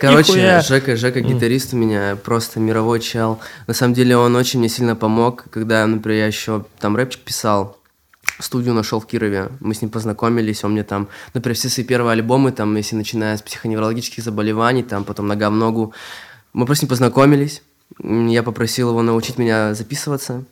Короче, 0.00 0.32
нихуя. 0.32 0.62
Жека, 0.62 0.96
Жека, 0.96 1.20
гитарист 1.20 1.74
у 1.74 1.76
меня 1.76 2.16
просто 2.22 2.60
мировой 2.60 3.00
чел. 3.00 3.40
На 3.66 3.74
самом 3.74 3.94
деле 3.94 4.16
он 4.16 4.36
очень 4.36 4.60
мне 4.60 4.68
сильно 4.68 4.96
помог, 4.96 5.44
когда, 5.50 5.86
например, 5.86 6.20
я 6.20 6.26
еще 6.26 6.64
там 6.78 6.96
рэпчик 6.96 7.20
писал, 7.20 7.76
студию 8.38 8.74
нашел 8.74 9.00
в 9.00 9.06
Кирове, 9.06 9.48
мы 9.60 9.74
с 9.74 9.82
ним 9.82 9.90
познакомились, 9.90 10.64
он 10.64 10.72
мне 10.72 10.84
там, 10.84 11.08
например, 11.34 11.56
все 11.56 11.68
свои 11.68 11.84
первые 11.84 12.12
альбомы, 12.12 12.52
там, 12.52 12.74
если 12.76 12.96
начиная 12.96 13.36
с 13.36 13.42
психоневрологических 13.42 14.22
заболеваний, 14.22 14.82
там, 14.82 15.04
потом 15.04 15.26
нога 15.26 15.50
в 15.50 15.54
ногу, 15.54 15.92
мы 16.52 16.66
просто 16.66 16.80
с 16.80 16.82
ним 16.82 16.88
познакомились, 16.90 17.62
я 17.98 18.42
попросил 18.42 18.90
его 18.90 19.02
научить 19.02 19.38
меня 19.38 19.74
записываться 19.74 20.44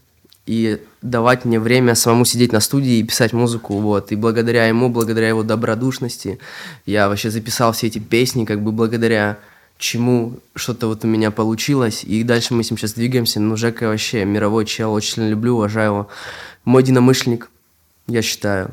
и 0.46 0.80
давать 1.02 1.44
мне 1.44 1.60
время 1.60 1.94
самому 1.94 2.24
сидеть 2.24 2.52
на 2.52 2.60
студии 2.60 2.98
и 2.98 3.02
писать 3.02 3.32
музыку, 3.32 3.78
вот, 3.78 4.12
и 4.12 4.16
благодаря 4.16 4.66
ему, 4.66 4.88
благодаря 4.88 5.28
его 5.28 5.42
добродушности, 5.42 6.38
я 6.86 7.08
вообще 7.08 7.30
записал 7.30 7.72
все 7.72 7.88
эти 7.88 7.98
песни, 7.98 8.46
как 8.46 8.62
бы 8.62 8.72
благодаря 8.72 9.38
чему 9.76 10.40
что-то 10.54 10.86
вот 10.86 11.04
у 11.04 11.06
меня 11.06 11.30
получилось, 11.30 12.02
и 12.02 12.22
дальше 12.24 12.54
мы 12.54 12.64
с 12.64 12.70
ним 12.70 12.78
сейчас 12.78 12.94
двигаемся, 12.94 13.40
ну, 13.40 13.56
Жека 13.56 13.88
вообще 13.88 14.24
мировой 14.24 14.64
чел, 14.64 14.92
очень 14.92 15.28
люблю, 15.28 15.54
уважаю 15.54 15.90
его, 15.90 16.08
мой 16.64 16.82
единомышленник, 16.82 17.50
я 18.06 18.22
считаю. 18.22 18.70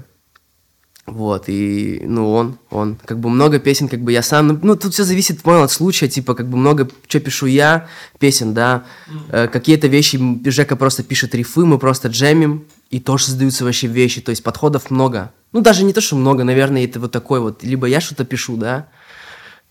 Вот, 1.06 1.49
и, 1.49 2.01
ну, 2.03 2.34
он, 2.34 2.58
он, 2.72 2.97
как 3.06 3.20
бы 3.20 3.30
много 3.30 3.60
песен, 3.60 3.88
как 3.88 4.01
бы 4.01 4.12
я 4.12 4.24
сам, 4.24 4.47
ну, 4.47 4.60
ну 4.64 4.76
тут 4.76 4.93
все 4.93 5.03
зависит, 5.03 5.39
понял, 5.43 5.62
от 5.62 5.72
случая, 5.72 6.08
типа, 6.08 6.34
как 6.34 6.49
бы 6.49 6.58
много, 6.58 6.89
что 7.08 7.20
пишу 7.20 7.45
я, 7.45 7.88
песен, 8.18 8.56
да, 8.56 8.86
э, 9.30 9.47
какие-то 9.47 9.86
вещи, 9.86 10.20
Жека 10.49 10.76
просто 10.76 11.03
пишет 11.03 11.36
рифы, 11.36 11.64
мы 11.64 11.78
просто 11.78 12.08
джемим, 12.08 12.66
и 12.89 12.99
тоже 12.99 13.26
создаются 13.26 13.66
вообще 13.66 13.86
вещи, 13.86 14.20
то 14.20 14.32
есть 14.32 14.41
подходов 14.41 14.89
много. 14.89 15.32
Ну, 15.51 15.62
даже 15.62 15.84
не 15.84 15.93
то, 15.93 16.01
что 16.01 16.16
много, 16.16 16.43
наверное, 16.43 16.86
это 16.86 16.99
вот 16.99 17.12
такой 17.12 17.39
вот, 17.39 17.64
либо 17.64 17.86
я 17.86 18.01
что-то 18.01 18.26
пишу, 18.26 18.58
да, 18.58 18.88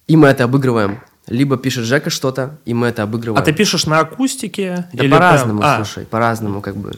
и 0.07 0.16
мы 0.16 0.28
это 0.28 0.45
обыгрываем, 0.45 1.01
либо 1.26 1.57
пишет 1.57 1.85
Жека 1.85 2.11
что-то, 2.11 2.59
и 2.64 2.74
мы 2.74 2.87
это 2.87 3.03
обыгрываем. 3.03 3.43
А 3.43 3.45
ты 3.45 3.53
пишешь 3.53 3.87
на 3.87 3.99
акустике? 3.99 4.87
Да 4.93 5.03
по-разному, 5.09 5.61
прям... 5.61 5.70
а. 5.72 5.85
слушай, 5.85 6.07
по-разному, 6.07 6.61
как 6.61 6.76
бы. 6.76 6.93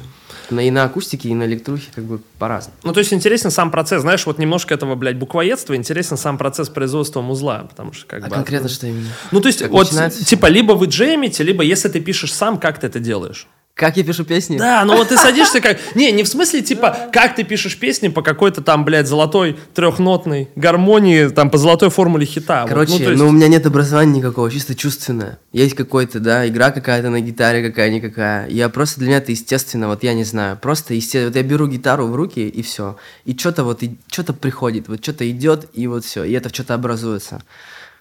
На, 0.51 0.61
и 0.61 0.70
на 0.70 0.84
акустике, 0.84 1.28
и 1.28 1.34
на 1.34 1.44
электрухе 1.44 1.88
как 1.94 2.05
бы 2.05 2.20
по-разному. 2.38 2.76
Ну, 2.84 2.92
то 2.92 3.01
есть 3.01 3.12
интересен 3.12 3.51
сам 3.51 3.70
процесс. 3.70 4.03
Знаешь, 4.03 4.24
вот 4.27 4.39
немножко 4.39 4.74
этого, 4.74 4.94
блядь, 4.94 5.16
буквоедства, 5.16 5.74
интересен 5.74 6.16
сам 6.16 6.39
процесс 6.39 6.68
производства 6.68 7.20
музла, 7.20 7.66
потому 7.68 7.93
что 7.93 8.06
как 8.06 8.24
а 8.24 8.28
бы... 8.28 8.35
конкретно 8.35 8.68
что 8.68 8.86
именно? 8.86 9.09
Ну, 9.32 9.40
то 9.40 9.48
есть, 9.48 9.60
как 9.60 9.70
вот, 9.70 9.90
типа, 9.90 10.47
либо 10.47 10.73
вы 10.73 10.86
джемите, 10.86 11.43
либо 11.43 11.62
если 11.62 11.89
ты 11.89 12.01
пишешь 12.01 12.32
сам, 12.32 12.59
как 12.59 12.78
ты 12.78 12.86
это 12.86 13.01
делаешь? 13.01 13.47
Как 13.77 13.98
я 13.98 14.05
пишу 14.05 14.24
песни? 14.24 14.57
Да, 14.57 14.86
ну 14.86 14.97
вот 14.97 15.09
ты 15.09 15.19
садишься 15.19 15.61
как... 15.61 15.77
Не, 15.94 16.11
не 16.11 16.23
в 16.23 16.28
смысле, 16.28 16.62
типа, 16.62 16.97
как 17.12 17.36
ты 17.36 17.44
пишешь 17.44 17.78
песни 17.78 18.09
по 18.09 18.23
какой-то 18.23 18.62
там, 18.62 18.86
блядь, 18.86 19.07
золотой 19.07 19.59
трехнотной 19.74 20.48
гармонии, 20.57 21.28
там, 21.28 21.51
по 21.51 21.59
золотой 21.59 21.90
формуле 21.90 22.24
хита. 22.24 22.65
Короче, 22.66 22.93
вот, 22.93 23.01
ну, 23.03 23.11
есть... 23.11 23.23
ну, 23.23 23.28
у 23.28 23.32
меня 23.32 23.48
нет 23.48 23.66
образования 23.66 24.20
никакого, 24.20 24.51
чисто 24.51 24.74
чувственное. 24.74 25.39
Есть 25.53 25.74
какой-то, 25.74 26.20
да, 26.20 26.48
игра 26.48 26.70
какая-то 26.70 27.11
на 27.11 27.20
гитаре 27.20 27.69
какая-никакая. 27.69 28.48
Я 28.48 28.70
просто, 28.70 29.01
для 29.01 29.09
меня 29.09 29.19
это 29.19 29.32
естественно, 29.32 29.89
вот 29.89 30.03
я 30.03 30.15
не 30.15 30.24
знаю, 30.24 30.57
просто 30.57 30.94
естественно. 30.94 31.27
Вот 31.27 31.36
я 31.36 31.43
беру 31.43 31.66
гитару 31.66 32.07
в 32.07 32.15
руки, 32.15 32.48
и 32.48 32.62
все. 32.62 32.97
И 33.27 33.36
что-то 33.36 33.62
вот, 33.62 33.82
и 33.82 33.98
что-то 34.11 34.32
приходит, 34.32 34.89
вот 34.89 35.03
что-то 35.03 35.31
идет, 35.31 35.66
и 35.74 35.86
вот 35.86 36.03
все, 36.03 36.24
и 36.24 36.32
это 36.32 36.48
что-то 36.48 36.73
образуется. 36.73 37.43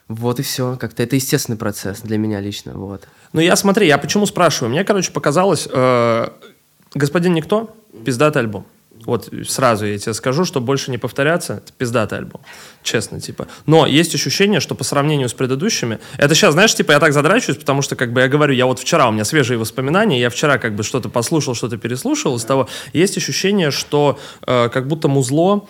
Вот 0.08 0.40
и 0.40 0.44
все. 0.44 0.78
Как-то 0.80 1.04
это 1.04 1.16
естественный 1.16 1.58
процесс 1.58 2.02
для 2.02 2.18
меня 2.18 2.40
лично. 2.40 2.74
Вот. 2.74 3.08
Ну, 3.34 3.42
я 3.42 3.56
смотри, 3.56 3.88
я 3.88 3.98
почему 3.98 4.26
спрашиваю? 4.26 4.70
Мне, 4.70 4.84
короче, 4.84 5.12
показалось, 5.12 5.68
э, 5.72 6.28
«Господин 6.94 7.34
Никто»— 7.34 7.76
пиздатый 8.06 8.42
альбом. 8.42 8.66
Вот 9.06 9.30
сразу 9.48 9.86
я 9.86 9.98
тебе 9.98 10.14
скажу, 10.14 10.46
что 10.46 10.62
больше 10.62 10.92
не 10.92 10.98
повторяться, 10.98 11.56
это 11.56 11.74
пиздатый 11.78 12.20
альбом. 12.20 12.42
Честно, 12.84 13.20
типа. 13.20 13.48
Но 13.66 13.86
есть 13.86 14.14
ощущение, 14.16 14.60
что 14.60 14.76
по 14.76 14.84
сравнению 14.84 15.30
с 15.30 15.34
предыдущими... 15.34 16.00
Это 16.18 16.36
сейчас, 16.36 16.54
знаешь, 16.54 16.74
типа 16.76 16.92
я 16.92 17.00
так 17.00 17.14
задрачиваюсь, 17.14 17.58
потому 17.58 17.82
что, 17.82 17.96
как 17.96 18.14
бы 18.14 18.22
я 18.22 18.28
говорю, 18.28 18.54
я 18.54 18.66
вот 18.66 18.80
вчера, 18.80 19.08
у 19.10 19.12
меня 19.12 19.26
свежие 19.26 19.58
воспоминания, 19.58 20.20
я 20.20 20.30
вчера 20.30 20.58
как 20.58 20.76
бы 20.76 20.84
что-то 20.84 21.10
послушал, 21.10 21.56
что-то 21.56 21.78
переслушал 21.78 22.36
из 22.36 22.44
того. 22.44 22.68
Есть 22.94 23.18
ощущение, 23.18 23.72
что 23.72 24.20
э, 24.46 24.70
как 24.70 24.88
будто 24.88 25.08
музло 25.08 25.68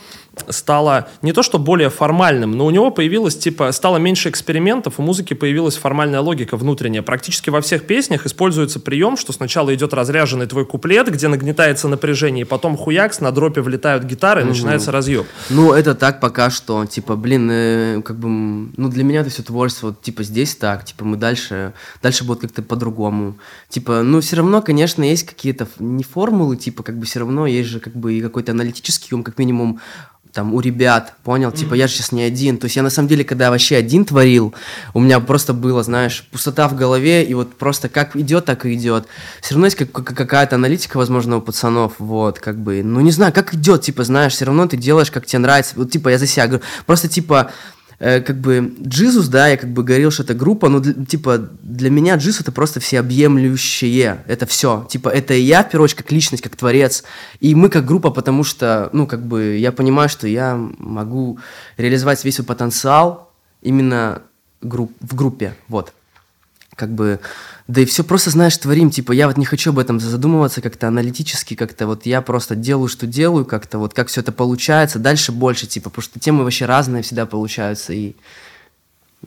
стало 0.47 1.07
не 1.21 1.31
то 1.31 1.43
что 1.43 1.59
более 1.59 1.89
формальным, 1.89 2.51
но 2.51 2.65
у 2.65 2.69
него 2.69 2.91
появилось, 2.91 3.37
типа, 3.37 3.71
стало 3.71 3.97
меньше 3.97 4.29
экспериментов, 4.29 4.99
у 4.99 5.01
музыки 5.01 5.33
появилась 5.33 5.77
формальная 5.77 6.19
логика 6.19 6.57
внутренняя. 6.57 7.01
Практически 7.01 7.49
во 7.49 7.61
всех 7.61 7.85
песнях 7.87 8.25
используется 8.25 8.79
прием, 8.79 9.17
что 9.17 9.33
сначала 9.33 9.73
идет 9.73 9.93
разряженный 9.93 10.47
твой 10.47 10.65
куплет, 10.65 11.11
где 11.11 11.27
нагнетается 11.27 11.87
напряжение, 11.87 12.41
и 12.41 12.45
потом 12.45 12.77
хуякс, 12.77 13.19
на 13.25 13.31
дропе 13.31 13.61
влетают 13.61 14.03
гитары, 14.03 14.41
угу. 14.41 14.49
начинается 14.49 14.91
разъеб. 14.91 15.25
Ну, 15.49 15.73
это 15.73 15.95
так 15.95 16.19
пока 16.19 16.49
что, 16.49 16.85
типа, 16.85 17.15
блин, 17.15 17.49
э, 17.51 18.01
как 18.03 18.17
бы, 18.17 18.29
ну, 18.29 18.89
для 18.89 19.03
меня 19.03 19.21
это 19.21 19.29
все 19.29 19.43
творчество, 19.43 19.87
вот, 19.87 20.01
типа, 20.01 20.23
здесь 20.23 20.55
так, 20.55 20.85
типа, 20.85 21.05
мы 21.05 21.17
дальше, 21.17 21.73
дальше 22.01 22.23
будет 22.23 22.41
как-то 22.41 22.61
по-другому. 22.61 23.37
Типа, 23.69 24.03
ну, 24.03 24.21
все 24.21 24.37
равно, 24.37 24.61
конечно, 24.61 25.03
есть 25.03 25.25
какие-то, 25.25 25.67
не 25.79 26.03
формулы, 26.03 26.55
типа, 26.55 26.83
как 26.83 26.97
бы, 26.97 27.05
все 27.05 27.19
равно 27.19 27.47
есть 27.47 27.69
же, 27.69 27.79
как 27.79 27.95
бы, 27.95 28.13
и 28.13 28.21
какой-то 28.21 28.51
аналитический 28.51 29.15
ум, 29.15 29.23
как 29.23 29.39
минимум, 29.39 29.79
там 30.35 30.53
у 30.53 30.59
ребят, 30.59 31.13
понял, 31.23 31.49
mm-hmm. 31.49 31.57
типа 31.57 31.73
я 31.75 31.87
же 31.87 31.93
сейчас 31.93 32.11
не 32.11 32.21
один, 32.21 32.57
то 32.57 32.65
есть 32.65 32.75
я 32.75 32.83
на 32.83 32.89
самом 32.89 33.07
деле, 33.07 33.23
когда 33.23 33.49
вообще 33.49 33.77
один 33.77 34.03
творил, 34.03 34.53
у 34.93 34.99
меня 34.99 35.21
просто 35.21 35.53
было, 35.53 35.81
знаешь, 35.81 36.27
пустота 36.29 36.67
в 36.67 36.75
голове, 36.75 37.23
и 37.23 37.33
вот 37.33 37.55
просто 37.55 37.87
как 37.87 38.17
идет, 38.17 38.43
так 38.43 38.65
и 38.65 38.73
идет. 38.73 39.07
Все 39.41 39.55
равно 39.55 39.67
есть 39.67 39.77
как, 39.77 39.91
какая-то 39.91 40.57
аналитика, 40.57 40.97
возможно, 40.97 41.37
у 41.37 41.41
пацанов, 41.41 41.93
вот, 41.99 42.39
как 42.39 42.59
бы, 42.59 42.83
ну 42.83 42.99
не 42.99 43.11
знаю, 43.11 43.31
как 43.31 43.53
идет, 43.53 43.83
типа, 43.83 44.03
знаешь, 44.03 44.33
все 44.33 44.43
равно 44.43 44.67
ты 44.67 44.75
делаешь, 44.75 45.09
как 45.09 45.25
тебе 45.25 45.39
нравится, 45.39 45.73
вот, 45.77 45.89
типа, 45.89 46.09
я 46.09 46.17
за 46.17 46.27
себя 46.27 46.47
говорю, 46.47 46.63
просто, 46.85 47.07
типа, 47.07 47.51
Э, 47.99 48.19
как 48.19 48.37
бы 48.37 48.75
Джизус, 48.81 49.27
да, 49.27 49.47
я 49.47 49.57
как 49.57 49.71
бы 49.71 49.83
говорил, 49.83 50.11
что 50.11 50.23
это 50.23 50.33
группа, 50.33 50.67
но 50.69 50.79
для, 50.79 50.93
типа 51.05 51.49
для 51.61 51.89
меня 51.89 52.15
Джизус 52.15 52.41
это 52.41 52.51
просто 52.51 52.79
всеобъемлющее, 52.79 54.23
это 54.27 54.45
все, 54.45 54.85
типа 54.89 55.09
это 55.09 55.33
я 55.33 55.63
в 55.63 55.69
первую 55.69 55.85
очередь 55.85 55.99
как 55.99 56.11
личность, 56.11 56.43
как 56.43 56.55
творец, 56.55 57.03
и 57.39 57.55
мы 57.55 57.69
как 57.69 57.85
группа, 57.85 58.11
потому 58.11 58.43
что, 58.43 58.89
ну 58.91 59.07
как 59.07 59.25
бы 59.25 59.57
я 59.57 59.71
понимаю, 59.71 60.09
что 60.09 60.27
я 60.27 60.55
могу 60.77 61.39
реализовать 61.77 62.23
весь 62.25 62.35
свой 62.35 62.45
потенциал 62.45 63.31
именно 63.61 64.21
групп, 64.61 64.91
в 64.99 65.15
группе, 65.15 65.55
вот, 65.69 65.93
как 66.75 66.89
бы 66.93 67.19
да 67.67 67.81
и 67.81 67.85
все 67.85 68.03
просто, 68.03 68.29
знаешь, 68.29 68.57
творим. 68.57 68.91
Типа, 68.91 69.11
я 69.11 69.27
вот 69.27 69.37
не 69.37 69.45
хочу 69.45 69.71
об 69.71 69.79
этом 69.79 69.99
задумываться 69.99 70.61
как-то 70.61 70.87
аналитически, 70.87 71.55
как-то 71.55 71.87
вот 71.87 72.05
я 72.05 72.21
просто 72.21 72.55
делаю, 72.55 72.87
что 72.87 73.07
делаю, 73.07 73.43
как-то 73.43 73.79
вот 73.79 73.93
как 73.93 74.07
все 74.07 74.21
это 74.21 74.31
получается. 74.31 74.99
Дальше 74.99 75.31
больше, 75.31 75.65
типа, 75.65 75.89
потому 75.89 76.03
что 76.03 76.19
темы 76.19 76.43
вообще 76.43 76.65
разные 76.65 77.01
всегда 77.01 77.25
получаются. 77.25 77.93
И 77.93 78.15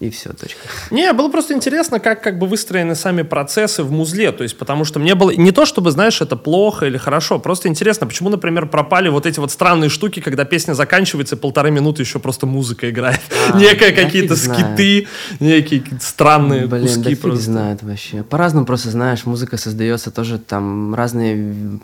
и 0.01 0.11
все, 0.11 0.33
точка. 0.33 0.61
Не, 0.91 1.13
было 1.13 1.29
просто 1.29 1.55
интересно, 1.55 1.99
как 1.99 2.23
как 2.23 2.39
бы 2.39 2.47
выстроены 2.47 2.95
сами 2.95 3.23
процессы 3.23 3.83
в 3.83 3.91
музле, 3.91 4.31
то 4.31 4.45
есть 4.45 4.57
потому 4.57 4.85
что 4.85 5.01
мне 5.01 5.15
было 5.15 5.31
не 5.31 5.51
то, 5.51 5.67
чтобы, 5.67 5.91
знаешь, 5.91 6.21
это 6.21 6.37
плохо 6.37 6.87
или 6.87 6.97
хорошо, 6.97 7.39
просто 7.41 7.69
интересно, 7.69 8.07
почему, 8.07 8.29
например, 8.29 8.67
пропали 8.67 9.09
вот 9.09 9.27
эти 9.27 9.41
вот 9.41 9.51
странные 9.51 9.91
штуки, 9.91 10.21
когда 10.21 10.45
песня 10.45 10.75
заканчивается, 10.75 11.35
и 11.35 11.39
полторы 11.39 11.71
минуты 11.71 12.03
еще 12.03 12.21
просто 12.21 12.47
музыка 12.47 12.91
играет, 12.91 13.21
а, 13.53 13.59
некая 13.59 13.93
какие-то 13.93 14.37
скиты, 14.37 15.09
некие 15.41 15.83
странные 16.01 16.67
Блин, 16.67 16.83
куски 16.83 17.15
да 17.15 17.21
просто. 17.21 17.43
знает 17.43 17.83
вообще. 17.83 18.23
По-разному 18.23 18.67
просто, 18.67 18.91
знаешь, 18.91 19.27
музыка 19.27 19.57
создается 19.57 20.11
тоже 20.11 20.39
там 20.39 20.95
разные, 20.95 21.81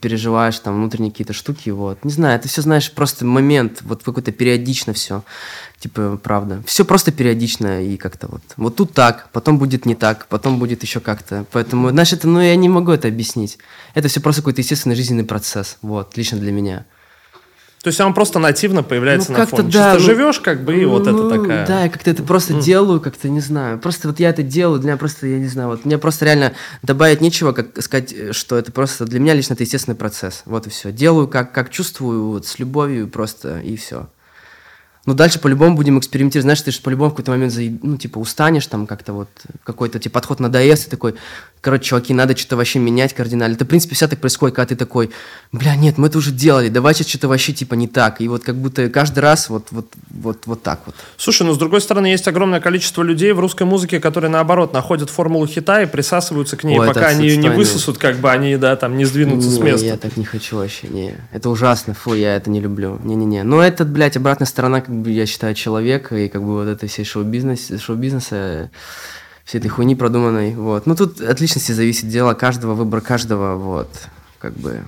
переживаешь 0.00 0.58
там 0.58 0.76
внутренние 0.76 1.12
какие-то 1.12 1.32
штуки, 1.32 1.70
вот. 1.70 2.04
Не 2.04 2.10
знаю, 2.10 2.36
это 2.36 2.48
все, 2.48 2.62
знаешь, 2.62 2.90
просто 2.90 3.24
момент, 3.24 3.82
вот 3.82 4.02
какой-то 4.02 4.32
периодично 4.32 4.92
все. 4.92 5.22
Типа, 5.78 6.18
правда. 6.22 6.62
Все 6.66 6.84
просто 6.84 7.12
периодично 7.12 7.82
и 7.82 7.96
как-то 7.96 8.26
вот. 8.28 8.42
Вот 8.56 8.76
тут 8.76 8.92
так, 8.92 9.28
потом 9.32 9.58
будет 9.58 9.84
не 9.84 9.94
так, 9.94 10.26
потом 10.28 10.58
будет 10.58 10.82
еще 10.82 11.00
как-то. 11.00 11.44
Поэтому, 11.52 11.90
знаешь, 11.90 12.12
это, 12.12 12.26
ну, 12.26 12.40
я 12.40 12.56
не 12.56 12.68
могу 12.68 12.92
это 12.92 13.08
объяснить. 13.08 13.58
Это 13.92 14.08
все 14.08 14.20
просто 14.20 14.40
какой-то 14.40 14.62
естественный 14.62 14.96
жизненный 14.96 15.24
процесс. 15.24 15.76
Вот, 15.82 16.16
лично 16.16 16.38
для 16.38 16.52
меня. 16.52 16.86
То 17.84 17.88
есть 17.88 18.00
он 18.00 18.14
просто 18.14 18.38
нативно 18.38 18.82
появляется 18.82 19.30
ну, 19.30 19.36
на 19.36 19.46
фоне. 19.46 19.64
Да, 19.64 19.92
Чисто 19.92 19.92
ну, 19.92 20.00
живешь, 20.00 20.40
как 20.40 20.64
бы, 20.64 20.74
и 20.74 20.86
ну, 20.86 20.92
вот 20.92 21.06
это 21.06 21.28
такая. 21.28 21.66
Да, 21.66 21.82
я 21.82 21.90
как-то 21.90 22.10
это 22.10 22.22
просто 22.22 22.54
mm. 22.54 22.62
делаю, 22.62 22.98
как-то 22.98 23.28
не 23.28 23.40
знаю. 23.40 23.78
Просто 23.78 24.08
вот 24.08 24.18
я 24.20 24.30
это 24.30 24.42
делаю, 24.42 24.80
для 24.80 24.92
меня 24.92 24.96
просто, 24.96 25.26
я 25.26 25.38
не 25.38 25.48
знаю, 25.48 25.68
вот 25.68 25.84
мне 25.84 25.98
просто 25.98 26.24
реально 26.24 26.54
добавить 26.82 27.20
нечего, 27.20 27.52
как 27.52 27.82
сказать, 27.82 28.34
что 28.34 28.56
это 28.56 28.72
просто 28.72 29.04
для 29.04 29.20
меня 29.20 29.34
лично 29.34 29.52
это 29.52 29.64
естественный 29.64 29.96
процесс. 29.96 30.44
Вот 30.46 30.66
и 30.66 30.70
все. 30.70 30.92
Делаю, 30.92 31.28
как, 31.28 31.52
как 31.52 31.68
чувствую, 31.68 32.28
вот, 32.28 32.46
с 32.46 32.58
любовью 32.58 33.06
просто, 33.06 33.60
и 33.60 33.76
все. 33.76 34.08
Но 35.06 35.14
дальше 35.14 35.38
по-любому 35.38 35.76
будем 35.76 35.98
экспериментировать. 35.98 36.44
Знаешь, 36.44 36.62
ты 36.62 36.70
же 36.70 36.80
по-любому 36.80 37.10
в 37.10 37.12
какой-то 37.14 37.32
момент, 37.32 37.54
ну, 37.82 37.96
типа, 37.96 38.18
устанешь 38.18 38.66
там 38.66 38.86
как-то 38.86 39.12
вот, 39.12 39.28
какой-то, 39.62 39.98
типа, 39.98 40.14
подход 40.14 40.40
надоест, 40.40 40.86
и 40.86 40.90
такой, 40.90 41.14
короче, 41.64 41.84
чуваки, 41.84 42.12
надо 42.12 42.36
что-то 42.36 42.56
вообще 42.56 42.78
менять 42.78 43.14
кардинально. 43.14 43.54
Это, 43.54 43.64
в 43.64 43.68
принципе, 43.68 43.94
вся 43.94 44.06
так 44.06 44.20
происходит, 44.20 44.54
когда 44.54 44.66
ты 44.68 44.76
такой, 44.76 45.10
бля, 45.50 45.74
нет, 45.74 45.96
мы 45.96 46.08
это 46.08 46.18
уже 46.18 46.30
делали, 46.30 46.68
давайте 46.68 47.04
что-то 47.04 47.26
вообще, 47.26 47.52
типа, 47.52 47.74
не 47.74 47.88
так. 47.88 48.20
И 48.20 48.28
вот 48.28 48.44
как 48.44 48.56
будто 48.56 48.88
каждый 48.90 49.20
раз 49.20 49.48
вот, 49.48 49.68
вот, 49.70 49.86
вот, 50.10 50.42
вот 50.44 50.62
так 50.62 50.80
вот. 50.86 50.94
Слушай, 51.16 51.46
ну, 51.46 51.54
с 51.54 51.58
другой 51.58 51.80
стороны, 51.80 52.06
есть 52.06 52.28
огромное 52.28 52.60
количество 52.60 53.02
людей 53.02 53.32
в 53.32 53.40
русской 53.40 53.64
музыке, 53.64 53.98
которые, 53.98 54.30
наоборот, 54.30 54.72
находят 54.72 55.08
формулу 55.08 55.46
хита 55.46 55.82
и 55.82 55.86
присасываются 55.86 56.56
к 56.56 56.64
ней, 56.64 56.78
Ой, 56.78 56.86
пока 56.86 57.06
они 57.06 57.26
ее 57.26 57.38
не 57.38 57.48
высосут, 57.48 57.96
как 57.96 58.18
бы 58.18 58.30
они, 58.30 58.56
да, 58.56 58.76
там, 58.76 58.96
не 58.98 59.06
сдвинутся 59.06 59.48
не, 59.48 59.54
с 59.54 59.58
места. 59.58 59.86
я 59.86 59.96
так 59.96 60.16
не 60.18 60.24
хочу 60.24 60.58
вообще, 60.58 60.88
не. 60.88 61.14
Это 61.32 61.48
ужасно, 61.48 61.94
фу, 61.94 62.14
я 62.14 62.36
это 62.36 62.50
не 62.50 62.60
люблю. 62.60 63.00
Не-не-не. 63.02 63.42
Но 63.42 63.62
это, 63.62 63.84
блядь, 63.84 64.18
обратная 64.18 64.46
сторона, 64.46 64.82
как 64.82 64.94
бы, 64.94 65.10
я 65.10 65.24
считаю, 65.24 65.54
человека 65.54 66.14
и 66.16 66.28
как 66.28 66.42
бы 66.42 66.54
вот 66.54 66.68
этой 66.68 66.88
всей 66.88 67.04
шоу-бизнес, 67.04 67.72
шоу-бизнеса, 67.80 68.70
всей 69.44 69.58
этой 69.58 69.68
хуйни 69.68 69.94
продуманной, 69.94 70.54
вот. 70.54 70.86
Ну, 70.86 70.96
тут 70.96 71.20
от 71.20 71.40
личности 71.40 71.72
зависит 71.72 72.08
дело 72.08 72.34
каждого, 72.34 72.74
выбор 72.74 73.00
каждого, 73.00 73.56
вот, 73.56 73.88
как 74.38 74.54
бы... 74.54 74.82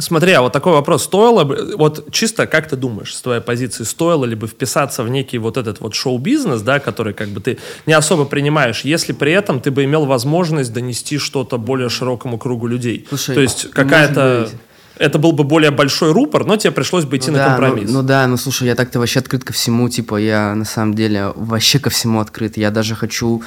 Смотри, 0.00 0.32
а 0.32 0.42
вот 0.42 0.52
такой 0.52 0.74
вопрос. 0.74 1.04
Стоило 1.04 1.44
бы, 1.44 1.74
вот 1.76 2.12
чисто 2.12 2.46
как 2.46 2.68
ты 2.68 2.76
думаешь, 2.76 3.14
с 3.16 3.20
твоей 3.20 3.40
позиции, 3.40 3.84
стоило 3.84 4.24
ли 4.26 4.36
бы 4.36 4.46
вписаться 4.46 5.02
в 5.02 5.08
некий 5.08 5.38
вот 5.38 5.56
этот 5.56 5.80
вот 5.80 5.94
шоу-бизнес, 5.94 6.60
да, 6.60 6.78
который 6.78 7.14
как 7.14 7.28
бы 7.30 7.40
ты 7.40 7.58
не 7.86 7.94
особо 7.94 8.24
принимаешь, 8.24 8.82
если 8.82 9.12
при 9.12 9.32
этом 9.32 9.60
ты 9.60 9.70
бы 9.70 9.84
имел 9.84 10.04
возможность 10.04 10.72
донести 10.72 11.18
что-то 11.18 11.58
более 11.58 11.88
широкому 11.88 12.38
кругу 12.38 12.66
людей? 12.66 13.06
Слушай, 13.08 13.34
То 13.34 13.40
есть 13.40 13.70
какая-то... 13.70 14.50
Это 14.98 15.18
был 15.18 15.32
бы 15.32 15.44
более 15.44 15.70
большой 15.70 16.12
рупор, 16.12 16.44
но 16.44 16.56
тебе 16.56 16.72
пришлось 16.72 17.04
бы 17.04 17.16
идти 17.16 17.30
ну, 17.30 17.38
на 17.38 17.44
да, 17.44 17.50
компромисс. 17.50 17.90
Ну, 17.90 18.02
ну 18.02 18.06
да, 18.06 18.26
ну 18.26 18.36
слушай, 18.36 18.66
я 18.66 18.74
так-то 18.74 18.98
вообще 18.98 19.20
открыт 19.20 19.44
ко 19.44 19.52
всему, 19.52 19.88
типа, 19.88 20.16
я 20.16 20.54
на 20.54 20.64
самом 20.64 20.94
деле 20.94 21.32
вообще 21.36 21.78
ко 21.78 21.90
всему 21.90 22.20
открыт. 22.20 22.56
Я 22.56 22.70
даже 22.70 22.94
хочу 22.94 23.42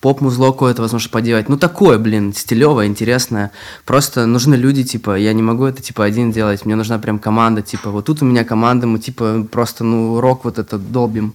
поп-музло 0.00 0.52
какое-то, 0.52 0.82
возможно, 0.82 1.10
поделать. 1.10 1.48
Ну, 1.48 1.56
такое, 1.56 1.98
блин, 1.98 2.32
стилевое, 2.34 2.86
интересное. 2.86 3.50
Просто 3.84 4.26
нужны 4.26 4.54
люди, 4.54 4.84
типа, 4.84 5.16
я 5.16 5.32
не 5.32 5.42
могу 5.42 5.64
это, 5.64 5.82
типа, 5.82 6.04
один 6.04 6.32
делать. 6.32 6.64
Мне 6.64 6.76
нужна 6.76 6.98
прям 6.98 7.18
команда, 7.18 7.62
типа, 7.62 7.90
вот 7.90 8.04
тут 8.04 8.22
у 8.22 8.24
меня 8.24 8.44
команда, 8.44 8.86
мы, 8.86 8.98
типа, 8.98 9.46
просто, 9.50 9.84
ну, 9.84 10.20
рок 10.20 10.44
вот 10.44 10.58
этот 10.58 10.92
долбим. 10.92 11.34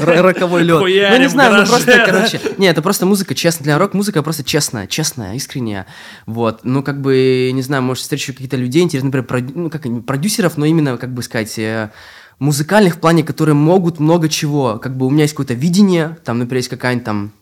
Роковой 0.00 0.62
лед. 0.62 0.80
Ну, 0.80 1.18
не 1.18 1.28
знаю, 1.28 1.60
ну 1.60 1.66
просто, 1.66 2.02
короче. 2.04 2.40
Не, 2.58 2.66
это 2.66 2.82
просто 2.82 3.06
музыка 3.06 3.34
честная. 3.34 3.64
Для 3.64 3.78
рок-музыка 3.78 4.22
просто 4.22 4.44
честная, 4.44 4.86
честная, 4.86 5.34
искренняя. 5.34 5.86
Вот. 6.26 6.60
Ну, 6.64 6.82
как 6.82 7.00
бы, 7.00 7.50
не 7.52 7.62
знаю, 7.62 7.82
может, 7.82 8.02
встречу 8.02 8.32
каких-то 8.32 8.56
людей 8.56 8.82
интересных, 8.82 9.14
например, 9.14 9.52
ну, 9.54 9.70
как 9.70 9.82
продюсеров, 10.04 10.56
но 10.56 10.66
именно, 10.66 10.96
как 10.96 11.12
бы 11.12 11.22
сказать, 11.22 11.58
э, 11.58 11.90
музыкальных 12.38 12.96
в 12.96 12.98
плане, 12.98 13.22
которые 13.22 13.54
могут 13.54 14.00
много 14.00 14.28
чего. 14.28 14.78
Как 14.78 14.96
бы 14.96 15.06
у 15.06 15.10
меня 15.10 15.22
есть 15.22 15.34
какое-то 15.34 15.54
видение, 15.54 16.18
там, 16.24 16.38
например, 16.38 16.58
есть 16.58 16.68
какая-нибудь 16.68 17.04
там 17.04 17.32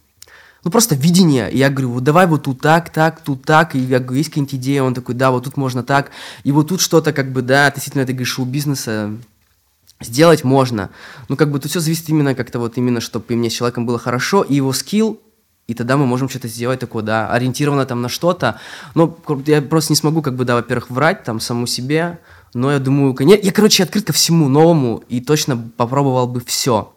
ну 0.65 0.71
просто 0.71 0.95
видение. 0.95 1.51
И 1.51 1.59
я 1.59 1.71
говорю, 1.71 1.91
вот 1.91 2.05
давай 2.05 2.27
вот 2.27 2.45
тут 2.45 2.61
так, 2.61 2.91
так, 2.91 3.21
тут 3.21 3.45
так. 3.45 3.75
И 3.75 3.79
я 3.79 3.99
говорю, 3.99 4.19
есть 4.19 4.31
какая-нибудь 4.31 4.55
идея? 4.55 4.83
Он 4.83 4.95
такой, 4.95 5.15
да, 5.15 5.31
вот 5.31 5.45
тут 5.45 5.57
можно 5.57 5.83
так. 5.83 6.11
И 6.45 6.53
вот 6.53 6.69
тут 6.69 6.81
что-то 6.81 7.13
как 7.13 7.33
бы, 7.33 7.43
да, 7.43 7.67
относительно, 7.67 8.07
ты 8.07 8.13
говоришь, 8.13 8.29
шоу-бизнеса, 8.35 9.11
Сделать 10.03 10.45
можно. 10.45 10.91
Ну, 11.29 11.37
как 11.37 11.51
бы 11.51 11.59
тут 11.59 11.71
все 11.71 11.81
зависит 11.81 12.09
именно 12.09 12.35
как-то 12.35 12.59
вот 12.59 12.77
именно, 12.77 13.01
чтобы 13.01 13.35
мне 13.35 13.51
с 13.51 13.53
человеком 13.53 13.87
было 13.87 13.99
хорошо, 13.99 14.43
и 14.43 14.55
его 14.55 14.73
скилл, 14.73 15.21
и 15.69 15.75
тогда 15.75 15.97
мы 15.97 16.07
можем 16.07 16.29
что-то 16.29 16.49
сделать 16.49 16.81
такое, 16.81 17.03
да, 17.03 17.29
ориентировано 17.31 17.87
там 17.87 18.03
на 18.03 18.09
что-то. 18.09 18.61
Но 18.95 19.17
я 19.47 19.63
просто 19.63 19.93
не 19.93 19.97
смогу, 19.97 20.23
как 20.23 20.37
бы, 20.37 20.45
да, 20.45 20.57
во-первых, 20.57 20.91
врать 20.91 21.25
там 21.25 21.41
саму 21.41 21.67
себе, 21.67 22.19
но 22.55 22.73
я 22.73 22.79
думаю, 22.79 23.17
я, 23.21 23.37
я, 23.37 23.53
короче, 23.53 23.85
открыт 23.85 24.07
ко 24.07 24.13
всему 24.13 24.49
новому 24.49 25.03
и 25.09 25.21
точно 25.21 25.57
попробовал 25.77 26.27
бы 26.27 26.41
все. 26.45 26.95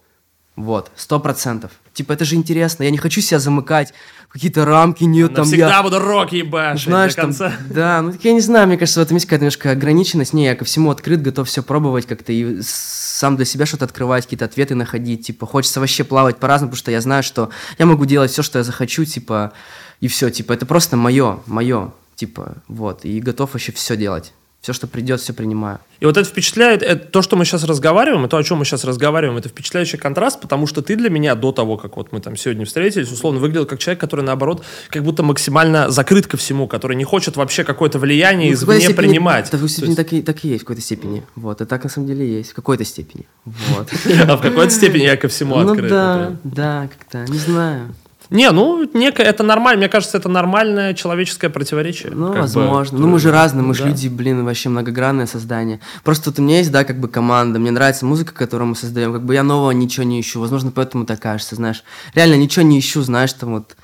Вот, 0.56 0.92
сто 0.96 1.20
процентов. 1.20 1.72
Типа, 1.94 2.14
это 2.14 2.24
же 2.24 2.36
интересно, 2.36 2.84
я 2.84 2.92
не 2.92 2.98
хочу 2.98 3.22
себя 3.22 3.40
замыкать 3.40 3.94
какие-то 4.30 4.66
рамки, 4.66 5.04
нет, 5.04 5.34
там 5.34 5.46
всегда 5.46 5.78
я... 5.78 5.84
буду 5.84 6.00
рок 6.00 6.32
ебашить 6.34 6.88
Знаешь, 6.88 7.16
до 7.16 7.22
конца. 7.22 7.50
Там, 7.50 7.58
да, 7.70 8.02
ну 8.02 8.14
я 8.22 8.34
не 8.34 8.42
знаю, 8.42 8.68
мне 8.68 8.78
кажется, 8.78 9.00
в 9.00 9.04
этом 9.04 9.16
есть 9.16 9.26
какая-то 9.26 9.44
немножко 9.44 9.72
ограниченность. 9.72 10.34
Не, 10.34 10.46
я 10.46 10.56
ко 10.56 10.66
всему 10.66 10.92
открыт, 10.92 11.22
готов 11.22 11.48
все 11.48 11.64
пробовать 11.64 12.06
как-то 12.06 12.34
и 12.34 12.60
сам 12.62 13.38
для 13.38 13.46
себя 13.46 13.66
что-то 13.66 13.86
открывать, 13.86 14.26
какие-то 14.26 14.46
ответы 14.46 14.76
находить. 14.76 15.26
Типа, 15.26 15.46
хочется 15.46 15.80
вообще 15.80 16.04
плавать 16.04 16.38
по-разному, 16.38 16.72
потому 16.72 16.80
что 16.80 16.92
я 16.92 17.00
знаю, 17.00 17.24
что 17.24 17.50
я 17.78 17.86
могу 17.86 18.06
делать 18.06 18.32
все, 18.32 18.44
что 18.44 18.60
я 18.60 18.64
захочу, 18.64 19.06
типа, 19.06 19.54
и 20.02 20.08
все, 20.08 20.30
типа, 20.30 20.54
это 20.54 20.66
просто 20.66 20.98
мое, 20.98 21.40
мое, 21.46 21.92
типа, 22.16 22.58
вот, 22.68 23.06
и 23.06 23.20
готов 23.22 23.54
вообще 23.54 23.72
все 23.72 23.96
делать 23.96 24.34
все, 24.66 24.74
что 24.74 24.88
придет, 24.88 25.22
все 25.22 25.32
принимаю. 25.32 25.78
И 26.00 26.08
вот 26.08 26.18
это 26.18 26.28
впечатляет, 26.28 26.82
это, 26.82 27.06
то, 27.06 27.22
что 27.22 27.36
мы 27.36 27.46
сейчас 27.46 27.64
разговариваем, 27.66 28.26
и 28.26 28.28
то, 28.28 28.36
о 28.36 28.44
чем 28.44 28.58
мы 28.58 28.66
сейчас 28.66 28.84
разговариваем, 28.84 29.38
это 29.38 29.48
впечатляющий 29.48 30.00
контраст, 30.00 30.42
потому 30.42 30.66
что 30.66 30.82
ты 30.82 30.96
для 30.96 31.12
меня 31.12 31.36
до 31.36 31.52
того, 31.52 31.78
как 31.78 31.98
вот 31.98 32.12
мы 32.12 32.20
там 32.20 32.36
сегодня 32.36 32.66
встретились, 32.66 33.12
условно 33.12 33.40
выглядел 33.40 33.68
как 33.68 33.78
человек, 33.78 34.02
который, 34.02 34.26
наоборот, 34.26 34.66
как 34.90 35.04
будто 35.04 35.22
максимально 35.22 35.92
закрыт 35.92 36.26
ко 36.26 36.36
всему, 36.38 36.68
который 36.68 36.96
не 36.96 37.04
хочет 37.04 37.38
вообще 37.38 37.64
какое-то 37.64 38.00
влияние 38.00 38.50
ну, 38.50 38.56
извне 38.56 38.80
степени, 38.80 38.96
принимать. 38.96 39.50
Это 39.50 39.58
в 39.58 39.68
степени 39.68 39.90
есть... 39.90 39.98
так, 39.98 40.14
и, 40.14 40.24
так 40.24 40.44
и 40.44 40.48
есть 40.48 40.64
в 40.64 40.66
какой-то 40.66 40.82
степени. 40.82 41.24
Вот, 41.36 41.62
и 41.62 41.66
так 41.66 41.84
на 41.84 41.90
самом 41.92 42.08
деле 42.08 42.28
есть, 42.28 42.50
в 42.50 42.56
какой-то 42.56 42.86
степени. 42.86 43.28
Вот. 43.46 43.90
А 44.28 44.36
в 44.36 44.42
какой-то 44.42 44.72
степени 44.72 45.04
я 45.04 45.16
ко 45.16 45.28
всему 45.28 45.58
ну 45.58 45.74
открыт. 45.74 45.92
Ну 45.92 45.96
да, 45.96 46.36
да, 46.44 46.90
как-то, 46.98 47.32
не 47.32 47.38
знаю. 47.38 47.94
Не, 48.36 48.52
ну, 48.52 48.88
некое, 48.94 49.24
это 49.24 49.44
нормально, 49.44 49.80
мне 49.80 49.90
кажется, 49.90 50.18
это 50.18 50.28
нормальное 50.28 50.94
человеческое 50.94 51.50
противоречие. 51.50 52.12
Ну, 52.14 52.34
возможно. 52.34 52.98
Бы, 52.98 53.04
ну, 53.04 53.10
мы 53.10 53.20
же 53.20 53.32
разные, 53.32 53.64
мы 53.64 53.74
да. 53.74 53.80
же 53.80 53.88
люди, 53.88 54.10
блин, 54.10 54.44
вообще 54.44 54.68
многогранное 54.68 55.26
создание. 55.26 55.80
Просто 56.04 56.30
вот 56.30 56.40
у 56.40 56.42
меня 56.42 56.58
есть, 56.58 56.72
да, 56.72 56.84
как 56.84 57.00
бы 57.00 57.08
команда, 57.08 57.60
мне 57.60 57.72
нравится 57.72 58.06
музыка, 58.06 58.34
которую 58.34 58.68
мы 58.68 58.76
создаем, 58.76 59.14
как 59.14 59.24
бы 59.24 59.34
я 59.34 59.44
нового 59.44 59.72
ничего 59.72 60.04
не 60.04 60.20
ищу, 60.20 60.42
возможно, 60.42 60.72
поэтому 60.72 61.06
так 61.06 61.22
кажется, 61.22 61.56
знаешь. 61.56 61.84
Реально 62.14 62.36
ничего 62.36 62.66
не 62.66 62.78
ищу, 62.78 63.02
знаешь, 63.04 63.32
там 63.32 63.54
вот 63.54 63.78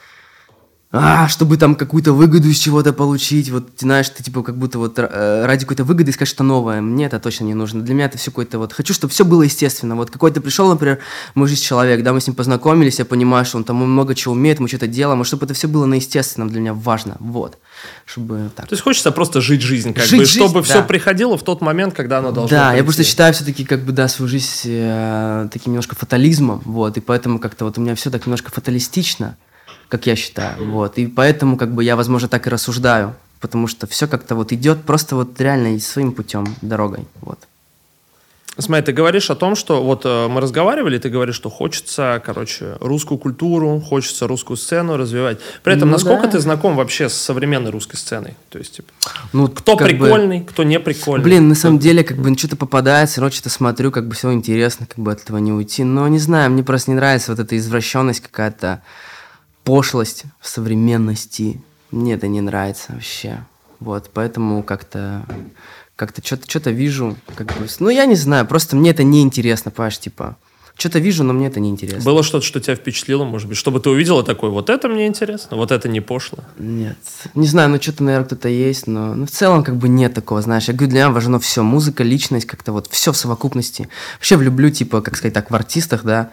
а, 0.94 1.30
чтобы 1.30 1.56
там 1.56 1.76
какую-то 1.76 2.12
выгоду 2.12 2.50
из 2.50 2.58
чего-то 2.58 2.92
получить, 2.92 3.50
вот, 3.50 3.70
знаешь, 3.78 4.10
ты 4.10 4.24
типа 4.24 4.44
как 4.44 4.58
будто 4.58 4.78
вот 4.78 5.00
э, 5.00 5.46
ради 5.46 5.62
какой-то 5.62 5.86
выгоды 5.86 6.12
искать 6.12 6.28
что-то 6.28 6.44
новое. 6.44 6.82
Мне 6.82 7.06
это 7.06 7.18
точно 7.20 7.46
не 7.46 7.54
нужно. 7.54 7.82
Для 7.82 7.94
меня 7.94 8.06
это 8.08 8.18
все 8.18 8.30
какое-то 8.30 8.60
вот, 8.60 8.74
хочу, 8.74 8.94
чтобы 8.94 9.14
все 9.14 9.24
было 9.24 9.44
естественно. 9.44 9.96
Вот 9.96 10.12
какой-то 10.12 10.42
пришел, 10.42 10.68
например, 10.70 11.00
мой 11.34 11.48
жизнь 11.48 11.64
человек, 11.64 12.04
да, 12.04 12.12
мы 12.12 12.20
с 12.20 12.28
ним 12.28 12.36
познакомились, 12.36 13.00
я 13.00 13.06
понимаю, 13.06 13.46
что 13.46 13.58
он 13.58 13.64
там 13.64 13.78
много 13.78 14.16
чего 14.16 14.34
умеет, 14.34 14.60
мы 14.60 14.68
что-то 14.68 14.88
делаем, 14.88 15.22
а 15.22 15.24
чтобы 15.24 15.46
это 15.46 15.54
все 15.54 15.70
было 15.70 15.86
на 15.86 15.94
естественном, 15.94 16.50
для 16.50 16.60
меня 16.60 16.74
важно, 16.74 17.16
вот. 17.20 17.58
Чтобы 18.06 18.50
так. 18.54 18.68
То 18.68 18.74
есть 18.74 18.84
хочется 18.84 19.14
просто 19.14 19.40
жить 19.40 19.62
жизнь, 19.62 19.94
как 19.94 20.04
жить 20.04 20.20
бы, 20.20 20.26
жизнь, 20.26 20.40
чтобы 20.40 20.56
да. 20.56 20.64
все 20.64 20.84
приходило 20.84 21.38
в 21.38 21.44
тот 21.44 21.62
момент, 21.62 21.94
когда 21.94 22.18
оно 22.18 22.32
должно 22.32 22.58
Да, 22.58 22.68
прийти. 22.68 22.78
я 22.80 22.84
просто 22.84 23.04
считаю 23.06 23.34
все-таки, 23.34 23.64
как 23.64 23.84
бы, 23.84 23.94
да, 23.94 24.10
свою 24.10 24.28
жизнь 24.28 24.64
э, 24.66 25.48
таким 25.54 25.72
немножко 25.72 25.96
фатализмом, 25.96 26.62
вот, 26.66 26.98
и 26.98 27.00
поэтому 27.00 27.40
как-то 27.40 27.64
вот 27.64 27.78
у 27.78 27.82
меня 27.82 27.96
все 27.96 28.12
так 28.12 28.26
немножко 28.26 28.52
фаталистично, 28.52 29.38
как 29.92 30.08
я 30.08 30.16
считаю. 30.16 30.72
Вот. 30.72 30.98
И 30.98 31.06
поэтому, 31.06 31.58
как 31.58 31.74
бы, 31.74 31.84
я, 31.84 31.98
возможно, 31.98 32.30
так 32.30 32.48
и 32.48 32.50
рассуждаю, 32.50 33.14
потому 33.42 33.68
что 33.68 33.88
все 33.88 34.08
как-то 34.08 34.36
вот 34.36 34.54
идет 34.54 34.84
просто 34.84 35.18
вот 35.18 35.40
реально 35.42 35.78
своим 35.82 36.14
путем, 36.14 36.46
дорогой. 36.62 37.06
Вот. 37.20 37.40
Смотри, 38.58 38.86
ты 38.86 38.92
говоришь 38.94 39.30
о 39.30 39.36
том, 39.36 39.56
что 39.56 39.84
вот 39.84 40.02
э, 40.06 40.28
мы 40.28 40.40
разговаривали, 40.40 40.98
ты 40.98 41.10
говоришь, 41.10 41.36
что 41.36 41.50
хочется, 41.50 42.22
короче, 42.26 42.78
русскую 42.80 43.18
культуру, 43.18 43.82
хочется 43.82 44.28
русскую 44.28 44.56
сцену 44.56 44.98
развивать. 44.98 45.40
При 45.64 45.74
этом, 45.74 45.90
ну, 45.90 45.94
насколько 45.94 46.24
да. 46.24 46.32
ты 46.32 46.40
знаком 46.40 46.76
вообще 46.76 47.10
с 47.10 47.14
современной 47.14 47.72
русской 47.72 47.96
сценой? 47.96 48.36
То 48.50 48.60
есть, 48.60 48.76
типа, 48.76 48.90
ну, 49.34 49.48
кто 49.48 49.76
прикольный, 49.76 50.40
бы... 50.40 50.46
кто 50.46 50.64
не 50.64 50.80
прикольный? 50.80 51.24
Блин, 51.24 51.50
на 51.50 51.56
самом 51.56 51.80
деле, 51.80 52.04
как 52.04 52.18
бы, 52.18 52.30
ну, 52.30 52.38
что-то 52.38 52.56
попадается, 52.56 53.20
но 53.22 53.30
что-то 53.30 53.50
смотрю, 53.50 53.90
как 53.92 54.08
бы, 54.08 54.16
все 54.16 54.32
интересно, 54.32 54.86
как 54.86 55.00
бы, 55.00 55.12
от 55.12 55.22
этого 55.22 55.38
не 55.38 55.52
уйти. 55.52 55.84
Но, 55.84 56.08
не 56.08 56.20
знаю, 56.20 56.52
мне 56.52 56.64
просто 56.64 56.92
не 56.92 56.96
нравится 56.96 57.32
вот 57.32 57.40
эта 57.40 57.58
извращенность 57.58 58.22
какая-то 58.22 58.82
пошлость 59.72 60.24
в 60.42 60.50
современности. 60.50 61.62
Мне 61.92 62.16
это 62.16 62.28
не 62.28 62.42
нравится 62.42 62.92
вообще. 62.92 63.38
Вот, 63.80 64.10
поэтому 64.14 64.64
как-то 64.64 65.26
как-то 65.96 66.22
что-то 66.22 66.50
что-то 66.50 66.72
вижу, 66.72 67.16
как 67.36 67.48
бы, 67.48 67.68
ну 67.80 67.88
я 67.88 68.06
не 68.06 68.16
знаю, 68.16 68.46
просто 68.46 68.76
мне 68.76 68.92
это 68.92 69.04
не 69.04 69.22
интересно, 69.22 69.72
понимаешь, 69.72 69.98
типа, 69.98 70.36
что-то 70.76 71.00
вижу, 71.00 71.24
но 71.24 71.32
мне 71.32 71.48
это 71.48 71.62
не 71.62 71.70
интересно. 71.70 72.04
Было 72.04 72.22
что-то, 72.22 72.46
что 72.46 72.60
тебя 72.60 72.76
впечатлило, 72.76 73.24
может 73.24 73.48
быть, 73.48 73.58
чтобы 73.58 73.80
ты 73.80 73.90
увидела 73.90 74.24
такой, 74.24 74.50
вот 74.50 74.70
это 74.70 74.90
мне 74.90 75.08
интересно, 75.08 75.56
вот 75.56 75.72
это 75.72 75.88
не 75.88 76.02
пошло? 76.02 76.40
Нет, 76.58 76.98
не 77.34 77.48
знаю, 77.48 77.70
ну 77.70 77.82
что-то, 77.82 78.04
наверное, 78.04 78.26
кто-то 78.26 78.50
есть, 78.50 78.88
но, 78.88 79.16
но 79.16 79.26
в 79.26 79.32
целом 79.32 79.64
как 79.64 79.78
бы 79.78 79.88
нет 79.88 80.14
такого, 80.14 80.42
знаешь, 80.42 80.66
я 80.66 80.74
говорю, 80.74 80.90
для 80.90 81.04
меня 81.04 81.12
важно 81.12 81.40
все, 81.40 81.64
музыка, 81.64 82.04
личность, 82.04 82.46
как-то 82.46 82.74
вот 82.74 82.88
все 82.88 83.14
в 83.14 83.16
совокупности. 83.16 83.88
Вообще 84.16 84.36
влюблю, 84.36 84.70
типа, 84.70 85.02
как 85.02 85.16
сказать 85.16 85.34
так, 85.34 85.50
в 85.50 85.56
артистах, 85.56 86.04
да, 86.04 86.30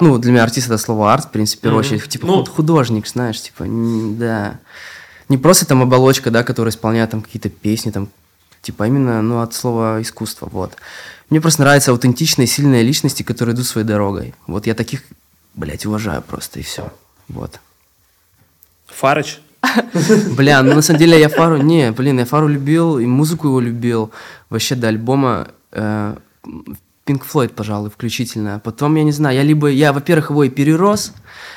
ну, 0.00 0.18
для 0.18 0.32
меня 0.32 0.42
артист 0.42 0.66
это 0.66 0.78
слово 0.78 1.12
арт, 1.12 1.26
в 1.26 1.30
принципе, 1.30 1.60
в 1.60 1.62
первую 1.62 1.80
очередь. 1.80 2.08
Типа 2.08 2.26
ну, 2.26 2.44
художник, 2.44 3.06
знаешь, 3.06 3.40
типа, 3.40 3.64
да. 3.68 4.58
Не 5.28 5.38
просто 5.38 5.66
там 5.66 5.82
оболочка, 5.82 6.30
да, 6.30 6.42
которая 6.42 6.72
исполняет 6.72 7.10
там 7.10 7.22
какие-то 7.22 7.48
песни, 7.48 7.90
там, 7.90 8.08
типа, 8.62 8.86
именно, 8.86 9.22
ну, 9.22 9.40
от 9.40 9.54
слова 9.54 10.00
искусство, 10.02 10.48
вот. 10.50 10.76
Мне 11.28 11.40
просто 11.40 11.62
нравятся 11.62 11.92
аутентичные, 11.92 12.46
сильные 12.46 12.82
личности, 12.82 13.22
которые 13.22 13.54
идут 13.54 13.66
своей 13.66 13.86
дорогой. 13.86 14.34
Вот 14.48 14.66
я 14.66 14.74
таких, 14.74 15.02
блядь, 15.54 15.86
уважаю 15.86 16.22
просто, 16.22 16.58
и 16.58 16.62
все. 16.62 16.92
Вот. 17.28 17.60
Фарыч? 18.86 19.40
Бля, 20.36 20.62
ну 20.62 20.74
на 20.74 20.82
самом 20.82 20.98
деле 20.98 21.20
я 21.20 21.28
Фару, 21.28 21.58
не, 21.58 21.92
блин, 21.92 22.18
я 22.18 22.24
Фару 22.24 22.48
любил, 22.48 22.98
и 22.98 23.06
музыку 23.06 23.48
его 23.48 23.60
любил. 23.60 24.10
Вообще 24.48 24.74
до 24.74 24.88
альбома 24.88 25.48
э, 25.72 26.16
Pink 27.06 27.22
Floyd, 27.26 27.48
пожалуй, 27.48 27.90
включительно. 27.90 28.60
Потом, 28.62 28.94
я 28.94 29.02
не 29.02 29.12
знаю, 29.12 29.36
я 29.36 29.42
либо, 29.42 29.68
я, 29.68 29.92
во-первых, 29.92 30.30
его 30.30 30.44
и 30.44 30.50
перерос, 30.50 31.12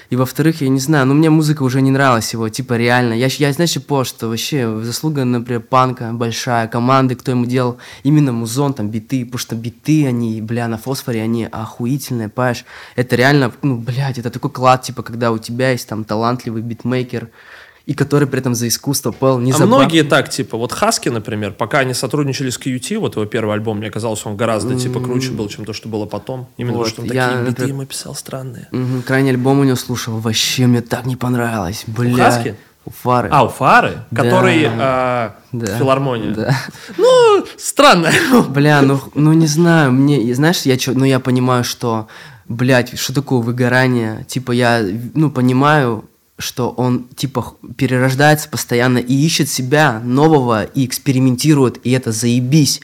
и, 0.10 0.16
во-вторых, 0.16 0.62
я 0.62 0.70
не 0.70 0.80
знаю, 0.80 1.06
ну, 1.06 1.14
мне 1.14 1.30
музыка 1.30 1.64
уже 1.64 1.82
не 1.82 1.92
нравилась 1.92 2.34
его, 2.34 2.48
типа, 2.50 2.78
реально. 2.78 3.14
Я, 3.14 3.28
я 3.28 3.52
знаешь, 3.52 3.74
понял, 3.84 4.06
что 4.06 4.30
вообще 4.30 4.80
заслуга, 4.82 5.26
например, 5.26 5.62
панка 5.62 6.12
большая, 6.14 6.68
команды, 6.68 7.16
кто 7.16 7.32
ему 7.32 7.46
делал 7.46 7.78
именно 8.04 8.32
музон, 8.32 8.74
там, 8.74 8.90
биты, 8.90 9.26
потому 9.26 9.40
что 9.40 9.56
биты, 9.56 10.08
они, 10.08 10.42
бля, 10.42 10.68
на 10.68 10.78
фосфоре, 10.78 11.22
они 11.22 11.48
охуительные, 11.52 12.30
понимаешь? 12.30 12.66
Это 12.96 13.16
реально, 13.16 13.52
ну, 13.62 13.78
блядь, 13.78 14.18
это 14.18 14.30
такой 14.30 14.50
клад, 14.50 14.84
типа, 14.84 15.04
когда 15.04 15.32
у 15.32 15.38
тебя 15.38 15.72
есть 15.72 15.88
там 15.88 16.04
талантливый 16.04 16.62
битмейкер, 16.62 17.30
и 17.86 17.94
который 17.94 18.28
при 18.28 18.40
этом 18.40 18.56
за 18.56 18.68
искусство 18.68 19.12
пел 19.12 19.40
не 19.40 19.52
а 19.52 19.58
за 19.58 19.66
многие 19.66 20.04
так, 20.04 20.30
типа, 20.30 20.58
вот 20.58 20.72
Хаски, 20.72 21.10
например, 21.10 21.52
пока 21.52 21.80
они 21.80 21.94
сотрудничали 21.94 22.50
с 22.50 22.58
QT, 22.58 22.98
вот 22.98 23.16
его 23.16 23.26
первый 23.26 23.54
альбом, 23.54 23.80
мне 23.80 23.90
казалось, 23.92 24.26
он 24.26 24.38
гораздо, 24.38 24.76
типа, 24.76 25.02
круче 25.02 25.32
был, 25.32 25.50
чем 25.50 25.66
то, 25.66 25.74
что 25.74 25.90
было 25.90 26.06
потом. 26.06 26.48
Именно 26.56 26.78
вот, 26.78 26.88
что 26.88 27.02
он 27.02 27.12
я, 27.12 27.28
такие 27.30 27.46
биты 27.46 27.64
ему 27.66 27.86
писал 27.86 28.16
странные. 28.16 28.70
Угу, 28.72 29.04
крайний 29.06 29.32
альбом 29.32 29.60
у 29.60 29.64
него 29.66 29.76
слушал, 29.76 30.18
вообще 30.18 30.66
мне 30.68 30.82
так 30.82 31.06
не 31.06 31.18
понравилось, 31.18 31.84
бля. 31.88 32.32
Хаски? 32.32 32.56
У 32.86 32.90
Фары. 32.90 33.30
А, 33.32 33.46
у 33.46 33.48
Фары, 33.50 34.04
Да. 34.12 34.24
который 34.24 34.68
а, 34.68 35.36
Да. 35.52 35.78
филармония. 35.78 36.34
Да. 36.34 36.56
Ну, 36.98 37.46
странно. 37.58 38.12
Бля, 38.50 38.82
ну, 38.82 39.00
ну 39.14 39.32
не 39.34 39.48
знаю, 39.48 39.92
мне, 39.94 40.34
знаешь, 40.36 40.62
я 40.64 40.78
чё, 40.78 40.94
ну 40.94 41.06
я 41.06 41.20
понимаю, 41.22 41.64
что, 41.64 42.08
блядь, 42.50 42.98
что 43.00 43.14
такое 43.14 43.40
выгорание, 43.40 44.26
типа 44.26 44.52
я, 44.52 44.86
ну, 45.14 45.32
понимаю, 45.32 46.04
что 46.38 46.70
он, 46.72 47.06
типа, 47.16 47.54
перерождается 47.78 48.50
постоянно 48.50 48.98
и 48.98 49.14
ищет 49.14 49.50
себя 49.50 50.02
нового 50.04 50.64
и 50.64 50.86
экспериментирует, 50.86 51.80
и 51.86 51.92
это 51.92 52.12
заебись, 52.12 52.82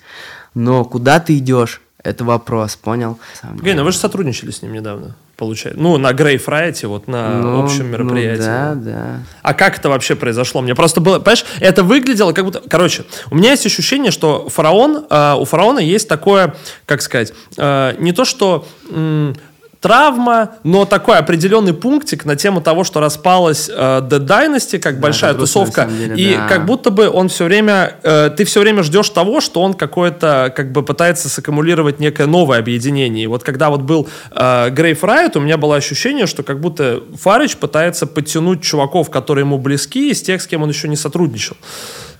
но 0.53 0.85
куда 0.85 1.19
ты 1.19 1.37
идешь, 1.37 1.81
это 2.03 2.23
вопрос, 2.23 2.75
понял? 2.75 3.19
Сам 3.41 3.57
Погоди, 3.57 3.73
ну 3.73 3.83
вы 3.83 3.91
же 3.91 3.97
сотрудничали 3.97 4.51
с 4.51 4.61
ним 4.61 4.71
недавно, 4.73 5.15
получается. 5.35 5.81
Ну, 5.81 5.97
на 5.97 6.13
Грей 6.13 6.37
Фрайте, 6.37 6.87
вот 6.87 7.07
на 7.07 7.39
Ну, 7.41 7.63
общем 7.63 7.91
ну 7.91 7.97
мероприятии. 7.97 8.41
да, 8.41 8.73
да. 8.75 9.19
А 9.41 9.53
как 9.53 9.77
это 9.79 9.89
вообще 9.89 10.15
произошло? 10.15 10.61
Мне 10.61 10.75
просто 10.75 11.01
было, 11.01 11.19
понимаешь, 11.19 11.43
это 11.59 11.83
выглядело 11.83 12.31
как 12.31 12.45
будто... 12.45 12.61
Короче, 12.69 13.03
у 13.31 13.35
меня 13.35 13.51
есть 13.51 13.65
ощущение, 13.65 14.11
что 14.11 14.47
фараон, 14.47 15.07
э, 15.09 15.35
у 15.37 15.43
фараона 15.43 15.79
есть 15.79 16.07
такое, 16.07 16.55
как 16.85 17.01
сказать, 17.01 17.33
э, 17.57 17.95
не 17.99 18.13
то 18.13 18.23
что 18.23 18.65
м, 18.89 19.35
травма, 19.81 20.55
но 20.63 20.85
такой 20.85 21.17
определенный 21.17 21.73
пунктик 21.73 22.25
на 22.25 22.35
тему 22.35 22.61
того, 22.61 22.83
что 22.83 22.99
распалась 22.99 23.69
э, 23.69 23.73
The 23.73 24.19
Dynasty, 24.19 24.77
как 24.77 24.99
большая 24.99 25.33
грустно, 25.33 25.61
на 25.61 25.65
тусовка, 25.65 25.85
деле, 25.85 26.15
и 26.15 26.35
да. 26.35 26.47
как 26.47 26.65
будто 26.65 26.89
бы 26.91 27.09
он 27.09 27.29
все 27.29 27.45
время, 27.45 27.95
э, 28.03 28.29
ты 28.35 28.43
все 28.43 28.59
время 28.59 28.83
ждешь 28.83 29.09
того, 29.09 29.39
что 29.39 29.61
он 29.61 29.73
какое-то, 29.73 30.51
как 30.55 30.71
бы 30.71 30.83
пытается 30.83 31.29
саккумулировать 31.29 31.99
некое 31.99 32.27
новое 32.27 32.59
объединение. 32.59 33.23
И 33.23 33.27
вот 33.27 33.43
когда 33.43 33.69
вот 33.69 33.81
был 33.81 34.09
э, 34.31 34.69
Грейф 34.69 35.03
Райт, 35.03 35.37
у 35.37 35.39
меня 35.39 35.57
было 35.57 35.77
ощущение, 35.77 36.25
что 36.27 36.43
как 36.43 36.59
будто 36.59 37.01
Фарич 37.15 37.55
пытается 37.55 38.05
подтянуть 38.05 38.61
чуваков, 38.61 39.09
которые 39.09 39.43
ему 39.43 39.57
близки, 39.57 40.11
из 40.11 40.21
тех, 40.21 40.41
с 40.41 40.47
кем 40.47 40.63
он 40.63 40.69
еще 40.69 40.89
не 40.89 40.97
сотрудничал. 40.97 41.55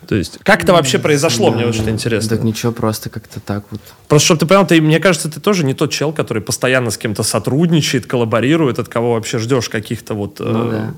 То 0.10 0.16
есть, 0.16 0.40
как 0.42 0.64
это 0.64 0.74
вообще 0.74 0.98
произошло, 0.98 1.52
мне 1.52 1.68
очень 1.68 1.88
интересно. 1.88 2.36
Так 2.36 2.44
ничего, 2.44 2.72
просто 2.72 3.12
как-то 3.12 3.40
так 3.40 3.64
вот. 3.70 3.80
Просто, 4.08 4.26
чтобы 4.26 4.40
ты 4.40 4.46
понял, 4.48 4.66
ты, 4.66 4.82
мне 4.82 5.00
кажется, 5.00 5.30
ты 5.30 5.40
тоже 5.40 5.64
не 5.64 5.76
тот 5.76 5.92
чел, 5.92 6.12
который 6.12 6.42
постоянно 6.42 6.90
с 6.90 6.98
кем-то 6.98 7.22
сотрудничает, 7.22 8.08
коллаборирует, 8.08 8.80
от 8.80 8.88
кого 8.90 9.14
вообще 9.14 9.38
ждешь 9.38 9.70
каких-то 9.70 10.16
вот... 10.16 10.42
э, 10.42 10.44
Ну 10.52 10.72
да. 10.72 10.94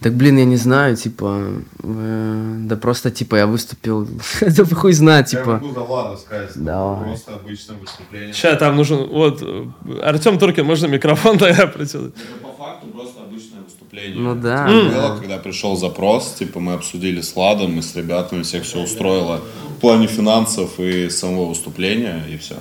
Так, 0.00 0.14
блин, 0.14 0.38
я 0.38 0.46
не 0.46 0.56
знаю, 0.56 0.96
типа, 0.96 1.48
э, 1.82 2.56
да 2.60 2.76
просто, 2.76 3.10
типа, 3.10 3.36
я 3.36 3.46
выступил, 3.46 4.08
да 4.40 4.64
хуй 4.74 4.94
знает, 4.94 5.30
Я 5.32 5.40
типа. 5.40 5.52
могу, 5.60 5.72
да 5.72 5.82
ладно 5.82 6.16
сказать. 6.16 6.50
Давай. 6.54 7.04
Просто 7.10 7.34
обычное 7.34 7.76
выступление. 7.76 8.32
Сейчас 8.32 8.58
там 8.58 8.74
нужен, 8.76 9.06
вот, 9.06 9.42
Артем 10.02 10.38
Туркин, 10.38 10.64
можно 10.64 10.86
микрофон 10.86 11.36
тогда 11.38 11.66
протянуть? 11.66 12.14
Это 12.14 12.42
по 12.42 12.52
факту 12.64 12.86
просто 12.88 13.20
обычное 13.22 13.53
выступление. 13.94 14.20
Ну 14.20 14.34
да, 14.34 14.66
Типа, 14.68 14.94
да. 14.94 15.08
Было, 15.08 15.18
когда 15.18 15.38
пришел 15.38 15.76
запрос, 15.76 16.34
типа 16.38 16.60
мы 16.60 16.74
обсудили 16.74 17.20
с 17.20 17.34
Ладом, 17.36 17.72
мы 17.72 17.82
с 17.82 17.94
ребятами, 17.96 18.42
всех 18.42 18.64
все 18.64 18.82
устроило 18.82 19.40
в 19.76 19.80
плане 19.80 20.06
финансов 20.06 20.78
и 20.78 21.08
самого 21.10 21.46
выступления, 21.48 22.22
и 22.32 22.36
все. 22.38 22.56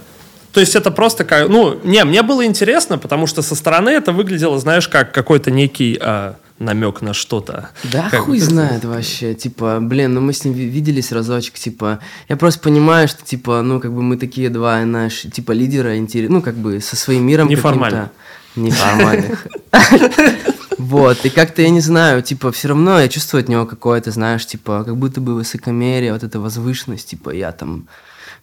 То 0.51 0.60
есть 0.60 0.76
это 0.76 0.91
просто 0.91 1.23
как, 1.23 1.49
ну, 1.49 1.80
не, 1.84 2.03
мне 2.03 2.22
было 2.22 2.45
интересно, 2.45 2.99
потому 2.99 3.26
что 3.26 3.41
со 3.41 3.55
стороны 3.55 3.89
это 3.89 4.11
выглядело, 4.11 4.60
знаешь, 4.60 4.88
как 4.88 5.11
какой-то 5.11 5.49
некий 5.49 5.97
а, 5.99 6.35
намек 6.60 7.01
на 7.01 7.14
что-то. 7.15 7.69
Да 7.91 8.07
Как 8.11 8.22
хуй 8.26 8.38
знает 8.38 8.85
вообще, 8.85 9.34
типа, 9.34 9.80
блин, 9.81 10.14
ну 10.14 10.22
мы 10.22 10.31
с 10.31 10.45
ним 10.45 10.53
ви- 10.53 10.68
виделись 10.68 11.11
разочек, 11.11 11.55
типа, 11.55 11.99
я 12.30 12.38
просто 12.38 12.60
понимаю, 12.60 13.07
что, 13.07 13.23
типа, 13.26 13.64
ну, 13.64 13.80
как 13.80 13.91
бы 13.93 14.03
мы 14.03 14.15
такие 14.18 14.49
два, 14.49 14.84
знаешь, 14.84 15.22
типа, 15.34 15.53
лидера, 15.53 15.97
интерес, 15.97 16.30
ну, 16.30 16.43
как 16.43 16.55
бы, 16.55 16.80
со 16.81 16.95
своим 16.95 17.26
миром 17.26 17.47
Неформально. 17.47 18.11
каким-то. 18.53 18.69
Неформальных. 18.69 19.47
Вот, 20.84 21.26
и 21.26 21.30
как-то, 21.30 21.61
я 21.61 21.69
не 21.69 21.80
знаю, 21.80 22.22
типа, 22.22 22.51
все 22.51 22.68
равно 22.68 22.99
я 22.99 23.07
чувствую 23.07 23.39
от 23.41 23.47
него 23.47 23.65
какое-то, 23.65 24.11
знаешь, 24.11 24.45
типа, 24.45 24.84
как 24.84 24.97
будто 24.97 25.22
бы 25.22 25.34
высокомерие, 25.34 26.11
вот 26.11 26.23
эта 26.23 26.41
возвышенность, 26.41 27.07
типа, 27.07 27.30
я 27.30 27.53
там... 27.53 27.88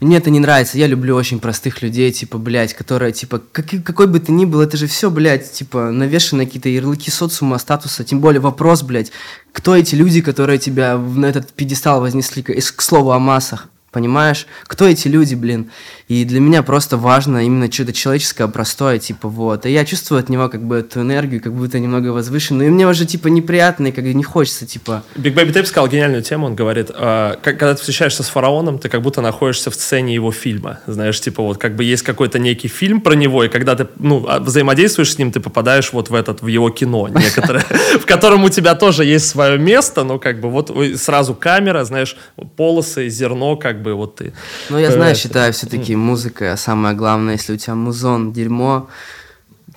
Мне 0.00 0.16
это 0.16 0.30
не 0.30 0.40
нравится, 0.40 0.78
я 0.78 0.86
люблю 0.86 1.14
очень 1.16 1.38
простых 1.38 1.82
людей, 1.82 2.10
типа, 2.10 2.38
блядь, 2.38 2.72
которые, 2.72 3.12
типа, 3.12 3.42
как, 3.52 3.66
какой 3.84 4.06
бы 4.06 4.20
ты 4.20 4.32
ни 4.32 4.46
был, 4.46 4.62
это 4.62 4.78
же 4.78 4.86
все, 4.86 5.10
блядь, 5.10 5.52
типа, 5.52 5.90
навешаны 5.90 6.46
какие-то 6.46 6.70
ярлыки 6.70 7.10
социума, 7.10 7.58
статуса, 7.58 8.04
тем 8.04 8.20
более 8.20 8.40
вопрос, 8.40 8.82
блядь, 8.82 9.12
кто 9.52 9.76
эти 9.76 9.94
люди, 9.94 10.22
которые 10.22 10.58
тебя 10.58 10.96
на 10.96 11.26
этот 11.26 11.52
пьедестал 11.52 12.00
вознесли, 12.00 12.42
к, 12.42 12.54
к 12.54 12.80
слову 12.80 13.10
о 13.12 13.18
массах, 13.18 13.68
понимаешь? 13.90 14.46
Кто 14.64 14.86
эти 14.86 15.08
люди, 15.08 15.34
блин? 15.34 15.70
И 16.08 16.24
для 16.24 16.40
меня 16.40 16.62
просто 16.62 16.96
важно 16.96 17.44
именно 17.44 17.70
что-то 17.70 17.92
человеческое, 17.92 18.48
простое, 18.48 18.98
типа, 18.98 19.28
вот. 19.28 19.66
И 19.66 19.70
я 19.70 19.84
чувствую 19.84 20.20
от 20.20 20.28
него 20.28 20.48
как 20.48 20.62
бы 20.64 20.76
эту 20.76 21.00
энергию, 21.00 21.40
как 21.40 21.54
будто 21.54 21.78
немного 21.78 22.08
возвышенную, 22.08 22.68
и 22.68 22.70
мне 22.70 22.86
уже, 22.86 23.06
типа, 23.06 23.28
неприятно, 23.28 23.88
и 23.88 23.92
как 23.92 24.04
бы 24.04 24.14
не 24.14 24.24
хочется, 24.24 24.66
типа... 24.66 25.02
Биг 25.16 25.34
Бэби 25.34 25.52
Тейп 25.52 25.66
сказал 25.66 25.88
гениальную 25.88 26.22
тему, 26.22 26.46
он 26.46 26.54
говорит, 26.54 26.90
как- 26.90 27.42
когда 27.42 27.74
ты 27.74 27.80
встречаешься 27.80 28.22
с 28.22 28.28
фараоном, 28.28 28.78
ты 28.78 28.88
как 28.88 29.02
будто 29.02 29.20
находишься 29.20 29.70
в 29.70 29.74
сцене 29.74 30.14
его 30.14 30.32
фильма, 30.32 30.80
знаешь, 30.86 31.20
типа 31.20 31.42
вот 31.42 31.58
как 31.58 31.76
бы 31.76 31.84
есть 31.84 32.02
какой-то 32.02 32.38
некий 32.38 32.68
фильм 32.68 33.00
про 33.00 33.14
него, 33.14 33.44
и 33.44 33.48
когда 33.48 33.74
ты, 33.76 33.86
ну, 33.98 34.24
а, 34.28 34.40
взаимодействуешь 34.40 35.12
с 35.14 35.18
ним, 35.18 35.32
ты 35.32 35.40
попадаешь 35.40 35.92
вот 35.92 36.10
в 36.10 36.14
этот, 36.14 36.42
в 36.42 36.46
его 36.46 36.70
кино 36.70 37.08
некоторое, 37.08 37.64
в 38.00 38.06
котором 38.06 38.44
у 38.44 38.48
тебя 38.48 38.74
тоже 38.74 39.04
есть 39.04 39.28
свое 39.28 39.58
место, 39.58 40.04
но 40.04 40.18
как 40.18 40.40
бы 40.40 40.50
вот 40.50 40.70
сразу 40.96 41.34
камера, 41.34 41.84
знаешь, 41.84 42.16
полосы, 42.56 43.08
зерно, 43.08 43.56
как 43.56 43.79
бы 43.82 43.94
вот 43.94 44.16
ты. 44.16 44.32
Ну, 44.68 44.78
я 44.78 44.90
знаю, 44.90 45.14
считаю, 45.14 45.52
все-таки 45.52 45.96
музыка 45.96 46.56
самое 46.56 46.94
главное, 46.94 47.34
если 47.34 47.54
у 47.54 47.56
тебя 47.56 47.74
музон, 47.74 48.32
дерьмо, 48.32 48.88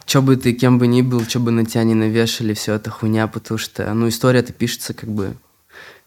что 0.06 0.22
бы 0.22 0.36
ты 0.36 0.54
кем 0.54 0.80
бы 0.80 0.88
ни 0.88 1.02
был, 1.02 1.24
что 1.26 1.40
бы 1.40 1.52
на 1.52 1.66
тебя 1.66 1.84
не 1.84 1.96
навешали, 1.96 2.54
все 2.54 2.74
это 2.74 2.90
хуйня, 2.90 3.28
потому 3.28 3.58
что, 3.58 3.92
ну, 3.94 4.08
история-то 4.08 4.54
пишется 4.54 4.94
как 4.94 5.10
бы, 5.10 5.36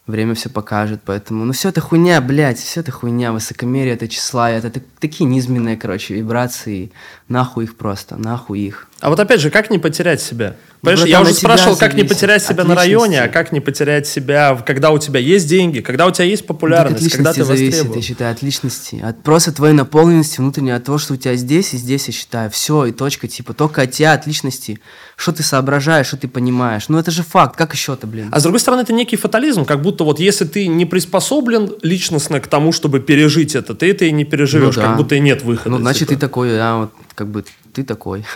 время 0.07 0.35
все 0.35 0.49
покажет, 0.49 1.01
поэтому, 1.05 1.45
ну, 1.45 1.53
все 1.53 1.71
это 1.71 1.81
хуйня, 1.81 2.21
блядь, 2.21 2.59
все 2.59 2.81
это 2.81 2.93
хуйня, 2.93 3.33
высокомерие, 3.33 3.95
это 3.95 4.07
числа, 4.07 4.51
это 4.51 4.71
так- 4.71 4.85
такие 5.01 5.25
низменные, 5.29 5.77
короче, 5.77 6.15
вибрации, 6.15 6.93
нахуй 7.29 7.65
их 7.65 7.77
просто, 7.77 8.17
нахуй 8.17 8.61
их. 8.61 8.89
А 9.01 9.11
вот 9.11 9.21
опять 9.21 9.41
же, 9.41 9.51
как 9.51 9.71
не 9.71 9.79
потерять 9.79 10.23
себя? 10.23 10.57
Понимаешь, 10.81 11.01
братан, 11.01 11.11
я 11.11 11.21
уже 11.23 11.35
спрашивал, 11.35 11.77
как 11.77 11.95
не 11.95 12.05
потерять 12.05 12.45
себя 12.45 12.65
на 12.65 12.75
районе, 12.75 13.23
а 13.23 13.29
как 13.29 13.51
не 13.51 13.61
потерять 13.61 14.07
себя, 14.07 14.57
когда 14.65 14.91
у 14.91 14.99
тебя 14.99 15.19
есть 15.19 15.49
деньги, 15.49 15.81
когда 15.81 16.07
у 16.07 16.11
тебя 16.11 16.27
есть 16.27 16.47
популярность, 16.47 17.07
от 17.07 17.13
когда 17.13 17.33
ты 17.33 17.45
зависит, 17.45 17.73
востребован. 17.75 17.99
я 17.99 18.03
считаю, 18.03 18.33
от 18.33 18.43
личности, 18.43 19.03
от 19.03 19.23
просто 19.23 19.53
твоей 19.53 19.75
наполненности 19.75 20.39
внутренней, 20.39 20.71
от 20.71 20.85
того, 20.85 20.99
что 20.99 21.15
у 21.15 21.17
тебя 21.17 21.35
здесь 21.35 21.75
и 21.75 21.77
здесь, 21.77 22.07
я 22.07 22.13
считаю, 22.13 22.51
все, 22.51 22.87
и 22.87 22.93
точка, 22.93 23.27
типа, 23.27 23.53
только 23.53 23.83
от 23.83 23.91
тебя, 23.91 24.13
от 24.13 24.27
личности, 24.27 24.79
что 25.17 25.33
ты 25.33 25.43
соображаешь, 25.43 26.07
что 26.07 26.19
ты 26.19 26.29
понимаешь, 26.29 26.89
ну 26.89 26.99
это 26.99 27.11
же 27.11 27.23
факт, 27.23 27.57
как 27.57 27.75
еще-то, 27.75 28.07
блин? 28.07 28.29
А 28.31 28.39
с 28.39 28.43
другой 28.45 28.61
стороны, 28.61 28.83
это 28.83 28.93
некий 28.93 29.17
фатализм, 29.17 29.65
как 29.65 29.83
будто 29.83 30.05
вот 30.05 30.21
если 30.21 30.45
ты 30.45 30.69
не 30.69 30.85
приспособлен 30.85 31.73
личностно 31.83 32.39
к 32.39 32.47
тому, 32.47 32.73
чтобы 32.73 33.01
пережить 33.01 33.55
это, 33.57 33.75
ты 33.75 33.91
это 33.91 34.05
и 34.05 34.13
не 34.13 34.25
переживешь, 34.25 34.77
Ну 34.77 34.83
да. 34.83 34.89
как 34.89 34.97
будто 34.99 35.15
и 35.17 35.21
нет 35.21 35.43
выхода. 35.43 35.71
Ну, 35.71 35.79
значит, 35.79 36.09
типа. 36.09 36.13
ты 36.13 36.17
такой, 36.19 36.61
а, 36.61 36.79
вот, 36.83 36.93
как 37.17 37.29
бы, 37.29 37.45
ты 37.73 37.83
такой. 37.83 38.25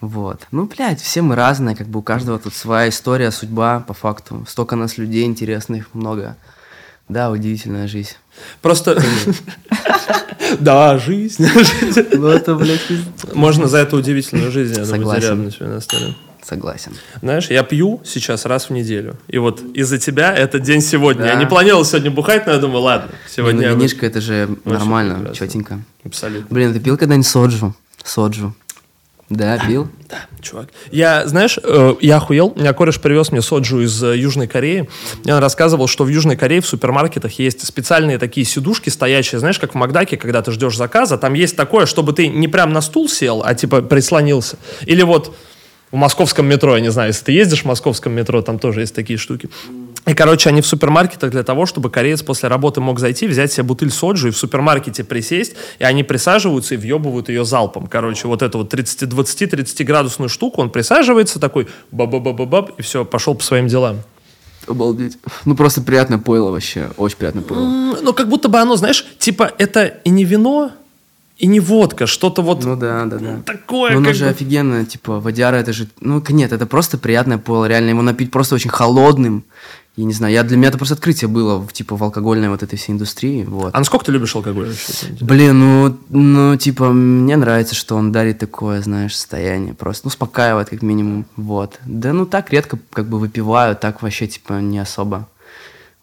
Вот. 0.00 0.42
Ну, 0.50 0.66
блядь, 0.66 1.00
все 1.00 1.22
мы 1.22 1.34
разные, 1.34 1.74
как 1.74 1.86
бы 1.86 2.00
у 2.00 2.02
каждого 2.02 2.38
тут 2.38 2.52
своя 2.52 2.90
история, 2.90 3.30
судьба, 3.30 3.80
по 3.80 3.94
факту. 3.94 4.44
Столько 4.46 4.76
нас 4.76 4.98
людей 4.98 5.24
интересных, 5.24 5.94
много. 5.94 6.36
Да, 7.08 7.30
удивительная 7.30 7.88
жизнь. 7.88 8.12
Просто... 8.60 9.02
Да, 10.60 10.98
жизнь. 10.98 11.46
Ну, 12.12 12.26
это, 12.26 12.54
блядь. 12.54 12.82
Можно 13.32 13.66
за 13.66 13.78
эту 13.78 13.96
удивительную 13.96 14.50
жизнь, 14.50 14.78
я 14.78 14.84
думаю, 14.84 15.50
на 15.60 15.80
столе. 15.80 16.14
Согласен. 16.44 16.92
Знаешь, 17.22 17.48
я 17.48 17.62
пью 17.62 18.02
сейчас 18.04 18.44
раз 18.44 18.68
в 18.68 18.70
неделю. 18.70 19.16
И 19.28 19.38
вот 19.38 19.62
из-за 19.72 19.98
тебя 19.98 20.34
этот 20.34 20.62
день 20.62 20.82
сегодня. 20.82 21.22
Да. 21.22 21.32
Я 21.32 21.34
не 21.36 21.46
планировал 21.46 21.86
сегодня 21.86 22.10
бухать, 22.10 22.46
но 22.46 22.52
я 22.52 22.58
думаю, 22.58 22.82
ладно, 22.82 23.12
Не, 23.12 23.30
сегодня... 23.34 23.62
ну, 23.62 23.62
я 23.62 23.74
винишко, 23.74 24.04
это 24.04 24.20
же 24.20 24.50
нормально, 24.66 25.14
прекрасно. 25.14 25.46
четенько. 25.46 25.80
Абсолютно. 26.04 26.54
Блин, 26.54 26.74
ты 26.74 26.80
пил 26.80 26.98
когда-нибудь 26.98 27.26
соджу? 27.26 27.74
Соджу. 28.04 28.54
Да, 29.30 29.58
пил? 29.58 29.88
Да, 30.08 30.26
чувак. 30.42 30.68
Я, 30.92 31.26
знаешь, 31.26 31.58
э, 31.62 31.94
я 32.02 32.18
охуел. 32.18 32.52
У 32.54 32.60
меня 32.60 32.74
кореш 32.74 33.00
привез 33.00 33.32
мне 33.32 33.40
соджу 33.40 33.80
из 33.80 34.02
э, 34.02 34.16
Южной 34.18 34.46
Кореи. 34.46 34.88
И 35.24 35.32
он 35.32 35.38
рассказывал, 35.38 35.88
что 35.88 36.04
в 36.04 36.08
Южной 36.08 36.36
Корее 36.36 36.60
в 36.60 36.66
супермаркетах 36.66 37.32
есть 37.38 37.66
специальные 37.66 38.18
такие 38.18 38.44
сидушки 38.44 38.90
стоящие, 38.90 39.38
знаешь, 39.38 39.58
как 39.58 39.72
в 39.72 39.74
Макдаке, 39.76 40.18
когда 40.18 40.42
ты 40.42 40.52
ждешь 40.52 40.76
заказа. 40.76 41.16
Там 41.16 41.32
есть 41.32 41.56
такое, 41.56 41.86
чтобы 41.86 42.12
ты 42.12 42.28
не 42.28 42.48
прям 42.48 42.72
на 42.74 42.82
стул 42.82 43.08
сел, 43.08 43.42
а 43.44 43.54
типа 43.54 43.80
прислонился. 43.80 44.58
Или 44.82 45.02
вот 45.02 45.34
в 45.90 45.96
московском 45.96 46.46
метро, 46.46 46.74
я 46.74 46.82
не 46.82 46.90
знаю, 46.90 47.08
если 47.08 47.24
ты 47.24 47.32
ездишь 47.32 47.62
в 47.62 47.64
московском 47.64 48.12
метро, 48.12 48.42
там 48.42 48.58
тоже 48.58 48.80
есть 48.80 48.94
такие 48.94 49.18
штуки. 49.18 49.48
И, 50.06 50.12
короче, 50.12 50.50
они 50.50 50.60
в 50.60 50.66
супермаркетах 50.66 51.30
для 51.30 51.42
того, 51.42 51.64
чтобы 51.64 51.88
кореец 51.90 52.22
после 52.22 52.48
работы 52.48 52.80
мог 52.80 52.98
зайти, 52.98 53.26
взять 53.26 53.52
себе 53.52 53.62
бутыль 53.62 53.90
соджи 53.90 54.28
и 54.28 54.30
в 54.30 54.36
супермаркете 54.36 55.02
присесть, 55.02 55.54
и 55.78 55.84
они 55.84 56.02
присаживаются 56.04 56.74
и 56.74 56.76
въебывают 56.76 57.30
ее 57.30 57.44
залпом. 57.46 57.86
Короче, 57.86 58.28
вот 58.28 58.42
эту 58.42 58.58
вот 58.58 58.68
30, 58.68 59.04
20-30 59.04 59.84
градусную 59.84 60.28
штуку, 60.28 60.60
он 60.60 60.68
присаживается 60.70 61.40
такой, 61.40 61.68
баб-баб-баб, 61.90 62.78
и 62.78 62.82
все, 62.82 63.04
пошел 63.06 63.34
по 63.34 63.42
своим 63.42 63.66
делам. 63.66 64.00
Обалдеть. 64.66 65.18
Ну, 65.44 65.54
просто 65.56 65.80
приятное 65.82 66.18
пойло 66.18 66.50
вообще. 66.50 66.90
Очень 66.96 67.16
приятное 67.18 67.42
пойло. 67.42 67.96
Ну, 68.02 68.12
как 68.12 68.28
будто 68.28 68.48
бы 68.48 68.58
оно, 68.58 68.76
знаешь, 68.76 69.06
типа, 69.18 69.52
это 69.58 69.84
и 69.84 70.10
не 70.10 70.24
вино, 70.24 70.70
и 71.38 71.46
не 71.46 71.60
водка, 71.60 72.06
что-то 72.06 72.42
вот 72.42 72.64
Ну 72.64 72.76
да, 72.76 73.04
да, 73.06 73.18
да. 73.18 73.36
такое. 73.44 73.92
Ну, 73.92 73.98
оно 73.98 74.12
же 74.12 74.24
бы- 74.24 74.30
офигенно, 74.30 74.84
типа, 74.84 75.20
водяра, 75.20 75.56
это 75.56 75.72
же, 75.72 75.88
ну, 76.00 76.22
нет, 76.28 76.52
это 76.52 76.66
просто 76.66 76.96
приятное 76.96 77.38
пойло, 77.38 77.66
реально, 77.66 77.90
его 77.90 78.02
напить 78.02 78.30
просто 78.30 78.54
очень 78.54 78.70
холодным, 78.70 79.44
я 79.96 80.04
не 80.04 80.12
знаю, 80.12 80.34
я, 80.34 80.42
для 80.42 80.56
меня 80.56 80.68
это 80.68 80.78
просто 80.78 80.94
открытие 80.94 81.28
было, 81.28 81.58
в, 81.58 81.72
типа, 81.72 81.96
в 81.96 82.02
алкогольной 82.02 82.48
вот 82.48 82.64
этой 82.64 82.76
всей 82.76 82.92
индустрии, 82.92 83.44
вот. 83.44 83.74
А 83.74 83.78
насколько 83.78 84.04
ты 84.04 84.12
любишь 84.12 84.34
алкоголь 84.34 84.68
вообще? 84.68 85.06
Блин, 85.20 85.60
ну, 85.60 85.96
ну, 86.08 86.56
типа, 86.56 86.92
мне 86.92 87.36
нравится, 87.36 87.76
что 87.76 87.94
он 87.94 88.10
дарит 88.10 88.38
такое, 88.38 88.82
знаешь, 88.82 89.14
состояние, 89.14 89.72
просто, 89.72 90.06
ну, 90.06 90.08
успокаивает, 90.08 90.70
как 90.70 90.82
минимум, 90.82 91.26
вот. 91.36 91.78
Да, 91.84 92.12
ну, 92.12 92.26
так 92.26 92.52
редко, 92.52 92.78
как 92.92 93.08
бы, 93.08 93.20
выпиваю, 93.20 93.76
так 93.76 94.02
вообще, 94.02 94.26
типа, 94.26 94.54
не 94.54 94.80
особо. 94.80 95.28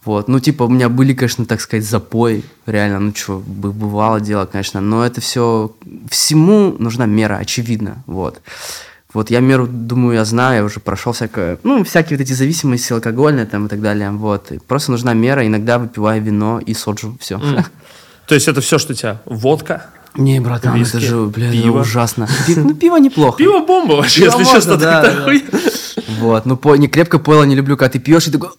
Вот, 0.06 0.30
ну, 0.30 0.40
типа, 0.40 0.64
у 0.64 0.70
меня 0.70 0.88
были, 0.88 1.14
конечно, 1.14 1.46
так 1.46 1.60
сказать, 1.60 1.86
запои, 1.86 2.44
реально, 2.66 3.00
ну, 3.00 3.14
что, 3.14 3.44
бывало 3.46 4.22
дело, 4.22 4.46
конечно, 4.46 4.80
но 4.80 5.06
это 5.06 5.20
все, 5.20 5.76
всему 6.10 6.76
нужна 6.80 7.06
мера, 7.08 7.36
очевидно, 7.36 8.04
вот. 8.08 8.36
Вот 8.36 8.42
я 9.30 9.40
меру, 9.42 9.68
думаю, 9.68 10.16
я 10.16 10.26
знаю, 10.26 10.58
я 10.58 10.64
уже 10.64 10.80
прошел 10.80 11.12
всякое, 11.14 11.58
ну, 11.64 11.84
всякие 11.84 12.18
вот 12.18 12.24
эти 12.24 12.34
зависимости 12.34 12.94
алкогольные 12.94 13.46
там 13.46 13.66
и 13.66 13.70
так 13.70 13.82
далее, 13.82 14.10
вот. 14.12 14.52
И 14.52 14.60
просто 14.60 14.92
нужна 14.92 15.14
мера, 15.14 15.46
иногда 15.46 15.78
выпиваю 15.80 16.22
вино 16.22 16.60
и 16.60 16.74
соджу, 16.74 17.18
все. 17.20 17.40
То 18.28 18.36
есть 18.36 18.48
это 18.48 18.62
все, 18.62 18.78
что 18.78 18.94
у 18.94 18.96
тебя? 18.96 19.22
Водка? 19.26 19.88
Не, 20.16 20.40
братан, 20.42 20.76
Виски, 20.76 20.98
это 20.98 21.06
же, 21.06 21.22
блин, 21.28 21.52
пиво. 21.52 21.80
ужасно. 21.82 22.28
Пи- 22.48 22.56
Ну, 22.56 22.74
пиво 22.76 22.98
неплохо. 22.98 23.38
Пиво 23.38 23.66
бомба 23.66 23.94
вообще, 23.94 24.22
Пиво 24.24 24.32
если 24.40 24.44
можно, 24.44 24.56
честно, 24.60 24.78
да, 24.78 25.02
да. 25.02 25.34
Вот, 26.20 26.46
ну, 26.46 26.58
по, 26.58 26.76
не 26.76 26.88
крепко 26.88 27.18
пойло 27.18 27.44
не 27.44 27.56
люблю, 27.56 27.78
когда 27.78 27.94
ты 27.94 28.00
пьешь 28.00 28.28
и 28.28 28.32
такой, 28.32 28.50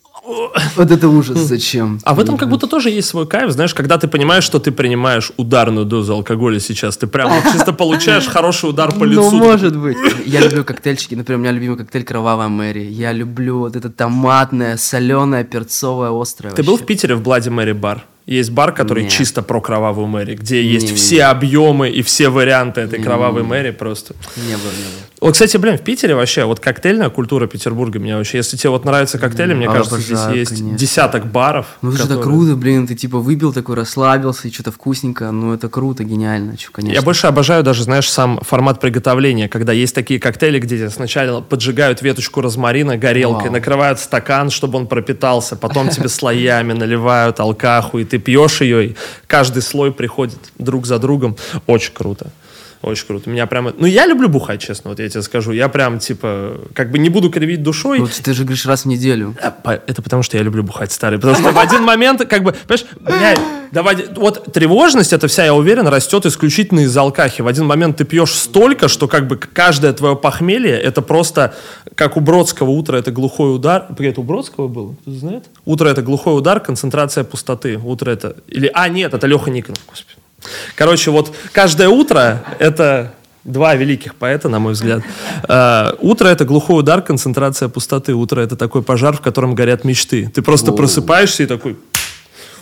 вот 0.76 0.90
это 0.90 1.08
ужас, 1.08 1.38
зачем? 1.38 2.00
А 2.04 2.14
в 2.14 2.20
этом 2.20 2.36
как 2.36 2.48
будто 2.48 2.66
тоже 2.66 2.90
есть 2.90 3.08
свой 3.08 3.26
кайф, 3.26 3.50
знаешь, 3.50 3.74
когда 3.74 3.98
ты 3.98 4.08
понимаешь, 4.08 4.44
что 4.44 4.58
ты 4.58 4.72
принимаешь 4.72 5.32
ударную 5.36 5.86
дозу 5.86 6.14
алкоголя 6.14 6.60
сейчас, 6.60 6.96
ты 6.96 7.06
прям 7.06 7.30
вот 7.30 7.52
чисто 7.52 7.72
получаешь 7.72 8.26
хороший 8.26 8.70
удар 8.70 8.92
по 8.92 9.04
лицу. 9.04 9.30
Ну, 9.30 9.38
может 9.38 9.76
быть. 9.76 9.96
Я 10.26 10.40
люблю 10.40 10.64
коктейльчики. 10.64 11.14
Например, 11.14 11.38
у 11.38 11.42
меня 11.42 11.52
любимый 11.52 11.78
коктейль 11.78 12.04
«Кровавая 12.04 12.48
Мэри». 12.48 12.82
Я 12.82 13.12
люблю 13.12 13.58
вот 13.58 13.76
это 13.76 13.90
томатное, 13.90 14.76
соленое, 14.76 15.44
перцовое, 15.44 16.10
острое. 16.12 16.54
Ты 16.54 16.62
был 16.62 16.76
в. 16.76 16.86
Питере 16.86 17.14
в 17.14 17.22
Блади 17.22 17.48
Мэри 17.48 17.72
бар? 17.72 18.04
Есть 18.26 18.50
бар, 18.52 18.72
который 18.72 19.04
Не. 19.04 19.10
чисто 19.10 19.42
про 19.42 19.60
кровавую 19.60 20.06
Мэри, 20.06 20.36
где 20.36 20.62
есть 20.62 20.86
Не-не-не. 20.86 20.96
все 20.96 21.24
объемы 21.24 21.88
и 21.90 22.02
все 22.02 22.28
варианты 22.28 22.80
этой 22.82 23.02
кровавой 23.02 23.42
Мэри 23.42 23.72
просто. 23.72 24.14
Не 24.36 24.42
было, 24.56 24.70
не 24.70 24.84
было. 24.84 25.02
Вот, 25.20 25.32
кстати, 25.34 25.56
блин, 25.56 25.76
в 25.78 25.82
Питере 25.82 26.14
вообще, 26.16 26.44
вот 26.44 26.58
коктейльная 26.58 27.08
культура 27.08 27.46
Петербурга 27.46 28.00
мне 28.00 28.16
вообще, 28.16 28.38
если 28.38 28.56
тебе 28.56 28.70
вот 28.70 28.84
нравятся 28.84 29.18
коктейли, 29.18 29.54
мне 29.54 29.68
А, 29.68 29.72
кажется, 29.72 29.98
здесь 29.98 30.18
обожаю, 30.18 30.36
есть 30.38 30.50
конечно. 30.56 30.78
десяток 30.78 31.26
баров. 31.30 31.66
Ну, 31.80 31.90
это 31.90 31.98
же 31.98 32.02
которые- 32.04 32.24
круто, 32.24 32.56
блин, 32.56 32.86
ты 32.88 32.94
типа 32.96 33.18
выпил 33.18 33.52
такой, 33.52 33.76
расслабился, 33.76 34.48
и 34.48 34.52
что-то 34.52 34.72
вкусненько. 34.72 35.30
Ну, 35.30 35.54
это 35.54 35.68
круто, 35.68 36.02
гениально, 36.02 36.56
чё, 36.56 36.70
конечно. 36.72 36.94
Я 36.94 37.02
больше 37.02 37.28
обожаю 37.28 37.62
даже, 37.62 37.84
знаешь, 37.84 38.10
сам 38.10 38.40
формат 38.42 38.80
приготовления, 38.80 39.48
когда 39.48 39.72
есть 39.72 39.94
такие 39.94 40.18
коктейли, 40.18 40.58
где 40.58 40.90
сначала 40.90 41.40
поджигают 41.40 42.02
веточку 42.02 42.40
розмарина 42.40 42.96
горелкой, 42.96 43.44
Вау. 43.44 43.52
накрывают 43.52 44.00
стакан, 44.00 44.50
чтобы 44.50 44.78
он 44.78 44.86
пропитался, 44.88 45.54
потом 45.56 45.88
тебе 45.88 46.08
слоями 46.08 46.72
наливают 46.72 47.38
алкаху, 47.38 47.98
и 48.00 48.04
ты 48.12 48.18
пьешь 48.18 48.60
ее, 48.60 48.88
и 48.88 48.96
каждый 49.26 49.62
слой 49.62 49.90
приходит 49.90 50.38
друг 50.58 50.84
за 50.84 50.98
другом. 50.98 51.34
Очень 51.66 51.94
круто. 51.94 52.30
Очень 52.82 53.06
круто. 53.06 53.30
Меня 53.30 53.46
прямо... 53.46 53.72
Ну, 53.78 53.86
я 53.86 54.06
люблю 54.06 54.28
бухать, 54.28 54.60
честно, 54.60 54.90
вот 54.90 54.98
я 54.98 55.08
тебе 55.08 55.22
скажу. 55.22 55.52
Я 55.52 55.68
прям, 55.68 56.00
типа, 56.00 56.56
как 56.74 56.90
бы 56.90 56.98
не 56.98 57.08
буду 57.10 57.30
кривить 57.30 57.62
душой. 57.62 58.00
Ну, 58.00 58.08
ты 58.22 58.34
же 58.34 58.42
говоришь 58.42 58.66
раз 58.66 58.82
в 58.82 58.86
неделю. 58.86 59.36
По- 59.62 59.80
Это 59.86 60.02
потому, 60.02 60.22
что 60.24 60.36
я 60.36 60.42
люблю 60.42 60.64
бухать 60.64 60.90
старый. 60.90 61.18
Потому 61.18 61.36
что 61.36 61.52
в 61.52 61.58
один 61.58 61.82
момент, 61.84 62.24
как 62.28 62.42
бы, 62.42 62.52
понимаешь, 62.66 63.38
давай, 63.70 64.06
вот 64.16 64.52
тревожность, 64.52 65.12
это 65.12 65.28
вся, 65.28 65.44
я 65.44 65.54
уверен, 65.54 65.86
растет 65.86 66.26
исключительно 66.26 66.80
из 66.80 66.96
алкахи. 66.96 67.40
В 67.42 67.46
один 67.46 67.66
момент 67.66 67.98
ты 67.98 68.04
пьешь 68.04 68.32
столько, 68.34 68.88
что 68.88 69.06
как 69.06 69.28
бы 69.28 69.36
каждое 69.36 69.92
твое 69.92 70.16
похмелье, 70.16 70.76
это 70.76 71.02
просто, 71.02 71.54
как 71.94 72.16
у 72.16 72.20
Бродского, 72.20 72.70
утро 72.70 72.96
это 72.96 73.12
глухой 73.12 73.54
удар. 73.54 73.86
Это 73.96 74.20
у 74.20 74.24
Бродского 74.24 74.66
было? 74.66 74.96
Кто 75.02 75.10
знает? 75.12 75.44
Утро 75.64 75.88
это 75.88 76.02
глухой 76.02 76.36
удар, 76.36 76.58
концентрация 76.58 77.22
пустоты. 77.22 77.78
Утро 77.78 78.10
это... 78.10 78.36
Или, 78.48 78.68
а, 78.74 78.88
нет, 78.88 79.14
это 79.14 79.26
Леха 79.28 79.50
Никонов, 79.50 79.78
господи. 79.88 80.18
Короче, 80.74 81.10
вот 81.10 81.34
каждое 81.52 81.88
утро 81.88 82.44
это 82.58 83.14
два 83.44 83.74
великих 83.74 84.14
поэта, 84.14 84.48
на 84.48 84.58
мой 84.58 84.72
взгляд. 84.72 85.02
Э, 85.48 85.92
утро 86.00 86.28
это 86.28 86.44
глухой 86.44 86.80
удар, 86.80 87.02
концентрация 87.02 87.68
пустоты. 87.68 88.14
Утро 88.14 88.40
это 88.40 88.56
такой 88.56 88.82
пожар, 88.82 89.16
в 89.16 89.20
котором 89.20 89.54
горят 89.54 89.84
мечты. 89.84 90.30
Ты 90.32 90.42
просто 90.42 90.70
Воу. 90.70 90.78
просыпаешься 90.78 91.42
и 91.42 91.46
такой. 91.46 91.76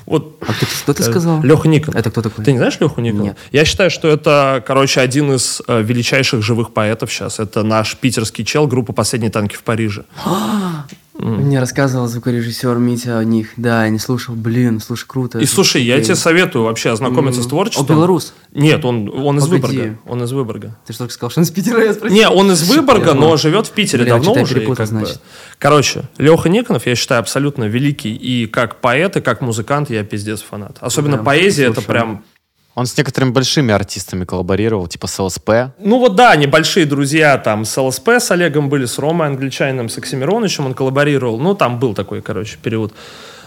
Вот. 0.07 0.39
А 0.41 0.53
кто, 0.53 0.67
кто 0.83 0.95
ты 0.95 1.03
сказал? 1.03 1.43
Леха 1.43 1.69
Никон. 1.69 1.95
Это 1.95 2.11
кто 2.11 2.23
такой? 2.23 2.45
Ты 2.45 2.53
не 2.53 2.59
знаешь 2.59 2.79
Леху 2.81 3.01
Никона? 3.01 3.23
Нет. 3.23 3.39
Я 3.53 3.65
считаю, 3.65 3.91
что 3.91 4.09
это, 4.09 4.63
короче, 4.67 5.01
один 5.01 5.33
из 5.33 5.63
э, 5.69 5.83
величайших 5.83 6.43
живых 6.43 6.73
поэтов 6.73 7.13
сейчас. 7.13 7.39
Это 7.39 7.63
наш 7.63 7.97
питерский 7.97 8.45
чел, 8.45 8.67
группа 8.67 8.93
«Последние 8.93 9.31
танки 9.31 9.55
в 9.55 9.63
Париже». 9.63 10.05
Мне 11.23 11.61
рассказывал 11.61 12.07
звукорежиссер 12.09 12.77
Митя 12.77 13.19
о 13.19 13.25
них. 13.25 13.51
Да, 13.57 13.85
я 13.85 13.91
не 13.91 13.99
слушал. 13.99 14.35
Блин, 14.35 14.81
слушай, 14.81 15.05
круто. 15.07 15.39
И 15.39 15.45
слушай, 15.47 15.83
я 15.83 15.95
Блин. 15.97 16.05
тебе 16.07 16.15
советую 16.17 16.65
вообще 16.65 16.91
ознакомиться 16.91 17.43
с 17.43 17.47
творчеством. 17.47 17.85
Он 17.89 17.95
белорус? 17.97 18.33
Нет, 18.55 18.85
он, 18.85 19.09
он 19.15 19.39
из 19.39 19.45
Погоди. 19.47 19.77
Выборга. 19.79 19.99
Он 20.07 20.23
из 20.25 20.33
Выборга. 20.33 20.77
Ты 20.87 20.93
что 20.93 21.01
только 21.05 21.15
сказал, 21.15 21.31
что 21.31 21.41
он 21.41 21.45
из 21.45 21.51
Питера? 21.51 21.85
Я 21.85 21.93
спросил. 21.93 22.17
Не, 22.17 22.29
он 22.29 22.51
из 22.51 22.63
Выборга, 22.69 23.09
Я 23.09 23.15
но 23.15 23.21
понял. 23.23 23.37
живет 23.37 23.67
в 23.67 23.73
Питере 23.73 24.05
Бля, 24.05 24.15
давно 24.15 24.33
уже. 24.33 24.55
перепутал, 24.55 24.77
как 24.77 24.87
бы- 24.87 24.99
значит. 25.07 25.21
Короче, 25.59 26.05
Леха 26.19 26.49
Никонов, 26.49 26.87
я 26.87 26.95
считаю, 26.95 27.21
абсолютно 27.21 27.65
великий. 27.65 28.15
И 28.15 28.47
как 28.47 28.81
поэт, 28.81 29.17
и 29.17 29.21
как 29.21 29.41
музыкант 29.43 29.91
я 29.91 30.03
пиздец 30.05 30.41
фанат. 30.43 30.79
Особенно 30.81 31.19
Да, 31.19 31.23
поэзия, 31.23 31.67
это 31.67 31.83
прям... 31.83 32.25
Он 32.75 32.87
с 32.87 32.97
некоторыми 32.97 33.31
большими 33.31 33.75
артистами 33.75 34.25
коллаборировал, 34.25 34.87
типа 34.87 35.07
с 35.07 35.19
ЛСП. 35.19 35.51
Ну 35.79 35.99
вот 35.99 36.15
да, 36.15 36.37
небольшие 36.37 36.87
друзья 36.87 37.37
там 37.37 37.65
с 37.65 37.77
ЛСП, 37.81 38.09
с 38.09 38.31
Олегом 38.31 38.69
были, 38.69 38.87
с 38.87 38.99
Ромой 38.99 39.27
Англичанином, 39.27 39.89
с 39.89 39.99
Оксимироновичем 39.99 40.67
он 40.67 40.75
коллаборировал. 40.75 41.39
Ну 41.39 41.55
там 41.55 41.79
был 41.81 41.95
такой, 41.95 42.23
короче, 42.23 42.59
период. 42.63 42.93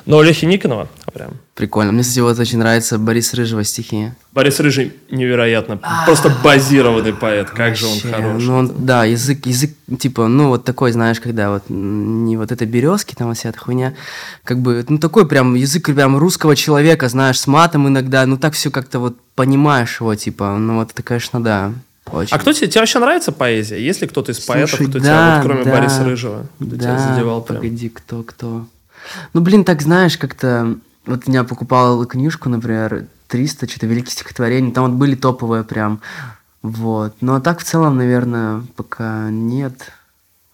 Но 0.05 0.21
Лехи 0.21 0.45
Никонова 0.45 0.89
прям... 1.13 1.31
Прикольно. 1.55 1.91
Мне, 1.91 2.01
кстати, 2.01 2.19
вот 2.19 2.38
очень 2.39 2.57
нравится 2.57 2.97
Борис 2.97 3.34
Рыжего 3.34 3.63
стихи. 3.63 4.11
Борис 4.31 4.59
Рыжий 4.59 4.93
невероятно, 5.11 5.80
просто 6.05 6.35
базированный 6.43 7.13
поэт, 7.13 7.51
как 7.51 7.75
же 7.75 7.85
он 7.85 7.93
Вообще, 7.93 8.09
хорош. 8.09 8.43
Ну, 8.43 8.55
он, 8.55 8.71
да, 8.80 9.05
язык, 9.05 9.45
язык, 9.45 9.71
типа, 9.99 10.27
ну, 10.27 10.49
вот 10.49 10.65
такой, 10.65 10.91
знаешь, 10.91 11.19
когда 11.19 11.51
вот 11.51 11.63
не 11.69 12.35
вот 12.38 12.51
это 12.51 12.65
березки, 12.65 13.13
там, 13.13 13.27
вот 13.27 13.38
вся 13.38 13.49
эта 13.49 13.59
хуйня, 13.59 13.93
как 14.43 14.59
бы, 14.59 14.84
ну, 14.89 14.97
такой 14.97 15.27
прям 15.27 15.53
язык 15.53 15.85
прям 15.85 16.17
русского 16.17 16.55
человека, 16.55 17.07
знаешь, 17.07 17.39
с 17.39 17.47
матом 17.47 17.88
иногда, 17.88 18.25
ну, 18.25 18.38
так 18.38 18.53
все 18.53 18.71
как-то 18.71 18.99
вот 18.99 19.15
понимаешь 19.35 19.99
его, 19.99 20.15
типа, 20.15 20.57
ну, 20.57 20.77
вот 20.77 20.91
это, 20.91 21.03
конечно, 21.03 21.41
да, 21.41 21.71
очень. 22.11 22.35
А 22.35 22.39
кто 22.39 22.51
тебе, 22.51 22.67
тебе 22.67 22.81
вообще 22.81 22.99
нравится 22.99 23.31
поэзия? 23.31 23.80
Есть 23.80 24.01
ли 24.01 24.07
кто-то 24.07 24.31
из 24.31 24.39
поэтов, 24.39 24.71
Слушай, 24.71 24.89
кто 24.89 24.99
да, 24.99 25.05
тебя, 25.05 25.35
вот, 25.35 25.45
кроме 25.45 25.63
да, 25.63 25.71
Бориса 25.71 26.03
Рыжего, 26.03 26.47
кто 26.55 26.65
тебя 26.75 26.95
да, 26.95 27.13
задевал 27.13 27.41
прям? 27.41 27.61
погоди, 27.61 27.89
кто, 27.89 28.23
кто? 28.23 28.65
Ну, 29.34 29.41
блин, 29.41 29.63
так 29.63 29.81
знаешь, 29.81 30.17
как-то... 30.17 30.77
Вот 31.05 31.27
я 31.27 31.43
покупал 31.43 32.05
книжку, 32.05 32.47
например, 32.47 33.07
300, 33.27 33.67
что-то 33.67 33.88
великих 33.88 34.13
стихотворений, 34.13 34.71
там 34.71 34.85
вот 34.85 34.93
были 34.93 35.15
топовые 35.15 35.63
прям, 35.63 35.99
вот. 36.61 37.15
Ну, 37.19 37.35
а 37.35 37.41
так 37.41 37.59
в 37.59 37.63
целом, 37.63 37.97
наверное, 37.97 38.63
пока 38.75 39.30
нет, 39.30 39.91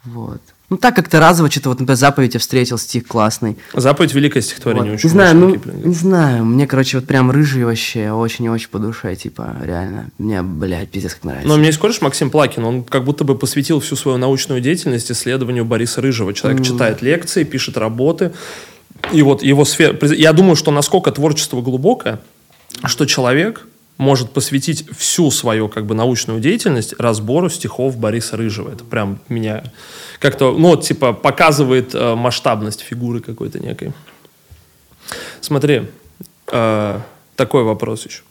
вот. 0.05 0.41
Ну, 0.69 0.77
так 0.77 0.95
как-то 0.95 1.19
разово 1.19 1.49
что-то, 1.49 1.69
вот, 1.69 1.79
например, 1.79 1.97
заповедь 1.97 2.35
я 2.35 2.39
встретил, 2.39 2.77
стих 2.77 3.07
классный. 3.07 3.57
Заповедь 3.73 4.13
великое 4.13 4.41
стихотворение. 4.41 4.91
Вот. 4.91 4.99
очень 4.99 5.09
Не 5.09 5.13
знаю, 5.13 5.35
ну, 5.35 5.51
Киплинга. 5.53 5.87
не 5.87 5.93
знаю, 5.95 6.45
мне, 6.45 6.67
короче, 6.67 6.97
вот 6.97 7.07
прям 7.07 7.31
рыжий 7.31 7.63
вообще 7.63 8.11
очень 8.11 8.45
и 8.45 8.49
очень 8.49 8.69
по 8.69 8.77
душе, 8.77 9.15
типа, 9.15 9.55
реально. 9.63 10.11
Мне, 10.19 10.43
блядь, 10.43 10.89
пиздец 10.89 11.15
как 11.15 11.23
нравится. 11.23 11.47
Но 11.47 11.57
мне 11.57 11.67
есть 11.67 11.79
кореш 11.79 12.01
Максим 12.01 12.29
Плакин, 12.29 12.63
он 12.63 12.83
как 12.83 13.03
будто 13.03 13.23
бы 13.23 13.35
посвятил 13.35 13.79
всю 13.79 13.95
свою 13.95 14.19
научную 14.19 14.61
деятельность 14.61 15.11
исследованию 15.11 15.65
Бориса 15.65 16.01
Рыжего. 16.01 16.33
Человек 16.33 16.63
читает 16.63 17.01
лекции, 17.01 17.43
пишет 17.43 17.75
работы. 17.77 18.31
И 19.11 19.23
вот 19.23 19.41
его 19.41 19.65
сфера... 19.65 19.97
Я 20.13 20.33
думаю, 20.33 20.55
что 20.55 20.71
насколько 20.71 21.11
творчество 21.11 21.61
глубокое, 21.61 22.19
что 22.85 23.05
человек 23.05 23.65
может 23.99 24.31
посвятить 24.31 24.89
всю 24.97 25.29
свою 25.29 25.67
как 25.67 25.85
бы 25.85 25.93
научную 25.93 26.39
деятельность 26.39 26.93
разбору 26.97 27.49
стихов 27.49 27.97
Бориса 27.97 28.37
Рыжего. 28.37 28.71
Это 28.71 28.85
прям 28.85 29.19
меня 29.27 29.63
как-то, 30.19 30.53
ну, 30.57 30.77
типа, 30.77 31.11
показывает 31.11 31.93
э, 31.93 32.15
масштабность 32.15 32.79
фигуры 32.79 33.19
какой-то 33.19 33.59
некой. 33.59 33.91
Смотри, 35.41 35.87
э, 36.51 36.99
такой 37.35 37.63
вопрос 37.63 38.05
еще 38.05 38.21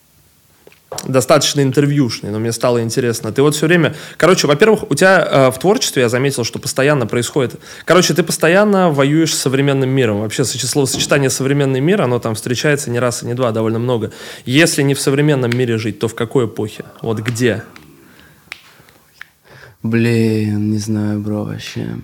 достаточно 1.06 1.60
интервьюшный, 1.60 2.30
но 2.30 2.38
мне 2.38 2.52
стало 2.52 2.82
интересно. 2.82 3.30
Ты 3.30 3.42
вот 3.42 3.54
все 3.54 3.66
время... 3.66 3.94
Короче, 4.16 4.46
во-первых, 4.46 4.90
у 4.90 4.94
тебя 4.94 5.26
э, 5.30 5.50
в 5.50 5.58
творчестве 5.58 6.02
я 6.02 6.08
заметил, 6.08 6.44
что 6.44 6.58
постоянно 6.58 7.06
происходит... 7.06 7.60
Короче, 7.84 8.14
ты 8.14 8.22
постоянно 8.22 8.90
воюешь 8.90 9.34
с 9.34 9.38
современным 9.38 9.90
миром. 9.90 10.20
Вообще, 10.20 10.44
словосочетание 10.44 11.28
«современный 11.28 11.80
мир», 11.80 12.02
оно 12.02 12.18
там 12.18 12.34
встречается 12.34 12.90
не 12.90 12.98
раз 12.98 13.22
и 13.22 13.26
не 13.26 13.34
два, 13.34 13.52
довольно 13.52 13.78
много. 13.78 14.12
Если 14.46 14.82
не 14.82 14.94
в 14.94 15.00
современном 15.00 15.50
мире 15.56 15.76
жить, 15.76 15.98
то 15.98 16.08
в 16.08 16.14
какой 16.14 16.46
эпохе? 16.46 16.84
Вот 17.02 17.20
где? 17.20 17.62
Блин, 19.82 20.70
не 20.70 20.78
знаю, 20.78 21.20
бро, 21.20 21.44
вообще. 21.44 21.96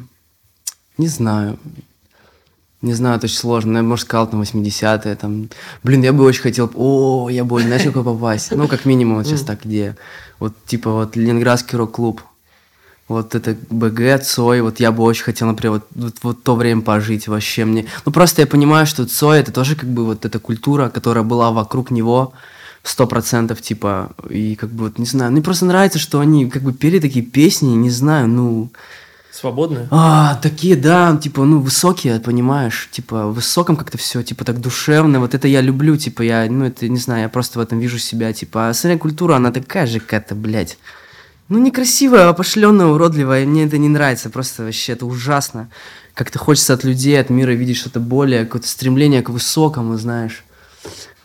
Не 0.98 1.09
знаю. 1.09 1.59
Не 2.85 2.93
знаю, 2.93 3.16
это 3.16 3.24
очень 3.24 3.39
сложно. 3.39 3.73
Ну, 3.73 3.78
я, 3.78 3.82
может, 3.82 4.05
сказал, 4.05 4.28
там, 4.28 4.43
80-е, 4.43 5.16
там... 5.16 5.48
Блин, 5.82 6.02
я 6.02 6.12
бы 6.12 6.23
очень 6.23 6.43
хотел... 6.43 6.70
О, 6.74 7.31
я 7.31 7.43
бы, 7.43 7.62
знаешь, 7.62 7.82
какой 7.82 8.05
попасть? 8.05 8.52
Ну, 8.52 8.69
как 8.69 8.85
минимум, 8.85 9.16
вот 9.16 9.27
сейчас 9.27 9.40
так, 9.40 9.65
где... 9.65 9.97
Вот, 10.39 10.52
типа, 10.66 10.90
вот, 10.90 11.16
Ленинградский 11.16 11.78
рок-клуб. 11.78 12.20
Вот 13.09 13.35
это 13.35 13.56
БГ, 13.70 14.23
Цой, 14.23 14.61
вот 14.61 14.81
я 14.81 14.93
бы 14.93 15.02
очень 15.02 15.24
хотел, 15.24 15.48
например, 15.48 15.73
вот, 15.73 15.86
вот, 15.94 16.15
вот 16.23 16.43
то 16.43 16.56
время 16.56 16.82
пожить 16.82 17.27
вообще 17.27 17.65
мне. 17.65 17.86
Ну, 18.05 18.12
просто 18.12 18.43
я 18.43 18.47
понимаю, 18.47 18.86
что 18.86 19.06
Цой 19.06 19.40
это 19.40 19.51
тоже 19.51 19.77
как 19.77 19.89
бы 19.89 20.05
вот 20.05 20.27
эта 20.27 20.39
культура, 20.39 20.90
которая 20.90 21.24
была 21.24 21.52
вокруг 21.52 21.90
него, 21.90 22.35
сто 22.82 23.06
процентов, 23.06 23.62
типа, 23.62 24.11
и 24.28 24.56
как 24.56 24.69
бы 24.69 24.85
вот, 24.85 24.98
не 24.98 25.06
знаю, 25.06 25.32
мне 25.32 25.40
просто 25.40 25.65
нравится, 25.65 25.98
что 25.98 26.20
они 26.20 26.51
как 26.51 26.62
бы 26.62 26.74
пели 26.74 26.98
такие 26.98 27.24
песни, 27.24 27.69
не 27.69 27.89
знаю, 27.89 28.28
ну, 28.28 28.70
Свободные? 29.45 29.89
а, 29.91 30.37
такие, 30.37 30.75
да, 30.75 31.15
типа, 31.19 31.45
ну, 31.45 31.61
высокие, 31.61 32.19
понимаешь, 32.19 32.89
типа, 32.91 33.27
в 33.27 33.35
высоком 33.35 33.77
как-то 33.77 33.99
все, 33.99 34.23
типа, 34.23 34.43
так 34.43 34.59
душевно, 34.59 35.21
вот 35.21 35.35
это 35.35 35.47
я 35.49 35.61
люблю, 35.61 35.99
типа, 35.99 36.23
я, 36.23 36.47
ну, 36.49 36.65
это, 36.65 36.89
не 36.89 36.97
знаю, 36.97 37.25
я 37.25 37.29
просто 37.29 37.59
в 37.59 37.62
этом 37.62 37.79
вижу 37.79 37.99
себя, 37.99 38.33
типа, 38.33 38.69
а 38.69 38.71
остальная 38.71 38.97
культура, 38.97 39.37
она 39.37 39.53
такая 39.53 39.87
же 39.87 40.01
какая-то, 40.01 40.35
блядь, 40.35 40.79
ну, 41.51 41.59
некрасивая, 41.59 42.31
опошленная, 42.31 42.87
уродливая, 42.87 43.45
мне 43.45 43.66
это 43.66 43.77
не 43.77 43.91
нравится, 43.91 44.31
просто 44.31 44.62
вообще, 44.65 44.93
это 44.93 45.05
ужасно, 45.05 45.69
как-то 46.15 46.39
хочется 46.39 46.73
от 46.73 46.83
людей, 46.83 47.21
от 47.21 47.29
мира 47.29 47.51
видеть 47.51 47.77
что-то 47.77 48.01
более, 48.01 48.47
какое-то 48.47 48.69
стремление 48.69 49.21
к 49.21 49.29
высокому, 49.29 49.99
знаешь, 49.99 50.43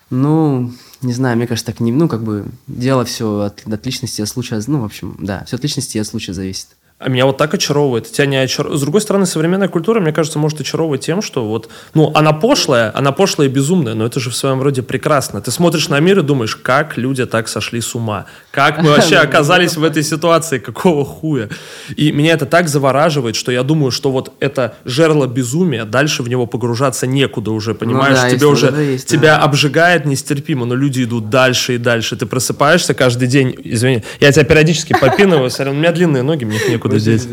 ну, 0.09 0.73
не 1.01 1.13
знаю, 1.13 1.37
мне 1.37 1.47
кажется, 1.47 1.71
так 1.71 1.79
не, 1.79 1.93
ну, 1.93 2.09
как 2.09 2.21
бы, 2.21 2.47
дело 2.67 3.05
все 3.05 3.43
от, 3.43 3.65
от 3.65 3.85
личности, 3.85 4.21
от 4.21 4.27
случая, 4.27 4.61
ну, 4.67 4.81
в 4.81 4.83
общем, 4.83 5.15
да, 5.19 5.45
все 5.45 5.55
от 5.55 5.63
личности 5.63 5.95
и 5.95 6.01
от 6.01 6.07
случая 6.07 6.33
зависит. 6.33 6.67
А 6.99 7.07
меня 7.07 7.25
вот 7.25 7.37
так 7.37 7.53
очаровывает. 7.53 8.11
Тебя 8.11 8.25
не 8.25 8.35
очар... 8.35 8.75
С 8.75 8.81
другой 8.81 8.99
стороны, 8.99 9.25
современная 9.25 9.69
культура, 9.69 10.01
мне 10.01 10.11
кажется, 10.11 10.37
может 10.37 10.59
очаровывать 10.59 10.99
тем, 10.99 11.21
что 11.21 11.47
вот, 11.47 11.69
ну, 11.93 12.11
она 12.13 12.33
пошлая, 12.33 12.91
она 12.93 13.13
пошлая 13.13 13.47
и 13.47 13.49
безумная, 13.51 13.93
но 13.93 14.05
это 14.05 14.19
же 14.19 14.29
в 14.29 14.35
своем 14.35 14.61
роде 14.61 14.81
прекрасно. 14.81 15.39
Ты 15.39 15.49
смотришь 15.51 15.87
на 15.87 15.97
мир 16.01 16.19
и 16.19 16.23
думаешь, 16.23 16.57
как 16.57 16.97
люди 16.97 17.25
так 17.25 17.47
сошли 17.47 17.79
с 17.79 17.95
ума? 17.95 18.25
Как 18.51 18.83
мы 18.83 18.89
вообще 18.97 19.15
оказались 19.15 19.77
в 19.77 19.83
этой 19.85 20.03
ситуации? 20.03 20.59
Какого 20.59 21.05
хуя? 21.05 21.47
И 21.95 22.11
меня 22.11 22.33
это 22.33 22.45
так 22.45 22.67
завораживает, 22.67 23.37
что 23.37 23.53
я 23.53 23.63
думаю, 23.63 23.91
что 23.91 24.11
вот 24.11 24.33
это 24.41 24.75
жерло 24.83 25.25
безумия, 25.25 25.85
дальше 25.85 26.21
в 26.21 26.27
него 26.27 26.47
погружаться 26.47 27.07
некуда 27.07 27.51
уже, 27.51 27.75
понимаешь? 27.75 28.17
да, 28.17 28.29
Тебе 28.29 28.47
уже, 28.47 28.67
есть, 28.91 29.07
тебя 29.07 29.37
да. 29.37 29.43
обжигает 29.43 30.03
нестерпимо, 30.03 30.65
но 30.65 30.75
люди 30.75 31.05
идут 31.05 31.29
дальше 31.29 31.75
и 31.75 31.77
дальше. 31.77 32.17
Ты 32.17 32.25
просыпаешься 32.25 32.93
каждый 32.93 33.29
день, 33.29 33.55
извини, 33.63 34.03
я 34.19 34.33
тебя 34.33 34.43
периодически 34.43 34.97
попинываю, 34.99 35.49
сорян, 35.49 35.77
у 35.77 35.79
меня 35.79 35.93
длинные 35.93 36.23
ноги, 36.23 36.43
мне 36.43 36.57
их 36.57 36.67
некуда 36.67 36.88
деть. 36.97 37.27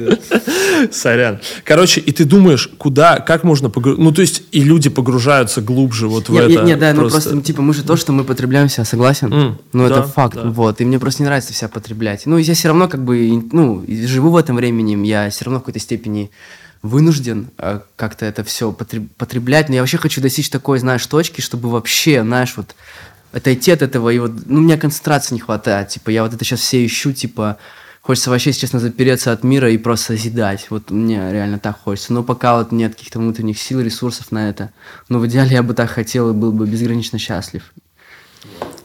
Сорян. 0.93 1.41
Короче, 1.65 2.01
и 2.01 2.13
ты 2.13 2.25
думаешь, 2.25 2.69
куда, 2.79 3.19
как 3.21 3.45
можно 3.45 3.71
погрузиться, 3.71 4.03
ну, 4.03 4.13
то 4.13 4.21
есть, 4.21 4.43
и 4.53 4.63
люди 4.63 4.91
погружаются 4.91 5.63
глубже 5.63 6.09
вот 6.09 6.29
в 6.29 6.37
это. 6.37 6.49
не, 6.49 6.57
не, 6.59 6.77
да, 6.77 6.93
ну 6.93 7.09
просто, 7.09 7.35
ну, 7.35 7.41
типа, 7.41 7.63
мы 7.63 7.73
же 7.73 7.83
то, 7.83 7.97
что 7.97 8.13
мы 8.13 8.25
потребляем 8.25 8.69
себя, 8.69 8.85
согласен? 8.85 9.59
Ну, 9.73 9.85
это 9.85 10.03
факт, 10.03 10.39
вот, 10.43 10.81
и 10.81 10.85
мне 10.85 10.99
просто 10.99 11.23
не 11.23 11.27
нравится 11.27 11.53
себя 11.53 11.69
потреблять. 11.69 12.27
Ну, 12.27 12.37
я 12.39 12.55
все 12.55 12.69
равно, 12.69 12.89
как 12.89 13.05
бы, 13.05 13.43
ну, 13.53 13.85
живу 13.89 14.31
в 14.31 14.37
этом 14.37 14.57
времени, 14.57 15.07
я 15.07 15.31
все 15.31 15.45
равно 15.45 15.59
в 15.59 15.63
какой-то 15.63 15.81
степени 15.81 16.31
вынужден 16.83 17.49
э, 17.59 17.81
как-то 17.97 18.27
это 18.27 18.45
все 18.45 18.71
потреблять, 18.73 19.69
но 19.69 19.75
я 19.75 19.81
вообще 19.81 19.99
хочу 19.99 20.21
достичь 20.21 20.51
такой, 20.51 20.79
знаешь, 20.79 21.07
точки, 21.07 21.41
чтобы 21.41 21.71
вообще, 21.71 22.23
знаешь, 22.23 22.55
вот, 22.57 22.75
отойти 23.33 23.71
от 23.71 23.83
этого, 23.83 24.11
и 24.11 24.19
вот, 24.19 24.33
ну, 24.47 24.59
у 24.59 24.63
меня 24.63 24.79
концентрации 24.79 25.35
не 25.35 25.41
хватает, 25.41 25.89
типа, 25.89 26.11
я 26.11 26.23
вот 26.23 26.33
это 26.33 26.45
сейчас 26.45 26.61
все 26.61 26.85
ищу, 26.85 27.13
типа, 27.13 27.59
хочется 28.07 28.31
вообще, 28.31 28.51
если 28.51 28.61
честно, 28.61 28.79
запереться 28.79 29.33
от 29.33 29.43
мира 29.43 29.69
и 29.69 29.79
просто 29.79 30.17
созидать, 30.17 30.69
вот 30.71 30.91
мне 30.93 31.33
реально 31.33 31.59
так 31.59 31.77
хочется, 31.81 32.13
но 32.13 32.23
пока 32.23 32.57
вот 32.57 32.71
нет 32.71 32.95
каких-то 32.95 33.19
внутренних 33.19 33.59
сил, 33.59 33.81
ресурсов 33.81 34.31
на 34.31 34.49
это, 34.49 34.71
но 35.09 35.19
в 35.19 35.27
идеале 35.27 35.55
я 35.55 35.63
бы 35.65 35.75
так 35.75 35.91
хотел 35.91 36.31
и 36.31 36.33
был 36.33 36.53
бы 36.53 36.69
безгранично 36.69 37.19
счастлив. 37.19 37.73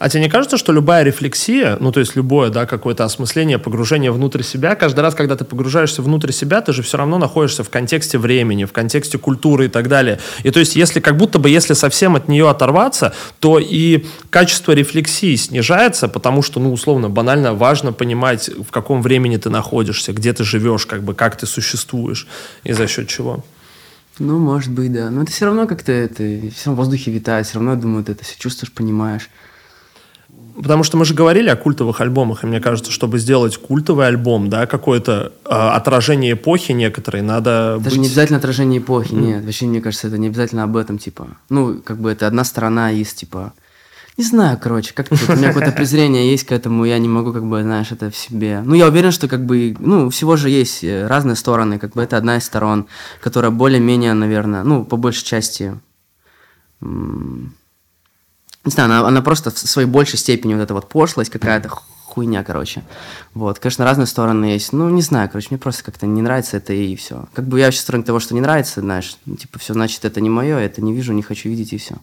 А 0.02 0.08
тебе 0.08 0.24
не 0.24 0.28
кажется, 0.28 0.56
что 0.56 0.72
любая 0.72 1.04
рефлексия, 1.04 1.76
ну, 1.78 1.92
то 1.92 2.00
есть 2.00 2.16
любое, 2.16 2.50
да, 2.50 2.66
какое-то 2.66 3.04
осмысление, 3.04 3.60
погружение 3.60 4.10
внутрь 4.10 4.42
себя, 4.42 4.74
каждый 4.74 4.98
раз, 4.98 5.14
когда 5.14 5.36
ты 5.36 5.44
погружаешься 5.44 6.02
внутрь 6.02 6.32
себя, 6.32 6.60
ты 6.60 6.72
же 6.72 6.82
все 6.82 6.96
равно 6.98 7.18
находишься 7.18 7.62
в 7.62 7.70
контексте 7.70 8.18
времени, 8.18 8.64
в 8.64 8.72
контексте 8.72 9.16
культуры 9.16 9.66
и 9.66 9.68
так 9.68 9.86
далее. 9.86 10.18
И 10.42 10.50
то 10.50 10.58
есть, 10.58 10.74
если 10.74 10.98
как 10.98 11.16
будто 11.16 11.38
бы, 11.38 11.48
если 11.50 11.74
совсем 11.74 12.16
от 12.16 12.26
нее 12.26 12.50
оторваться, 12.50 13.14
то 13.38 13.60
и 13.60 14.04
качество 14.28 14.72
рефлексии 14.72 15.36
снижается, 15.36 16.08
потому 16.08 16.42
что, 16.42 16.58
ну, 16.58 16.72
условно, 16.72 17.08
банально 17.08 17.54
важно 17.54 17.92
понимать, 17.92 18.48
в 18.48 18.72
каком 18.72 19.02
времени 19.02 19.36
ты 19.36 19.50
находишься, 19.50 20.12
где 20.12 20.32
ты 20.32 20.42
живешь, 20.42 20.84
как 20.84 21.04
бы, 21.04 21.14
как 21.14 21.36
ты 21.36 21.46
существуешь 21.46 22.26
и 22.64 22.72
за 22.72 22.88
счет 22.88 23.06
чего. 23.06 23.44
Ну, 24.18 24.40
может 24.40 24.72
быть, 24.72 24.92
да. 24.92 25.10
Но 25.10 25.22
это 25.22 25.30
все 25.30 25.46
равно 25.46 25.68
как-то 25.68 25.92
это, 25.92 26.24
все 26.24 26.66
равно 26.66 26.72
в 26.72 26.76
воздухе 26.76 27.12
витает, 27.12 27.46
все 27.46 27.54
равно, 27.54 27.70
я 27.70 27.76
думаю, 27.76 28.04
ты 28.04 28.10
это 28.10 28.24
все 28.24 28.36
чувствуешь, 28.36 28.72
понимаешь. 28.72 29.30
Потому 30.54 30.82
что 30.82 30.96
мы 30.96 31.04
же 31.04 31.14
говорили 31.14 31.48
о 31.48 31.56
культовых 31.56 32.00
альбомах, 32.00 32.44
и 32.44 32.46
мне 32.46 32.60
кажется, 32.60 32.90
чтобы 32.90 33.18
сделать 33.18 33.56
культовый 33.56 34.06
альбом, 34.06 34.50
да, 34.50 34.66
какое-то 34.66 35.32
э, 35.44 35.48
отражение 35.48 36.32
эпохи 36.32 36.72
некоторой, 36.72 37.22
надо 37.22 37.78
Даже 37.78 37.96
быть... 37.96 37.98
не 38.00 38.06
обязательно 38.06 38.38
отражение 38.38 38.80
эпохи, 38.80 39.14
нет. 39.14 39.44
Вообще, 39.44 39.66
мне 39.66 39.80
кажется, 39.80 40.08
это 40.08 40.18
не 40.18 40.26
обязательно 40.26 40.64
об 40.64 40.76
этом, 40.76 40.98
типа. 40.98 41.28
Ну, 41.48 41.80
как 41.82 41.98
бы 41.98 42.10
это 42.10 42.26
одна 42.26 42.44
сторона 42.44 42.92
из, 42.92 43.12
типа... 43.14 43.52
Не 44.18 44.24
знаю, 44.24 44.58
короче, 44.60 44.92
как-то 44.92 45.14
вот 45.14 45.36
у 45.36 45.38
меня 45.38 45.48
какое-то 45.48 45.72
презрение 45.72 46.30
есть 46.30 46.44
к 46.44 46.52
этому, 46.52 46.84
я 46.84 46.98
не 46.98 47.08
могу, 47.08 47.32
как 47.32 47.44
бы, 47.44 47.62
знаешь, 47.62 47.92
это 47.92 48.10
в 48.10 48.16
себе. 48.16 48.62
Ну, 48.62 48.74
я 48.74 48.88
уверен, 48.88 49.10
что, 49.10 49.26
как 49.26 49.46
бы, 49.46 49.74
ну, 49.78 50.10
всего 50.10 50.36
же 50.36 50.50
есть 50.50 50.84
э, 50.84 51.06
разные 51.06 51.34
стороны, 51.34 51.78
как 51.78 51.92
бы, 51.92 52.02
это 52.02 52.18
одна 52.18 52.36
из 52.36 52.44
сторон, 52.44 52.86
которая 53.22 53.50
более-менее, 53.50 54.12
наверное, 54.12 54.64
ну, 54.64 54.84
по 54.84 54.98
большей 54.98 55.24
части, 55.24 55.74
не 58.64 58.70
знаю, 58.70 58.90
она, 58.90 59.08
она 59.08 59.22
просто 59.22 59.50
в 59.50 59.58
своей 59.58 59.88
большей 59.88 60.18
степени 60.18 60.54
вот 60.54 60.62
эта 60.62 60.74
вот 60.74 60.88
пошлость 60.88 61.30
какая-то, 61.30 61.68
хуйня, 61.68 62.44
короче. 62.44 62.84
Вот, 63.34 63.58
конечно, 63.58 63.84
разные 63.84 64.06
стороны 64.06 64.44
есть. 64.46 64.72
Ну, 64.72 64.88
не 64.90 65.02
знаю, 65.02 65.28
короче, 65.28 65.48
мне 65.50 65.58
просто 65.58 65.82
как-то 65.82 66.06
не 66.06 66.22
нравится 66.22 66.58
это 66.58 66.72
и 66.72 66.94
все. 66.94 67.26
Как 67.32 67.46
бы 67.46 67.58
я 67.58 67.66
вообще 67.66 67.80
сторонник 67.80 68.06
того, 68.06 68.20
что 68.20 68.34
не 68.34 68.40
нравится, 68.40 68.80
знаешь, 68.80 69.16
ну, 69.24 69.36
типа, 69.36 69.58
все, 69.58 69.72
значит, 69.72 70.04
это 70.04 70.20
не 70.20 70.30
мое, 70.30 70.58
это 70.58 70.82
не 70.82 70.92
вижу, 70.92 71.12
не 71.12 71.22
хочу 71.22 71.48
видеть 71.48 71.72
и 71.72 71.78
все. 71.78 71.96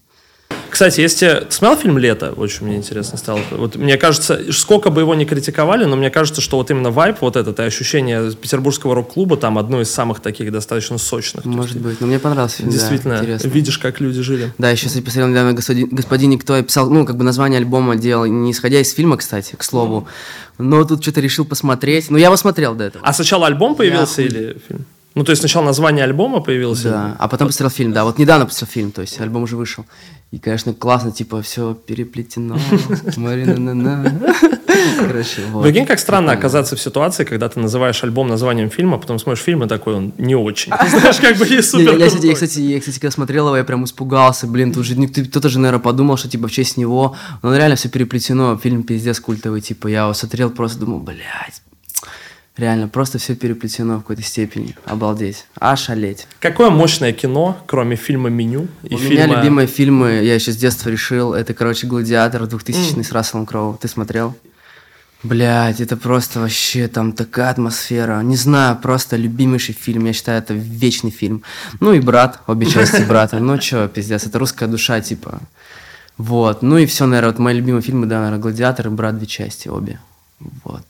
Кстати, 0.79 1.01
если 1.01 1.45
ты 1.45 1.51
смотрел 1.51 1.75
фильм 1.75 1.97
«Лето», 1.97 2.31
очень 2.37 2.65
мне 2.65 2.77
интересно 2.77 3.17
стало. 3.17 3.41
Вот 3.51 3.75
мне 3.75 3.97
кажется, 3.97 4.39
сколько 4.53 4.89
бы 4.91 5.01
его 5.01 5.13
ни 5.13 5.25
критиковали, 5.25 5.83
но 5.83 5.97
мне 5.97 6.09
кажется, 6.09 6.39
что 6.39 6.55
вот 6.55 6.71
именно 6.71 6.89
вайп 6.89 7.17
вот 7.19 7.35
этот 7.35 7.59
и 7.59 7.63
ощущение 7.63 8.31
петербургского 8.31 8.95
рок-клуба 8.95 9.35
там 9.35 9.57
одно 9.57 9.81
из 9.81 9.91
самых 9.91 10.21
таких 10.21 10.53
достаточно 10.53 10.97
сочных. 10.97 11.43
Может 11.43 11.75
есть 11.75 11.81
быть, 11.81 11.99
но 11.99 12.07
мне 12.07 12.17
понравился 12.17 12.59
фильм, 12.59 12.69
да, 12.69 12.77
Действительно, 12.77 13.13
интересно. 13.15 13.47
видишь, 13.49 13.77
как 13.77 13.99
люди 13.99 14.21
жили. 14.21 14.53
Да, 14.57 14.71
еще 14.71 14.87
кстати, 14.87 15.03
посмотрел 15.03 15.27
недавно 15.27 15.51
господин, 15.51 15.89
господин 15.91 16.29
Никто, 16.29 16.55
я 16.55 16.63
писал, 16.63 16.89
ну, 16.89 17.05
как 17.05 17.17
бы 17.17 17.25
название 17.25 17.57
альбома 17.57 17.97
делал, 17.97 18.25
не 18.25 18.53
исходя 18.53 18.79
из 18.79 18.93
фильма, 18.93 19.17
кстати, 19.17 19.57
к 19.57 19.63
слову. 19.63 20.07
Но 20.59 20.85
тут 20.85 21.01
что-то 21.01 21.19
решил 21.19 21.43
посмотреть. 21.43 22.09
Ну, 22.09 22.17
я 22.17 22.27
его 22.27 22.37
смотрел 22.37 22.73
до 22.73 22.85
этого. 22.85 23.05
А 23.05 23.11
сначала 23.11 23.47
альбом 23.47 23.75
появился 23.75 24.21
Я 24.21 24.27
или 24.29 24.61
фильм? 24.65 24.85
Ну, 25.15 25.23
то 25.23 25.31
есть 25.31 25.41
сначала 25.41 25.65
название 25.65 26.03
альбома 26.03 26.39
появилось? 26.39 26.83
Да, 26.83 27.15
а 27.17 27.27
потом 27.27 27.47
посмотрел 27.47 27.71
фильм, 27.75 27.93
да, 27.93 28.03
вот 28.03 28.17
недавно 28.19 28.45
посмотрел 28.45 28.73
фильм, 28.73 28.91
то 28.91 29.01
есть 29.01 29.19
альбом 29.19 29.43
уже 29.43 29.55
вышел. 29.57 29.85
И, 30.31 30.37
конечно, 30.37 30.73
классно, 30.73 31.11
типа, 31.11 31.41
все 31.41 31.73
переплетено. 31.73 32.57
Короче, 34.99 35.41
вот. 35.51 35.63
Прикинь, 35.63 35.85
как 35.85 35.99
странно 35.99 36.31
оказаться 36.31 36.75
в 36.75 36.81
ситуации, 36.81 37.23
когда 37.23 37.49
ты 37.49 37.59
называешь 37.59 38.03
альбом 38.03 38.27
названием 38.27 38.69
фильма, 38.69 38.95
а 38.97 38.99
потом 38.99 39.19
смотришь 39.19 39.43
фильм 39.43 39.63
и 39.63 39.67
такой, 39.67 39.95
он 39.95 40.13
не 40.17 40.35
очень. 40.35 40.71
Знаешь, 40.89 41.17
как 41.17 41.37
бы 41.37 41.47
Не, 41.49 41.61
супер 41.61 41.97
я, 41.97 42.07
кстати, 42.07 42.27
я, 42.27 42.33
кстати, 42.33 42.59
я, 42.59 42.79
кстати, 42.79 42.99
когда 42.99 43.11
смотрел 43.11 43.47
его, 43.47 43.57
я 43.57 43.63
прям 43.63 43.83
испугался, 43.85 44.47
блин, 44.47 44.71
тут 44.71 44.85
же 44.85 44.95
никто- 44.95 45.23
кто-то 45.23 45.49
же, 45.49 45.59
наверное, 45.59 45.81
подумал, 45.81 46.17
что, 46.17 46.29
типа, 46.29 46.47
в 46.47 46.51
честь 46.51 46.77
него, 46.77 47.15
но 47.41 47.55
реально 47.55 47.75
все 47.75 47.89
переплетено, 47.89 48.57
фильм 48.57 48.83
пиздец 48.83 49.19
культовый, 49.19 49.61
типа, 49.61 49.87
я 49.87 50.03
его 50.03 50.13
смотрел, 50.13 50.49
просто 50.51 50.79
думал, 50.79 50.99
блядь, 50.99 51.61
реально, 52.59 52.87
просто 52.87 53.17
все 53.17 53.35
переплетено 53.35 53.97
в 53.97 54.01
какой-то 54.01 54.21
степени, 54.21 54.75
обалдеть, 54.85 55.45
ошалеть. 55.55 56.27
Какое 56.39 56.69
мощное 56.69 57.13
кино, 57.13 57.57
кроме 57.65 57.95
фильма 57.95 58.29
«Меню» 58.29 58.67
и 58.83 58.95
У 58.95 58.97
фильма... 58.97 59.25
меня 59.25 59.37
любимые 59.37 59.67
фильмы, 59.67 60.21
я 60.23 60.35
еще 60.35 60.51
с 60.51 60.57
детства 60.57 60.89
решил, 60.89 61.33
это, 61.33 61.53
короче, 61.53 61.87
«Гладиатор» 61.87 62.45
2000 62.45 63.01
с 63.01 63.11
Расселом 63.11 63.45
Кроу, 63.45 63.77
ты 63.81 63.87
смотрел? 63.87 64.35
Блять, 65.21 65.81
это 65.81 65.97
просто 65.97 66.39
вообще 66.39 66.87
там 66.87 67.11
такая 67.11 67.49
атмосфера. 67.49 68.21
Не 68.21 68.37
знаю, 68.37 68.77
просто 68.77 69.17
любимейший 69.17 69.75
фильм. 69.75 70.05
Я 70.05 70.13
считаю, 70.13 70.37
это 70.37 70.53
вечный 70.53 71.11
фильм. 71.11 71.43
Ну 71.81 71.91
и 71.91 71.99
брат, 71.99 72.39
обе 72.47 72.65
части 72.65 73.01
брата. 73.07 73.39
Ну 73.39 73.57
чё, 73.57 73.89
пиздец, 73.89 74.25
это 74.25 74.39
русская 74.39 74.67
душа, 74.67 75.01
типа. 75.01 75.41
Вот. 76.17 76.61
Ну 76.61 76.77
и 76.77 76.85
все, 76.85 77.05
наверное, 77.05 77.31
вот 77.31 77.39
мои 77.39 77.55
любимые 77.55 77.81
фильмы, 77.81 78.05
да, 78.05 78.19
наверное, 78.19 78.39
Гладиатор 78.39 78.87
и 78.87 78.89
брат 78.89 79.17
две 79.17 79.27
части, 79.27 79.67
обе. 79.67 79.99
Вот. 80.63 80.85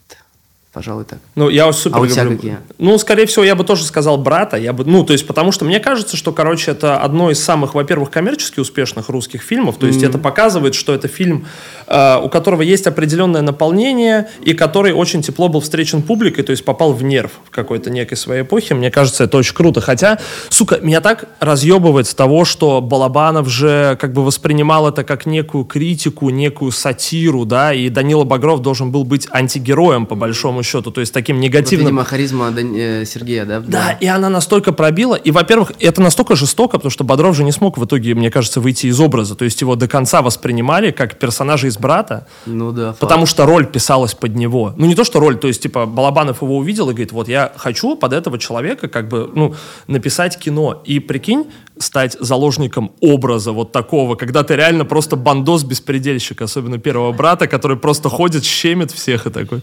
Пожалуй, 0.71 1.03
так. 1.03 1.17
Ну, 1.33 1.49
я 1.49 1.73
супер 1.73 1.97
А 1.97 2.01
у 2.01 2.05
тебя 2.05 2.23
люблю. 2.25 2.37
какие? 2.37 2.57
Ну, 2.77 2.95
скорее 2.99 3.25
всего, 3.25 3.43
я 3.43 3.55
бы 3.55 3.63
тоже 3.63 3.83
сказал 3.83 4.19
брата. 4.19 4.55
Я 4.55 4.71
бы, 4.71 4.85
ну, 4.85 5.03
то 5.03 5.13
есть, 5.13 5.25
потому 5.25 5.51
что 5.51 5.65
мне 5.65 5.79
кажется, 5.79 6.15
что, 6.15 6.31
короче, 6.31 6.69
это 6.69 6.99
одно 6.99 7.31
из 7.31 7.43
самых, 7.43 7.73
во-первых, 7.73 8.11
коммерчески 8.11 8.59
успешных 8.59 9.09
русских 9.09 9.41
фильмов. 9.41 9.77
То 9.77 9.87
есть, 9.87 10.03
это 10.03 10.19
показывает, 10.19 10.75
что 10.75 10.93
это 10.93 11.07
фильм, 11.07 11.47
э, 11.87 12.17
у 12.21 12.29
которого 12.29 12.61
есть 12.61 12.85
определенное 12.85 13.41
наполнение 13.41 14.29
и 14.43 14.53
который 14.53 14.93
очень 14.93 15.23
тепло 15.23 15.49
был 15.49 15.59
встречен 15.59 16.03
публикой, 16.03 16.43
то 16.43 16.51
есть 16.51 16.63
попал 16.63 16.93
в 16.93 17.01
нерв 17.01 17.31
в 17.45 17.49
какой-то 17.49 17.89
некой 17.89 18.15
своей 18.15 18.43
эпохе. 18.43 18.75
Мне 18.75 18.91
кажется, 18.91 19.23
это 19.23 19.37
очень 19.37 19.55
круто. 19.55 19.81
Хотя, 19.81 20.19
сука, 20.49 20.77
меня 20.81 21.01
так 21.01 21.25
разъебывает 21.39 22.05
с 22.05 22.13
того, 22.13 22.45
что 22.45 22.79
Балабанов 22.79 23.49
же 23.49 23.97
как 23.99 24.13
бы 24.13 24.23
воспринимал 24.23 24.87
это 24.87 25.03
как 25.03 25.25
некую 25.25 25.65
критику, 25.65 26.29
некую 26.29 26.71
сатиру, 26.71 27.45
да, 27.45 27.73
и 27.73 27.89
Данила 27.89 28.23
Багров 28.23 28.61
должен 28.61 28.91
был 28.91 29.03
быть 29.03 29.27
антигероем, 29.31 30.05
по 30.05 30.13
большому 30.13 30.58
счету, 30.63 30.91
то 30.91 31.01
есть 31.01 31.13
таким 31.13 31.37
Вот, 31.37 31.43
негативным 31.43 31.87
видимо, 31.87 32.03
харизма 32.03 32.51
Дани- 32.51 33.01
э, 33.01 33.05
Сергея, 33.05 33.45
да? 33.45 33.59
да, 33.59 33.91
и 33.91 34.05
она 34.07 34.29
настолько 34.29 34.71
пробила. 34.71 35.15
И, 35.15 35.31
во-первых, 35.31 35.71
это 35.79 36.01
настолько 36.01 36.35
жестоко, 36.35 36.77
потому 36.77 36.91
что 36.91 37.03
Бодров 37.03 37.35
же 37.35 37.43
не 37.43 37.51
смог 37.51 37.77
в 37.77 37.85
итоге, 37.85 38.15
мне 38.15 38.29
кажется, 38.31 38.59
выйти 38.61 38.87
из 38.87 38.99
образа. 38.99 39.35
То 39.35 39.45
есть 39.45 39.61
его 39.61 39.75
до 39.75 39.87
конца 39.87 40.21
воспринимали 40.21 40.91
как 40.91 41.19
персонажа 41.19 41.67
из 41.67 41.77
брата, 41.77 42.27
Ну 42.45 42.71
да. 42.71 42.87
факт. 42.89 42.99
потому 42.99 43.25
что 43.25 43.45
роль 43.45 43.65
писалась 43.65 44.13
под 44.13 44.35
него. 44.35 44.73
Ну, 44.77 44.85
не 44.85 44.95
то, 44.95 45.03
что 45.03 45.19
роль, 45.19 45.37
то 45.37 45.47
есть, 45.47 45.61
типа, 45.63 45.85
Балабанов 45.85 46.41
его 46.41 46.57
увидел 46.57 46.85
и 46.89 46.93
говорит, 46.93 47.11
вот 47.11 47.27
я 47.27 47.51
хочу 47.57 47.95
под 47.95 48.13
этого 48.13 48.37
человека 48.37 48.87
как 48.87 49.07
бы, 49.09 49.29
ну, 49.33 49.55
написать 49.87 50.37
кино. 50.37 50.81
И 50.85 50.99
прикинь, 50.99 51.45
стать 51.77 52.17
заложником 52.19 52.91
образа 52.99 53.51
вот 53.53 53.71
такого, 53.71 54.15
когда 54.15 54.43
ты 54.43 54.55
реально 54.55 54.83
просто 54.85 55.15
бандос-беспредельщик, 55.15 56.41
особенно 56.41 56.77
первого 56.77 57.11
брата, 57.13 57.47
который 57.47 57.77
просто 57.77 58.09
ходит, 58.09 58.43
щемит 58.45 58.91
всех 58.91 59.27
и 59.27 59.29
такой... 59.29 59.61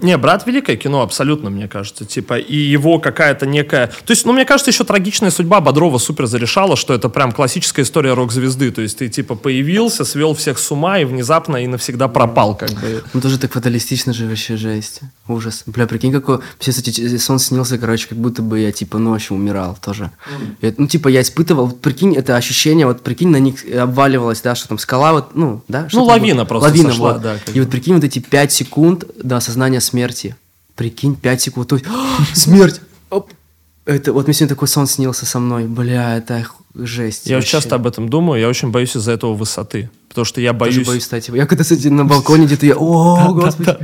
Не, 0.00 0.16
«Брат»— 0.16 0.44
великое 0.46 0.76
кино, 0.76 1.02
абсолютно, 1.02 1.50
мне 1.50 1.68
кажется. 1.68 2.04
Типа, 2.04 2.38
и 2.38 2.56
его 2.56 2.98
какая-то 2.98 3.46
некая... 3.46 3.88
То 3.88 4.12
есть, 4.12 4.24
ну, 4.24 4.32
мне 4.32 4.44
кажется, 4.44 4.70
еще 4.70 4.84
трагичная 4.84 5.30
судьба 5.30 5.60
Бодрова 5.60 5.98
супер 5.98 6.26
зарешала, 6.26 6.76
что 6.76 6.94
это 6.94 7.08
прям 7.08 7.32
классическая 7.32 7.82
история 7.82 8.14
рок-звезды. 8.14 8.70
То 8.70 8.82
есть, 8.82 8.98
ты, 8.98 9.08
типа, 9.08 9.34
появился, 9.34 10.04
свел 10.04 10.34
всех 10.34 10.58
с 10.58 10.70
ума 10.70 10.98
и 11.00 11.04
внезапно 11.04 11.56
и 11.56 11.66
навсегда 11.66 12.08
пропал, 12.08 12.54
как 12.54 12.70
бы. 12.70 13.02
Ну 13.12 13.20
тоже 13.20 13.38
так 13.38 13.52
фаталистично 13.52 14.12
же 14.12 14.26
вообще 14.26 14.56
жесть. 14.56 15.00
Ужас. 15.26 15.64
Бля, 15.66 15.86
прикинь, 15.86 16.12
какой... 16.12 16.38
Все, 16.58 16.70
кстати, 16.70 17.16
сон 17.18 17.38
снился, 17.38 17.78
короче, 17.78 18.08
как 18.08 18.18
будто 18.18 18.42
бы 18.42 18.60
я, 18.60 18.70
типа, 18.70 18.98
ночью 18.98 19.36
умирал 19.36 19.76
тоже. 19.82 20.10
Это, 20.60 20.80
ну, 20.80 20.86
типа, 20.86 21.08
я 21.08 21.22
испытывал, 21.22 21.66
вот 21.66 21.80
прикинь, 21.80 22.14
это 22.14 22.36
ощущение, 22.36 22.86
вот 22.86 23.02
прикинь, 23.02 23.28
на 23.28 23.38
них 23.38 23.64
обваливалась, 23.74 24.40
да, 24.42 24.54
что 24.54 24.68
там 24.68 24.78
скала, 24.78 25.12
вот, 25.12 25.34
ну, 25.34 25.62
да? 25.68 25.88
там 25.90 26.02
лавина 26.02 26.40
вот? 26.40 26.48
просто 26.48 26.68
Лавина, 26.68 26.90
сошла, 26.90 27.12
вот. 27.14 27.22
да, 27.22 27.36
И 27.52 27.60
вот 27.60 27.70
прикинь, 27.70 27.94
вот 27.94 28.04
эти 28.04 28.20
пять 28.20 28.52
секунд 28.52 29.04
до 29.22 29.36
осознания 29.36 29.80
смерти. 29.88 30.36
Прикинь, 30.76 31.16
пять 31.16 31.42
секунд. 31.42 31.68
То 31.68 31.78
смерть! 32.34 32.80
Оп. 33.10 33.32
Это, 33.84 34.12
вот 34.12 34.26
мне 34.26 34.34
сегодня 34.34 34.54
такой 34.54 34.68
сон 34.68 34.86
снился 34.86 35.24
со 35.24 35.38
мной. 35.38 35.64
Бля, 35.64 36.18
это 36.18 36.46
жесть. 36.74 37.26
Я 37.26 37.36
вообще. 37.36 37.52
часто 37.52 37.76
об 37.76 37.86
этом 37.86 38.08
думаю, 38.08 38.40
я 38.40 38.48
очень 38.48 38.70
боюсь 38.70 38.94
из-за 38.94 39.12
этого 39.12 39.34
высоты. 39.34 39.90
Потому 40.08 40.24
что 40.24 40.40
я 40.40 40.52
Тоже 40.52 40.58
боюсь... 40.60 40.86
боюсь, 40.86 41.02
кстати. 41.04 41.30
Я 41.34 41.46
когда, 41.46 41.64
кстати, 41.64 41.88
на 41.88 42.04
балконе 42.04 42.46
где-то, 42.46 42.66
я, 42.66 42.76
о, 42.76 43.32
господи. 43.32 43.76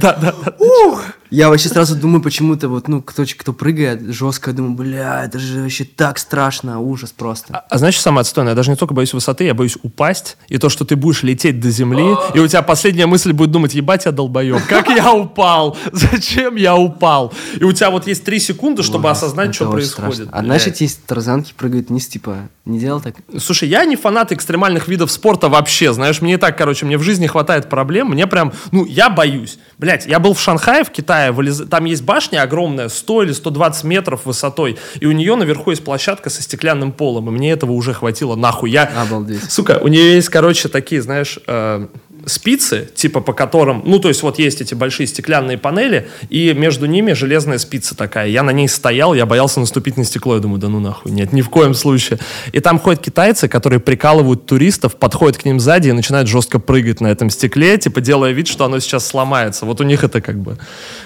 Ух! 0.59 1.05
Я 1.35 1.49
вообще 1.49 1.69
сразу 1.69 1.97
думаю, 1.97 2.23
почему-то 2.23 2.69
вот, 2.69 2.87
ну, 2.87 3.03
кто, 3.03 3.25
кто 3.37 3.53
прыгает 3.53 4.15
жестко, 4.15 4.51
я 4.51 4.57
думаю, 4.57 4.75
бля, 4.75 5.25
это 5.25 5.41
же 5.41 5.63
вообще 5.63 5.85
так 5.85 6.19
страшно, 6.19 6.79
ужас 6.79 7.11
просто. 7.11 7.53
А, 7.53 7.65
а 7.69 7.79
знаешь, 7.79 8.01
самое 8.01 8.21
отстойное? 8.21 8.53
Я 8.53 8.55
даже 8.55 8.71
не 8.71 8.77
только 8.77 8.95
боюсь 8.95 9.13
высоты, 9.13 9.43
я 9.43 9.53
боюсь 9.53 9.77
упасть. 9.83 10.37
И 10.47 10.59
то, 10.59 10.69
что 10.69 10.85
ты 10.85 10.95
будешь 10.95 11.25
лететь 11.25 11.59
до 11.59 11.71
земли, 11.71 12.15
и 12.35 12.39
у 12.39 12.47
тебя 12.47 12.63
последняя 12.63 13.07
мысль 13.07 13.33
будет 13.33 13.51
думать, 13.51 13.75
ебать 13.75 14.05
я 14.05 14.13
долбоеб, 14.13 14.65
как 14.69 14.89
я 14.91 15.13
упал? 15.13 15.77
Зачем 15.93 16.55
я 16.55 16.77
упал? 16.77 17.33
И 17.59 17.65
у 17.65 17.73
тебя 17.73 17.91
вот 17.91 18.07
есть 18.07 18.25
три 18.25 18.39
секунды, 18.39 18.85
чтобы 18.85 19.07
Ужас, 19.07 19.19
осознать, 19.19 19.57
что 19.57 19.73
происходит. 19.73 20.15
страшно. 20.15 20.39
А 20.39 20.45
знаешь, 20.45 20.69
эти 20.69 20.89
тарзанки 21.05 21.53
прыгают 21.57 21.89
вниз, 21.89 22.07
типа, 22.07 22.49
не 22.65 22.79
делал 22.79 23.01
так? 23.01 23.17
Слушай, 23.39 23.69
я 23.69 23.85
не 23.87 23.97
фанат 23.97 24.31
экстремальных 24.31 24.87
видов 24.87 25.11
спорта 25.11 25.49
вообще, 25.49 25.93
знаешь, 25.93 26.23
мне 26.23 26.35
и 26.35 26.37
так, 26.37 26.57
короче, 26.57 26.87
мне 26.87 26.97
в 26.97 27.03
жизни 27.03 27.27
хватает 27.27 27.69
проблем, 27.69 28.11
мне 28.11 28.29
прям, 28.29 28.53
ну, 28.71 28.85
я 28.85 29.11
боюсь. 29.11 29.59
Блять, 29.79 30.07
я 30.07 30.21
был 30.21 30.35
в 30.35 30.41
Шанхае, 30.41 30.85
в 30.85 30.91
Китае, 30.91 31.24
вылез- 31.33 31.67
там 31.69 31.85
есть 31.85 32.03
башня 32.05 32.43
огромная, 32.43 32.89
100 32.89 33.23
или 33.25 33.33
120 33.33 33.85
метров 33.85 34.27
высотой, 34.27 34.77
и 35.01 35.07
у 35.07 35.13
нее 35.13 35.37
наверху 35.37 35.71
есть 35.71 35.85
площадка 35.85 36.31
со 36.31 36.43
стеклянным 36.43 36.93
полом, 36.93 37.29
и 37.29 37.31
мне 37.33 37.53
этого 37.53 37.73
уже 37.73 37.93
хватило 37.95 38.37
нахуй. 38.37 38.71
Я, 38.71 38.85
Обалдеть. 38.85 39.51
сука, 39.51 39.79
у 39.83 39.89
нее 39.89 40.15
есть, 40.15 40.29
короче, 40.29 40.69
такие, 40.69 41.03
знаешь, 41.03 41.39
э, 41.47 41.87
спицы, 42.27 42.89
типа 42.95 43.21
по 43.21 43.33
которым, 43.33 43.83
ну, 43.85 43.99
то 43.99 44.09
есть 44.09 44.23
вот 44.23 44.39
есть 44.39 44.61
эти 44.61 44.75
большие 44.75 45.07
стеклянные 45.07 45.59
панели, 45.59 46.09
и 46.29 46.53
между 46.53 46.87
ними 46.87 47.13
железная 47.13 47.59
спица 47.59 47.97
такая. 47.97 48.29
Я 48.29 48.43
на 48.43 48.51
ней 48.51 48.69
стоял, 48.69 49.15
я 49.15 49.27
боялся 49.27 49.61
наступить 49.61 49.97
на 49.97 50.05
стекло, 50.05 50.35
я 50.35 50.41
думаю, 50.41 50.59
да 50.61 50.69
ну 50.69 50.81
нахуй, 50.81 51.13
нет, 51.13 51.33
ни 51.33 51.43
в 51.43 51.51
коем 51.51 51.75
случае. 51.75 52.19
И 52.53 52.61
там 52.61 52.79
ходят 52.79 53.03
китайцы, 53.03 53.49
которые 53.49 53.81
прикалывают 53.81 54.47
туристов, 54.47 54.97
подходят 54.97 55.39
к 55.39 55.45
ним 55.45 55.61
сзади 55.61 55.89
и 55.89 55.93
начинают 55.93 56.29
жестко 56.29 56.59
прыгать 56.59 57.01
на 57.01 57.09
этом 57.09 57.31
стекле, 57.31 57.79
типа 57.79 58.01
делая 58.01 58.33
вид, 58.33 58.49
что 58.49 58.65
оно 58.65 58.79
сейчас 58.81 59.07
сломается. 59.07 59.67
Вот 59.67 59.81
у 59.81 59.85
них 59.85 60.05
это 60.05 60.21
как 60.21 60.39
бы 60.39 60.59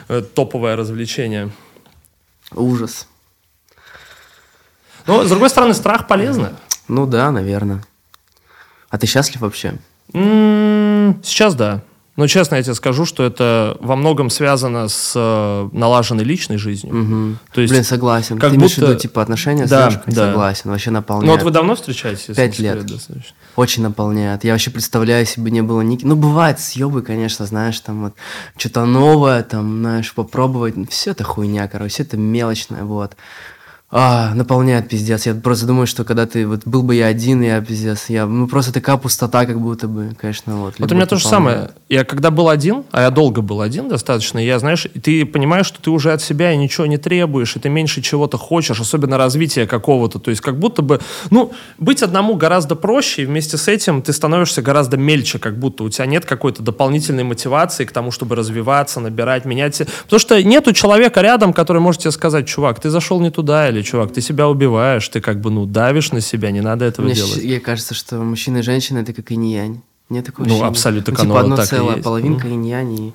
э, 0.09 0.23
топовое 0.23 0.77
развлечение. 0.77 1.51
Ужас. 2.55 3.07
Но, 5.07 5.25
с 5.25 5.29
другой 5.29 5.51
стороны, 5.51 5.75
страх 5.75 6.07
полезно. 6.07 6.53
Ну 6.87 7.07
да, 7.07 7.31
наверное. 7.31 7.83
А 8.91 8.99
ты 8.99 9.07
счастлив 9.07 9.41
вообще? 9.41 9.75
Сейчас 10.13 11.55
да. 11.55 11.83
Но 12.17 12.27
честно 12.27 12.57
я 12.57 12.63
тебе 12.65 12.75
скажу, 12.75 13.05
что 13.05 13.23
это 13.23 13.77
во 13.79 13.95
многом 13.95 14.29
связано 14.29 14.89
с 14.89 15.13
э, 15.15 15.69
налаженной 15.73 16.25
личной 16.25 16.57
жизнью. 16.57 16.93
Мгм. 16.93 17.39
То 17.53 17.61
есть, 17.61 17.73
Блин, 17.73 17.85
согласен. 17.85 18.41
как 18.41 18.51
ты 18.51 18.57
имеешь 18.57 18.73
в 18.73 18.79
будто- 18.79 18.91
виду, 18.91 19.01
типа, 19.01 19.23
отношения 19.23 19.69
с 19.69 19.71
Да, 19.71 19.89
девушкой? 19.89 20.15
да. 20.15 20.27
Согласен, 20.27 20.71
вообще 20.71 20.91
наполняет. 20.91 21.27
ну 21.29 21.33
вот 21.35 21.45
вы 21.45 21.51
давно 21.53 21.77
встречаетесь? 21.77 22.35
Пять 22.35 22.59
лет. 22.59 22.85
достаточно? 22.85 23.37
Очень 23.55 23.85
наполняет. 23.85 24.43
Я 24.43 24.51
вообще 24.53 24.73
представляю, 24.73 25.21
если 25.21 25.41
бы 25.41 25.53
не 25.53 25.63
было 25.63 25.81
ники. 25.83 26.05
Ну, 26.05 26.17
бывает 26.17 26.59
съебы, 26.59 27.03
конечно, 27.03 27.47
знаешь, 27.47 27.79
там 27.79 28.03
вот 28.03 28.15
что-то 28.57 28.85
новое, 28.85 29.45
там, 29.45 29.79
знаешь, 29.79 30.13
попробовать. 30.13 30.75
Все 30.91 31.13
это 31.13 31.23
хуйня, 31.23 31.69
короче, 31.69 31.93
все 31.95 32.03
это 32.03 32.17
мелочное, 32.17 32.83
вот. 32.83 33.17
А, 33.91 34.35
наполняет 34.35 34.91
пиздец. 34.91 35.25
Я 35.25 35.35
просто 35.35 35.67
думаю, 35.67 35.87
что 35.87 36.05
когда 36.05 36.27
ты, 36.27 36.47
вот 36.47 36.61
был 36.67 36.83
бы 36.83 36.95
я 36.95 37.07
один, 37.07 37.41
я 37.41 37.59
пиздец, 37.63 38.11
я, 38.11 38.27
ну, 38.27 38.47
просто 38.47 38.71
такая 38.71 38.99
пустота, 38.99 39.47
как 39.47 39.59
будто 39.59 39.89
бы, 39.89 40.15
конечно, 40.21 40.57
вот. 40.57 40.75
Вот 40.79 40.93
у 40.93 40.95
меня 40.95 41.07
то 41.07 41.17
же 41.17 41.27
самое. 41.27 41.71
Я 41.89 42.05
когда 42.05 42.31
был 42.31 42.51
один, 42.51 42.85
а 42.91 43.01
я 43.01 43.11
долго 43.11 43.41
был 43.41 43.63
один 43.63 43.89
достаточно, 43.89 44.39
я, 44.39 44.59
знаешь, 44.59 44.87
ты 45.03 45.25
понимаешь, 45.25 45.65
что 45.65 45.81
ты 45.81 45.91
уже 45.91 46.13
от 46.13 46.21
себя 46.21 46.55
ничего 46.55 46.85
не 46.85 46.99
требуешь, 46.99 47.57
и 47.57 47.61
ты 47.61 47.71
меньше 47.71 48.03
чего-то 48.03 48.37
хочешь, 48.37 48.79
особенно 48.79 49.17
развития 49.17 49.67
какого-то. 49.67 50.19
То 50.19 50.29
есть 50.29 50.43
как 50.43 50.59
будто 50.59 50.83
бы, 50.83 51.01
ну, 51.31 51.53
быть 51.79 52.03
одному 52.03 52.35
гораздо 52.35 52.77
проще, 52.77 53.23
и 53.23 53.25
вместе 53.25 53.57
с 53.57 53.69
этим 53.69 54.03
ты 54.03 54.13
становишься 54.13 54.61
гораздо 54.61 54.99
мельче, 54.99 55.39
как 55.39 55.59
будто 55.59 55.85
у 55.85 55.89
тебя 55.89 56.05
нет 56.05 56.27
какой-то 56.27 56.63
дополнительной 56.63 57.25
мотивации 57.25 57.87
к 57.87 57.93
тому, 57.93 58.11
чтобы 58.11 58.37
развиваться, 58.37 59.01
набирать, 59.01 59.47
менять. 59.47 59.81
Потому 60.05 60.21
что 60.21 60.43
нету 60.43 60.75
человека 60.75 61.23
рядом, 61.23 61.55
который 61.55 61.81
может 61.81 62.03
тебе 62.03 62.11
сказать, 62.11 62.47
чувак, 62.47 62.81
ты 62.81 62.91
зашел 62.91 63.19
не 63.21 63.31
туда, 63.31 63.71
или 63.71 63.78
чувак, 63.83 64.13
ты 64.13 64.21
себя 64.21 64.49
убиваешь, 64.49 65.09
ты 65.09 65.21
как 65.21 65.41
бы, 65.41 65.51
ну, 65.51 65.67
давишь 65.67 66.13
на 66.13 66.21
себя, 66.21 66.51
не 66.51 66.61
надо 66.61 66.85
этого 66.85 67.07
Мне 67.07 67.15
делать. 67.15 67.43
мне 67.43 67.61
кажется, 67.61 67.95
что 67.95 68.17
мужчина 68.19 68.59
и 68.59 68.63
женщина 68.63 68.99
это 68.99 69.13
как 69.13 69.31
инь-янь. 69.33 69.81
Нет 70.11 70.25
такого 70.27 70.47
Ну, 70.47 70.53
ощущения? 70.53 70.69
абсолютно, 70.71 71.11
Ну, 71.13 71.17
типа 71.17 71.31
оно 71.31 71.37
одно 71.41 71.57
так 71.57 71.67
и 71.67 71.69
целое, 71.69 71.93
есть. 71.97 72.05
половинка 72.05 72.49
инь-янь 72.49 72.95
и... 73.01 73.13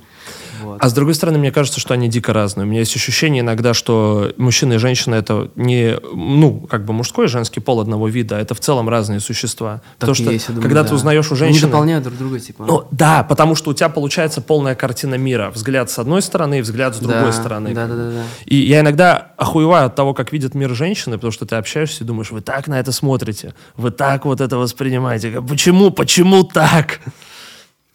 Вот. 0.63 0.77
А 0.81 0.89
с 0.89 0.93
другой 0.93 1.13
стороны, 1.13 1.37
мне 1.37 1.51
кажется, 1.51 1.79
что 1.79 1.93
они 1.93 2.07
дико 2.07 2.33
разные. 2.33 2.65
У 2.65 2.69
меня 2.69 2.79
есть 2.79 2.95
ощущение 2.95 3.41
иногда, 3.41 3.73
что 3.73 4.31
мужчина 4.37 4.73
и 4.73 4.77
женщина 4.77 5.15
это 5.15 5.51
не, 5.55 5.97
ну, 6.13 6.67
как 6.69 6.85
бы 6.85 6.93
мужской 6.93 7.25
и 7.25 7.27
женский 7.27 7.59
пол 7.59 7.81
одного 7.81 8.07
вида, 8.07 8.37
а 8.37 8.39
это 8.39 8.55
в 8.55 8.59
целом 8.59 8.89
разные 8.89 9.19
существа. 9.19 9.81
Так 9.99 9.99
Потому 9.99 10.15
что 10.15 10.31
есть, 10.31 10.47
думаю, 10.47 10.63
когда 10.63 10.83
да. 10.83 10.89
ты 10.89 10.95
узнаешь 10.95 11.29
у 11.31 11.33
Они 11.33 11.39
женщины... 11.39 11.67
дополняют 11.67 12.03
друг 12.03 12.17
друга, 12.17 12.39
типа. 12.39 12.65
Ну, 12.65 12.87
да, 12.91 13.23
потому 13.23 13.55
что 13.55 13.71
у 13.71 13.73
тебя 13.73 13.89
получается 13.89 14.41
полная 14.41 14.75
картина 14.75 15.15
мира. 15.15 15.51
Взгляд 15.53 15.89
с 15.89 15.99
одной 15.99 16.21
стороны 16.21 16.59
и 16.59 16.61
взгляд 16.61 16.95
с 16.95 16.99
другой 16.99 17.25
Да, 17.25 17.33
стороны. 17.33 17.73
Да, 17.73 17.87
да, 17.87 17.95
да, 17.95 18.11
да. 18.11 18.23
И 18.45 18.55
я 18.55 18.79
иногда 18.79 19.33
охуеваю 19.37 19.87
от 19.87 19.95
того, 19.95 20.13
как 20.13 20.31
видят 20.31 20.55
мир 20.55 20.73
женщины, 20.73 21.17
потому 21.17 21.31
что 21.31 21.45
ты 21.45 21.55
общаешься 21.55 22.03
и 22.03 22.07
думаешь, 22.07 22.31
вы 22.31 22.41
так 22.41 22.67
на 22.67 22.79
это 22.79 22.91
смотрите, 22.91 23.53
вы 23.75 23.91
так 23.91 24.25
вот 24.25 24.41
это 24.41 24.57
воспринимаете. 24.57 25.41
Почему, 25.41 25.91
почему 25.91 26.43
так? 26.43 26.99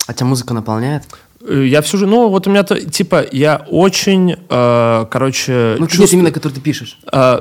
А 0.06 0.14
тебя 0.14 0.26
музыка 0.26 0.54
наполняет? 0.54 1.04
Э, 1.40 1.64
Я 1.66 1.80
всю 1.82 1.98
жизнь, 1.98 2.10
ну 2.10 2.28
вот 2.28 2.46
у 2.46 2.50
меня, 2.50 2.62
то, 2.62 2.80
типа, 2.80 3.24
я 3.32 3.64
очень, 3.70 4.36
э, 4.48 5.06
короче, 5.10 5.74
Ну, 5.78 5.82
нет, 5.82 5.90
чувствую- 5.90 6.08
именно, 6.20 6.30
который 6.32 6.52
ты 6.52 6.60
пишешь. 6.60 6.98
Э, 7.12 7.40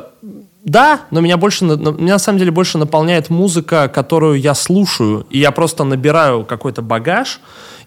да, 0.64 1.02
но 1.12 1.22
меня 1.22 1.38
больше, 1.38 1.66
меня 1.66 2.14
на 2.14 2.20
самом 2.20 2.40
деле 2.40 2.52
больше 2.52 2.78
наполняет 2.78 3.30
музыка, 3.30 3.88
которую 3.88 4.40
я 4.40 4.54
слушаю, 4.54 5.26
и 5.30 5.40
я 5.40 5.52
просто 5.52 5.84
набираю 5.84 6.44
какой-то 6.46 6.82
багаж, 6.82 7.40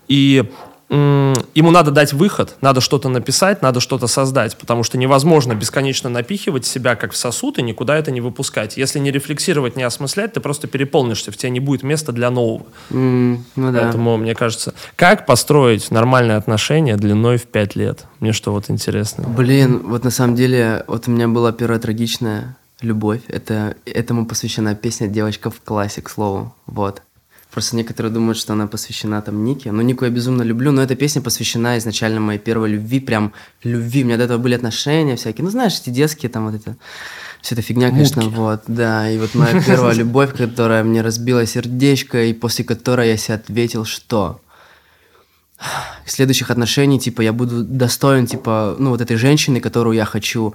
и 0.09 0.45
ему 0.91 1.71
надо 1.71 1.91
дать 1.91 2.13
выход, 2.13 2.57
надо 2.61 2.81
что-то 2.81 3.09
написать, 3.09 3.63
надо 3.63 3.81
что-то 3.81 4.07
создать, 4.07 4.57
потому 4.57 4.83
что 4.83 4.99
невозможно 4.99 5.55
бесконечно 5.55 6.11
напихивать 6.11 6.67
себя 6.67 6.97
как 6.97 7.13
в 7.13 7.17
сосуд 7.17 7.59
и 7.59 7.63
никуда 7.63 7.97
это 7.97 8.11
не 8.11 8.21
выпускать. 8.21 8.77
Если 8.77 8.99
не 8.99 9.11
рефлексировать, 9.11 9.77
не 9.77 9.83
осмыслять, 9.83 10.33
ты 10.33 10.41
просто 10.41 10.67
переполнишься, 10.67 11.31
в 11.31 11.37
тебя 11.37 11.51
не 11.51 11.61
будет 11.61 11.83
места 11.83 12.13
для 12.13 12.31
нового. 12.31 12.67
М, 12.91 13.45
ну 13.57 13.73
да. 13.73 13.83
Поэтому, 13.83 14.17
мне 14.17 14.35
кажется, 14.35 14.75
как 14.97 15.27
построить 15.27 15.91
нормальные 15.91 16.37
отношения 16.37 16.97
длиной 16.97 17.37
в 17.37 17.45
пять 17.45 17.77
лет? 17.77 18.07
Мне 18.19 18.33
что 18.33 18.53
вот 18.53 18.69
интересно. 18.69 19.25
Блин, 19.29 19.83
вот 19.85 20.05
на 20.05 20.11
самом 20.11 20.35
деле, 20.35 20.85
вот 20.89 21.07
у 21.07 21.11
меня 21.11 21.29
была 21.29 21.53
первая 21.53 21.79
трагичная 21.79 22.57
любовь. 22.81 23.21
Это 23.29 23.77
этому 23.85 24.27
посвящена 24.27 24.75
песня 24.75 25.07
«Девочка 25.07 25.51
в 25.51 25.61
классе», 25.61 26.03
к 26.03 26.09
слову. 26.09 26.55
Вот. 26.67 27.03
Просто 27.51 27.77
некоторые 27.77 28.13
думают, 28.13 28.39
что 28.39 28.53
она 28.53 28.67
посвящена 28.67 29.21
там 29.23 29.45
Нике. 29.45 29.73
Но 29.73 29.83
Нику 29.83 30.05
я 30.05 30.11
безумно 30.11 30.43
люблю, 30.43 30.71
но 30.73 30.83
эта 30.83 30.95
песня 30.95 31.21
посвящена 31.21 31.79
изначально 31.79 32.21
моей 32.21 32.39
первой 32.39 32.71
любви, 32.71 33.01
прям 33.01 33.33
любви. 33.65 34.03
У 34.03 34.07
меня 34.07 34.17
до 34.17 34.25
этого 34.25 34.39
были 34.39 34.55
отношения 34.55 35.17
всякие. 35.17 35.45
Ну, 35.45 35.51
знаешь, 35.51 35.79
эти 35.81 35.91
детские 35.91 36.31
там 36.31 36.47
вот 36.47 36.55
это... 36.55 36.77
Вся 37.43 37.55
эта 37.55 37.63
фигня, 37.63 37.89
конечно, 37.89 38.23
вот, 38.29 38.65
да. 38.67 39.11
И 39.11 39.19
вот 39.19 39.35
моя 39.35 39.63
первая 39.63 39.95
любовь, 39.95 40.37
которая 40.37 40.85
мне 40.85 41.01
разбила 41.01 41.47
сердечко, 41.47 42.25
и 42.25 42.35
после 42.35 42.67
которой 42.67 43.09
я 43.09 43.17
себе 43.17 43.37
ответил, 43.37 43.87
что 43.87 44.41
следующих 46.07 46.51
отношений, 46.51 47.01
типа, 47.01 47.23
я 47.23 47.33
буду 47.33 47.65
достоин, 47.65 48.27
типа, 48.27 48.77
ну, 48.79 48.91
вот 48.91 49.01
этой 49.01 49.17
женщины, 49.17 49.61
которую 49.61 49.97
я 49.97 50.05
хочу, 50.05 50.55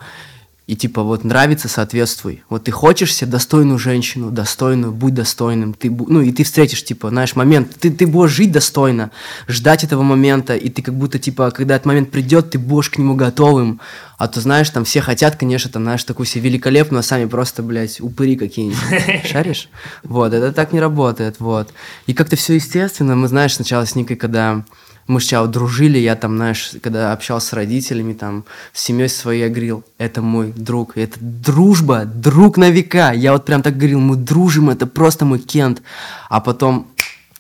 и, 0.68 0.76
типа, 0.76 1.04
вот 1.04 1.24
нравится, 1.24 1.68
соответствуй. 1.68 2.44
Вот 2.50 2.64
ты 2.64 2.72
хочешь 2.72 3.14
себе 3.14 3.30
достойную 3.30 3.78
женщину, 3.78 4.32
достойную, 4.32 4.92
будь 4.92 5.14
достойным, 5.14 5.76
ты, 5.76 5.92
ну, 5.92 6.22
и 6.22 6.32
ты 6.32 6.44
встретишь, 6.44 6.84
типа, 6.84 7.10
знаешь, 7.10 7.36
момент, 7.36 7.76
ты, 7.80 7.92
ты 7.92 8.08
будешь 8.08 8.32
жить 8.32 8.52
достойно, 8.52 9.12
ждать 9.48 9.84
этого 9.84 10.02
момента, 10.02 10.56
и 10.56 10.70
ты 10.70 10.82
как 10.82 10.96
будто, 10.96 11.20
типа, 11.20 11.52
когда 11.52 11.76
этот 11.76 11.86
момент 11.86 12.10
придет, 12.10 12.50
ты 12.50 12.58
будешь 12.58 12.90
к 12.90 12.98
нему 12.98 13.14
готовым, 13.16 13.80
а 14.18 14.28
то, 14.28 14.42
знаешь, 14.42 14.70
там 14.72 14.86
все 14.86 15.02
хотят, 15.02 15.36
конечно, 15.36 15.70
там, 15.70 15.84
знаешь, 15.84 16.04
такую 16.04 16.26
себе 16.26 16.50
великолепную, 16.50 17.02
а 17.02 17.04
сами 17.04 17.26
просто, 17.26 17.62
блядь, 17.62 18.02
упыри 18.02 18.36
какие-нибудь. 18.36 19.26
Шаришь? 19.32 19.70
Вот, 20.04 20.34
это 20.34 20.52
так 20.52 20.74
не 20.74 20.80
работает, 20.80 21.36
вот. 21.40 21.74
И 22.08 22.16
как-то 22.16 22.36
все 22.38 22.56
естественно, 22.56 23.16
мы, 23.16 23.28
знаешь, 23.28 23.54
сначала 23.54 23.86
с 23.86 23.94
Никой, 23.94 24.16
когда 24.16 24.64
мы 25.08 25.22
сначала 25.22 25.48
дружили, 25.48 26.00
я 26.00 26.16
там, 26.16 26.36
знаешь, 26.36 26.72
когда 26.82 27.14
общался 27.14 27.48
с 27.48 27.54
родителями, 27.54 28.14
там, 28.14 28.46
с 28.74 28.82
семьей 28.82 29.10
своей, 29.10 29.42
я 29.42 29.50
говорил, 29.50 29.84
это 29.98 30.22
мой 30.22 30.52
друг, 30.56 30.98
это 30.98 31.18
дружба, 31.20 32.06
друг 32.06 32.58
на 32.58 32.70
века. 32.72 33.12
Я 33.12 33.34
вот 33.34 33.46
прям 33.46 33.62
так 33.62 33.78
говорил, 33.78 34.00
мы 34.00 34.16
дружим, 34.16 34.70
это 34.70 34.88
просто 34.88 35.26
мой 35.26 35.40
Кент. 35.40 35.82
А 36.30 36.42
потом 36.42 36.88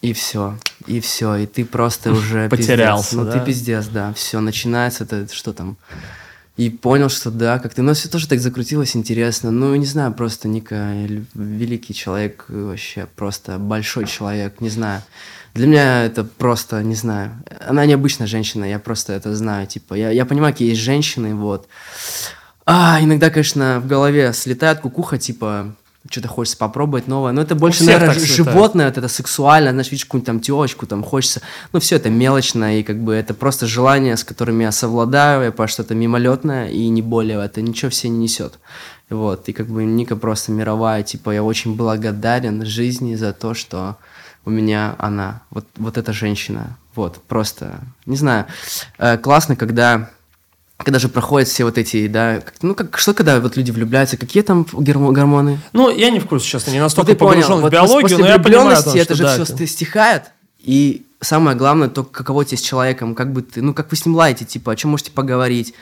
и 0.01 0.13
все, 0.13 0.57
и 0.85 0.99
все, 0.99 1.35
и 1.35 1.45
ты 1.47 1.65
просто 1.65 2.11
уже 2.11 2.47
Потерялся, 2.49 3.09
пиздец. 3.09 3.25
Ну, 3.25 3.25
да? 3.25 3.31
ты 3.31 3.45
пиздец, 3.45 3.87
да, 3.87 4.13
все, 4.13 4.39
начинается 4.39 5.03
это, 5.03 5.27
что 5.33 5.51
там, 5.51 5.77
и 6.57 6.69
понял, 6.69 7.09
что 7.09 7.31
да, 7.31 7.57
как-то, 7.59 7.81
ну, 7.81 7.93
все 7.93 8.07
тоже 8.07 8.27
так 8.27 8.39
закрутилось 8.39 8.95
интересно. 8.95 9.51
Ну, 9.51 9.75
не 9.75 9.85
знаю, 9.85 10.13
просто 10.13 10.47
Ника 10.47 10.93
великий 11.33 11.93
человек, 11.93 12.45
вообще 12.47 13.07
просто 13.15 13.57
большой 13.57 14.05
человек, 14.05 14.61
не 14.61 14.69
знаю. 14.69 15.01
Для 15.56 15.68
меня 15.68 16.03
это 16.03 16.26
просто, 16.26 16.84
не 16.84 16.95
знаю, 16.95 17.32
она 17.65 17.86
необычная 17.86 18.27
женщина, 18.27 18.65
я 18.65 18.77
просто 18.77 19.14
это 19.14 19.34
знаю, 19.34 19.65
типа, 19.68 19.94
я, 19.94 20.11
я 20.11 20.26
понимаю, 20.26 20.53
какие 20.53 20.72
есть 20.72 20.82
женщины, 20.82 21.34
вот. 21.34 21.69
А, 22.65 22.99
иногда, 23.02 23.30
конечно, 23.30 23.80
в 23.80 23.88
голове 23.88 24.34
слетает 24.34 24.82
кукуха, 24.82 25.18
типа, 25.18 25.73
что-то 26.11 26.27
хочется 26.27 26.57
попробовать 26.57 27.07
новое, 27.07 27.32
но 27.32 27.41
это 27.41 27.56
больше, 27.56 27.86
наверное, 27.86 28.19
животное, 28.19 28.88
вот 28.88 28.98
это 28.98 29.07
сексуально, 29.07 29.72
знаешь, 29.72 29.90
видишь 29.91 30.03
какую-нибудь 30.03 30.26
там 30.26 30.40
телочку, 30.41 30.88
там 30.88 31.06
хочется, 31.06 31.41
ну, 31.72 31.80
все 31.80 31.95
это 31.95 32.10
мелочно, 32.10 32.77
и 32.77 32.84
как 32.84 33.02
бы 33.02 33.14
это 33.14 33.34
просто 33.34 33.65
желание, 33.65 34.18
с 34.18 34.26
которыми 34.26 34.64
я 34.64 34.73
совладаю, 34.73 35.45
я 35.45 35.52
понимаю, 35.53 35.69
что 35.69 35.84
это 35.84 35.95
мимолетное, 35.95 36.68
и 36.68 36.90
не 36.90 37.02
более, 37.02 37.41
это 37.41 37.61
ничего 37.61 37.90
все 37.90 38.10
не 38.10 38.18
несет. 38.18 38.60
Вот, 39.10 39.48
и 39.48 39.53
как 39.53 39.68
бы 39.68 39.86
Ника 39.86 40.18
просто 40.18 40.52
мировая, 40.52 41.02
типа, 41.03 41.30
я 41.30 41.44
очень 41.44 41.77
благодарен 41.77 42.65
жизни 42.65 43.15
за 43.15 43.32
то, 43.32 43.53
что 43.53 43.95
у 44.45 44.49
меня 44.49 44.95
она, 44.99 45.41
вот, 45.49 45.65
вот 45.77 45.97
эта 45.97 46.13
женщина, 46.13 46.77
вот, 46.95 47.22
просто, 47.23 47.80
не 48.05 48.15
знаю, 48.15 48.45
э, 48.97 49.17
классно, 49.17 49.55
когда 49.55 50.09
когда 50.77 50.99
же 50.99 51.07
проходят 51.07 51.47
все 51.47 51.63
вот 51.63 51.77
эти, 51.77 52.07
да, 52.07 52.41
ну 52.61 52.76
как 52.76 52.97
что 52.97 53.13
когда 53.13 53.39
вот 53.39 53.55
люди 53.55 53.72
влюбляются, 53.72 54.17
какие 54.17 54.43
там 54.43 54.65
гормоны? 54.73 55.59
Ну, 55.72 55.89
я 55.89 56.09
не 56.09 56.19
в 56.19 56.27
курсе, 56.27 56.47
честно, 56.47 56.72
не 56.72 56.81
настолько 56.81 57.15
понял, 57.15 57.41
погружен 57.41 57.59
в 57.59 57.61
вот 57.61 57.72
биологию, 57.72 58.01
после 58.01 58.17
но 58.17 58.27
я 58.27 58.39
понимаю, 58.39 58.84
том, 58.84 58.93
это 58.95 59.15
же 59.15 59.23
да, 59.23 59.34
все 59.35 59.53
это- 59.53 59.67
стихает, 59.67 60.23
и 60.59 61.05
самое 61.22 61.55
главное, 61.55 61.88
то, 61.88 62.03
каково 62.03 62.43
тебе 62.43 62.57
с 62.57 62.61
человеком, 62.61 63.15
как 63.15 63.31
бы 63.31 63.41
ты, 63.41 63.61
ну, 63.61 63.73
как 63.73 63.89
вы 63.89 63.97
с 63.97 64.05
ним 64.05 64.15
ладите, 64.15 64.45
типа, 64.45 64.73
о 64.73 64.76
чем 64.76 64.91
можете 64.91 65.11
поговорить. 65.11 65.73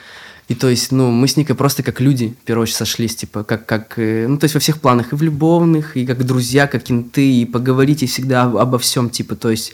И 0.48 0.54
то 0.54 0.68
есть, 0.68 0.92
ну, 0.92 1.10
мы 1.10 1.26
с 1.26 1.36
Никой 1.36 1.56
просто 1.56 1.82
как 1.82 2.00
люди, 2.00 2.36
в 2.42 2.44
первую 2.44 2.64
очередь, 2.64 2.76
сошлись, 2.76 3.16
типа, 3.16 3.44
как, 3.44 3.64
как, 3.64 3.94
э, 3.98 4.26
ну, 4.28 4.36
то 4.36 4.44
есть 4.44 4.54
во 4.54 4.60
всех 4.60 4.78
планах, 4.80 5.12
и 5.12 5.16
в 5.16 5.22
любовных, 5.22 5.96
и 5.96 6.04
как 6.04 6.24
друзья, 6.26 6.66
как 6.66 6.82
кенты, 6.82 7.26
и 7.26 7.46
поговорите 7.46 8.06
всегда 8.06 8.42
об- 8.42 8.58
обо 8.58 8.78
всем, 8.78 9.08
типа, 9.08 9.36
то 9.36 9.50
есть, 9.50 9.72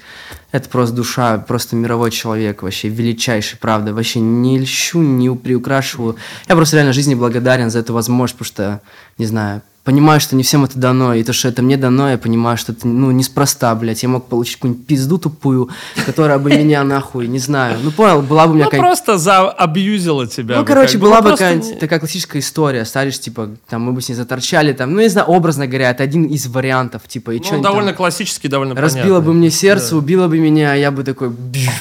это 0.52 0.68
просто 0.68 0.94
душа, 0.94 1.38
просто 1.38 1.74
мировой 1.74 2.12
человек, 2.12 2.62
вообще 2.62 2.88
величайший, 2.88 3.58
правда, 3.58 3.92
вообще 3.92 4.20
не 4.20 4.60
льщу, 4.60 5.00
не 5.00 5.34
приукрашиваю. 5.34 6.16
Я 6.48 6.54
просто 6.54 6.76
реально 6.76 6.92
жизни 6.92 7.16
благодарен 7.16 7.70
за 7.70 7.80
эту 7.80 7.92
возможность, 7.92 8.38
потому 8.38 8.46
что, 8.46 8.80
не 9.18 9.26
знаю, 9.26 9.62
понимаю, 9.90 10.20
что 10.20 10.36
не 10.36 10.44
всем 10.44 10.64
это 10.64 10.78
дано, 10.78 11.14
и 11.14 11.24
то, 11.24 11.32
что 11.32 11.48
это 11.48 11.62
мне 11.62 11.76
дано, 11.76 12.08
я 12.10 12.16
понимаю, 12.16 12.56
что 12.56 12.70
это, 12.72 12.86
ну, 12.86 13.10
неспроста, 13.10 13.74
блядь, 13.74 14.02
я 14.04 14.08
мог 14.08 14.26
получить 14.28 14.54
какую-нибудь 14.56 14.86
пизду 14.86 15.18
тупую, 15.18 15.68
которая 16.06 16.38
бы 16.38 16.50
меня 16.50 16.84
нахуй, 16.94 17.26
не 17.26 17.40
знаю, 17.40 17.76
ну, 17.82 17.90
понял, 17.90 18.22
была 18.22 18.46
бы 18.46 18.52
у 18.52 18.54
меня 18.54 18.66
Ну, 18.66 18.70
какая-нибудь 18.70 18.88
просто 19.04 19.18
заабьюзила 19.18 20.28
тебя. 20.28 20.56
ну, 20.56 20.62
бы, 20.62 20.66
короче, 20.68 20.92
как 20.92 21.00
была 21.00 21.16
Ну, 21.16 21.22
бы 21.22 21.28
просто 21.30 21.44
какая-нибудь 21.44 21.78
такая 21.80 21.98
классическая 21.98 22.38
история. 22.38 22.84
Старишь, 22.84 23.18
типа, 23.18 23.50
там, 23.68 23.82
мы 23.82 23.92
бы 23.92 24.00
с 24.00 24.08
ней 24.08 24.14
заторчали, 24.14 24.72
там, 24.72 24.92
ну, 24.94 25.00
не 25.00 25.08
знаю, 25.08 25.26
образно 25.26 25.66
говоря, 25.66 25.90
это 25.90 26.04
один 26.04 26.24
из 26.24 26.46
вариантов, 26.46 27.02
типа, 27.08 27.32
и 27.32 27.38
Ну, 27.38 27.44
что 27.44 27.58
довольно 27.60 27.92
классический, 27.92 28.46
довольно 28.46 28.74
Разбила 28.76 29.02
понятный. 29.16 29.26
бы 29.26 29.34
мне 29.34 29.50
сердце, 29.50 29.96
убила 29.96 30.28
бы 30.28 30.38
меня, 30.38 30.72
а 30.72 30.76
я 30.76 30.92
бы 30.92 31.02
такой, 31.02 31.32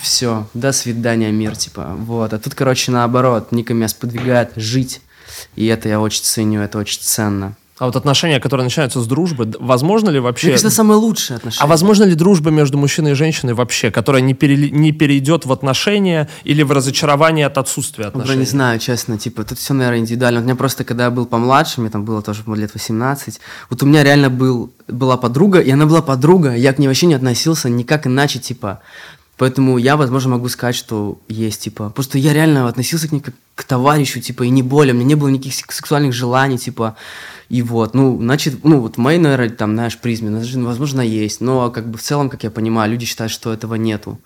все, 0.02 0.48
до 0.56 0.72
свидания, 0.72 1.32
мир, 1.32 1.56
типа, 1.56 1.96
вот. 1.96 2.34
А 2.34 2.40
тут, 2.40 2.56
короче, 2.56 2.92
наоборот, 2.92 3.52
Ника 3.52 3.74
меня 3.76 3.88
сподвигает 3.88 4.52
жить, 4.56 5.02
и 5.56 5.68
это 5.68 5.88
я 5.90 6.00
очень 6.02 6.24
ценю, 6.24 6.62
это 6.62 6.80
очень 6.80 7.02
ценно. 7.02 7.56
А 7.80 7.86
вот 7.86 7.96
отношения, 7.96 8.40
которые 8.42 8.66
начинаются 8.66 9.00
с 9.02 9.08
дружбы, 9.08 9.52
возможно 9.60 10.10
ли 10.10 10.20
вообще... 10.20 10.48
Мне 10.48 10.54
кажется, 10.54 10.68
это 10.68 10.76
самое 10.76 11.00
лучшее 11.00 11.38
отношение. 11.38 11.64
А 11.64 11.68
возможно 11.68 12.04
ли 12.04 12.14
дружба 12.14 12.52
между 12.52 12.78
мужчиной 12.78 13.12
и 13.12 13.14
женщиной 13.16 13.54
вообще, 13.54 13.90
которая 13.90 14.22
не, 14.22 14.34
перели- 14.34 14.70
не 14.70 14.92
перейдет 14.92 15.46
в 15.46 15.52
отношения 15.54 16.28
или 16.44 16.62
в 16.64 16.72
разочарование 16.74 17.46
от 17.46 17.58
отсутствия 17.58 18.04
Ну, 18.06 18.10
отношений? 18.10 18.34
Бро, 18.36 18.40
не 18.42 18.46
знаю, 18.46 18.80
честно, 18.80 19.18
типа, 19.18 19.46
тут 19.46 19.58
все, 19.60 19.74
наверное, 19.74 20.00
индивидуально. 20.00 20.42
У 20.42 20.44
меня 20.44 20.56
просто, 20.56 20.84
когда 20.84 21.06
я 21.06 21.10
был 21.10 21.26
помладше, 21.26 21.80
мне 21.80 21.90
там 21.90 22.04
было 22.04 22.22
тоже 22.22 22.44
лет 22.48 22.74
18, 22.74 23.40
вот 23.70 23.82
у 23.82 23.86
меня 23.86 24.04
реально 24.04 24.30
был, 24.30 24.72
была 24.90 25.16
подруга, 25.16 25.60
и 25.60 25.72
она 25.72 25.86
была 25.86 26.02
подруга, 26.02 26.54
я 26.56 26.74
к 26.74 26.80
ней 26.80 26.88
вообще 26.88 27.06
не 27.06 27.14
относился 27.16 27.70
никак 27.70 28.06
иначе, 28.08 28.40
типа. 28.40 28.82
Поэтому 29.38 29.78
я, 29.78 29.96
возможно, 29.96 30.32
могу 30.32 30.50
сказать, 30.50 30.76
что 30.76 31.18
есть, 31.30 31.62
типа. 31.62 31.92
Просто 31.92 32.18
я 32.18 32.34
реально 32.34 32.68
относился 32.68 33.08
к 33.08 33.14
ней 33.14 33.22
как 33.22 33.36
к 33.56 33.64
товарищу, 33.64 34.20
типа, 34.20 34.44
и 34.44 34.50
не 34.50 34.64
более. 34.64 34.94
У 34.94 34.98
меня 34.98 35.06
не 35.08 35.16
было 35.16 35.30
никаких 35.30 35.54
сек- 35.54 35.72
сексуальных 35.72 36.12
желаний, 36.14 36.58
типа. 36.58 36.98
И 37.50 37.64
вот, 37.64 37.96
ну, 37.96 38.18
значит, 38.22 38.64
ну, 38.64 38.80
вот 38.80 38.96
в 38.96 38.98
моей, 39.00 39.18
наверное, 39.18 39.50
там, 39.50 39.74
знаешь, 39.74 39.98
призме, 39.98 40.30
возможно, 40.64 41.02
есть. 41.02 41.42
Но, 41.42 41.72
как 41.72 41.90
бы, 41.90 41.98
в 41.98 42.02
целом, 42.02 42.30
как 42.30 42.44
я 42.44 42.52
понимаю, 42.52 42.92
люди 42.92 43.06
считают, 43.06 43.32
что 43.32 43.52
этого 43.52 43.76
нету. 43.76 44.20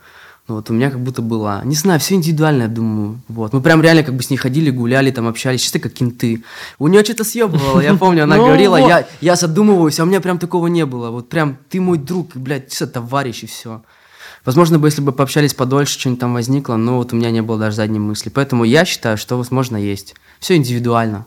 Ну, 0.49 0.55
вот 0.55 0.69
у 0.69 0.73
меня 0.73 0.91
как 0.91 0.99
будто 0.99 1.21
была. 1.21 1.61
Не 1.63 1.75
знаю, 1.75 2.01
все 2.01 2.15
индивидуально, 2.15 2.63
я 2.63 2.67
думаю. 2.67 3.21
Вот. 3.29 3.53
Мы 3.53 3.61
прям 3.61 3.81
реально 3.81 4.03
как 4.03 4.13
бы 4.13 4.23
с 4.23 4.29
ней 4.29 4.35
ходили, 4.35 4.71
гуляли, 4.71 5.09
там 5.09 5.25
общались, 5.25 5.61
чисто 5.61 5.79
как 5.79 5.93
кенты. 5.93 6.43
У 6.79 6.89
нее 6.89 7.01
что-то 7.05 7.23
съебывало, 7.23 7.79
я 7.79 7.95
помню, 7.95 8.23
она 8.23 8.35
Ну 8.43 8.45
говорила, 8.45 8.75
я, 8.75 9.07
я 9.21 9.37
задумываюсь, 9.37 10.01
а 10.01 10.03
у 10.03 10.05
меня 10.05 10.19
прям 10.19 10.37
такого 10.37 10.67
не 10.67 10.85
было. 10.85 11.11
Вот 11.11 11.29
прям 11.29 11.57
ты 11.69 11.79
мой 11.79 11.97
друг, 11.97 12.35
блядь, 12.35 12.69
все, 12.69 12.87
товарищ 12.87 13.43
и 13.43 13.47
все. 13.47 13.83
Возможно, 14.43 14.79
бы, 14.79 14.87
если 14.87 15.01
бы 15.01 15.13
пообщались 15.13 15.53
подольше, 15.53 15.97
что-нибудь 15.97 16.19
там 16.19 16.33
возникло, 16.33 16.75
но 16.75 16.97
вот 16.97 17.13
у 17.13 17.15
меня 17.15 17.31
не 17.31 17.41
было 17.41 17.57
даже 17.57 17.77
задней 17.77 17.99
мысли. 17.99 18.27
Поэтому 18.27 18.65
я 18.65 18.83
считаю, 18.83 19.17
что, 19.17 19.37
возможно, 19.37 19.77
есть. 19.77 20.13
Все 20.41 20.57
индивидуально. 20.57 21.25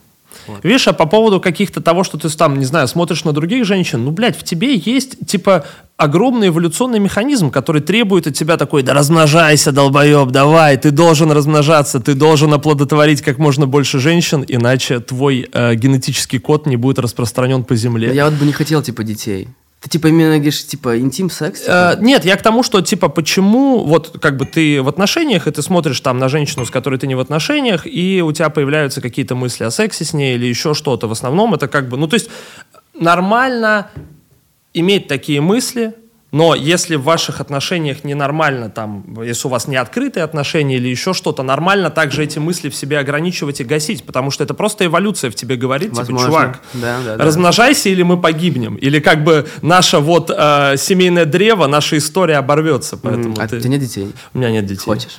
Видишь, 0.63 0.89
а 0.89 0.93
по 0.93 1.07
поводу 1.07 1.41
каких-то 1.41 1.81
того, 1.81 2.05
что 2.05 2.19
ты 2.19 2.29
там, 2.29 2.59
не 2.59 2.65
знаю, 2.65 2.89
смотришь 2.89 3.25
на 3.25 3.33
других 3.33 3.65
женщин, 3.65 4.05
ну, 4.05 4.11
блядь, 4.11 4.39
в 4.39 4.45
тебе 4.45 4.75
есть, 4.75 5.27
типа, 5.27 5.65
огромный 5.97 6.49
эволюционный 6.49 6.99
механизм, 6.99 7.51
который 7.51 7.81
требует 7.81 8.27
от 8.27 8.35
тебя 8.35 8.57
такой, 8.57 8.83
да 8.83 8.95
размножайся, 8.95 9.73
долбоеб, 9.73 10.29
давай, 10.31 10.77
ты 10.77 10.91
должен 10.91 11.33
размножаться, 11.33 12.01
ты 12.01 12.15
должен 12.15 12.53
оплодотворить 12.53 13.23
как 13.23 13.39
можно 13.39 13.67
больше 13.67 13.99
женщин, 13.99 14.45
иначе 14.47 15.01
твой 15.01 15.49
э, 15.53 15.75
генетический 15.75 16.39
код 16.39 16.67
не 16.67 16.77
будет 16.77 16.99
распространен 16.99 17.65
по 17.65 17.75
земле. 17.77 18.15
Я 18.15 18.27
вот 18.27 18.35
бы 18.35 18.45
не 18.45 18.53
хотел, 18.53 18.83
типа, 18.83 19.05
детей. 19.05 19.49
Ты, 19.87 19.91
типа, 19.91 20.09
именно 20.09 20.35
говоришь, 20.35 20.67
типа, 20.67 20.99
интим, 20.99 21.31
секс? 21.31 21.61
типа? 21.61 21.95
Э, 21.97 22.03
нет, 22.03 22.25
я 22.25 22.37
к 22.37 22.43
тому, 22.43 22.65
что, 22.65 22.81
типа, 22.81 23.09
почему, 23.09 23.85
вот, 23.85 24.19
как 24.21 24.37
бы 24.37 24.45
ты 24.45 24.83
в 24.83 24.89
отношениях, 24.89 25.47
и 25.47 25.53
ты 25.53 25.63
смотришь 25.63 26.01
там 26.01 26.19
на 26.19 26.29
женщину, 26.29 26.67
с 26.67 26.71
которой 26.73 26.99
ты 26.99 27.07
не 27.07 27.15
в 27.15 27.21
отношениях, 27.21 27.87
и 27.87 28.21
у 28.21 28.33
тебя 28.33 28.49
появляются 28.49 29.01
какие-то 29.01 29.37
мысли 29.37 29.63
о 29.63 29.71
сексе 29.71 30.05
с 30.05 30.13
ней 30.13 30.35
или 30.35 30.47
еще 30.47 30.75
что-то. 30.75 31.07
В 31.07 31.13
основном 31.13 31.55
это 31.55 31.69
как 31.69 31.89
бы, 31.89 31.97
ну, 31.97 32.09
то 32.09 32.15
есть 32.15 32.29
нормально 32.99 33.89
иметь 34.75 35.07
такие 35.07 35.41
мысли, 35.41 35.95
Но 36.37 36.55
если 36.55 36.97
в 36.97 37.03
ваших 37.03 37.41
отношениях 37.41 38.05
ненормально, 38.05 38.69
там, 38.69 39.23
если 39.23 39.49
у 39.49 39.51
вас 39.51 39.69
не 39.69 39.77
открытые 39.77 40.23
отношения 40.23 40.77
или 40.77 40.87
еще 40.89 41.15
что-то, 41.15 41.43
нормально 41.43 41.89
также 41.91 42.25
эти 42.25 42.39
мысли 42.39 42.69
в 42.69 42.75
себе 42.77 42.99
ограничивать 42.99 43.63
и 43.63 43.65
гасить, 43.65 44.05
потому 44.05 44.31
что 44.31 44.45
это 44.45 44.53
просто 44.53 44.85
эволюция 44.85 45.31
в 45.31 45.35
тебе 45.35 45.57
говорит, 45.57 45.97
Возможно. 45.97 46.19
типа, 46.19 46.27
чувак, 46.27 46.61
Да, 46.75 46.99
да, 47.07 47.17
да. 47.17 47.25
размножайся 47.25 47.89
или 47.89 48.03
мы 48.03 48.21
погибнем. 48.21 48.75
Или 48.75 48.99
как 49.01 49.25
бы 49.25 49.47
наше 49.63 49.99
вот 49.99 50.31
э, 50.31 50.75
семейное 50.77 51.25
древо, 51.25 51.67
наша 51.69 51.97
история 51.97 52.37
оборвется. 52.37 52.99
Поэтому 52.99 53.35
А 53.39 53.49
ты- 53.49 53.57
у 53.57 53.61
тебя 53.61 53.71
нет 53.71 53.81
детей? 53.81 54.13
У 54.35 54.39
меня 54.39 54.51
нет 54.51 54.67
детей. 54.67 54.85
Хочешь? 54.85 55.17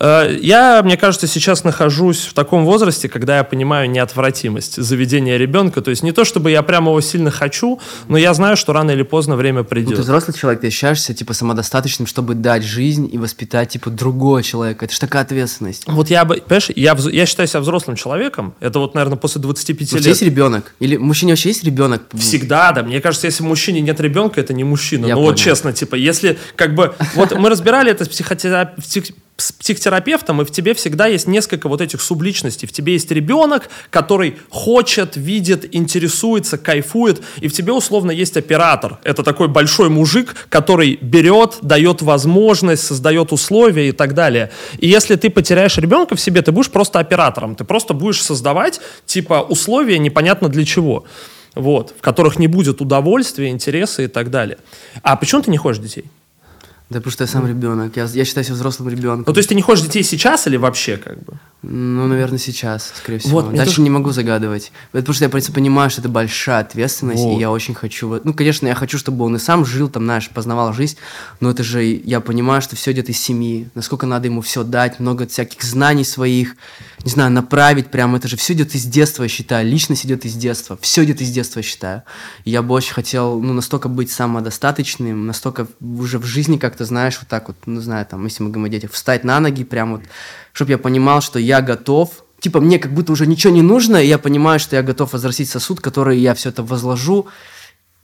Э, 0.00 0.36
Я, 0.40 0.82
мне 0.82 0.96
кажется, 0.96 1.26
сейчас 1.26 1.64
нахожусь 1.64 2.26
в 2.26 2.34
таком 2.34 2.64
возрасте, 2.64 3.08
когда 3.08 3.38
я 3.38 3.44
понимаю 3.44 3.88
неотвратимость 3.90 4.82
заведения 4.82 5.36
ребенка. 5.36 5.80
То 5.82 5.90
есть 5.90 6.02
не 6.02 6.12
то, 6.12 6.24
чтобы 6.24 6.50
я 6.50 6.62
прямо 6.62 6.90
его 6.90 7.00
сильно 7.00 7.30
хочу, 7.30 7.80
но 8.08 8.16
я 8.18 8.34
знаю, 8.34 8.56
что 8.56 8.72
рано 8.72 8.90
или 8.90 9.02
поздно 9.02 9.36
время 9.36 9.58
Ну, 9.60 9.64
ты 9.64 9.70
придет. 9.70 9.98
взрослый 9.98 10.36
человек, 10.36 10.60
ты 10.60 10.66
ощущаешься, 10.68 11.14
типа, 11.14 11.32
самодостаточным, 11.34 12.06
чтобы 12.06 12.34
дать 12.34 12.64
жизнь 12.64 13.08
и 13.12 13.18
воспитать, 13.18 13.70
типа, 13.70 13.90
другого 13.90 14.42
человека. 14.42 14.84
Это 14.84 14.94
же 14.94 15.00
такая 15.00 15.22
ответственность. 15.22 15.84
Вот 15.86 16.10
я 16.10 16.24
бы, 16.24 16.36
понимаешь, 16.36 16.70
я, 16.74 16.96
я 17.12 17.26
считаю 17.26 17.48
себя 17.48 17.60
взрослым 17.60 17.96
человеком. 17.96 18.54
Это 18.60 18.78
вот, 18.78 18.94
наверное, 18.94 19.16
после 19.16 19.40
25 19.40 19.82
У 19.82 19.90
тебя 19.90 19.98
лет. 19.98 20.06
есть 20.08 20.22
ребенок? 20.22 20.74
Или 20.80 20.96
мужчине 20.96 21.32
вообще 21.32 21.50
есть 21.50 21.64
ребенок? 21.64 22.02
Всегда, 22.14 22.72
да. 22.72 22.82
Мне 22.82 23.00
кажется, 23.00 23.26
если 23.26 23.42
мужчине 23.44 23.80
нет 23.80 24.00
ребенка, 24.00 24.40
это 24.40 24.52
не 24.52 24.64
мужчина. 24.64 25.06
Я 25.06 25.14
ну 25.14 25.20
вот 25.22 25.26
понял. 25.34 25.38
честно, 25.38 25.72
типа, 25.72 25.94
если 25.94 26.38
как 26.56 26.74
бы... 26.74 26.94
Вот 27.14 27.32
мы 27.38 27.48
разбирали 27.48 27.90
это 27.90 28.04
с, 28.04 28.08
психотера- 28.08 28.70
псих- 28.76 29.14
с 29.36 29.50
психотерапевтом, 29.52 30.42
и 30.42 30.44
в 30.44 30.50
тебе 30.50 30.74
всегда 30.74 31.06
есть 31.06 31.26
несколько 31.26 31.68
вот 31.68 31.80
этих 31.80 32.00
субличностей. 32.00 32.68
В 32.68 32.72
тебе 32.72 32.92
есть 32.92 33.10
ребенок, 33.10 33.68
который 33.90 34.36
хочет, 34.48 35.16
видит, 35.16 35.74
интересуется, 35.74 36.56
кайфует, 36.56 37.20
и 37.40 37.48
в 37.48 37.52
тебе 37.52 37.72
условно 37.72 38.12
есть 38.12 38.36
оператор. 38.36 38.98
Это 39.02 39.24
такой 39.24 39.48
большой 39.48 39.88
мужик, 39.88 40.34
который 40.48 40.98
берет, 41.00 41.58
дает 41.62 42.00
возможность, 42.02 42.86
создает 42.86 43.32
условия 43.32 43.88
и 43.88 43.92
так 43.92 44.14
далее. 44.14 44.50
И 44.78 44.88
если 44.88 45.16
ты 45.16 45.30
потеряешь 45.30 45.78
ребенка 45.78 46.14
в 46.14 46.20
себе, 46.20 46.42
ты 46.42 46.52
будешь 46.52 46.70
просто 46.70 47.00
оператором. 47.00 47.56
Ты 47.56 47.64
просто 47.64 47.92
будешь 47.92 48.22
создавать, 48.22 48.80
типа, 49.04 49.44
условия 49.48 49.98
непонятно 49.98 50.48
для 50.48 50.64
чего 50.64 51.04
вот, 51.54 51.94
в 51.96 52.02
которых 52.02 52.38
не 52.38 52.48
будет 52.48 52.80
удовольствия, 52.80 53.48
интереса 53.48 54.02
и 54.02 54.08
так 54.08 54.30
далее. 54.30 54.58
А 55.02 55.16
почему 55.16 55.42
ты 55.42 55.52
не 55.52 55.56
хочешь 55.56 55.80
детей? 55.80 56.04
Да 56.94 57.00
потому 57.00 57.10
что 57.10 57.24
я 57.24 57.28
сам 57.28 57.44
ребенок. 57.48 57.96
Я, 57.96 58.04
я 58.04 58.24
считаю 58.24 58.44
себя 58.44 58.54
взрослым 58.54 58.88
ребенком. 58.88 59.24
Ну, 59.26 59.32
то 59.32 59.38
есть 59.38 59.48
ты 59.48 59.56
не 59.56 59.62
хочешь 59.62 59.84
детей 59.84 60.04
сейчас 60.04 60.46
или 60.46 60.56
вообще 60.56 60.96
как 60.96 61.24
бы? 61.24 61.32
Ну, 61.62 62.06
наверное, 62.06 62.38
сейчас, 62.38 62.92
скорее 62.94 63.18
всего. 63.18 63.40
Вот, 63.40 63.52
Дальше 63.52 63.76
тоже- 63.76 63.82
не 63.82 63.90
могу 63.90 64.10
загадывать. 64.12 64.70
Это 64.92 65.00
потому 65.00 65.14
что 65.14 65.24
я 65.24 65.28
просто 65.28 65.50
понимаю, 65.50 65.90
что 65.90 66.02
это 66.02 66.08
большая 66.08 66.60
ответственность, 66.60 67.22
Вот. 67.22 67.36
и 67.36 67.40
я 67.40 67.50
очень 67.50 67.74
хочу... 67.74 68.20
Ну, 68.22 68.32
конечно, 68.32 68.68
я 68.68 68.74
хочу, 68.76 68.96
чтобы 68.96 69.24
он 69.24 69.34
и 69.34 69.38
сам 69.40 69.64
жил, 69.64 69.88
там, 69.88 70.04
знаешь, 70.04 70.28
познавал 70.30 70.72
жизнь, 70.72 70.98
но 71.40 71.50
это 71.50 71.64
же 71.64 71.82
я 71.82 72.20
понимаю, 72.20 72.62
что 72.62 72.76
все 72.76 72.92
идет 72.92 73.08
из 73.08 73.18
семьи, 73.18 73.68
насколько 73.74 74.06
надо 74.06 74.28
ему 74.28 74.40
все 74.40 74.62
дать, 74.62 75.00
много 75.00 75.26
всяких 75.26 75.62
знаний 75.64 76.04
своих, 76.04 76.54
не 77.02 77.10
знаю, 77.10 77.32
направить 77.32 77.88
прям, 77.90 78.14
это 78.14 78.28
же 78.28 78.36
все 78.36 78.52
идет 78.52 78.74
из 78.74 78.84
детства, 78.84 79.24
я 79.24 79.28
считаю, 79.28 79.66
личность 79.66 80.04
идет 80.04 80.24
из 80.26 80.34
детства, 80.34 80.78
все 80.80 81.02
идет 81.04 81.20
из 81.22 81.30
детства, 81.30 81.58
я 81.60 81.64
считаю. 81.64 82.02
И 82.44 82.50
я 82.50 82.62
бы 82.62 82.74
очень 82.74 82.92
хотел, 82.92 83.40
ну, 83.40 83.52
настолько 83.52 83.88
быть 83.88 84.10
самодостаточным, 84.10 85.26
настолько 85.26 85.66
уже 85.80 86.18
в 86.18 86.24
жизни 86.24 86.58
как-то, 86.58 86.83
знаешь, 86.84 87.18
вот 87.18 87.28
так 87.28 87.48
вот, 87.48 87.56
ну, 87.66 87.80
знаю, 87.80 88.06
там, 88.06 88.24
если 88.24 88.42
мы 88.42 88.50
говорим 88.50 88.66
о 88.66 88.68
детях, 88.68 88.92
встать 88.92 89.24
на 89.24 89.40
ноги 89.40 89.64
прям 89.64 89.92
вот, 89.92 90.02
чтобы 90.52 90.72
я 90.72 90.78
понимал, 90.78 91.20
что 91.20 91.38
я 91.38 91.60
готов, 91.60 92.24
типа 92.40 92.60
мне 92.60 92.78
как 92.78 92.92
будто 92.92 93.12
уже 93.12 93.26
ничего 93.26 93.52
не 93.52 93.62
нужно, 93.62 93.96
и 93.96 94.06
я 94.06 94.18
понимаю, 94.18 94.60
что 94.60 94.76
я 94.76 94.82
готов 94.82 95.12
возвратить 95.12 95.48
сосуд, 95.48 95.80
который 95.80 96.18
я 96.18 96.34
все 96.34 96.50
это 96.50 96.62
возложу, 96.62 97.28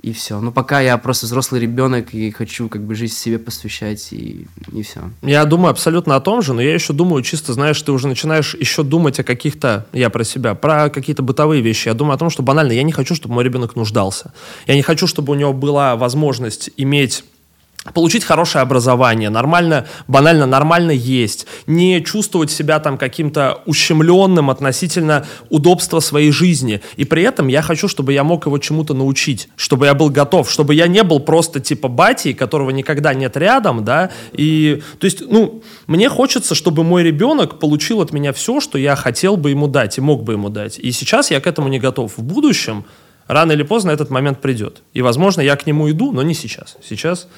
и 0.03 0.13
все. 0.13 0.41
Но 0.41 0.51
пока 0.51 0.81
я 0.81 0.97
просто 0.99 1.27
взрослый 1.27 1.61
ребенок 1.61 2.15
и 2.15 2.31
хочу 2.31 2.69
как 2.69 2.83
бы 2.83 2.95
жизнь 2.95 3.15
себе 3.15 3.39
посвящать, 3.39 4.13
и, 4.13 4.47
и 4.73 4.83
все. 4.83 5.11
Я 5.23 5.45
думаю 5.45 5.71
абсолютно 5.71 6.17
о 6.17 6.21
том 6.21 6.43
же, 6.43 6.55
но 6.55 6.63
я 6.63 6.73
еще 6.73 6.93
думаю, 6.93 7.23
чисто, 7.23 7.53
знаешь, 7.53 7.81
ты 7.83 7.93
уже 7.93 8.09
начинаешь 8.09 8.55
еще 8.55 8.83
думать 8.83 9.21
о 9.21 9.25
каких-то, 9.25 9.87
я 9.93 10.09
про 10.11 10.25
себя, 10.25 10.55
про 10.55 10.89
какие-то 10.89 11.23
бытовые 11.23 11.61
вещи. 11.61 11.89
Я 11.89 11.95
думаю 11.95 12.15
о 12.15 12.19
том, 12.19 12.31
что 12.31 12.43
банально, 12.43 12.73
я 12.73 12.83
не 12.83 12.93
хочу, 12.93 13.15
чтобы 13.15 13.35
мой 13.35 13.45
ребенок 13.45 13.77
нуждался. 13.77 14.33
Я 14.67 14.75
не 14.75 14.83
хочу, 14.83 15.07
чтобы 15.07 15.33
у 15.33 15.37
него 15.37 15.53
была 15.53 15.97
возможность 15.97 16.71
иметь 16.77 17.25
получить 17.95 18.25
хорошее 18.25 18.63
образование, 18.63 19.31
нормально, 19.31 19.87
банально 20.07 20.47
нормально 20.47 20.91
есть, 20.91 21.47
не 21.67 22.03
чувствовать 22.05 22.51
себя 22.51 22.79
там 22.79 22.99
каким-то 22.99 23.63
ущемленным 23.65 24.51
относительно 24.51 25.27
удобства 25.49 26.01
своей 26.01 26.31
жизни. 26.31 26.83
И 26.97 27.05
при 27.07 27.23
этом 27.23 27.49
я 27.49 27.63
хочу, 27.63 27.89
чтобы 27.89 28.13
я 28.13 28.23
мог 28.23 28.45
его 28.45 28.59
чему-то 28.59 28.93
научить, 28.93 29.49
чтобы 29.57 29.87
я 29.87 29.95
был 29.95 30.11
готов, 30.11 30.51
чтобы 30.51 30.75
я 30.75 30.89
не 30.89 31.03
был 31.03 31.21
просто 31.21 31.61
типа 31.61 31.89
батей, 31.89 32.35
которого 32.35 32.71
никогда 32.71 33.15
нет 33.15 33.37
рядом, 33.37 33.83
да, 33.83 34.11
и, 34.33 34.83
то 34.99 35.07
есть, 35.07 35.23
ну, 35.23 35.63
мне 35.87 36.11
хочется, 36.11 36.55
чтобы 36.55 36.85
мой 36.85 37.03
ребенок 37.03 37.59
получил 37.59 38.03
от 38.03 38.13
меня 38.13 38.33
все, 38.35 38.61
что 38.61 38.77
я 38.77 38.95
хотел 38.95 39.39
бы 39.39 39.51
ему 39.51 39.69
дать 39.69 39.97
и 39.97 40.01
мог 40.03 40.23
бы 40.23 40.35
ему 40.35 40.51
дать. 40.51 40.79
И 40.79 40.93
сейчас 40.93 41.31
я 41.31 41.41
к 41.41 41.47
этому 41.47 41.69
не 41.69 41.79
готов. 41.79 42.19
В 42.19 42.23
будущем, 42.23 42.85
рано 43.27 43.53
или 43.53 43.63
поздно 43.63 43.91
этот 43.91 44.11
момент 44.11 44.41
придет. 44.41 44.83
И, 44.93 45.03
возможно, 45.03 45.41
я 45.41 45.57
к 45.57 45.67
нему 45.67 45.91
иду, 45.91 46.13
но 46.13 46.23
не 46.23 46.35
сейчас. 46.35 46.77
Сейчас 46.87 47.29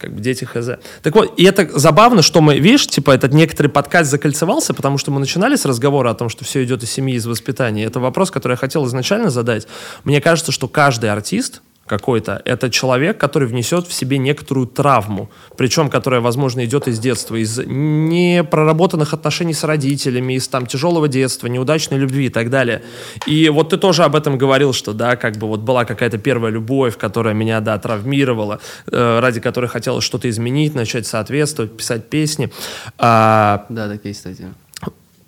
как 0.00 0.14
бы 0.14 0.20
дети 0.20 0.44
хз. 0.44 0.70
Так 1.02 1.14
вот, 1.14 1.38
и 1.38 1.44
это 1.44 1.68
забавно, 1.78 2.22
что 2.22 2.40
мы, 2.40 2.58
видишь, 2.58 2.86
типа 2.86 3.10
этот 3.10 3.32
некоторый 3.32 3.68
подкаст 3.68 4.10
закольцевался, 4.10 4.72
потому 4.72 4.98
что 4.98 5.10
мы 5.10 5.20
начинали 5.20 5.56
с 5.56 5.64
разговора 5.64 6.10
о 6.10 6.14
том, 6.14 6.28
что 6.28 6.44
все 6.44 6.64
идет 6.64 6.82
из 6.82 6.90
семьи, 6.90 7.14
из 7.14 7.26
воспитания. 7.26 7.84
Это 7.84 8.00
вопрос, 8.00 8.30
который 8.30 8.52
я 8.52 8.56
хотел 8.56 8.86
изначально 8.86 9.30
задать. 9.30 9.66
Мне 10.04 10.20
кажется, 10.20 10.52
что 10.52 10.68
каждый 10.68 11.10
артист, 11.10 11.62
какой-то, 11.86 12.40
это 12.44 12.70
человек, 12.70 13.18
который 13.18 13.48
внесет 13.48 13.86
в 13.86 13.92
себе 13.92 14.18
некоторую 14.18 14.68
травму, 14.68 15.28
причем 15.56 15.90
которая, 15.90 16.20
возможно, 16.20 16.64
идет 16.64 16.86
из 16.86 17.00
детства, 17.00 17.34
из 17.34 17.58
непроработанных 17.58 19.12
отношений 19.12 19.54
с 19.54 19.64
родителями, 19.64 20.34
из 20.34 20.46
там 20.46 20.66
тяжелого 20.66 21.08
детства, 21.08 21.48
неудачной 21.48 21.98
любви 21.98 22.26
и 22.26 22.28
так 22.28 22.48
далее. 22.48 22.82
И 23.26 23.48
вот 23.48 23.70
ты 23.70 23.76
тоже 23.76 24.04
об 24.04 24.14
этом 24.14 24.38
говорил, 24.38 24.72
что, 24.72 24.92
да, 24.92 25.16
как 25.16 25.36
бы 25.36 25.48
вот 25.48 25.60
была 25.60 25.84
какая-то 25.84 26.18
первая 26.18 26.52
любовь, 26.52 26.96
которая 26.96 27.34
меня, 27.34 27.60
да, 27.60 27.76
травмировала, 27.78 28.60
э, 28.90 29.18
ради 29.18 29.40
которой 29.40 29.66
хотелось 29.66 30.04
что-то 30.04 30.30
изменить, 30.30 30.74
начать 30.74 31.06
соответствовать, 31.06 31.76
писать 31.76 32.08
песни. 32.08 32.52
А, 32.98 33.66
Да, 33.68 33.88
такие, 33.88 34.14
кстати. 34.14 34.46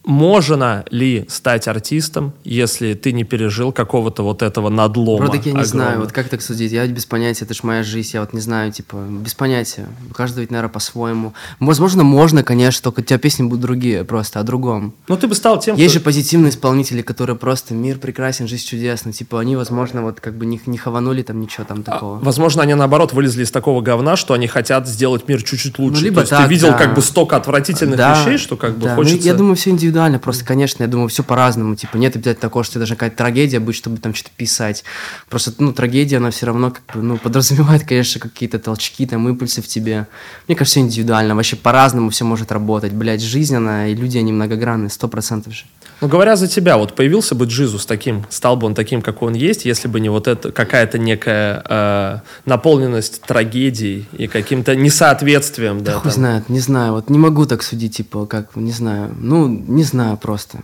Можно 0.04 0.84
ли 0.90 1.24
стать 1.28 1.68
артистом, 1.68 2.32
если 2.44 2.94
ты 2.94 3.12
не 3.12 3.24
пережил 3.24 3.72
какого-то 3.72 4.22
вот 4.22 4.42
этого 4.42 4.68
надлома? 4.68 5.28
Так 5.30 5.46
я 5.46 5.52
не 5.52 5.64
знаю, 5.64 5.88
огромного? 5.90 6.04
вот 6.06 6.12
как 6.12 6.28
так 6.28 6.42
судить? 6.42 6.72
Я 6.72 6.86
без 6.86 7.06
понятия, 7.06 7.44
это 7.44 7.54
ж 7.54 7.62
моя 7.62 7.82
жизнь, 7.82 8.10
я 8.14 8.20
вот 8.20 8.32
не 8.32 8.40
знаю, 8.40 8.72
типа, 8.72 8.96
без 8.96 9.34
понятия. 9.34 9.86
У 10.10 10.14
каждого 10.14 10.40
ведь, 10.40 10.50
наверное, 10.50 10.72
по-своему. 10.72 11.34
Возможно, 11.60 12.02
можно, 12.02 12.42
конечно, 12.42 12.82
только 12.82 13.00
у 13.00 13.02
тебя 13.04 13.18
песни 13.18 13.44
будут 13.44 13.60
другие, 13.60 14.04
просто 14.04 14.40
о 14.40 14.42
другом. 14.42 14.92
Ну, 15.08 15.16
ты 15.16 15.28
бы 15.28 15.34
стал 15.34 15.60
тем, 15.60 15.76
Есть 15.76 15.90
кто- 15.94 16.00
же 16.00 16.04
позитивные 16.04 16.50
исполнители, 16.50 17.02
которые 17.02 17.36
просто 17.36 17.74
мир 17.74 17.98
прекрасен, 17.98 18.48
жизнь 18.48 18.66
чудесна. 18.66 19.12
Типа, 19.12 19.40
они, 19.40 19.54
возможно, 19.56 20.02
вот 20.02 20.20
как 20.20 20.34
бы 20.36 20.46
не, 20.46 20.60
не 20.66 20.78
хаванули 20.78 21.22
там 21.22 21.40
ничего 21.40 21.64
там 21.64 21.80
А, 21.86 21.90
такого. 21.92 22.18
Возможно, 22.18 22.62
они 22.62 22.74
наоборот 22.74 23.12
вылезли 23.12 23.44
из 23.44 23.50
такого 23.52 23.80
говна, 23.82 24.16
что 24.16 24.34
они 24.34 24.48
хотят 24.48 24.88
сделать 24.88 25.28
мир 25.28 25.42
чуть-чуть 25.42 25.78
лучше. 25.78 26.00
Ну, 26.00 26.04
либо 26.04 26.14
То 26.16 26.20
есть 26.22 26.30
так, 26.30 26.44
ты 26.46 26.50
видел 26.50 26.68
да. 26.68 26.74
как 26.78 26.94
бы 26.94 27.02
столько 27.02 27.36
отвратительных 27.36 27.98
вещей, 27.98 28.36
что 28.38 28.56
как 28.56 28.74
бы 28.76 28.84
да. 28.86 28.90
Ну, 28.90 28.96
хочется. 28.96 29.26
я 29.26 29.34
думаю, 29.34 29.54
все 29.54 29.70
индивидуально. 29.70 29.91
Просто, 30.18 30.44
конечно, 30.44 30.82
я 30.82 30.88
думаю, 30.88 31.08
все 31.08 31.22
по-разному. 31.22 31.74
Типа, 31.76 31.96
нет 31.96 32.16
обязательно 32.16 32.42
такого, 32.42 32.64
что 32.64 32.78
должна 32.78 32.96
какая-то 32.96 33.16
трагедия 33.16 33.60
быть, 33.60 33.76
чтобы 33.76 33.98
там 33.98 34.14
что-то 34.14 34.30
писать. 34.36 34.84
Просто, 35.28 35.52
ну, 35.58 35.72
трагедия, 35.72 36.18
она 36.18 36.30
все 36.30 36.46
равно 36.46 36.70
как 36.70 36.96
бы, 36.96 37.02
ну, 37.02 37.18
подразумевает, 37.18 37.84
конечно, 37.86 38.20
какие-то 38.20 38.58
толчки, 38.58 39.06
там, 39.06 39.28
импульсы 39.28 39.62
в 39.62 39.68
тебе. 39.68 40.06
Мне 40.48 40.56
кажется, 40.56 40.72
все 40.72 40.80
индивидуально. 40.80 41.34
Вообще 41.34 41.56
по-разному 41.56 42.10
все 42.10 42.24
может 42.24 42.52
работать. 42.52 42.92
Блять, 42.92 43.22
жизнь, 43.22 43.54
она, 43.54 43.88
и 43.88 43.94
люди, 43.94 44.18
они 44.18 44.32
многогранные, 44.32 44.90
сто 44.90 45.08
процентов 45.08 45.54
же. 45.54 45.64
Ну, 46.02 46.08
говоря 46.08 46.34
за 46.34 46.48
тебя, 46.48 46.78
вот 46.78 46.96
появился 46.96 47.36
бы 47.36 47.44
Джизус 47.44 47.86
таким, 47.86 48.26
стал 48.28 48.56
бы 48.56 48.66
он 48.66 48.74
таким, 48.74 49.02
какой 49.02 49.28
он 49.28 49.34
есть, 49.34 49.64
если 49.64 49.86
бы 49.86 50.00
не 50.00 50.08
вот 50.08 50.26
это 50.26 50.50
какая-то 50.50 50.98
некая 50.98 51.62
э, 51.68 52.18
наполненность 52.44 53.22
трагедией 53.22 54.06
и 54.12 54.26
каким-то 54.26 54.74
несоответствием, 54.74 55.84
да. 55.84 55.92
Хуй 55.92 56.02
там. 56.02 56.12
знает, 56.12 56.48
не 56.48 56.58
знаю. 56.58 56.94
Вот 56.94 57.08
не 57.08 57.18
могу 57.18 57.46
так 57.46 57.62
судить, 57.62 57.98
типа, 57.98 58.26
как, 58.26 58.56
не 58.56 58.72
знаю. 58.72 59.14
Ну, 59.16 59.46
не 59.46 59.81
знаю 59.84 60.16
просто. 60.16 60.58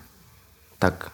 Так. 0.79 1.13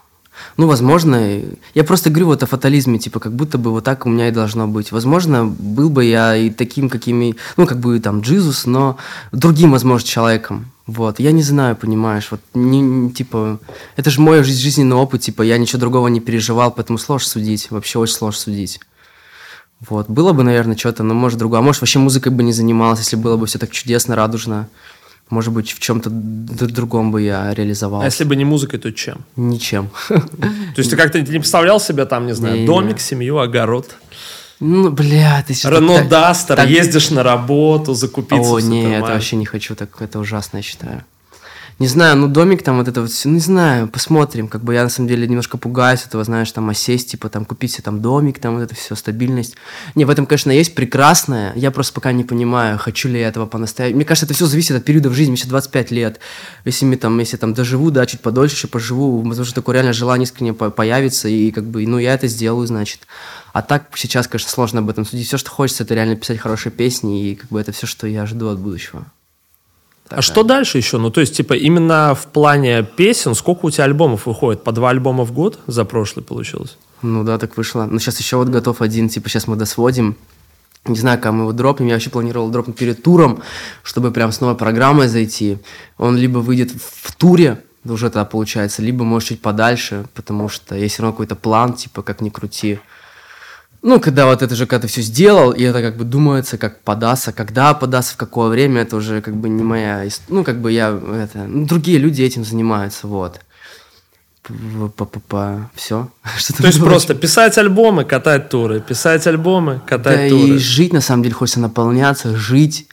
Ну, 0.56 0.66
возможно, 0.66 1.40
я 1.74 1.84
просто 1.84 2.10
говорю 2.10 2.26
вот 2.26 2.42
о 2.42 2.46
фатализме, 2.46 2.98
типа, 2.98 3.20
как 3.20 3.32
будто 3.32 3.56
бы 3.56 3.70
вот 3.70 3.84
так 3.84 4.04
у 4.04 4.08
меня 4.08 4.28
и 4.28 4.32
должно 4.32 4.66
быть. 4.66 4.90
Возможно, 4.92 5.46
был 5.46 5.90
бы 5.90 6.04
я 6.04 6.36
и 6.36 6.50
таким, 6.50 6.88
какими, 6.90 7.36
ну, 7.56 7.66
как 7.66 7.78
бы 7.78 8.00
там 8.00 8.20
Джизус, 8.20 8.66
но 8.66 8.96
другим, 9.32 9.70
возможно, 9.70 10.06
человеком. 10.08 10.72
Вот, 10.86 11.18
я 11.18 11.32
не 11.32 11.42
знаю, 11.42 11.76
понимаешь, 11.76 12.28
вот, 12.30 12.40
не, 12.52 12.80
не- 12.80 13.10
типа, 13.10 13.58
это 13.96 14.10
же 14.10 14.20
мой 14.20 14.40
жиз- 14.42 14.58
жизненный 14.60 14.96
опыт, 14.96 15.22
типа, 15.22 15.42
я 15.42 15.56
ничего 15.56 15.78
другого 15.80 16.08
не 16.08 16.20
переживал, 16.20 16.72
поэтому 16.72 16.98
сложно 16.98 17.28
судить, 17.28 17.70
вообще 17.70 17.98
очень 17.98 18.14
сложно 18.14 18.38
судить. 18.38 18.80
Вот, 19.88 20.08
было 20.10 20.32
бы, 20.32 20.42
наверное, 20.42 20.76
что-то, 20.76 21.02
но 21.02 21.14
может 21.14 21.38
другое. 21.38 21.60
А 21.60 21.62
может, 21.62 21.80
вообще 21.80 21.98
музыкой 21.98 22.32
бы 22.32 22.42
не 22.42 22.52
занималась, 22.52 22.98
если 23.00 23.16
было 23.16 23.36
бы 23.36 23.46
все 23.46 23.58
так 23.58 23.70
чудесно, 23.70 24.14
радужно. 24.16 24.68
Может 25.30 25.52
быть, 25.52 25.72
в 25.72 25.80
чем-то 25.80 26.10
другом 26.10 27.10
бы 27.10 27.22
я 27.22 27.52
реализовал. 27.54 28.02
А 28.02 28.04
если 28.04 28.24
бы 28.24 28.36
не 28.36 28.44
музыкой, 28.44 28.78
то 28.78 28.92
чем? 28.92 29.24
Ничем. 29.36 29.90
То 30.08 30.20
есть 30.76 30.90
ты 30.90 30.96
как-то 30.96 31.20
не 31.20 31.38
представлял 31.38 31.80
себя 31.80 32.04
там, 32.04 32.26
не 32.26 32.34
знаю, 32.34 32.66
домик, 32.66 33.00
семью, 33.00 33.38
огород? 33.38 33.96
Ну, 34.60 34.90
бля, 34.90 35.44
ты 35.46 35.54
сейчас... 35.54 35.72
Рено 35.72 35.96
так- 35.96 36.08
Дастер, 36.08 36.56
так- 36.56 36.68
ездишь 36.68 37.10
на 37.10 37.22
работу, 37.22 37.94
закупиться 37.94 38.50
О, 38.50 38.56
в 38.56 38.60
не, 38.60 38.80
это 38.80 38.86
супермаркет. 38.86 39.14
вообще 39.14 39.36
не 39.36 39.46
хочу, 39.46 39.74
так 39.74 40.00
это 40.00 40.18
ужасно, 40.18 40.58
я 40.58 40.62
считаю. 40.62 41.04
Не 41.80 41.88
знаю, 41.88 42.16
ну 42.16 42.28
домик 42.28 42.62
там 42.62 42.78
вот 42.78 42.86
это 42.86 43.00
вот 43.00 43.10
все, 43.10 43.28
не 43.28 43.40
знаю, 43.40 43.88
посмотрим. 43.88 44.46
Как 44.46 44.62
бы 44.62 44.74
я 44.74 44.84
на 44.84 44.88
самом 44.88 45.08
деле 45.08 45.26
немножко 45.26 45.58
пугаюсь 45.58 46.04
этого, 46.06 46.22
знаешь, 46.22 46.52
там 46.52 46.70
осесть, 46.70 47.10
типа 47.10 47.28
там 47.28 47.44
купить 47.44 47.72
себе 47.72 47.82
там 47.82 48.00
домик, 48.00 48.38
там 48.38 48.54
вот 48.54 48.62
это 48.62 48.76
все, 48.76 48.94
стабильность. 48.94 49.56
Не, 49.96 50.04
в 50.04 50.10
этом, 50.10 50.26
конечно, 50.26 50.52
есть 50.52 50.76
прекрасное. 50.76 51.52
Я 51.56 51.72
просто 51.72 51.92
пока 51.92 52.12
не 52.12 52.22
понимаю, 52.22 52.78
хочу 52.78 53.08
ли 53.08 53.18
я 53.18 53.26
этого 53.26 53.46
по-настоящему. 53.46 53.96
Мне 53.96 54.04
кажется, 54.04 54.26
это 54.26 54.34
все 54.34 54.46
зависит 54.46 54.76
от 54.76 54.84
периода 54.84 55.10
в 55.10 55.14
жизни. 55.14 55.32
Мне 55.32 55.36
сейчас 55.36 55.48
25 55.48 55.90
лет. 55.90 56.20
Если 56.64 56.84
мне 56.84 56.96
там, 56.96 57.18
если 57.18 57.36
там 57.36 57.54
доживу, 57.54 57.90
да, 57.90 58.06
чуть 58.06 58.20
подольше 58.20 58.54
еще 58.54 58.68
поживу, 58.68 59.22
возможно, 59.22 59.52
такое 59.52 59.74
реально 59.74 59.92
желание 59.92 60.26
искренне 60.26 60.52
по- 60.52 60.70
появится, 60.70 61.28
и 61.28 61.50
как 61.50 61.64
бы, 61.64 61.84
ну, 61.88 61.98
я 61.98 62.14
это 62.14 62.28
сделаю, 62.28 62.68
значит. 62.68 63.00
А 63.52 63.62
так 63.62 63.86
сейчас, 63.96 64.28
конечно, 64.28 64.50
сложно 64.50 64.78
об 64.78 64.90
этом 64.90 65.04
судить. 65.04 65.26
Все, 65.26 65.38
что 65.38 65.50
хочется, 65.50 65.82
это 65.82 65.94
реально 65.94 66.14
писать 66.14 66.38
хорошие 66.38 66.72
песни, 66.72 67.30
и 67.30 67.34
как 67.34 67.50
бы 67.50 67.60
это 67.60 67.72
все, 67.72 67.88
что 67.88 68.06
я 68.06 68.26
жду 68.26 68.48
от 68.48 68.60
будущего. 68.60 69.06
А 70.08 70.22
что 70.22 70.42
дальше 70.42 70.78
еще? 70.78 70.98
Ну, 70.98 71.10
то 71.10 71.20
есть, 71.20 71.36
типа, 71.36 71.54
именно 71.54 72.14
в 72.14 72.26
плане 72.26 72.82
песен, 72.82 73.34
сколько 73.34 73.66
у 73.66 73.70
тебя 73.70 73.84
альбомов 73.84 74.26
выходит? 74.26 74.62
По 74.62 74.72
два 74.72 74.90
альбома 74.90 75.24
в 75.24 75.32
год 75.32 75.58
за 75.66 75.84
прошлый 75.84 76.24
получилось? 76.24 76.76
Ну 77.02 77.24
да, 77.24 77.38
так 77.38 77.56
вышло. 77.56 77.86
Ну 77.90 77.98
сейчас 77.98 78.18
еще 78.18 78.36
вот 78.36 78.48
готов 78.48 78.80
один, 78.80 79.08
типа 79.08 79.28
сейчас 79.28 79.46
мы 79.46 79.56
досводим. 79.56 80.16
Не 80.86 80.96
знаю, 80.96 81.18
как 81.18 81.32
мы 81.32 81.42
его 81.42 81.52
дропнем. 81.52 81.88
Я 81.88 81.94
вообще 81.94 82.10
планировал 82.10 82.50
дропнуть 82.50 82.76
перед 82.76 83.02
туром, 83.02 83.42
чтобы 83.82 84.10
прям 84.10 84.32
с 84.32 84.40
новой 84.40 84.56
программой 84.56 85.08
зайти. 85.08 85.58
Он 85.96 86.16
либо 86.16 86.38
выйдет 86.38 86.72
в 86.72 87.14
туре, 87.14 87.62
уже 87.84 88.10
тогда 88.10 88.24
получается, 88.24 88.82
либо 88.82 89.04
может 89.04 89.28
чуть 89.30 89.42
подальше, 89.42 90.06
потому 90.14 90.48
что 90.48 90.74
есть 90.74 90.94
все 90.94 91.02
равно 91.02 91.12
какой-то 91.12 91.36
план, 91.36 91.74
типа 91.74 92.02
как 92.02 92.20
ни 92.20 92.30
крути. 92.30 92.78
Ну, 93.84 94.00
когда 94.00 94.24
вот 94.24 94.40
это 94.40 94.54
же, 94.56 94.64
когда 94.66 94.80
ты 94.80 94.88
все 94.88 95.02
сделал, 95.02 95.50
и 95.50 95.62
это 95.62 95.82
как 95.82 95.98
бы 95.98 96.04
думается, 96.04 96.56
как 96.56 96.80
податься, 96.80 97.32
когда 97.32 97.74
податься, 97.74 98.14
в 98.14 98.16
какое 98.16 98.48
время, 98.48 98.80
это 98.80 98.96
уже 98.96 99.20
как 99.20 99.36
бы 99.36 99.50
не 99.50 99.62
моя... 99.62 100.08
Ну, 100.28 100.42
как 100.42 100.62
бы 100.62 100.72
я, 100.72 100.88
это... 100.88 101.44
Ну, 101.46 101.66
другие 101.66 101.98
люди 101.98 102.22
этим 102.22 102.46
занимаются, 102.46 103.06
вот. 103.06 103.40
Все. 105.74 106.08
То 106.56 106.66
есть 106.66 106.80
просто 106.80 107.14
писать 107.14 107.58
альбомы, 107.58 108.06
катать 108.06 108.48
туры, 108.48 108.80
писать 108.80 109.26
альбомы, 109.26 109.74
Да 109.74 109.80
катать 109.98 110.32
и 110.32 110.46
туры. 110.46 110.58
жить, 110.58 110.94
на 110.94 111.02
самом 111.02 111.22
деле, 111.22 111.34
хочется 111.34 111.60
наполняться, 111.60 112.34
жить. 112.34 112.88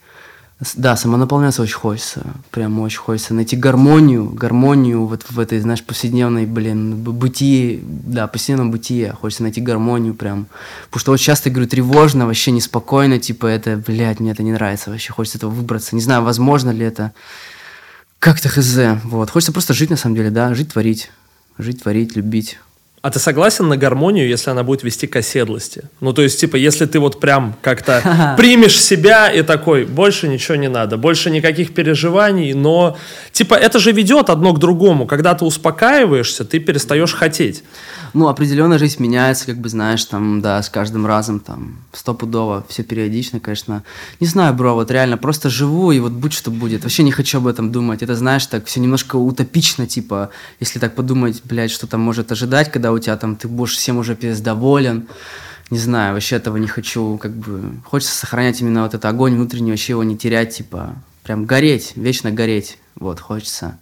Да, 0.76 0.96
самонаполняться 0.96 1.64
очень 1.64 1.76
хочется. 1.76 2.22
Прям 2.52 2.80
очень 2.82 3.00
хочется 3.00 3.34
найти 3.34 3.56
гармонию, 3.56 4.30
гармонию 4.30 5.08
вот 5.08 5.26
в 5.28 5.40
этой, 5.40 5.60
знаешь, 5.60 5.84
повседневной, 5.84 6.46
блин, 6.46 6.98
бытии, 6.98 7.80
да, 7.84 8.28
повседневном 8.28 8.70
бытие. 8.70 9.12
Хочется 9.14 9.42
найти 9.42 9.60
гармонию 9.60 10.14
прям. 10.14 10.46
Потому 10.86 11.00
что 11.00 11.12
вот 11.12 11.20
часто, 11.20 11.50
говорю, 11.50 11.68
тревожно, 11.68 12.28
вообще 12.28 12.52
неспокойно, 12.52 13.18
типа, 13.18 13.48
это, 13.48 13.76
блядь, 13.76 14.20
мне 14.20 14.32
это 14.32 14.44
не 14.44 14.52
нравится 14.52 14.92
вообще. 14.92 15.12
Хочется 15.12 15.40
этого 15.40 15.50
выбраться. 15.50 15.96
Не 15.96 16.02
знаю, 16.02 16.22
возможно 16.22 16.70
ли 16.70 16.86
это. 16.86 17.12
Как-то 18.20 18.48
хз. 18.48 18.78
Вот. 19.06 19.32
Хочется 19.32 19.54
просто 19.54 19.74
жить, 19.74 19.90
на 19.90 19.98
самом 19.98 20.16
деле, 20.16 20.30
да, 20.30 20.54
жить, 20.54 20.74
творить. 20.74 21.10
Жить, 21.58 21.82
творить, 21.82 22.16
любить. 22.16 22.60
А 23.02 23.10
ты 23.10 23.18
согласен 23.18 23.68
на 23.68 23.78
гармонию, 23.78 24.28
если 24.28 24.52
она 24.52 24.62
будет 24.62 24.84
вести 24.84 25.08
к 25.08 25.16
оседлости? 25.16 25.90
Ну, 26.02 26.14
то 26.14 26.22
есть, 26.22 26.40
типа, 26.40 26.56
если 26.56 26.86
ты 26.86 27.00
вот 27.00 27.20
прям 27.20 27.56
как-то 27.64 28.36
примешь 28.38 28.80
себя 28.80 29.28
и 29.28 29.42
такой, 29.42 29.86
больше 29.86 30.28
ничего 30.28 30.56
не 30.56 30.70
надо, 30.70 30.98
больше 30.98 31.32
никаких 31.32 31.74
переживаний, 31.74 32.54
но, 32.54 32.96
типа, 33.32 33.56
это 33.56 33.80
же 33.80 33.92
ведет 33.92 34.30
одно 34.30 34.54
к 34.54 34.60
другому. 34.60 35.08
Когда 35.08 35.34
ты 35.34 35.46
успокаиваешься, 35.46 36.46
ты 36.46 36.60
перестаешь 36.60 37.14
хотеть. 37.14 37.64
Ну, 38.14 38.28
определенно 38.28 38.78
жизнь 38.78 39.02
меняется, 39.02 39.46
как 39.46 39.58
бы, 39.58 39.70
знаешь, 39.70 40.04
там, 40.06 40.42
да, 40.42 40.62
с 40.62 40.70
каждым 40.70 41.08
разом, 41.08 41.40
там, 41.40 41.78
стопудово, 41.94 42.66
все 42.68 42.84
периодично, 42.84 43.40
конечно. 43.40 43.84
Не 44.20 44.28
знаю, 44.28 44.54
бро, 44.54 44.76
вот 44.76 44.92
реально, 44.92 45.18
просто 45.18 45.50
живу, 45.50 45.92
и 45.92 46.00
вот 46.00 46.12
будь 46.12 46.34
что 46.34 46.52
будет. 46.52 46.84
Вообще 46.84 47.04
не 47.04 47.12
хочу 47.12 47.38
об 47.38 47.48
этом 47.48 47.72
думать. 47.72 48.04
Это, 48.04 48.16
знаешь, 48.16 48.46
так 48.46 48.66
все 48.66 48.80
немножко 48.80 49.16
утопично, 49.16 49.88
типа, 49.88 50.30
если 50.60 50.78
так 50.78 50.94
подумать, 50.94 51.42
блядь, 51.46 51.72
что 51.72 51.88
там 51.88 52.02
может 52.02 52.32
ожидать, 52.32 52.70
когда 52.70 52.91
у 52.94 53.00
тебя 53.00 53.18
там, 53.18 53.36
ты 53.36 53.48
будешь 53.48 53.76
всем 53.76 53.98
уже 53.98 54.16
пиздец 54.16 54.40
доволен. 54.42 55.08
Не 55.70 55.78
знаю, 55.78 56.14
вообще 56.14 56.36
этого 56.36 56.58
не 56.58 56.68
хочу, 56.68 57.18
как 57.18 57.32
бы, 57.32 57.72
хочется 57.86 58.16
сохранять 58.16 58.60
именно 58.62 58.82
вот 58.84 58.90
этот 58.94 59.06
огонь 59.06 59.36
внутренний, 59.36 59.72
вообще 59.72 59.94
его 59.94 60.04
не 60.04 60.18
терять, 60.18 60.56
типа, 60.58 60.96
прям 61.24 61.46
гореть, 61.46 61.94
вечно 61.96 62.30
гореть, 62.32 62.78
вот, 62.96 63.20
хочется. 63.22 63.78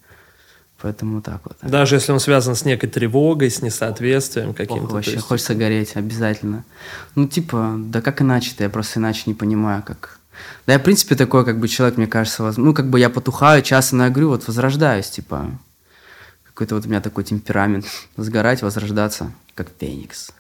Поэтому 0.81 1.22
так 1.22 1.41
вот. 1.44 1.57
Даже 1.61 1.95
если 1.95 2.11
он 2.14 2.19
связан 2.22 2.56
с 2.56 2.64
некой 2.64 2.88
тревогой, 2.90 3.49
с 3.52 3.61
несоответствием 3.61 4.53
каким-то. 4.53 4.94
Вообще, 4.94 5.14
есть- 5.14 5.26
хочется 5.26 5.53
гореть, 5.56 5.95
обязательно. 5.95 6.64
Ну, 7.15 7.27
типа, 7.27 7.76
да 7.77 8.02
как 8.02 8.22
иначе-то, 8.22 8.64
я 8.64 8.69
просто 8.69 8.99
иначе 8.99 9.23
не 9.26 9.34
понимаю, 9.34 9.84
как... 9.86 10.19
Да 10.68 10.73
я, 10.73 10.80
в 10.80 10.84
принципе, 10.84 11.15
такой, 11.15 11.44
как 11.44 11.60
бы, 11.60 11.68
человек, 11.68 11.98
мне 11.98 12.07
кажется, 12.07 12.44
воз- 12.44 12.56
ну, 12.57 12.73
как 12.73 12.90
бы 12.90 12.98
я 12.99 13.10
потухаю 13.10 13.61
часто, 13.61 13.98
но 13.98 14.06
я 14.06 14.10
говорю, 14.10 14.30
вот, 14.30 14.48
возрождаюсь, 14.48 15.10
типа, 15.10 15.48
какой-то 16.60 16.76
вот 16.76 16.86
у 16.86 16.90
меня 16.90 16.99
такой 16.99 17.23
темперамент, 17.23 17.86
сгорать, 18.18 18.61
возрождаться, 18.61 19.31
как 19.56 19.69
феникс. 19.80 20.31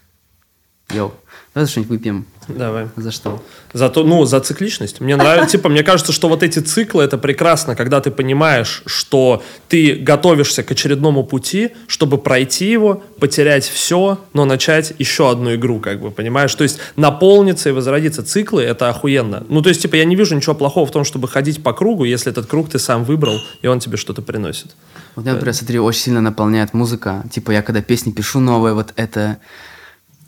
Йоу, 0.91 1.13
давай 1.53 1.69
что-нибудь 1.69 1.91
выпьем. 1.91 2.25
Давай. 2.49 2.89
За 2.97 3.11
что? 3.11 3.41
Зато, 3.71 4.03
ну, 4.03 4.25
за 4.25 4.41
цикличность. 4.41 4.99
Мне 4.99 5.15
нравится, 5.15 5.51
типа, 5.51 5.69
мне 5.69 5.81
кажется, 5.81 6.11
что 6.11 6.27
вот 6.27 6.43
эти 6.43 6.59
циклы, 6.59 7.05
это 7.05 7.17
прекрасно, 7.17 7.77
когда 7.77 8.01
ты 8.01 8.11
понимаешь, 8.11 8.83
что 8.85 9.41
ты 9.69 9.95
готовишься 9.95 10.61
к 10.63 10.71
очередному 10.71 11.23
пути, 11.23 11.69
чтобы 11.87 12.17
пройти 12.17 12.69
его, 12.69 13.01
потерять 13.19 13.63
все, 13.63 14.19
но 14.33 14.43
начать 14.43 14.91
еще 14.99 15.31
одну 15.31 15.55
игру, 15.55 15.79
как 15.79 16.01
бы, 16.01 16.11
понимаешь? 16.11 16.53
То 16.53 16.63
есть 16.63 16.79
наполниться 16.97 17.69
и 17.69 17.71
возродиться. 17.71 18.23
Циклы— 18.23 18.63
это 18.63 18.89
охуенно. 18.89 19.45
Ну, 19.47 19.61
то 19.61 19.69
есть, 19.69 19.83
типа, 19.83 19.95
я 19.95 20.03
не 20.03 20.17
вижу 20.17 20.35
ничего 20.35 20.55
плохого 20.55 20.85
в 20.85 20.91
том, 20.91 21.05
чтобы 21.05 21.29
ходить 21.29 21.63
по 21.63 21.71
кругу, 21.71 22.03
если 22.03 22.29
этот 22.29 22.47
круг 22.47 22.69
ты 22.69 22.77
сам 22.77 23.05
выбрал, 23.05 23.39
и 23.61 23.67
он 23.67 23.79
тебе 23.79 23.95
что-то 23.95 24.21
приносит. 24.21 24.75
Вот 25.15 25.25
я, 25.25 25.33
например, 25.33 25.53
смотри, 25.53 25.79
очень 25.79 26.01
сильно 26.01 26.21
наполняет 26.21 26.73
музыка. 26.73 27.23
Типа, 27.31 27.51
я 27.51 27.61
когда 27.61 27.81
песни 27.81 28.11
пишу 28.11 28.39
новые, 28.39 28.73
вот 28.73 28.93
это... 28.95 29.37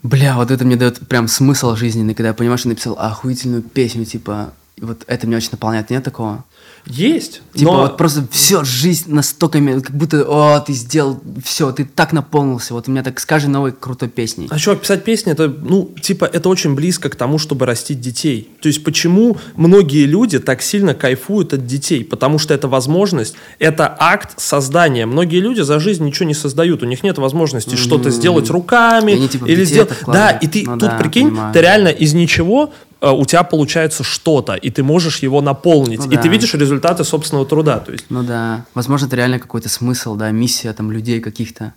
Бля, 0.02 0.36
вот 0.36 0.50
это 0.50 0.64
мне 0.64 0.76
дает 0.76 1.06
прям 1.08 1.28
смысл 1.28 1.76
жизненный, 1.76 2.14
когда 2.14 2.28
я 2.28 2.34
понимаю, 2.34 2.58
что 2.58 2.68
написал 2.68 2.94
охуительную 2.98 3.62
песню, 3.62 4.04
типа... 4.04 4.52
вот 4.80 5.04
это 5.06 5.26
меня 5.26 5.36
очень 5.36 5.50
наполняет. 5.52 5.90
Нет 5.90 6.04
такого? 6.04 6.44
Есть, 6.86 7.42
Типа 7.54 7.72
но... 7.72 7.80
вот 7.82 7.96
просто 7.96 8.26
все, 8.30 8.64
жизнь 8.64 9.12
настолько, 9.12 9.58
как 9.80 9.94
будто, 9.94 10.24
о, 10.26 10.60
ты 10.60 10.72
сделал 10.72 11.20
все, 11.44 11.70
ты 11.70 11.84
так 11.84 12.12
наполнился. 12.12 12.74
Вот 12.74 12.88
у 12.88 12.90
меня 12.90 13.02
так 13.02 13.20
с 13.20 13.24
каждой 13.24 13.48
новой 13.48 13.72
крутой 13.72 14.08
песней. 14.08 14.48
А 14.50 14.58
чувак, 14.58 14.80
писать 14.80 15.04
песни, 15.04 15.32
это, 15.32 15.48
ну, 15.48 15.94
типа, 16.00 16.24
это 16.24 16.48
очень 16.48 16.74
близко 16.74 17.08
к 17.08 17.16
тому, 17.16 17.38
чтобы 17.38 17.66
растить 17.66 18.00
детей. 18.00 18.50
То 18.60 18.68
есть, 18.68 18.82
почему 18.82 19.36
многие 19.54 20.06
люди 20.06 20.38
так 20.38 20.60
сильно 20.60 20.94
кайфуют 20.94 21.52
от 21.52 21.66
детей? 21.66 22.04
Потому 22.04 22.38
что 22.38 22.52
это 22.52 22.68
возможность, 22.68 23.34
это 23.58 23.94
акт 23.98 24.40
создания. 24.40 25.06
Многие 25.06 25.40
люди 25.40 25.60
за 25.60 25.78
жизнь 25.78 26.04
ничего 26.04 26.26
не 26.26 26.34
создают, 26.34 26.82
у 26.82 26.86
них 26.86 27.02
нет 27.04 27.18
возможности 27.18 27.76
что-то 27.76 28.10
сделать 28.10 28.50
руками. 28.50 29.14
Они, 29.14 29.28
типа, 29.28 29.44
или 29.44 29.64
сделать... 29.64 29.90
Да, 30.06 30.30
и 30.30 30.46
ты 30.48 30.64
Ну 30.66 30.78
тут, 30.78 30.90
да, 30.90 30.98
прикинь, 30.98 31.28
понимаю. 31.28 31.52
ты 31.52 31.60
реально 31.60 31.88
из 31.88 32.12
ничего 32.12 32.72
у 33.10 33.24
тебя 33.24 33.42
получается 33.42 34.04
что-то, 34.04 34.54
и 34.54 34.70
ты 34.70 34.82
можешь 34.82 35.18
его 35.18 35.40
наполнить. 35.40 35.98
Ну 35.98 36.10
и 36.10 36.16
да. 36.16 36.22
ты 36.22 36.28
видишь 36.28 36.54
результаты 36.54 37.02
собственного 37.02 37.44
труда. 37.46 37.80
То 37.80 37.92
есть, 37.92 38.06
Ну 38.10 38.22
да, 38.22 38.64
возможно, 38.74 39.06
это 39.06 39.16
реально 39.16 39.40
какой-то 39.40 39.68
смысл, 39.68 40.14
да, 40.14 40.30
миссия 40.30 40.72
там 40.72 40.92
людей 40.92 41.20
каких-то. 41.20 41.74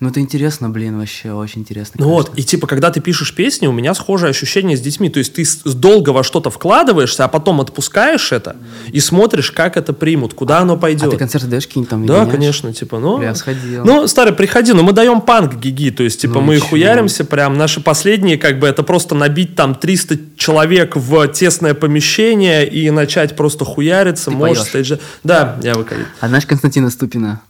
Ну 0.00 0.08
это 0.08 0.18
интересно, 0.20 0.70
блин, 0.70 0.98
вообще 0.98 1.30
очень 1.32 1.60
интересно. 1.60 1.96
Ну 1.98 2.08
вот, 2.08 2.32
и 2.34 2.42
типа, 2.42 2.66
когда 2.66 2.90
ты 2.90 3.00
пишешь 3.00 3.34
песни, 3.34 3.66
у 3.66 3.72
меня 3.72 3.92
схожее 3.92 4.30
ощущение 4.30 4.74
с 4.74 4.80
детьми. 4.80 5.10
То 5.10 5.18
есть 5.18 5.34
ты 5.34 5.44
долго 5.66 6.08
во 6.10 6.24
что-то 6.24 6.48
вкладываешься, 6.50 7.24
а 7.26 7.28
потом 7.28 7.60
отпускаешь 7.60 8.32
это 8.32 8.56
и 8.90 8.98
смотришь, 8.98 9.50
как 9.50 9.76
это 9.76 9.92
примут, 9.92 10.32
куда 10.32 10.60
оно 10.60 10.72
А 10.72 10.76
пойдет. 10.78 11.10
ты 11.10 11.18
концерты 11.18 11.48
даешь 11.48 11.66
какие-нибудь 11.66 11.90
там? 11.90 12.06
Да, 12.06 12.20
гоняешь? 12.20 12.32
конечно, 12.32 12.72
типа, 12.72 12.98
ну... 12.98 13.18
Бля, 13.18 13.34
сходил. 13.34 13.84
Ну, 13.84 14.06
старый, 14.08 14.32
приходи, 14.32 14.72
ну 14.72 14.82
мы 14.82 14.92
даем 14.94 15.20
панк 15.20 15.56
гиги, 15.56 15.90
то 15.90 16.02
есть, 16.02 16.22
типа, 16.22 16.34
Ну 16.36 16.40
мы 16.40 16.58
чё? 16.58 16.64
хуяримся 16.64 17.26
прям, 17.26 17.58
наши 17.58 17.82
последние, 17.82 18.38
как 18.38 18.58
бы, 18.58 18.66
это 18.68 18.82
просто 18.82 19.14
набить 19.14 19.54
там 19.54 19.74
300 19.74 20.16
человек 20.38 20.96
в 20.96 21.28
тесное 21.28 21.74
помещение 21.74 22.66
и 22.66 22.88
начать 22.90 23.36
просто 23.36 23.66
хуяриться, 23.66 24.30
Ты 24.30 24.36
может, 24.36 24.72
поёшь? 24.72 24.92
стейджа- 24.92 25.00
Да, 25.24 25.58
я 25.62 25.74
выкалил. 25.74 26.06
А 26.20 26.28
знаешь 26.28 26.46
Константина 26.46 26.88
Ступина? 26.88 27.42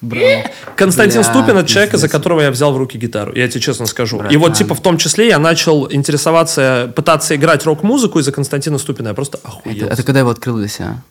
Браво. 0.00 0.44
Константин 0.76 1.22
Бля, 1.22 1.30
Ступин 1.30 1.56
это 1.56 1.68
человек, 1.68 1.94
из-за 1.94 2.08
которого 2.08 2.40
я 2.40 2.50
взял 2.50 2.72
в 2.72 2.76
руки 2.76 2.96
гитару, 2.98 3.32
я 3.34 3.48
тебе 3.48 3.60
честно 3.60 3.86
скажу. 3.86 4.22
И 4.30 4.36
вот, 4.36 4.50
Братан. 4.50 4.54
типа, 4.54 4.74
в 4.74 4.80
том 4.80 4.96
числе 4.98 5.28
я 5.28 5.38
начал 5.38 5.90
интересоваться, 5.90 6.92
пытаться 6.94 7.34
играть 7.34 7.64
рок-музыку 7.64 8.20
из-за 8.20 8.32
Константина 8.32 8.78
Ступина. 8.78 9.08
Я 9.08 9.14
просто 9.14 9.38
охуел. 9.42 9.86
Это, 9.86 9.94
это 9.94 10.02
когда 10.02 10.20
его 10.20 10.30
открыл 10.30 10.56
для 10.56 10.68
себя? 10.68 11.02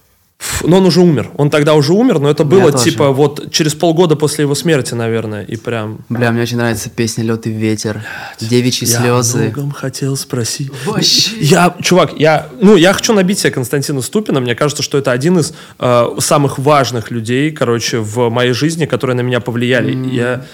Но 0.63 0.77
он 0.77 0.85
уже 0.85 1.01
умер. 1.01 1.31
Он 1.35 1.49
тогда 1.49 1.73
уже 1.73 1.93
умер, 1.93 2.19
но 2.19 2.29
это 2.29 2.43
было, 2.43 2.71
типа, 2.71 3.11
вот 3.11 3.51
через 3.51 3.73
полгода 3.73 4.15
после 4.15 4.43
его 4.43 4.55
смерти, 4.55 4.93
наверное. 4.93 5.43
И 5.43 5.55
прям... 5.55 5.99
Бля, 6.09 6.31
мне 6.31 6.41
очень 6.43 6.57
нравится 6.57 6.89
песня 6.89 7.23
«Лед 7.23 7.47
и 7.47 7.51
ветер», 7.51 8.03
«Девичьи 8.39 8.87
Я 8.87 8.99
слезы». 8.99 9.37
многом 9.39 9.71
хотел 9.71 10.15
спросить. 10.15 10.71
Вообще. 10.85 11.31
Я, 11.39 11.75
чувак, 11.81 12.13
я, 12.17 12.47
ну, 12.61 12.75
я 12.75 12.93
хочу 12.93 13.13
набить 13.13 13.39
себе 13.39 13.51
Константина 13.51 14.01
Ступина. 14.01 14.39
Мне 14.39 14.55
кажется, 14.55 14.83
что 14.83 14.97
это 14.97 15.11
один 15.11 15.39
из 15.39 15.53
э, 15.79 16.05
самых 16.19 16.59
важных 16.59 17.11
людей, 17.11 17.51
короче, 17.51 17.99
в 17.99 18.29
моей 18.29 18.53
жизни, 18.53 18.85
которые 18.85 19.15
на 19.15 19.21
меня 19.21 19.39
повлияли. 19.39 19.95
Я, 20.13 20.45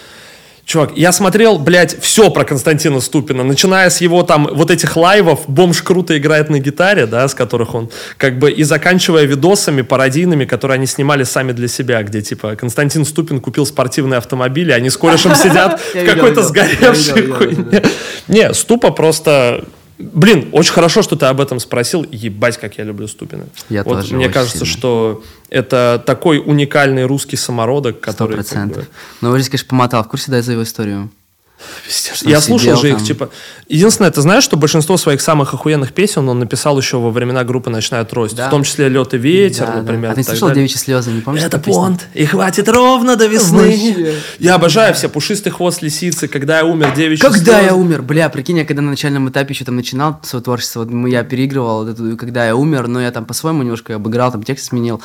Чувак, 0.66 0.92
я 0.96 1.12
смотрел, 1.12 1.60
блядь, 1.60 2.00
все 2.02 2.30
про 2.30 2.46
Константина 2.46 3.02
Ступина, 3.02 3.44
начиная 3.44 3.90
с 3.90 4.00
его 4.00 4.24
там 4.24 4.48
вот 4.50 4.72
этих 4.72 4.96
лайвов, 4.96 5.42
бомж 5.48 5.82
круто 5.82 6.18
играет 6.18 6.50
на 6.50 6.60
гитаре, 6.60 7.06
да, 7.06 7.28
с 7.28 7.34
которых 7.34 7.76
он, 7.76 7.90
как 8.18 8.40
бы, 8.40 8.50
и 8.50 8.64
заканчивая 8.64 9.26
видосами 9.26 9.82
пародийными, 9.82 10.46
которые 10.46 10.76
они 10.76 10.86
снимали 10.86 11.24
сами 11.24 11.52
для 11.52 11.68
себя, 11.68 12.02
где, 12.04 12.22
типа, 12.22 12.56
Константин 12.56 13.04
Ступин 13.04 13.42
купил 13.42 13.66
спортивный 13.66 14.18
автомобиль, 14.18 14.70
и 14.70 14.74
они 14.74 14.90
с 14.90 14.96
корешем 14.96 15.36
сидят 15.36 15.82
в 15.82 16.06
какой-то 16.06 16.44
сгоревшей 16.44 17.28
хуйне. 17.28 17.84
Не, 18.30 18.54
Ступа 18.54 18.92
просто... 18.92 19.66
Блин, 19.98 20.50
очень 20.52 20.74
хорошо, 20.74 21.02
что 21.02 21.16
ты 21.16 21.26
об 21.28 21.40
этом 21.40 21.60
спросил. 21.60 22.06
Ебать, 22.12 22.58
как 22.58 22.78
я 22.78 22.84
люблю 22.84 23.08
Ступина. 23.08 23.46
Я 23.70 23.84
вот 23.84 24.02
тоже 24.02 24.16
Мне 24.16 24.30
кажется, 24.30 24.60
сильно. 24.60 24.74
что 24.74 25.24
это 25.50 26.02
такой 26.06 26.40
уникальный 26.44 27.06
русский 27.06 27.36
самородок, 27.38 27.98
Сто 27.98 28.06
который... 28.12 28.38
как 28.38 28.46
процентов. 28.48 28.84
бы, 28.84 28.90
Но 29.22 29.32
вы, 29.32 29.38
конечно, 29.44 29.68
помотал. 29.68 30.04
В 30.04 30.08
курсе, 30.08 30.32
да, 30.32 30.42
за 30.42 30.54
его 30.54 30.64
историю? 30.64 31.10
Пиздец. 31.86 32.24
Я 32.24 32.42
слушал 32.42 32.76
же 32.76 32.90
их, 32.92 33.04
типа... 33.04 33.30
Единственное, 33.68 34.12
ты 34.12 34.22
знаешь, 34.22 34.44
что 34.44 34.58
большинство 34.58 34.98
своих 34.98 35.22
самых 35.22 35.54
охуенных 35.54 35.94
песен 35.94 36.28
он 36.28 36.40
написал 36.40 36.78
еще 36.78 36.98
во 36.98 37.10
времена 37.10 37.44
группы 37.44 37.70
«Ночная 37.70 38.04
трость». 38.04 38.36
Да. 38.36 38.48
В 38.48 38.50
том 38.52 38.64
числе 38.64 38.90
«Лед 38.90 39.14
и 39.14 39.18
ветер», 39.18 39.66
Да, 39.66 39.72
да. 39.74 39.82
например. 39.82 40.12
А 40.12 40.16
ты 40.16 40.24
слышал 40.24 40.50
далее. 40.50 40.64
«Девичьи 40.64 40.78
слезы», 40.78 41.12
не 41.12 41.22
помнишь? 41.22 41.44
Это 41.44 41.60
понт, 41.60 42.08
и 42.14 42.26
хватит 42.26 42.68
ровно 42.68 43.16
до 43.16 43.28
весны. 43.28 43.70
Вообще. 43.70 44.16
Я 44.40 44.56
обожаю 44.56 44.94
все 44.94 45.08
«Пушистый 45.10 45.52
хвост 45.52 45.82
лисицы», 45.82 46.28
«Когда 46.28 46.60
я 46.60 46.66
умер», 46.66 46.94
«Девичьи 46.96 47.22
Когда 47.22 47.54
слезы». 47.54 47.66
я 47.66 47.76
умер, 47.76 48.02
бля, 48.02 48.30
прикинь, 48.30 48.58
я 48.58 48.66
когда 48.66 48.82
на 48.82 48.92
начальном 48.92 49.30
этапе 49.30 49.54
еще 49.54 49.66
там 49.66 49.76
начинал 49.76 50.20
свое 50.24 50.44
творчество, 50.44 50.84
вот 50.86 51.08
я 51.08 51.24
переигрывал 51.24 51.88
эту 51.88 52.18
«Когда 52.18 52.46
я 52.46 52.56
умер», 52.56 52.88
но 52.88 53.02
я 53.02 53.12
там 53.12 53.26
по-своему 53.26 53.64
немножко 53.64 53.96
обыграл, 53.96 54.32
там 54.32 54.44
текст 54.44 54.66
сменил. 54.66 55.02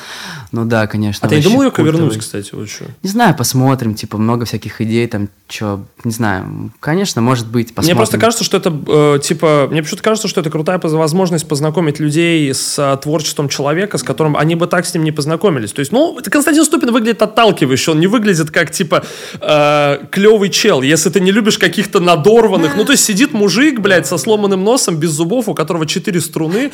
Ну 0.51 0.65
да, 0.65 0.85
конечно. 0.87 1.25
А 1.25 1.29
ты 1.29 1.37
не 1.37 1.43
думал 1.43 1.63
ее 1.63 1.71
культовый. 1.71 2.19
кстати, 2.19 2.53
вот 2.53 2.69
что? 2.69 2.85
Не 3.03 3.09
знаю, 3.09 3.35
посмотрим, 3.35 3.95
типа, 3.95 4.17
много 4.17 4.45
всяких 4.45 4.81
идей, 4.81 5.07
там, 5.07 5.29
что, 5.47 5.85
не 6.03 6.11
знаю, 6.11 6.48
конечно, 6.79 7.21
может 7.21 7.47
быть, 7.47 7.73
посмотрим. 7.73 7.95
Мне 7.95 7.97
просто 7.97 8.17
кажется, 8.17 8.43
что 8.43 8.57
это, 8.57 8.73
э, 8.87 9.19
типа, 9.21 9.67
мне 9.69 9.81
почему-то 9.81 10.03
кажется, 10.03 10.27
что 10.27 10.41
это 10.41 10.49
крутая 10.49 10.79
возможность 10.79 11.47
познакомить 11.47 11.99
людей 11.99 12.53
с 12.53 12.77
э, 12.77 12.97
творчеством 13.01 13.49
человека, 13.49 13.97
с 13.97 14.03
которым 14.03 14.37
они 14.37 14.55
бы 14.55 14.67
так 14.67 14.85
с 14.85 14.93
ним 14.93 15.03
не 15.03 15.11
познакомились. 15.11 15.71
То 15.71 15.79
есть, 15.79 15.91
ну, 15.91 16.17
Константин 16.23 16.63
Ступин 16.63 16.91
выглядит 16.91 17.21
отталкивающе, 17.21 17.91
он 17.91 17.99
не 17.99 18.07
выглядит 18.07 18.51
как, 18.51 18.71
типа, 18.71 19.03
э, 19.41 20.05
клевый 20.11 20.49
чел, 20.49 20.81
если 20.81 21.09
ты 21.09 21.19
не 21.19 21.31
любишь 21.31 21.57
каких-то 21.57 21.99
надорванных. 21.99 22.75
Ну, 22.75 22.85
то 22.85 22.91
есть, 22.91 23.03
сидит 23.03 23.33
мужик, 23.33 23.79
блядь, 23.79 24.07
со 24.07 24.17
сломанным 24.17 24.63
носом, 24.63 24.97
без 24.97 25.11
зубов, 25.11 25.49
у 25.49 25.53
которого 25.53 25.85
четыре 25.85 26.21
струны. 26.21 26.71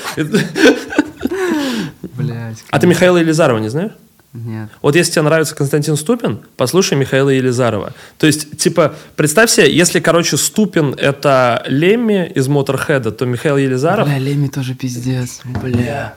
Блядь, 2.02 2.64
А 2.70 2.80
ты 2.80 2.88
Михаила 2.88 3.18
Елизарова 3.18 3.60
не 3.60 3.70
знаешь? 3.70 3.92
Нет. 4.36 4.70
Вот 4.82 4.95
если 4.95 5.14
тебе 5.14 5.22
нравится 5.24 5.56
Константин 5.56 5.95
Ступин, 5.95 6.41
послушай 6.57 6.98
Михаила 6.98 7.30
Елизарова. 7.30 7.94
То 8.18 8.28
есть, 8.28 8.57
типа, 8.57 8.95
представь 9.16 9.49
себе, 9.49 9.74
если, 9.74 9.99
короче, 9.99 10.38
Ступин— 10.38 10.94
это 10.98 11.64
Лемми 11.68 12.32
из 12.36 12.48
Моторхеда, 12.48 13.12
то 13.12 13.26
Михаил 13.26 13.57
Елизаров... 13.57 14.07
Бля, 14.07 14.18
Леми 14.18 14.48
тоже 14.48 14.76
пиздец, 14.76 15.41
бля. 15.45 16.16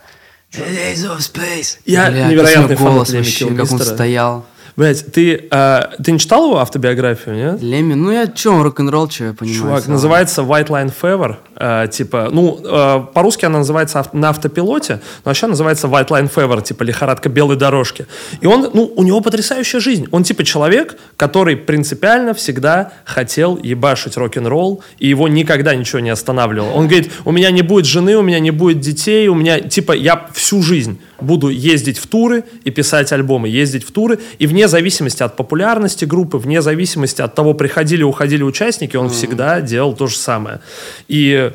Days 0.52 1.04
of 1.04 1.18
Space. 1.18 1.78
Я 1.84 2.10
Бля, 2.10 2.28
невероятный 2.28 2.76
голос 2.76 3.10
Леми 3.10 3.22
вообще, 3.22 3.54
как 3.54 3.72
он 3.72 3.78
стоял. 3.78 4.46
Блять, 4.76 5.12
ты, 5.12 5.48
а, 5.50 5.90
ты 6.00 6.12
не 6.12 6.20
читал 6.20 6.44
его 6.46 6.58
автобиографию, 6.58 7.34
нет? 7.34 7.60
Леми, 7.60 7.94
ну 7.94 8.12
я 8.12 8.28
чё, 8.28 8.54
он 8.54 8.62
рок-н-ролл, 8.62 9.08
чё 9.08 9.26
я 9.26 9.32
понимаю. 9.32 9.60
Чувак, 9.60 9.82
сам. 9.82 9.94
называется 9.94 10.42
White 10.42 10.68
Line 10.68 10.92
Fever. 11.02 11.36
Э, 11.58 11.88
типа, 11.90 12.28
ну, 12.30 12.60
э, 12.62 13.00
по-русски 13.12 13.44
она 13.44 13.58
называется 13.58 14.00
ав- 14.00 14.12
на 14.14 14.30
автопилоте, 14.30 15.00
но 15.24 15.30
вообще 15.30 15.46
называется 15.46 15.86
White 15.88 16.08
Line 16.08 16.30
Fever, 16.32 16.62
типа 16.62 16.84
лихорадка 16.84 17.28
белой 17.28 17.56
дорожки. 17.56 18.06
И 18.40 18.46
он, 18.46 18.70
ну, 18.72 18.92
у 18.96 19.02
него 19.02 19.20
потрясающая 19.20 19.80
жизнь. 19.80 20.06
Он 20.10 20.22
типа 20.22 20.44
человек, 20.44 20.96
который 21.16 21.56
принципиально 21.56 22.32
всегда 22.34 22.92
хотел 23.04 23.58
ебашить 23.62 24.16
рок-н-ролл, 24.16 24.82
и 24.98 25.08
его 25.08 25.28
никогда 25.28 25.74
ничего 25.74 26.00
не 26.00 26.10
останавливало. 26.10 26.70
Он 26.72 26.86
говорит, 26.86 27.10
у 27.24 27.32
меня 27.32 27.50
не 27.50 27.62
будет 27.62 27.86
жены, 27.86 28.16
у 28.16 28.22
меня 28.22 28.40
не 28.40 28.50
будет 28.50 28.80
детей, 28.80 29.28
у 29.28 29.34
меня, 29.34 29.60
типа, 29.60 29.92
я 29.92 30.28
всю 30.32 30.62
жизнь 30.62 31.00
буду 31.20 31.48
ездить 31.48 31.98
в 31.98 32.06
туры 32.06 32.44
и 32.64 32.70
писать 32.70 33.12
альбомы, 33.12 33.48
ездить 33.48 33.84
в 33.84 33.90
туры, 33.90 34.18
и 34.38 34.46
вне 34.46 34.68
зависимости 34.68 35.22
от 35.22 35.36
популярности 35.36 36.04
группы, 36.04 36.38
вне 36.38 36.62
зависимости 36.62 37.20
от 37.22 37.34
того, 37.34 37.54
приходили, 37.54 38.02
уходили 38.04 38.42
участники, 38.42 38.96
он 38.96 39.10
всегда 39.10 39.60
делал 39.60 39.94
то 39.94 40.06
же 40.06 40.16
самое. 40.16 40.60
И 41.08 41.47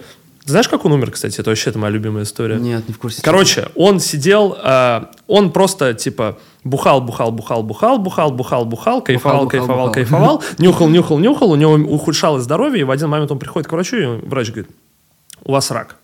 ты 0.46 0.52
знаешь, 0.52 0.68
как 0.68 0.84
он 0.84 0.92
умер, 0.92 1.12
кстати? 1.12 1.40
Это 1.40 1.50
вообще 1.50 1.70
это 1.70 1.80
моя 1.80 1.94
любимая 1.94 2.24
история. 2.24 2.58
Нет, 2.58 2.88
не 2.88 2.94
в 2.94 3.00
курсе. 3.00 3.22
Короче, 3.22 3.70
он 3.76 4.00
сидел, 4.00 4.58
э, 4.62 5.06
он 5.28 5.52
просто 5.52 5.94
типа 5.94 6.38
бухал, 6.66 7.00
бухал, 7.02 7.32
бухал, 7.32 7.64
бухал, 7.64 7.98
бухал, 7.98 8.32
бухал, 8.32 8.66
бухал, 8.66 9.02
кайфовал, 9.02 9.44
бухал, 9.44 9.50
кайфовал, 9.50 9.78
бухал. 9.78 9.94
кайфовал, 9.94 10.44
нюхал, 10.58 10.88
нюхал, 10.90 11.20
нюхал, 11.20 11.52
у 11.52 11.56
него 11.56 11.74
ухудшалось 11.74 12.44
здоровье, 12.44 12.82
и 12.82 12.84
в 12.84 12.92
один 12.92 13.08
момент 13.10 13.32
он 13.32 13.40
приходит 13.40 13.70
к 13.70 13.72
врачу, 13.72 13.96
и 13.96 14.06
врач 14.26 14.50
говорит, 14.50 14.70
у 15.44 15.54
вас 15.54 15.72
рак. 15.72 15.96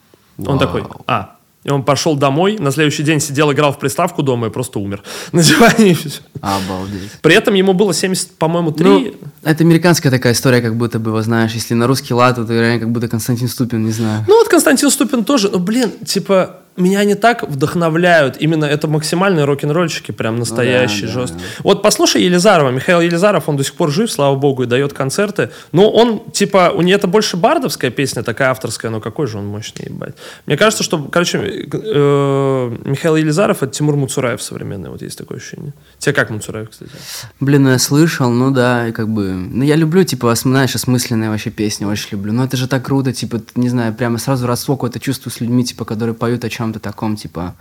Он 0.45 0.57
такой, 0.57 0.83
а. 1.05 1.35
И 1.65 1.69
он 1.69 1.83
пошел 1.83 2.15
домой, 2.15 2.57
на 2.57 2.71
следующий 2.71 3.03
день 3.03 3.19
сидел, 3.19 3.51
играл 3.51 3.73
в 3.73 3.79
приставку 3.79 4.23
дома 4.23 4.47
и 4.47 4.49
просто 4.49 4.79
умер. 4.79 5.03
На 5.33 5.43
диване. 5.43 5.97
Обалдеть. 6.39 7.11
При 7.21 7.35
этом 7.35 7.53
ему 7.53 7.73
было 7.73 7.93
70, 7.93 8.37
по-моему, 8.37 8.71
3. 8.71 8.89
Ну, 8.89 9.13
это 9.43 9.63
американская 9.65 10.09
такая 10.09 10.33
история, 10.33 10.61
как 10.61 10.77
будто 10.77 10.99
бы, 10.99 11.21
знаешь, 11.21 11.51
если 11.51 11.73
на 11.73 11.85
русский 11.85 12.13
лад, 12.13 12.35
то 12.35 12.45
реально 12.47 12.79
как 12.79 12.91
будто 12.91 13.09
Константин 13.09 13.49
Ступин, 13.49 13.83
не 13.83 13.91
знаю. 13.91 14.23
Ну 14.27 14.37
вот 14.37 14.47
Константин 14.47 14.89
Ступин 14.89 15.25
тоже, 15.25 15.49
ну 15.49 15.59
блин, 15.59 15.91
типа, 16.05 16.61
меня 16.79 17.03
не 17.03 17.15
так 17.15 17.43
вдохновляют. 17.43 18.37
Именно 18.39 18.65
это 18.65 18.87
максимальные 18.87 19.45
рок-н-ролльщики, 19.45 20.11
прям 20.11 20.37
настоящие, 20.37 21.07
Ну 21.07 21.07
да, 21.07 21.13
да, 21.13 21.21
жесткие. 21.21 21.47
Вот 21.59 21.81
послушай 21.81 22.23
Елизарова. 22.23 22.71
Михаил 22.71 23.01
Елизаров, 23.01 23.49
он 23.49 23.57
до 23.57 23.63
сих 23.63 23.73
пор 23.75 23.91
жив, 23.91 24.11
слава 24.11 24.35
богу, 24.35 24.63
и 24.63 24.65
дает 24.65 24.93
концерты. 24.93 25.49
Но 25.71 25.89
он, 25.89 26.31
типа, 26.31 26.71
у 26.75 26.81
нее 26.81 26.95
это 26.95 27.07
больше 27.07 27.37
бардовская 27.37 27.91
песня, 27.91 28.23
такая 28.23 28.49
авторская, 28.49 28.91
но 28.91 28.99
какой 29.01 29.27
же 29.27 29.37
он 29.37 29.45
мощный, 29.47 29.85
ебать. 29.85 30.15
Мне 30.45 30.57
кажется, 30.57 30.83
что, 30.83 31.03
короче, 31.03 31.37
э, 31.39 32.77
Михаил 32.85 33.15
Елизаров 33.15 33.63
это 33.63 33.71
Тимур 33.71 33.95
Муцураев 33.95 34.41
современный, 34.41 34.89
вот 34.89 35.01
есть 35.01 35.17
такое 35.17 35.37
ощущение. 35.37 35.73
Тебе 35.97 36.13
как 36.13 36.29
Муцураев, 36.29 36.69
кстати? 36.69 36.91
Блин, 37.39 37.63
ну 37.63 37.71
я 37.71 37.79
слышал, 37.79 38.29
ну 38.29 38.51
да, 38.51 38.87
и 38.87 38.91
как 38.91 39.09
бы... 39.09 39.33
Ну 39.33 39.63
я 39.63 39.75
люблю, 39.75 40.03
типа, 40.03 40.33
знаешь, 40.35 40.75
осмысленные 40.75 41.29
вообще 41.29 41.49
песни, 41.49 41.85
очень 41.85 42.09
люблю. 42.11 42.33
Но 42.33 42.45
это 42.45 42.57
же 42.57 42.67
так 42.67 42.85
круто, 42.85 43.13
типа, 43.13 43.41
не 43.55 43.69
знаю, 43.69 43.93
прямо 43.93 44.17
сразу 44.17 44.47
родство 44.47 44.75
какое-то 44.75 44.99
чувствую 44.99 45.33
с 45.33 45.41
людьми, 45.41 45.63
типа, 45.63 45.85
которые 45.85 46.15
поют 46.15 46.43
о 46.45 46.49
чем-то 46.69 46.79
таком, 46.79 47.15
типа... 47.15 47.55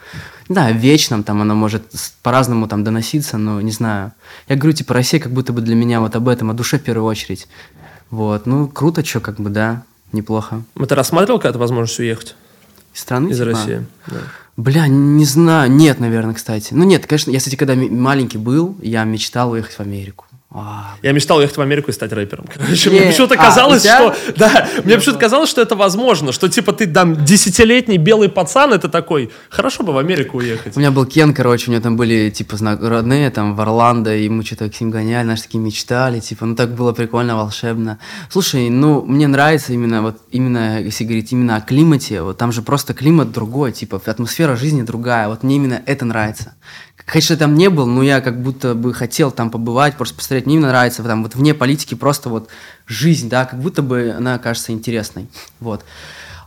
Да, 0.48 0.70
вечном, 0.70 1.22
там 1.22 1.40
оно 1.40 1.54
может 1.54 1.82
по-разному 2.22 2.68
там 2.68 2.84
доноситься, 2.84 3.38
но 3.38 3.60
не 3.60 3.72
знаю. 3.72 4.12
Я 4.48 4.56
говорю, 4.56 4.76
типа, 4.76 4.94
Россия 4.94 5.20
как 5.20 5.32
будто 5.32 5.52
бы 5.52 5.60
для 5.60 5.74
меня 5.74 6.00
вот 6.00 6.16
об 6.16 6.28
этом, 6.28 6.50
о 6.50 6.54
душе 6.54 6.78
в 6.78 6.82
первую 6.82 7.06
очередь. 7.06 7.48
Вот, 8.10 8.46
ну, 8.46 8.68
круто, 8.68 9.04
что, 9.04 9.20
как 9.20 9.36
бы, 9.36 9.50
да, 9.50 9.82
неплохо. 10.12 10.62
А 10.74 10.86
Ты 10.86 10.94
рассматривал 10.94 11.38
когда-то 11.38 11.58
возможность 11.58 11.98
уехать 11.98 12.36
Из 12.94 13.00
страны, 13.00 13.30
из 13.30 13.36
типа? 13.36 13.50
России? 13.50 13.86
Да. 14.06 14.16
Бля, 14.56 14.86
не 14.88 15.24
знаю. 15.24 15.70
Нет, 15.70 16.00
наверное, 16.00 16.34
кстати. 16.34 16.74
Ну 16.74 16.84
нет, 16.84 17.06
конечно, 17.06 17.30
я, 17.30 17.38
кстати, 17.38 17.56
когда 17.56 17.74
маленький 17.74 18.38
был, 18.38 18.76
я 18.82 19.04
мечтал 19.04 19.52
уехать 19.52 19.74
в 19.74 19.80
Америку. 19.80 20.24
Я 21.02 21.12
мечтал 21.12 21.38
уехать 21.38 21.58
в 21.58 21.60
Америку 21.60 21.90
и 21.90 21.94
стать 21.94 22.10
рэпером. 22.10 22.46
Короче, 22.52 22.90
Не, 22.90 23.00
мне 23.00 23.10
почему-то 23.10 23.34
а, 23.34 23.36
казалось, 23.36 23.82
что... 23.82 24.16
Да, 24.34 24.66
мне 24.82 24.96
почему-то 24.96 25.20
казалось, 25.20 25.50
что 25.50 25.60
это 25.60 25.76
возможно. 25.76 26.32
Что, 26.32 26.48
типа, 26.48 26.72
ты 26.72 26.86
там 26.86 27.22
десятилетний 27.22 27.98
белый 27.98 28.30
пацан, 28.30 28.72
это 28.72 28.88
такой, 28.88 29.30
хорошо 29.50 29.84
бы 29.84 29.92
в 29.92 29.98
Америку 29.98 30.38
уехать. 30.38 30.74
У 30.74 30.80
меня 30.80 30.90
был 30.90 31.04
Кен, 31.04 31.34
короче, 31.34 31.70
у 31.70 31.72
него 31.72 31.82
там 31.82 31.98
были, 31.98 32.30
типа, 32.30 32.56
зна- 32.56 32.78
родные, 32.80 33.28
там, 33.30 33.54
в 33.54 33.60
Орландо, 33.60 34.16
и 34.16 34.26
мы 34.30 34.42
что-то 34.42 34.70
к 34.70 34.80
ним 34.80 34.90
гоняли, 34.90 35.24
знаешь, 35.24 35.42
такие 35.42 35.58
мечтали, 35.58 36.18
типа, 36.18 36.46
ну, 36.46 36.56
так 36.56 36.74
было 36.74 36.92
прикольно, 36.94 37.36
волшебно. 37.36 37.98
Слушай, 38.30 38.70
ну, 38.70 39.04
мне 39.04 39.28
нравится 39.28 39.74
именно, 39.74 40.00
вот, 40.00 40.16
именно, 40.30 40.80
если 40.80 41.04
говорить 41.04 41.30
именно 41.30 41.56
о 41.56 41.60
климате, 41.60 42.22
вот, 42.22 42.38
там 42.38 42.52
же 42.52 42.62
просто 42.62 42.94
климат 42.94 43.32
другой, 43.32 43.72
типа, 43.72 44.00
атмосфера 44.06 44.56
жизни 44.56 44.80
другая, 44.80 45.28
вот, 45.28 45.42
мне 45.42 45.56
именно 45.56 45.82
это 45.84 46.06
нравится. 46.06 46.54
Конечно, 47.08 47.32
я 47.32 47.38
там 47.38 47.54
не 47.54 47.70
был, 47.70 47.86
но 47.86 48.02
я 48.02 48.20
как 48.20 48.42
будто 48.42 48.74
бы 48.74 48.92
хотел 48.92 49.30
там 49.30 49.50
побывать, 49.50 49.96
просто 49.96 50.14
посмотреть, 50.14 50.44
мне 50.44 50.56
именно 50.56 50.68
нравится, 50.68 51.02
там, 51.02 51.22
вот, 51.22 51.34
вне 51.34 51.54
политики 51.54 51.94
просто 51.94 52.28
вот 52.28 52.50
жизнь, 52.86 53.30
да, 53.30 53.46
как 53.46 53.58
будто 53.62 53.80
бы 53.80 54.14
она 54.14 54.38
кажется 54.38 54.72
интересной, 54.72 55.26
вот. 55.58 55.86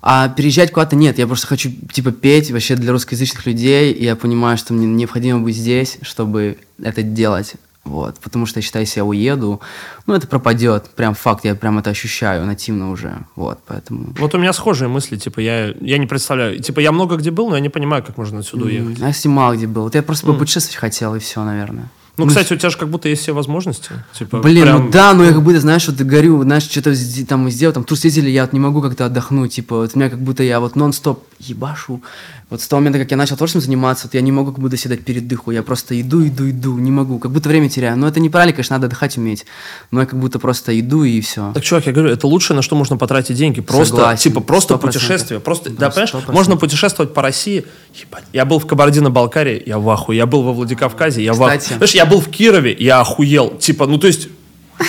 А 0.04 0.30
переезжать 0.30 0.72
куда-то 0.72 0.96
нет, 0.96 1.18
я 1.18 1.26
просто 1.26 1.48
хочу, 1.48 1.72
типа, 1.92 2.12
петь 2.12 2.52
вообще 2.52 2.76
для 2.76 2.92
русскоязычных 2.92 3.48
людей, 3.48 3.92
и 3.92 4.04
я 4.04 4.16
понимаю, 4.16 4.56
что 4.60 4.76
мне 4.76 4.86
необходимо 4.86 5.40
быть 5.40 5.56
здесь, 5.56 5.98
чтобы 6.04 6.60
это 6.80 7.02
делать, 7.02 7.56
вот, 7.84 8.20
потому 8.20 8.46
что 8.46 8.60
я 8.60 8.64
считаю, 8.64 8.86
если 8.86 9.00
я 9.00 9.06
уеду, 9.06 9.60
ну, 10.06 10.14
это 10.14 10.28
пропадет, 10.28 10.90
прям 10.96 11.16
факт, 11.16 11.46
я 11.46 11.56
прям 11.56 11.80
это 11.80 11.90
ощущаю 11.90 12.46
нативно 12.46 12.92
уже, 12.92 13.26
вот, 13.36 13.60
поэтому... 13.66 14.14
Вот 14.20 14.36
у 14.36 14.38
меня 14.38 14.54
схожие 14.54 14.88
мысли, 14.88 15.18
типа, 15.18 15.40
я, 15.40 15.74
я 15.82 15.98
не 15.98 16.06
представляю. 16.06 16.60
Типа, 16.60 16.80
я 16.80 16.92
много 16.92 17.16
где 17.16 17.32
был, 17.32 17.50
но 17.50 17.56
я 17.56 17.62
не 17.62 17.70
понимаю, 17.70 18.04
как 18.04 18.18
можно 18.18 18.40
отсюда 18.40 18.66
уехать. 18.66 19.02
А 19.02 19.08
если 19.08 19.30
мало 19.30 19.56
где 19.56 19.66
был? 19.66 19.84
Вот 19.84 19.96
я 19.96 20.04
просто 20.04 20.28
попутешествовать 20.28 20.76
хотел, 20.76 21.16
и 21.16 21.20
все, 21.20 21.44
наверное. 21.44 21.90
Ну, 22.26 22.30
кстати, 22.30 22.54
у 22.54 22.58
тебя 22.58 22.70
же 22.70 22.78
как 22.78 22.90
будто 22.90 23.10
есть 23.10 23.22
все 23.22 23.34
возможности. 23.34 23.90
Типа, 24.18 24.40
Блин, 24.40 24.64
прям- 24.64 24.86
ну 24.86 24.92
да, 24.92 25.14
но 25.14 25.24
я 25.24 25.32
как 25.34 25.42
будто, 25.44 25.60
знаешь, 25.60 25.88
вот 25.88 25.98
горю, 26.02 26.44
знаешь, 26.44 26.64
что-то 26.64 26.94
там 27.28 27.50
сделал, 27.50 27.74
там 27.74 27.84
тур 27.84 27.98
съездили, 27.98 28.30
я 28.30 28.44
вот 28.44 28.54
не 28.54 28.60
могу 28.60 28.82
как-то 28.82 29.06
отдохнуть, 29.06 29.54
типа, 29.54 29.76
вот 29.78 29.92
у 29.96 30.00
меня 30.00 30.10
как 30.10 30.20
будто 30.20 30.44
я 30.44 30.60
вот 30.60 30.76
нон-стоп 30.76 31.24
ебашу. 31.40 32.02
Вот 32.50 32.62
с 32.62 32.68
того 32.68 32.82
момента, 32.82 33.00
как 33.00 33.10
я 33.10 33.16
начал 33.16 33.38
творчеством 33.38 33.62
заниматься, 33.62 34.08
вот 34.08 34.14
я 34.14 34.20
не 34.20 34.32
могу 34.34 34.52
как 34.52 34.60
будто 34.60 34.76
седать 34.76 35.06
перед 35.06 35.26
дыху, 35.26 35.52
я 35.52 35.64
просто 35.64 36.00
иду, 36.02 36.26
иду, 36.28 36.50
иду, 36.50 36.78
не 36.78 36.92
могу, 36.92 37.18
как 37.18 37.32
будто 37.32 37.48
время 37.48 37.70
теряю. 37.70 37.98
Но 37.98 38.10
это 38.10 38.20
неправильно, 38.20 38.52
конечно, 38.54 38.76
надо 38.76 38.88
отдыхать 38.88 39.18
уметь, 39.18 39.46
но 39.90 40.02
я 40.02 40.06
как 40.06 40.20
будто 40.20 40.38
просто 40.38 40.78
иду 40.78 41.06
и 41.06 41.22
все. 41.22 41.52
Так, 41.54 41.64
чувак, 41.64 41.86
я 41.86 41.94
говорю, 41.94 42.12
это 42.12 42.28
лучшее, 42.28 42.56
на 42.58 42.62
что 42.62 42.76
можно 42.76 42.98
потратить 42.98 43.38
деньги. 43.38 43.62
Просто, 43.62 43.96
Согласен. 43.96 44.22
типа, 44.24 44.42
просто 44.42 44.74
Сто 44.74 44.78
процентов. 44.80 45.08
путешествие. 45.08 45.40
Просто, 45.40 45.70
Да, 45.70 45.78
да, 45.88 45.90
понимаешь, 45.92 46.14
можно 46.28 46.58
путешествовать 46.58 47.14
по 47.14 47.22
России. 47.22 47.64
Ебать, 47.96 48.24
я 48.34 48.44
был 48.46 48.60
в 48.60 48.68
Кабардино-Балкарии, 48.68 49.64
я 49.66 49.80
в 49.80 49.90
ахуе. 49.90 50.18
Я 50.18 50.26
был 50.26 50.44
во 50.44 50.52
Владикавказе, 50.54 51.24
я 51.24 51.34
в 51.34 51.42
ахуе. 51.44 51.58
Кстати. 51.60 51.78
Знаешь, 51.78 51.96
я 51.96 52.06
был 52.12 52.22
в 52.22 52.30
Кирове, 52.30 52.76
я 52.78 53.00
охуел. 53.00 53.58
Типа, 53.58 53.88
ну, 53.88 53.98
то 53.98 54.08
есть... 54.08 54.28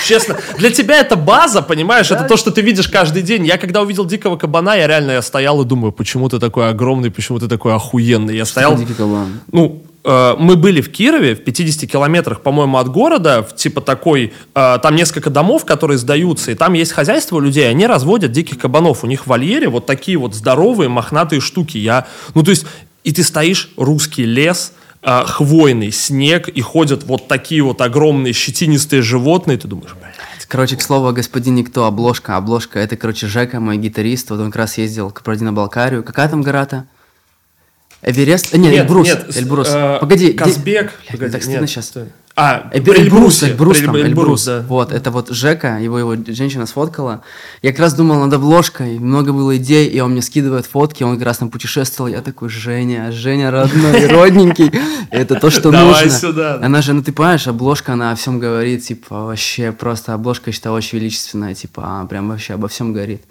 Честно, 0.07 0.37
для 0.57 0.71
тебя 0.71 0.99
это 0.99 1.15
база, 1.15 1.61
понимаешь? 1.61 2.09
Это 2.09 2.23
то, 2.23 2.35
что 2.35 2.49
ты 2.49 2.61
видишь 2.61 2.87
каждый 2.87 3.21
день. 3.21 3.45
Я 3.45 3.57
когда 3.57 3.81
увидел 3.81 4.05
дикого 4.05 4.37
кабана, 4.37 4.75
я 4.75 4.87
реально 4.87 5.11
я 5.11 5.21
стоял 5.21 5.61
и 5.61 5.65
думаю, 5.65 5.91
почему 5.91 6.29
ты 6.29 6.39
такой 6.39 6.69
огромный, 6.69 7.11
почему 7.11 7.37
ты 7.37 7.47
такой 7.47 7.75
охуенный. 7.75 8.35
Я 8.35 8.45
стоял, 8.45 8.75
Дикий 8.75 8.95
кабан. 8.95 9.41
ну, 9.51 9.83
э, 10.03 10.35
мы 10.39 10.55
были 10.55 10.81
в 10.81 10.91
Кирове, 10.91 11.35
в 11.35 11.43
50 11.43 11.87
километрах, 11.87 12.41
по-моему, 12.41 12.79
от 12.79 12.89
города, 12.89 13.43
в 13.43 13.55
типа 13.55 13.81
такой, 13.81 14.33
э, 14.55 14.79
там 14.81 14.95
несколько 14.95 15.29
домов, 15.29 15.63
которые 15.63 15.99
сдаются, 15.99 16.49
и 16.49 16.55
там 16.55 16.73
есть 16.73 16.91
хозяйство 16.91 17.35
у 17.35 17.39
людей, 17.39 17.69
они 17.69 17.85
разводят 17.85 18.31
диких 18.31 18.57
кабанов, 18.57 19.03
у 19.03 19.07
них 19.07 19.25
в 19.25 19.27
вольере 19.27 19.69
вот 19.69 19.85
такие 19.85 20.17
вот 20.17 20.33
здоровые 20.33 20.89
мохнатые 20.89 21.39
штуки. 21.39 21.77
Я, 21.77 22.07
ну, 22.33 22.41
то 22.41 22.49
есть, 22.49 22.65
и 23.03 23.11
ты 23.11 23.23
стоишь, 23.23 23.69
русский 23.77 24.25
лес, 24.25 24.73
э, 25.03 25.23
хвойный 25.25 25.91
снег, 25.91 26.47
и 26.47 26.61
ходят 26.61 27.03
вот 27.03 27.27
такие 27.27 27.61
вот 27.63 27.81
огромные 27.81 28.33
щетинистые 28.33 29.01
животные, 29.01 29.57
ты 29.57 29.67
думаешь, 29.67 29.93
блядь. 29.99 30.13
Короче, 30.47 30.75
к 30.75 30.81
слову, 30.81 31.11
господин 31.13 31.55
Никто, 31.55 31.85
обложка, 31.85 32.37
обложка, 32.37 32.79
это, 32.79 32.95
короче, 32.95 33.27
Жека, 33.27 33.59
мой 33.59 33.77
гитарист, 33.77 34.29
вот 34.29 34.39
он 34.39 34.47
как 34.51 34.57
раз 34.57 34.77
ездил 34.77 35.09
к 35.09 35.21
Кабардино-Балкарию. 35.21 36.03
Какая 36.03 36.29
там 36.29 36.41
гора-то? 36.43 36.85
Эверест? 38.03 38.53
Э, 38.53 38.57
Нет, 38.57 38.73
Эльбрус. 38.83 39.07
с- 39.09 39.37
Эльбрус. 39.37 39.69
э, 39.71 39.97
Погоди. 39.99 40.27
где- 40.31 40.37
Казбек. 40.37 40.91
Блядь, 40.99 41.11
Погоди, 41.11 41.31
так 41.31 41.41
стыдно 41.43 41.61
нет, 41.61 41.69
сейчас. 41.69 41.85
стой. 41.87 42.05
А, 42.35 42.69
при 42.71 43.01
Эльбрус, 43.01 43.43
Эльбрус 43.43 43.77
при 43.77 43.85
там, 43.85 43.95
Эльбрус, 43.95 44.07
Эльбрус. 44.07 44.45
да. 44.45 44.65
Вот, 44.67 44.91
это 44.91 45.11
вот 45.11 45.29
Жека, 45.29 45.77
его, 45.77 45.99
его 45.99 46.15
женщина 46.27 46.65
сфоткала. 46.65 47.21
Я 47.61 47.71
как 47.71 47.81
раз 47.81 47.93
думал 47.93 48.19
над 48.25 48.33
обложкой, 48.33 48.97
много 48.97 49.31
было 49.33 49.55
идей, 49.57 49.87
и 49.87 49.99
он 49.99 50.13
мне 50.13 50.23
скидывает 50.23 50.65
фотки, 50.65 51.03
он 51.03 51.17
как 51.17 51.27
раз 51.27 51.37
там 51.37 51.49
путешествовал. 51.49 52.09
Я 52.09 52.21
такой, 52.21 52.49
Женя, 52.49 53.11
Женя 53.11 53.51
родной, 53.51 54.07
родненький. 54.07 54.71
Это 55.11 55.35
то, 55.39 55.51
что 55.51 55.69
Давай 55.69 56.05
нужно. 56.05 56.19
сюда. 56.19 56.59
Она 56.59 56.81
же, 56.81 56.93
ну 56.93 57.03
ты 57.03 57.13
понимаешь, 57.13 57.47
обложка, 57.47 57.93
она 57.93 58.11
о 58.11 58.15
всем 58.15 58.39
говорит, 58.39 58.83
типа, 58.83 59.25
вообще 59.25 59.71
просто 59.71 60.15
обложка, 60.15 60.49
я 60.49 60.53
считаю, 60.53 60.73
очень 60.75 60.97
величественная, 60.97 61.53
типа, 61.53 62.07
прям 62.09 62.29
вообще 62.29 62.55
обо 62.55 62.67
всем 62.67 62.93
говорит. 62.93 63.21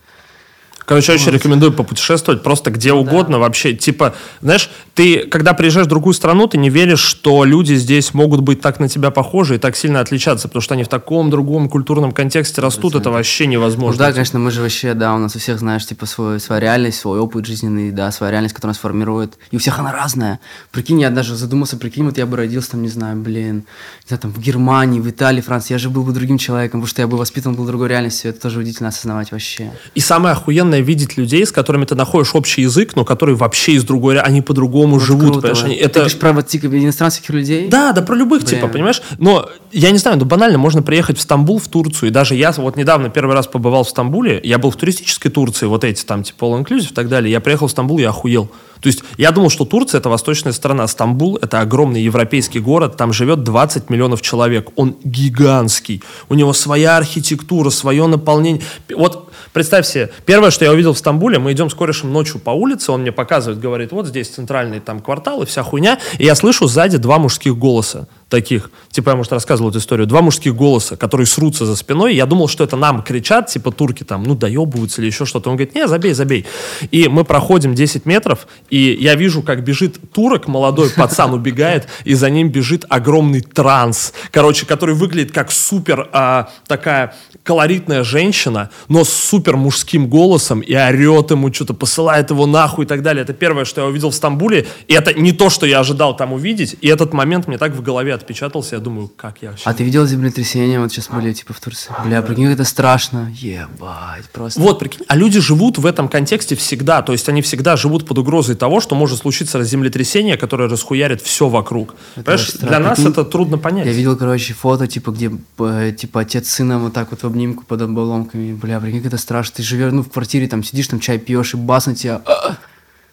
Короче, 0.93 1.13
очень 1.13 1.33
рекомендую 1.33 1.73
попутешествовать 1.73 2.43
просто 2.43 2.71
где 2.71 2.93
угодно 2.93 3.39
вообще. 3.39 3.73
Типа, 3.73 4.15
знаешь, 4.43 4.71
ты, 4.95 5.27
когда 5.27 5.55
приезжаешь 5.55 5.87
в 5.87 5.89
другую 5.89 6.13
страну, 6.13 6.47
ты 6.47 6.59
не 6.59 6.69
веришь, 6.69 7.01
что 7.01 7.45
люди 7.45 7.75
здесь 7.75 8.13
могут 8.13 8.41
быть 8.41 8.61
так 8.61 8.79
на 8.79 8.89
тебя 8.89 9.11
похожи 9.11 9.55
и 9.55 9.59
так 9.59 9.75
сильно 9.75 10.01
отличаться, 10.01 10.49
потому 10.49 10.61
что 10.61 10.75
они 10.75 10.85
в 10.85 10.89
таком 10.89 11.31
другом 11.31 11.69
культурном 11.71 12.13
контексте 12.13 12.61
растут, 12.61 12.95
это 12.95 13.11
вообще 13.11 13.47
Ну 13.47 13.53
невозможно. 13.53 13.99
да, 13.99 14.13
конечно, 14.13 14.39
мы 14.39 14.51
же 14.51 14.61
вообще, 14.61 14.93
да, 14.93 15.15
у 15.15 15.19
нас 15.19 15.35
у 15.35 15.39
всех, 15.39 15.59
знаешь, 15.59 15.87
типа 15.87 16.05
свой, 16.05 16.39
своя 16.41 16.61
реальность, 16.61 16.99
свой 17.01 17.19
опыт 17.21 17.47
жизненный, 17.47 17.91
да, 17.91 18.11
своя 18.13 18.33
реальность, 18.33 18.55
которая 18.55 18.73
нас 18.75 18.79
формирует. 18.79 19.39
И 19.51 19.57
у 19.57 19.59
всех 19.59 19.79
она 19.79 19.93
разная. 19.93 20.41
Прикинь, 20.73 21.01
я 21.01 21.09
даже 21.09 21.37
задумался, 21.37 21.79
прикинь, 21.79 22.05
вот 22.05 22.19
я 22.19 22.27
бы 22.27 22.37
родился 22.37 22.73
там, 22.73 22.83
не 22.83 22.89
знаю, 22.89 23.17
блин, 23.17 23.57
не 23.57 24.09
знаю, 24.09 24.21
там 24.21 24.31
в 24.31 24.39
Германии, 24.39 25.01
в 25.01 25.09
Италии, 25.09 25.41
Франции, 25.41 25.73
я 25.73 25.79
же 25.79 25.89
был 25.89 26.03
бы 26.03 26.13
другим 26.13 26.37
человеком, 26.37 26.81
потому 26.81 26.89
что 26.89 27.01
я 27.01 27.09
бы 27.09 27.17
воспитан 27.17 27.55
был 27.55 27.65
в 27.65 27.67
другой 27.67 27.89
реальности, 27.89 28.27
это 28.27 28.43
тоже 28.43 28.59
удивительно 28.61 28.91
осознавать 28.91 29.33
вообще. 29.33 29.73
И 29.95 30.01
самое 30.01 30.35
охуенное 30.35 30.82
видеть 30.83 31.17
людей, 31.17 31.47
с 31.47 31.53
которыми 31.53 31.85
ты 31.85 31.95
находишь 31.95 32.35
общий 32.35 32.63
язык, 32.63 32.97
но 32.97 33.05
которые 33.05 33.37
вообще 33.37 33.73
из 33.73 33.85
другой, 33.85 34.21
они 34.21 34.43
по-другому 34.43 34.95
Вот 34.95 35.03
живут, 35.03 35.33
круто, 35.33 35.41
понимаешь? 35.41 35.65
Они- 35.65 35.77
Ты 35.77 35.83
это... 35.83 35.95
говоришь 36.01 36.19
про 36.19 36.33
вот 36.33 36.47
типа, 36.47 36.67
иностранских 36.67 37.31
людей? 37.31 37.69
Да, 37.69 37.93
да, 37.93 38.03
про 38.03 38.15
любых 38.15 38.45
Блин. 38.45 38.57
типа, 38.61 38.69
понимаешь? 38.69 39.03
Но 39.19 39.49
я 39.71 39.91
не 39.91 39.99
знаю, 39.99 40.19
ну 40.19 40.25
банально, 40.25 40.59
можно 40.59 40.83
приехать 40.83 41.19
в 41.19 41.21
Стамбул, 41.21 41.59
в 41.59 41.69
Турцию, 41.69 42.11
и 42.11 42.13
даже 42.13 42.35
я 42.35 42.53
вот 42.53 42.77
недавно 42.77 43.09
первый 43.09 43.35
раз 43.35 43.47
побывал 43.47 43.85
в 43.85 43.89
Стамбуле, 43.89 44.41
я 44.43 44.59
был 44.59 44.71
в 44.71 44.77
туристической 44.77 45.31
Турции, 45.31 45.67
вот 45.67 45.85
эти 45.85 46.05
там 46.05 46.23
типа 46.23 46.45
all 46.45 46.63
inclusive 46.65 46.91
и 46.91 46.95
так 46.95 47.09
далее, 47.09 47.31
я 47.31 47.41
приехал 47.41 47.67
в 47.67 47.71
Стамбул, 47.71 47.99
я 47.99 48.11
охуел. 48.11 48.51
То 48.81 48.89
есть 48.89 49.05
я 49.17 49.31
думал, 49.31 49.49
что 49.49 49.65
Турция 49.65 50.01
это 50.01 50.09
восточная 50.09 50.53
страна, 50.53 50.89
Стамбул 50.89 51.39
это 51.41 51.61
огромный 51.61 52.03
европейский 52.03 52.59
город, 52.59 52.97
там 52.97 53.13
живет 53.13 53.45
20 53.45 53.89
миллионов 53.91 54.23
человек, 54.23 54.71
он 54.75 54.97
гигантский, 55.05 56.03
у 56.29 56.35
него 56.35 56.53
своя 56.53 56.97
архитектура, 56.97 57.71
свое 57.71 58.07
наполнение. 58.09 58.63
Вот 58.95 59.31
представь 59.53 59.87
себе, 59.87 60.11
первое, 60.27 60.51
что 60.51 60.65
я 60.65 60.73
увидел 60.73 60.93
в 60.93 60.99
Стамбуле, 60.99 61.39
мы 61.39 61.53
идем 61.53 61.71
с 61.71 61.75
корешем 61.75 62.13
ночью 62.13 62.41
по 62.41 62.51
улице, 62.51 62.93
он 62.93 63.03
мне 63.03 63.13
показывает, 63.13 63.61
говорит, 63.61 63.93
вот 63.93 64.07
здесь 64.07 64.29
центральный 64.29 64.81
там 64.81 65.01
квартал 65.01 65.43
и 65.43 65.47
вся 65.47 65.63
хуйня, 65.63 65.99
и 66.19 66.25
я 66.25 66.35
слышу 66.35 66.67
сзади 66.67 66.97
два 66.99 67.19
мужских 67.19 67.57
голоса 67.57 68.09
таких, 68.33 68.71
типа 68.91 69.11
я, 69.11 69.17
может, 69.17 69.31
рассказывал 69.31 69.69
эту 69.69 69.79
историю, 69.79 70.07
два 70.07 70.23
мужских 70.23 70.57
голоса, 70.57 70.97
которые 70.97 71.27
срутся 71.27 71.67
за 71.67 71.77
спиной, 71.77 72.15
я 72.15 72.25
думал, 72.25 72.49
что 72.49 72.65
это 72.65 72.77
нам 72.77 73.03
кричат, 73.03 73.49
типа 73.49 73.71
турки 73.73 74.05
там, 74.05 74.23
ну, 74.23 74.35
доебываются 74.35 75.03
или 75.03 75.09
еще 75.09 75.27
что-то, 75.27 75.51
он 75.51 75.57
говорит, 75.57 75.75
не, 75.75 75.87
забей, 75.87 76.15
забей, 76.15 76.47
и 76.91 77.09
мы 77.09 77.25
проходим 77.25 77.75
10 77.75 78.07
метров, 78.07 78.47
и 78.71 78.97
я 78.99 79.17
вижу, 79.17 79.43
как 79.43 79.63
бежит 79.63 79.99
турок, 80.13 80.49
молодой 80.49 80.89
пацан 80.89 81.35
убегает, 81.35 81.89
и 82.05 82.15
за 82.15 82.31
ним 82.31 82.49
бежит 82.49 82.87
огромный 82.89 83.43
транс, 83.43 84.15
короче, 84.31 84.65
который 84.65 84.95
выглядит 84.95 85.31
как 85.31 85.53
супер 85.53 86.09
а, 86.13 86.49
такая 86.67 87.15
колоритная 87.43 88.03
женщина, 88.03 88.71
но 88.89 89.05
с 89.05 89.11
супер 89.11 89.57
мужским 89.57 90.09
голосом, 90.09 90.61
и 90.61 90.75
орет 90.75 91.33
ему, 91.33 91.53
что-то 91.53 91.75
посылает 91.75 92.31
его 92.31 92.47
нахуй 92.47 92.87
и 92.87 92.89
так 92.89 93.03
далее. 93.03 93.23
Это 93.23 93.35
первое, 93.35 93.65
что 93.67 93.83
я 93.83 93.87
увидел 93.87 94.11
в 94.11 94.15
Стамбуле, 94.15 94.67
и 94.89 94.95
это 94.95 95.13
не 95.13 95.33
то, 95.33 95.51
что 95.51 95.67
я 95.67 95.81
ожидал 95.81 96.17
там 96.17 96.33
увидеть, 96.33 96.77
и 96.81 96.89
этот 96.89 97.13
момент 97.13 97.49
мне 97.49 97.59
так 97.59 97.73
в 97.73 97.83
голове 97.83 98.15
отпечатался, 98.23 98.77
я 98.77 98.81
думаю, 98.81 99.09
как 99.09 99.43
я 99.43 99.51
вообще... 99.51 99.69
А 99.69 99.75
ты 99.75 99.85
видел 99.85 100.07
землетрясение, 100.07 100.81
вот 100.81 100.93
сейчас 100.93 101.09
были, 101.09 101.33
типа, 101.33 101.53
в 101.53 101.61
Турции? 101.61 101.93
Бля, 102.05 102.23
прикинь, 102.23 102.47
это 102.47 102.65
страшно. 102.65 103.33
Ебать, 103.35 104.29
просто. 104.33 104.61
Вот, 104.61 104.79
прикинь, 104.79 105.05
а 105.09 105.17
люди 105.17 105.41
живут 105.41 105.79
в 105.79 105.87
этом 105.87 106.09
контексте 106.09 106.57
всегда, 106.57 107.03
то 107.03 107.13
есть 107.13 107.29
они 107.29 107.43
всегда 107.43 107.77
живут 107.77 108.07
под 108.07 108.19
угрозой 108.19 108.57
того, 108.57 108.81
что 108.81 108.95
может 108.95 109.19
случиться 109.19 109.63
землетрясение, 109.63 110.37
которое 110.37 110.69
расхуярит 110.69 111.21
все 111.21 111.49
вокруг. 111.49 111.95
Понимаешь, 112.15 112.41
очень 112.41 112.55
страшно. 112.55 112.69
для 112.69 112.79
нас 112.79 112.97
Прикинь, 112.97 113.13
это 113.13 113.25
трудно 113.25 113.59
понять. 113.59 113.87
Я 113.87 113.93
видел, 113.93 114.17
короче, 114.17 114.55
фото, 114.55 114.87
типа, 114.87 115.11
где, 115.11 115.31
э, 115.59 115.93
типа, 115.97 116.21
отец 116.21 116.49
с 116.49 116.53
сыном 116.53 116.83
вот 116.83 116.93
так 116.93 117.11
вот 117.11 117.23
в 117.23 117.27
обнимку 117.27 117.65
под 117.65 117.83
обломками. 117.83 118.53
Бля, 118.55 118.81
прикинь, 118.81 119.05
это 119.05 119.19
страшно. 119.19 119.57
Ты 119.57 119.63
живешь, 119.63 119.93
ну, 119.93 120.03
в 120.03 120.11
квартире, 120.11 120.49
там, 120.49 120.63
сидишь, 120.63 120.89
там, 120.89 121.01
чай 121.01 121.19
пьешь, 121.19 121.55
и 121.55 121.57
бас 121.57 121.87
на 121.87 121.95
тебя. 121.95 122.23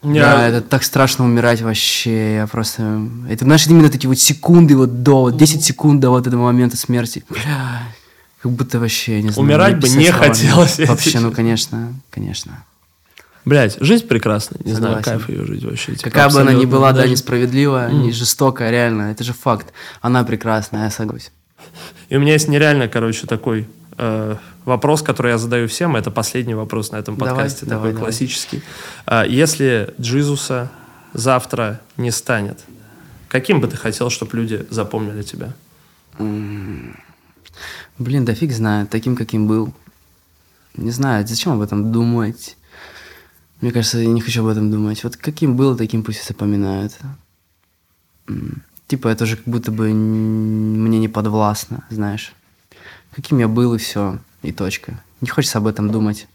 Я- 0.03 0.23
Да, 0.23 0.47
это 0.47 0.61
так 0.61 0.83
страшно 0.83 1.25
умирать 1.25 1.61
вообще. 1.61 2.35
Я 2.35 2.47
просто... 2.47 3.01
Это, 3.29 3.45
знаешь, 3.45 3.67
именно 3.67 3.89
такие 3.89 4.07
вот 4.09 4.17
секунды 4.19 4.75
вот 4.77 5.03
до, 5.03 5.21
вот 5.23 5.37
10 5.37 5.63
секунд 5.63 5.99
до 5.99 6.09
вот 6.11 6.25
этого 6.27 6.43
момента 6.43 6.77
смерти. 6.77 7.23
Бля, 7.29 7.83
как 8.41 8.51
будто 8.51 8.79
вообще, 8.79 9.21
не 9.21 9.29
знаю. 9.29 9.39
Умирать 9.45 9.77
бы 9.79 9.89
не 9.89 10.07
словами. 10.07 10.27
хотелось, 10.29 10.79
Вообще, 10.87 11.19
ну, 11.19 11.29
честно. 11.29 11.31
конечно, 11.31 11.93
конечно. 12.09 12.63
Блять, 13.45 13.77
жизнь 13.81 14.05
прекрасна, 14.07 14.57
не 14.63 14.73
знаю, 14.73 14.97
Согласен. 15.03 15.19
кайф 15.25 15.29
ее 15.29 15.45
жить 15.45 15.63
вообще. 15.63 15.95
типа, 15.95 16.03
Какая 16.11 16.29
бы 16.29 16.41
она 16.41 16.53
ни 16.53 16.65
была, 16.65 16.91
да, 16.91 16.99
Даже- 17.01 17.11
несправедливая, 17.11 17.89
не 17.91 18.11
жестокая, 18.11 18.69
реально, 18.69 19.11
это 19.11 19.23
же 19.23 19.33
факт. 19.33 19.73
Она 20.01 20.23
прекрасная, 20.23 20.85
я 20.85 20.91
согласен. 20.91 21.31
И 22.09 22.15
у 22.15 22.19
меня 22.19 22.33
есть 22.33 22.47
нереально, 22.47 22.87
короче, 22.87 23.27
такой 23.27 23.67
э, 23.99 24.35
вопрос, 24.65 25.01
который 25.01 25.31
я 25.31 25.37
задаю 25.37 25.67
всем. 25.67 25.95
Это 25.95 26.11
последний 26.11 26.55
вопрос 26.55 26.91
на 26.91 26.97
этом 26.97 27.15
Давай, 27.15 27.33
подкасте, 27.33 27.65
давай, 27.65 27.77
такой 27.77 27.91
давай. 27.91 28.05
классический. 28.05 28.63
А, 29.05 29.25
если 29.25 29.93
Джизуса 29.99 30.71
завтра 31.13 31.81
не 31.97 32.11
станет, 32.11 32.59
каким 33.27 33.61
бы 33.61 33.67
ты 33.67 33.77
хотел, 33.77 34.09
чтобы 34.09 34.37
люди 34.37 34.65
запомнили 34.69 35.23
тебя? 35.23 35.53
Блин, 37.97 38.25
да 38.25 38.33
фиг 38.33 38.51
знает, 38.51 38.89
таким, 38.89 39.15
каким 39.15 39.47
был. 39.47 39.73
Не 40.75 40.91
знаю, 40.91 41.27
зачем 41.27 41.53
об 41.53 41.61
этом 41.61 41.91
думать? 41.91 42.57
Мне 43.61 43.71
кажется, 43.71 43.99
я 43.99 44.07
не 44.07 44.21
хочу 44.21 44.41
об 44.41 44.47
этом 44.47 44.71
думать. 44.71 45.03
Вот 45.03 45.17
каким 45.17 45.57
был, 45.57 45.75
таким 45.75 46.03
пусть 46.03 46.21
и 46.21 46.27
запоминают. 46.27 46.97
Типа, 48.87 49.09
это 49.09 49.25
же 49.25 49.35
как 49.35 49.45
будто 49.45 49.71
бы 49.71 49.93
мне 49.93 50.99
не 50.99 51.09
подвластно, 51.09 51.83
знаешь. 51.89 52.33
Каким 53.15 53.39
я 53.39 53.47
был, 53.47 53.73
и 53.73 53.77
все, 53.77 54.19
и 54.41 54.51
точка. 54.51 55.01
Не 55.21 55.27
хочется 55.29 55.57
об 55.57 55.67
этом 55.67 55.91
думать. 55.91 56.27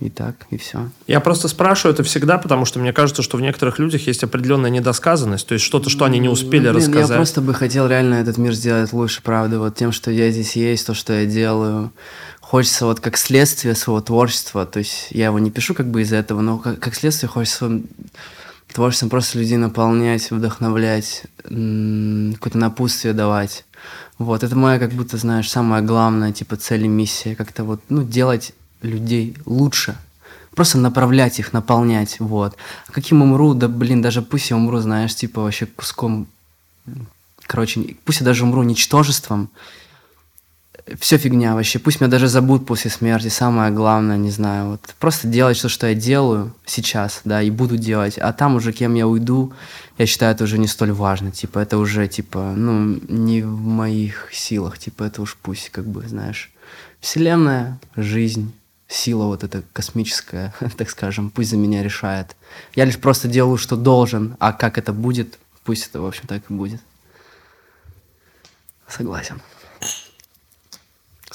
И 0.00 0.08
так, 0.08 0.46
и 0.48 0.56
все. 0.56 0.88
Я 1.06 1.20
просто 1.20 1.46
спрашиваю 1.46 1.92
это 1.92 2.02
всегда, 2.02 2.38
потому 2.38 2.64
что 2.64 2.78
мне 2.78 2.90
кажется, 2.90 3.22
что 3.22 3.36
в 3.36 3.42
некоторых 3.42 3.78
людях 3.78 4.06
есть 4.06 4.24
определенная 4.24 4.70
недосказанность, 4.70 5.46
то 5.46 5.52
есть 5.52 5.64
что-то, 5.64 5.90
что 5.90 6.06
они 6.06 6.18
не 6.18 6.30
успели 6.30 6.68
Ну, 6.68 6.72
блин, 6.72 6.76
рассказать. 6.76 7.10
Я 7.10 7.16
просто 7.16 7.42
бы 7.42 7.52
хотел 7.52 7.86
реально 7.86 8.14
этот 8.14 8.38
мир 8.38 8.54
сделать 8.54 8.94
лучше, 8.94 9.20
правда, 9.22 9.58
вот 9.58 9.76
тем, 9.76 9.92
что 9.92 10.10
я 10.10 10.30
здесь 10.30 10.56
есть, 10.56 10.86
то, 10.86 10.94
что 10.94 11.12
я 11.12 11.26
делаю. 11.26 11.92
Хочется 12.40 12.86
вот 12.86 13.00
как 13.00 13.18
следствие 13.18 13.74
своего 13.74 14.00
творчества, 14.00 14.64
то 14.64 14.78
есть 14.78 15.08
я 15.10 15.26
его 15.26 15.38
не 15.38 15.50
пишу 15.50 15.74
как 15.74 15.90
бы 15.90 16.00
из-за 16.00 16.16
этого, 16.16 16.40
но 16.40 16.56
как, 16.56 16.78
как 16.78 16.94
следствие 16.94 17.28
хочется 17.28 17.82
творчеством 18.72 19.10
просто 19.10 19.38
людей 19.38 19.58
наполнять, 19.58 20.30
вдохновлять, 20.30 21.24
какое-то 21.42 22.56
напутствие 22.56 23.12
давать. 23.12 23.66
Вот, 24.20 24.42
это 24.42 24.54
моя, 24.54 24.78
как 24.78 24.92
будто, 24.92 25.16
знаешь, 25.16 25.48
самая 25.48 25.80
главная, 25.80 26.30
типа, 26.30 26.56
цель 26.56 26.84
и 26.84 26.88
миссия. 26.88 27.34
Как-то 27.34 27.64
вот, 27.64 27.80
ну, 27.88 28.02
делать 28.02 28.52
людей 28.82 29.34
лучше. 29.46 29.96
Просто 30.54 30.76
направлять 30.76 31.38
их, 31.38 31.54
наполнять, 31.54 32.20
вот. 32.20 32.54
А 32.86 32.92
каким 32.92 33.22
умру, 33.22 33.54
да, 33.54 33.66
блин, 33.66 34.02
даже 34.02 34.20
пусть 34.20 34.50
я 34.50 34.56
умру, 34.56 34.78
знаешь, 34.80 35.14
типа, 35.14 35.40
вообще 35.40 35.64
куском... 35.64 36.26
Короче, 37.46 37.96
пусть 38.04 38.20
я 38.20 38.26
даже 38.26 38.44
умру 38.44 38.62
ничтожеством, 38.62 39.48
все 40.98 41.18
фигня 41.18 41.54
вообще. 41.54 41.78
Пусть 41.78 42.00
меня 42.00 42.10
даже 42.10 42.28
забудут 42.28 42.66
после 42.66 42.90
смерти. 42.90 43.28
Самое 43.28 43.72
главное, 43.72 44.16
не 44.16 44.30
знаю, 44.30 44.70
вот 44.70 44.94
просто 44.98 45.28
делать 45.28 45.60
то, 45.60 45.68
что 45.68 45.86
я 45.86 45.94
делаю 45.94 46.54
сейчас, 46.66 47.20
да, 47.24 47.42
и 47.42 47.50
буду 47.50 47.76
делать. 47.76 48.18
А 48.18 48.32
там 48.32 48.56
уже 48.56 48.72
кем 48.72 48.94
я 48.94 49.06
уйду, 49.06 49.52
я 49.98 50.06
считаю, 50.06 50.34
это 50.34 50.44
уже 50.44 50.58
не 50.58 50.66
столь 50.66 50.92
важно. 50.92 51.30
Типа, 51.30 51.58
это 51.58 51.78
уже, 51.78 52.08
типа, 52.08 52.54
ну, 52.56 53.00
не 53.08 53.42
в 53.42 53.60
моих 53.60 54.28
силах. 54.32 54.78
Типа, 54.78 55.04
это 55.04 55.22
уж 55.22 55.36
пусть, 55.40 55.70
как 55.70 55.86
бы, 55.86 56.06
знаешь, 56.08 56.50
вселенная, 57.00 57.78
жизнь, 57.96 58.52
сила 58.88 59.24
вот 59.24 59.44
эта 59.44 59.62
космическая, 59.72 60.52
так 60.76 60.90
скажем, 60.90 61.30
пусть 61.30 61.50
за 61.50 61.56
меня 61.56 61.82
решает. 61.82 62.36
Я 62.74 62.84
лишь 62.84 62.98
просто 62.98 63.28
делаю, 63.28 63.56
что 63.56 63.76
должен, 63.76 64.36
а 64.40 64.52
как 64.52 64.78
это 64.78 64.92
будет, 64.92 65.38
пусть 65.64 65.88
это, 65.88 66.00
в 66.00 66.06
общем, 66.06 66.26
так 66.26 66.42
и 66.48 66.52
будет. 66.52 66.80
Согласен. 68.88 69.40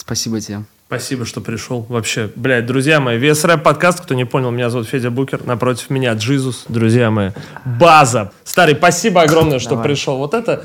Спасибо 0.05 0.39
тебе. 0.39 0.63
Спасибо, 0.87 1.25
что 1.25 1.41
пришел. 1.41 1.83
Вообще, 1.89 2.29
блядь, 2.35 2.67
друзья 2.67 2.99
мои, 2.99 3.17
вес 3.17 3.43
рэп 3.43 3.63
подкаст, 3.63 4.01
кто 4.01 4.13
не 4.13 4.23
понял, 4.23 4.51
меня 4.51 4.69
зовут 4.69 4.87
Федя 4.87 5.09
Букер, 5.09 5.43
напротив 5.43 5.89
меня 5.89 6.13
Джизус, 6.13 6.65
друзья 6.69 7.09
мои, 7.09 7.31
база. 7.65 8.31
Старый, 8.43 8.75
спасибо 8.75 9.23
огромное, 9.23 9.57
что 9.57 9.71
Давай. 9.71 9.85
пришел. 9.85 10.17
Вот 10.17 10.35
это 10.35 10.63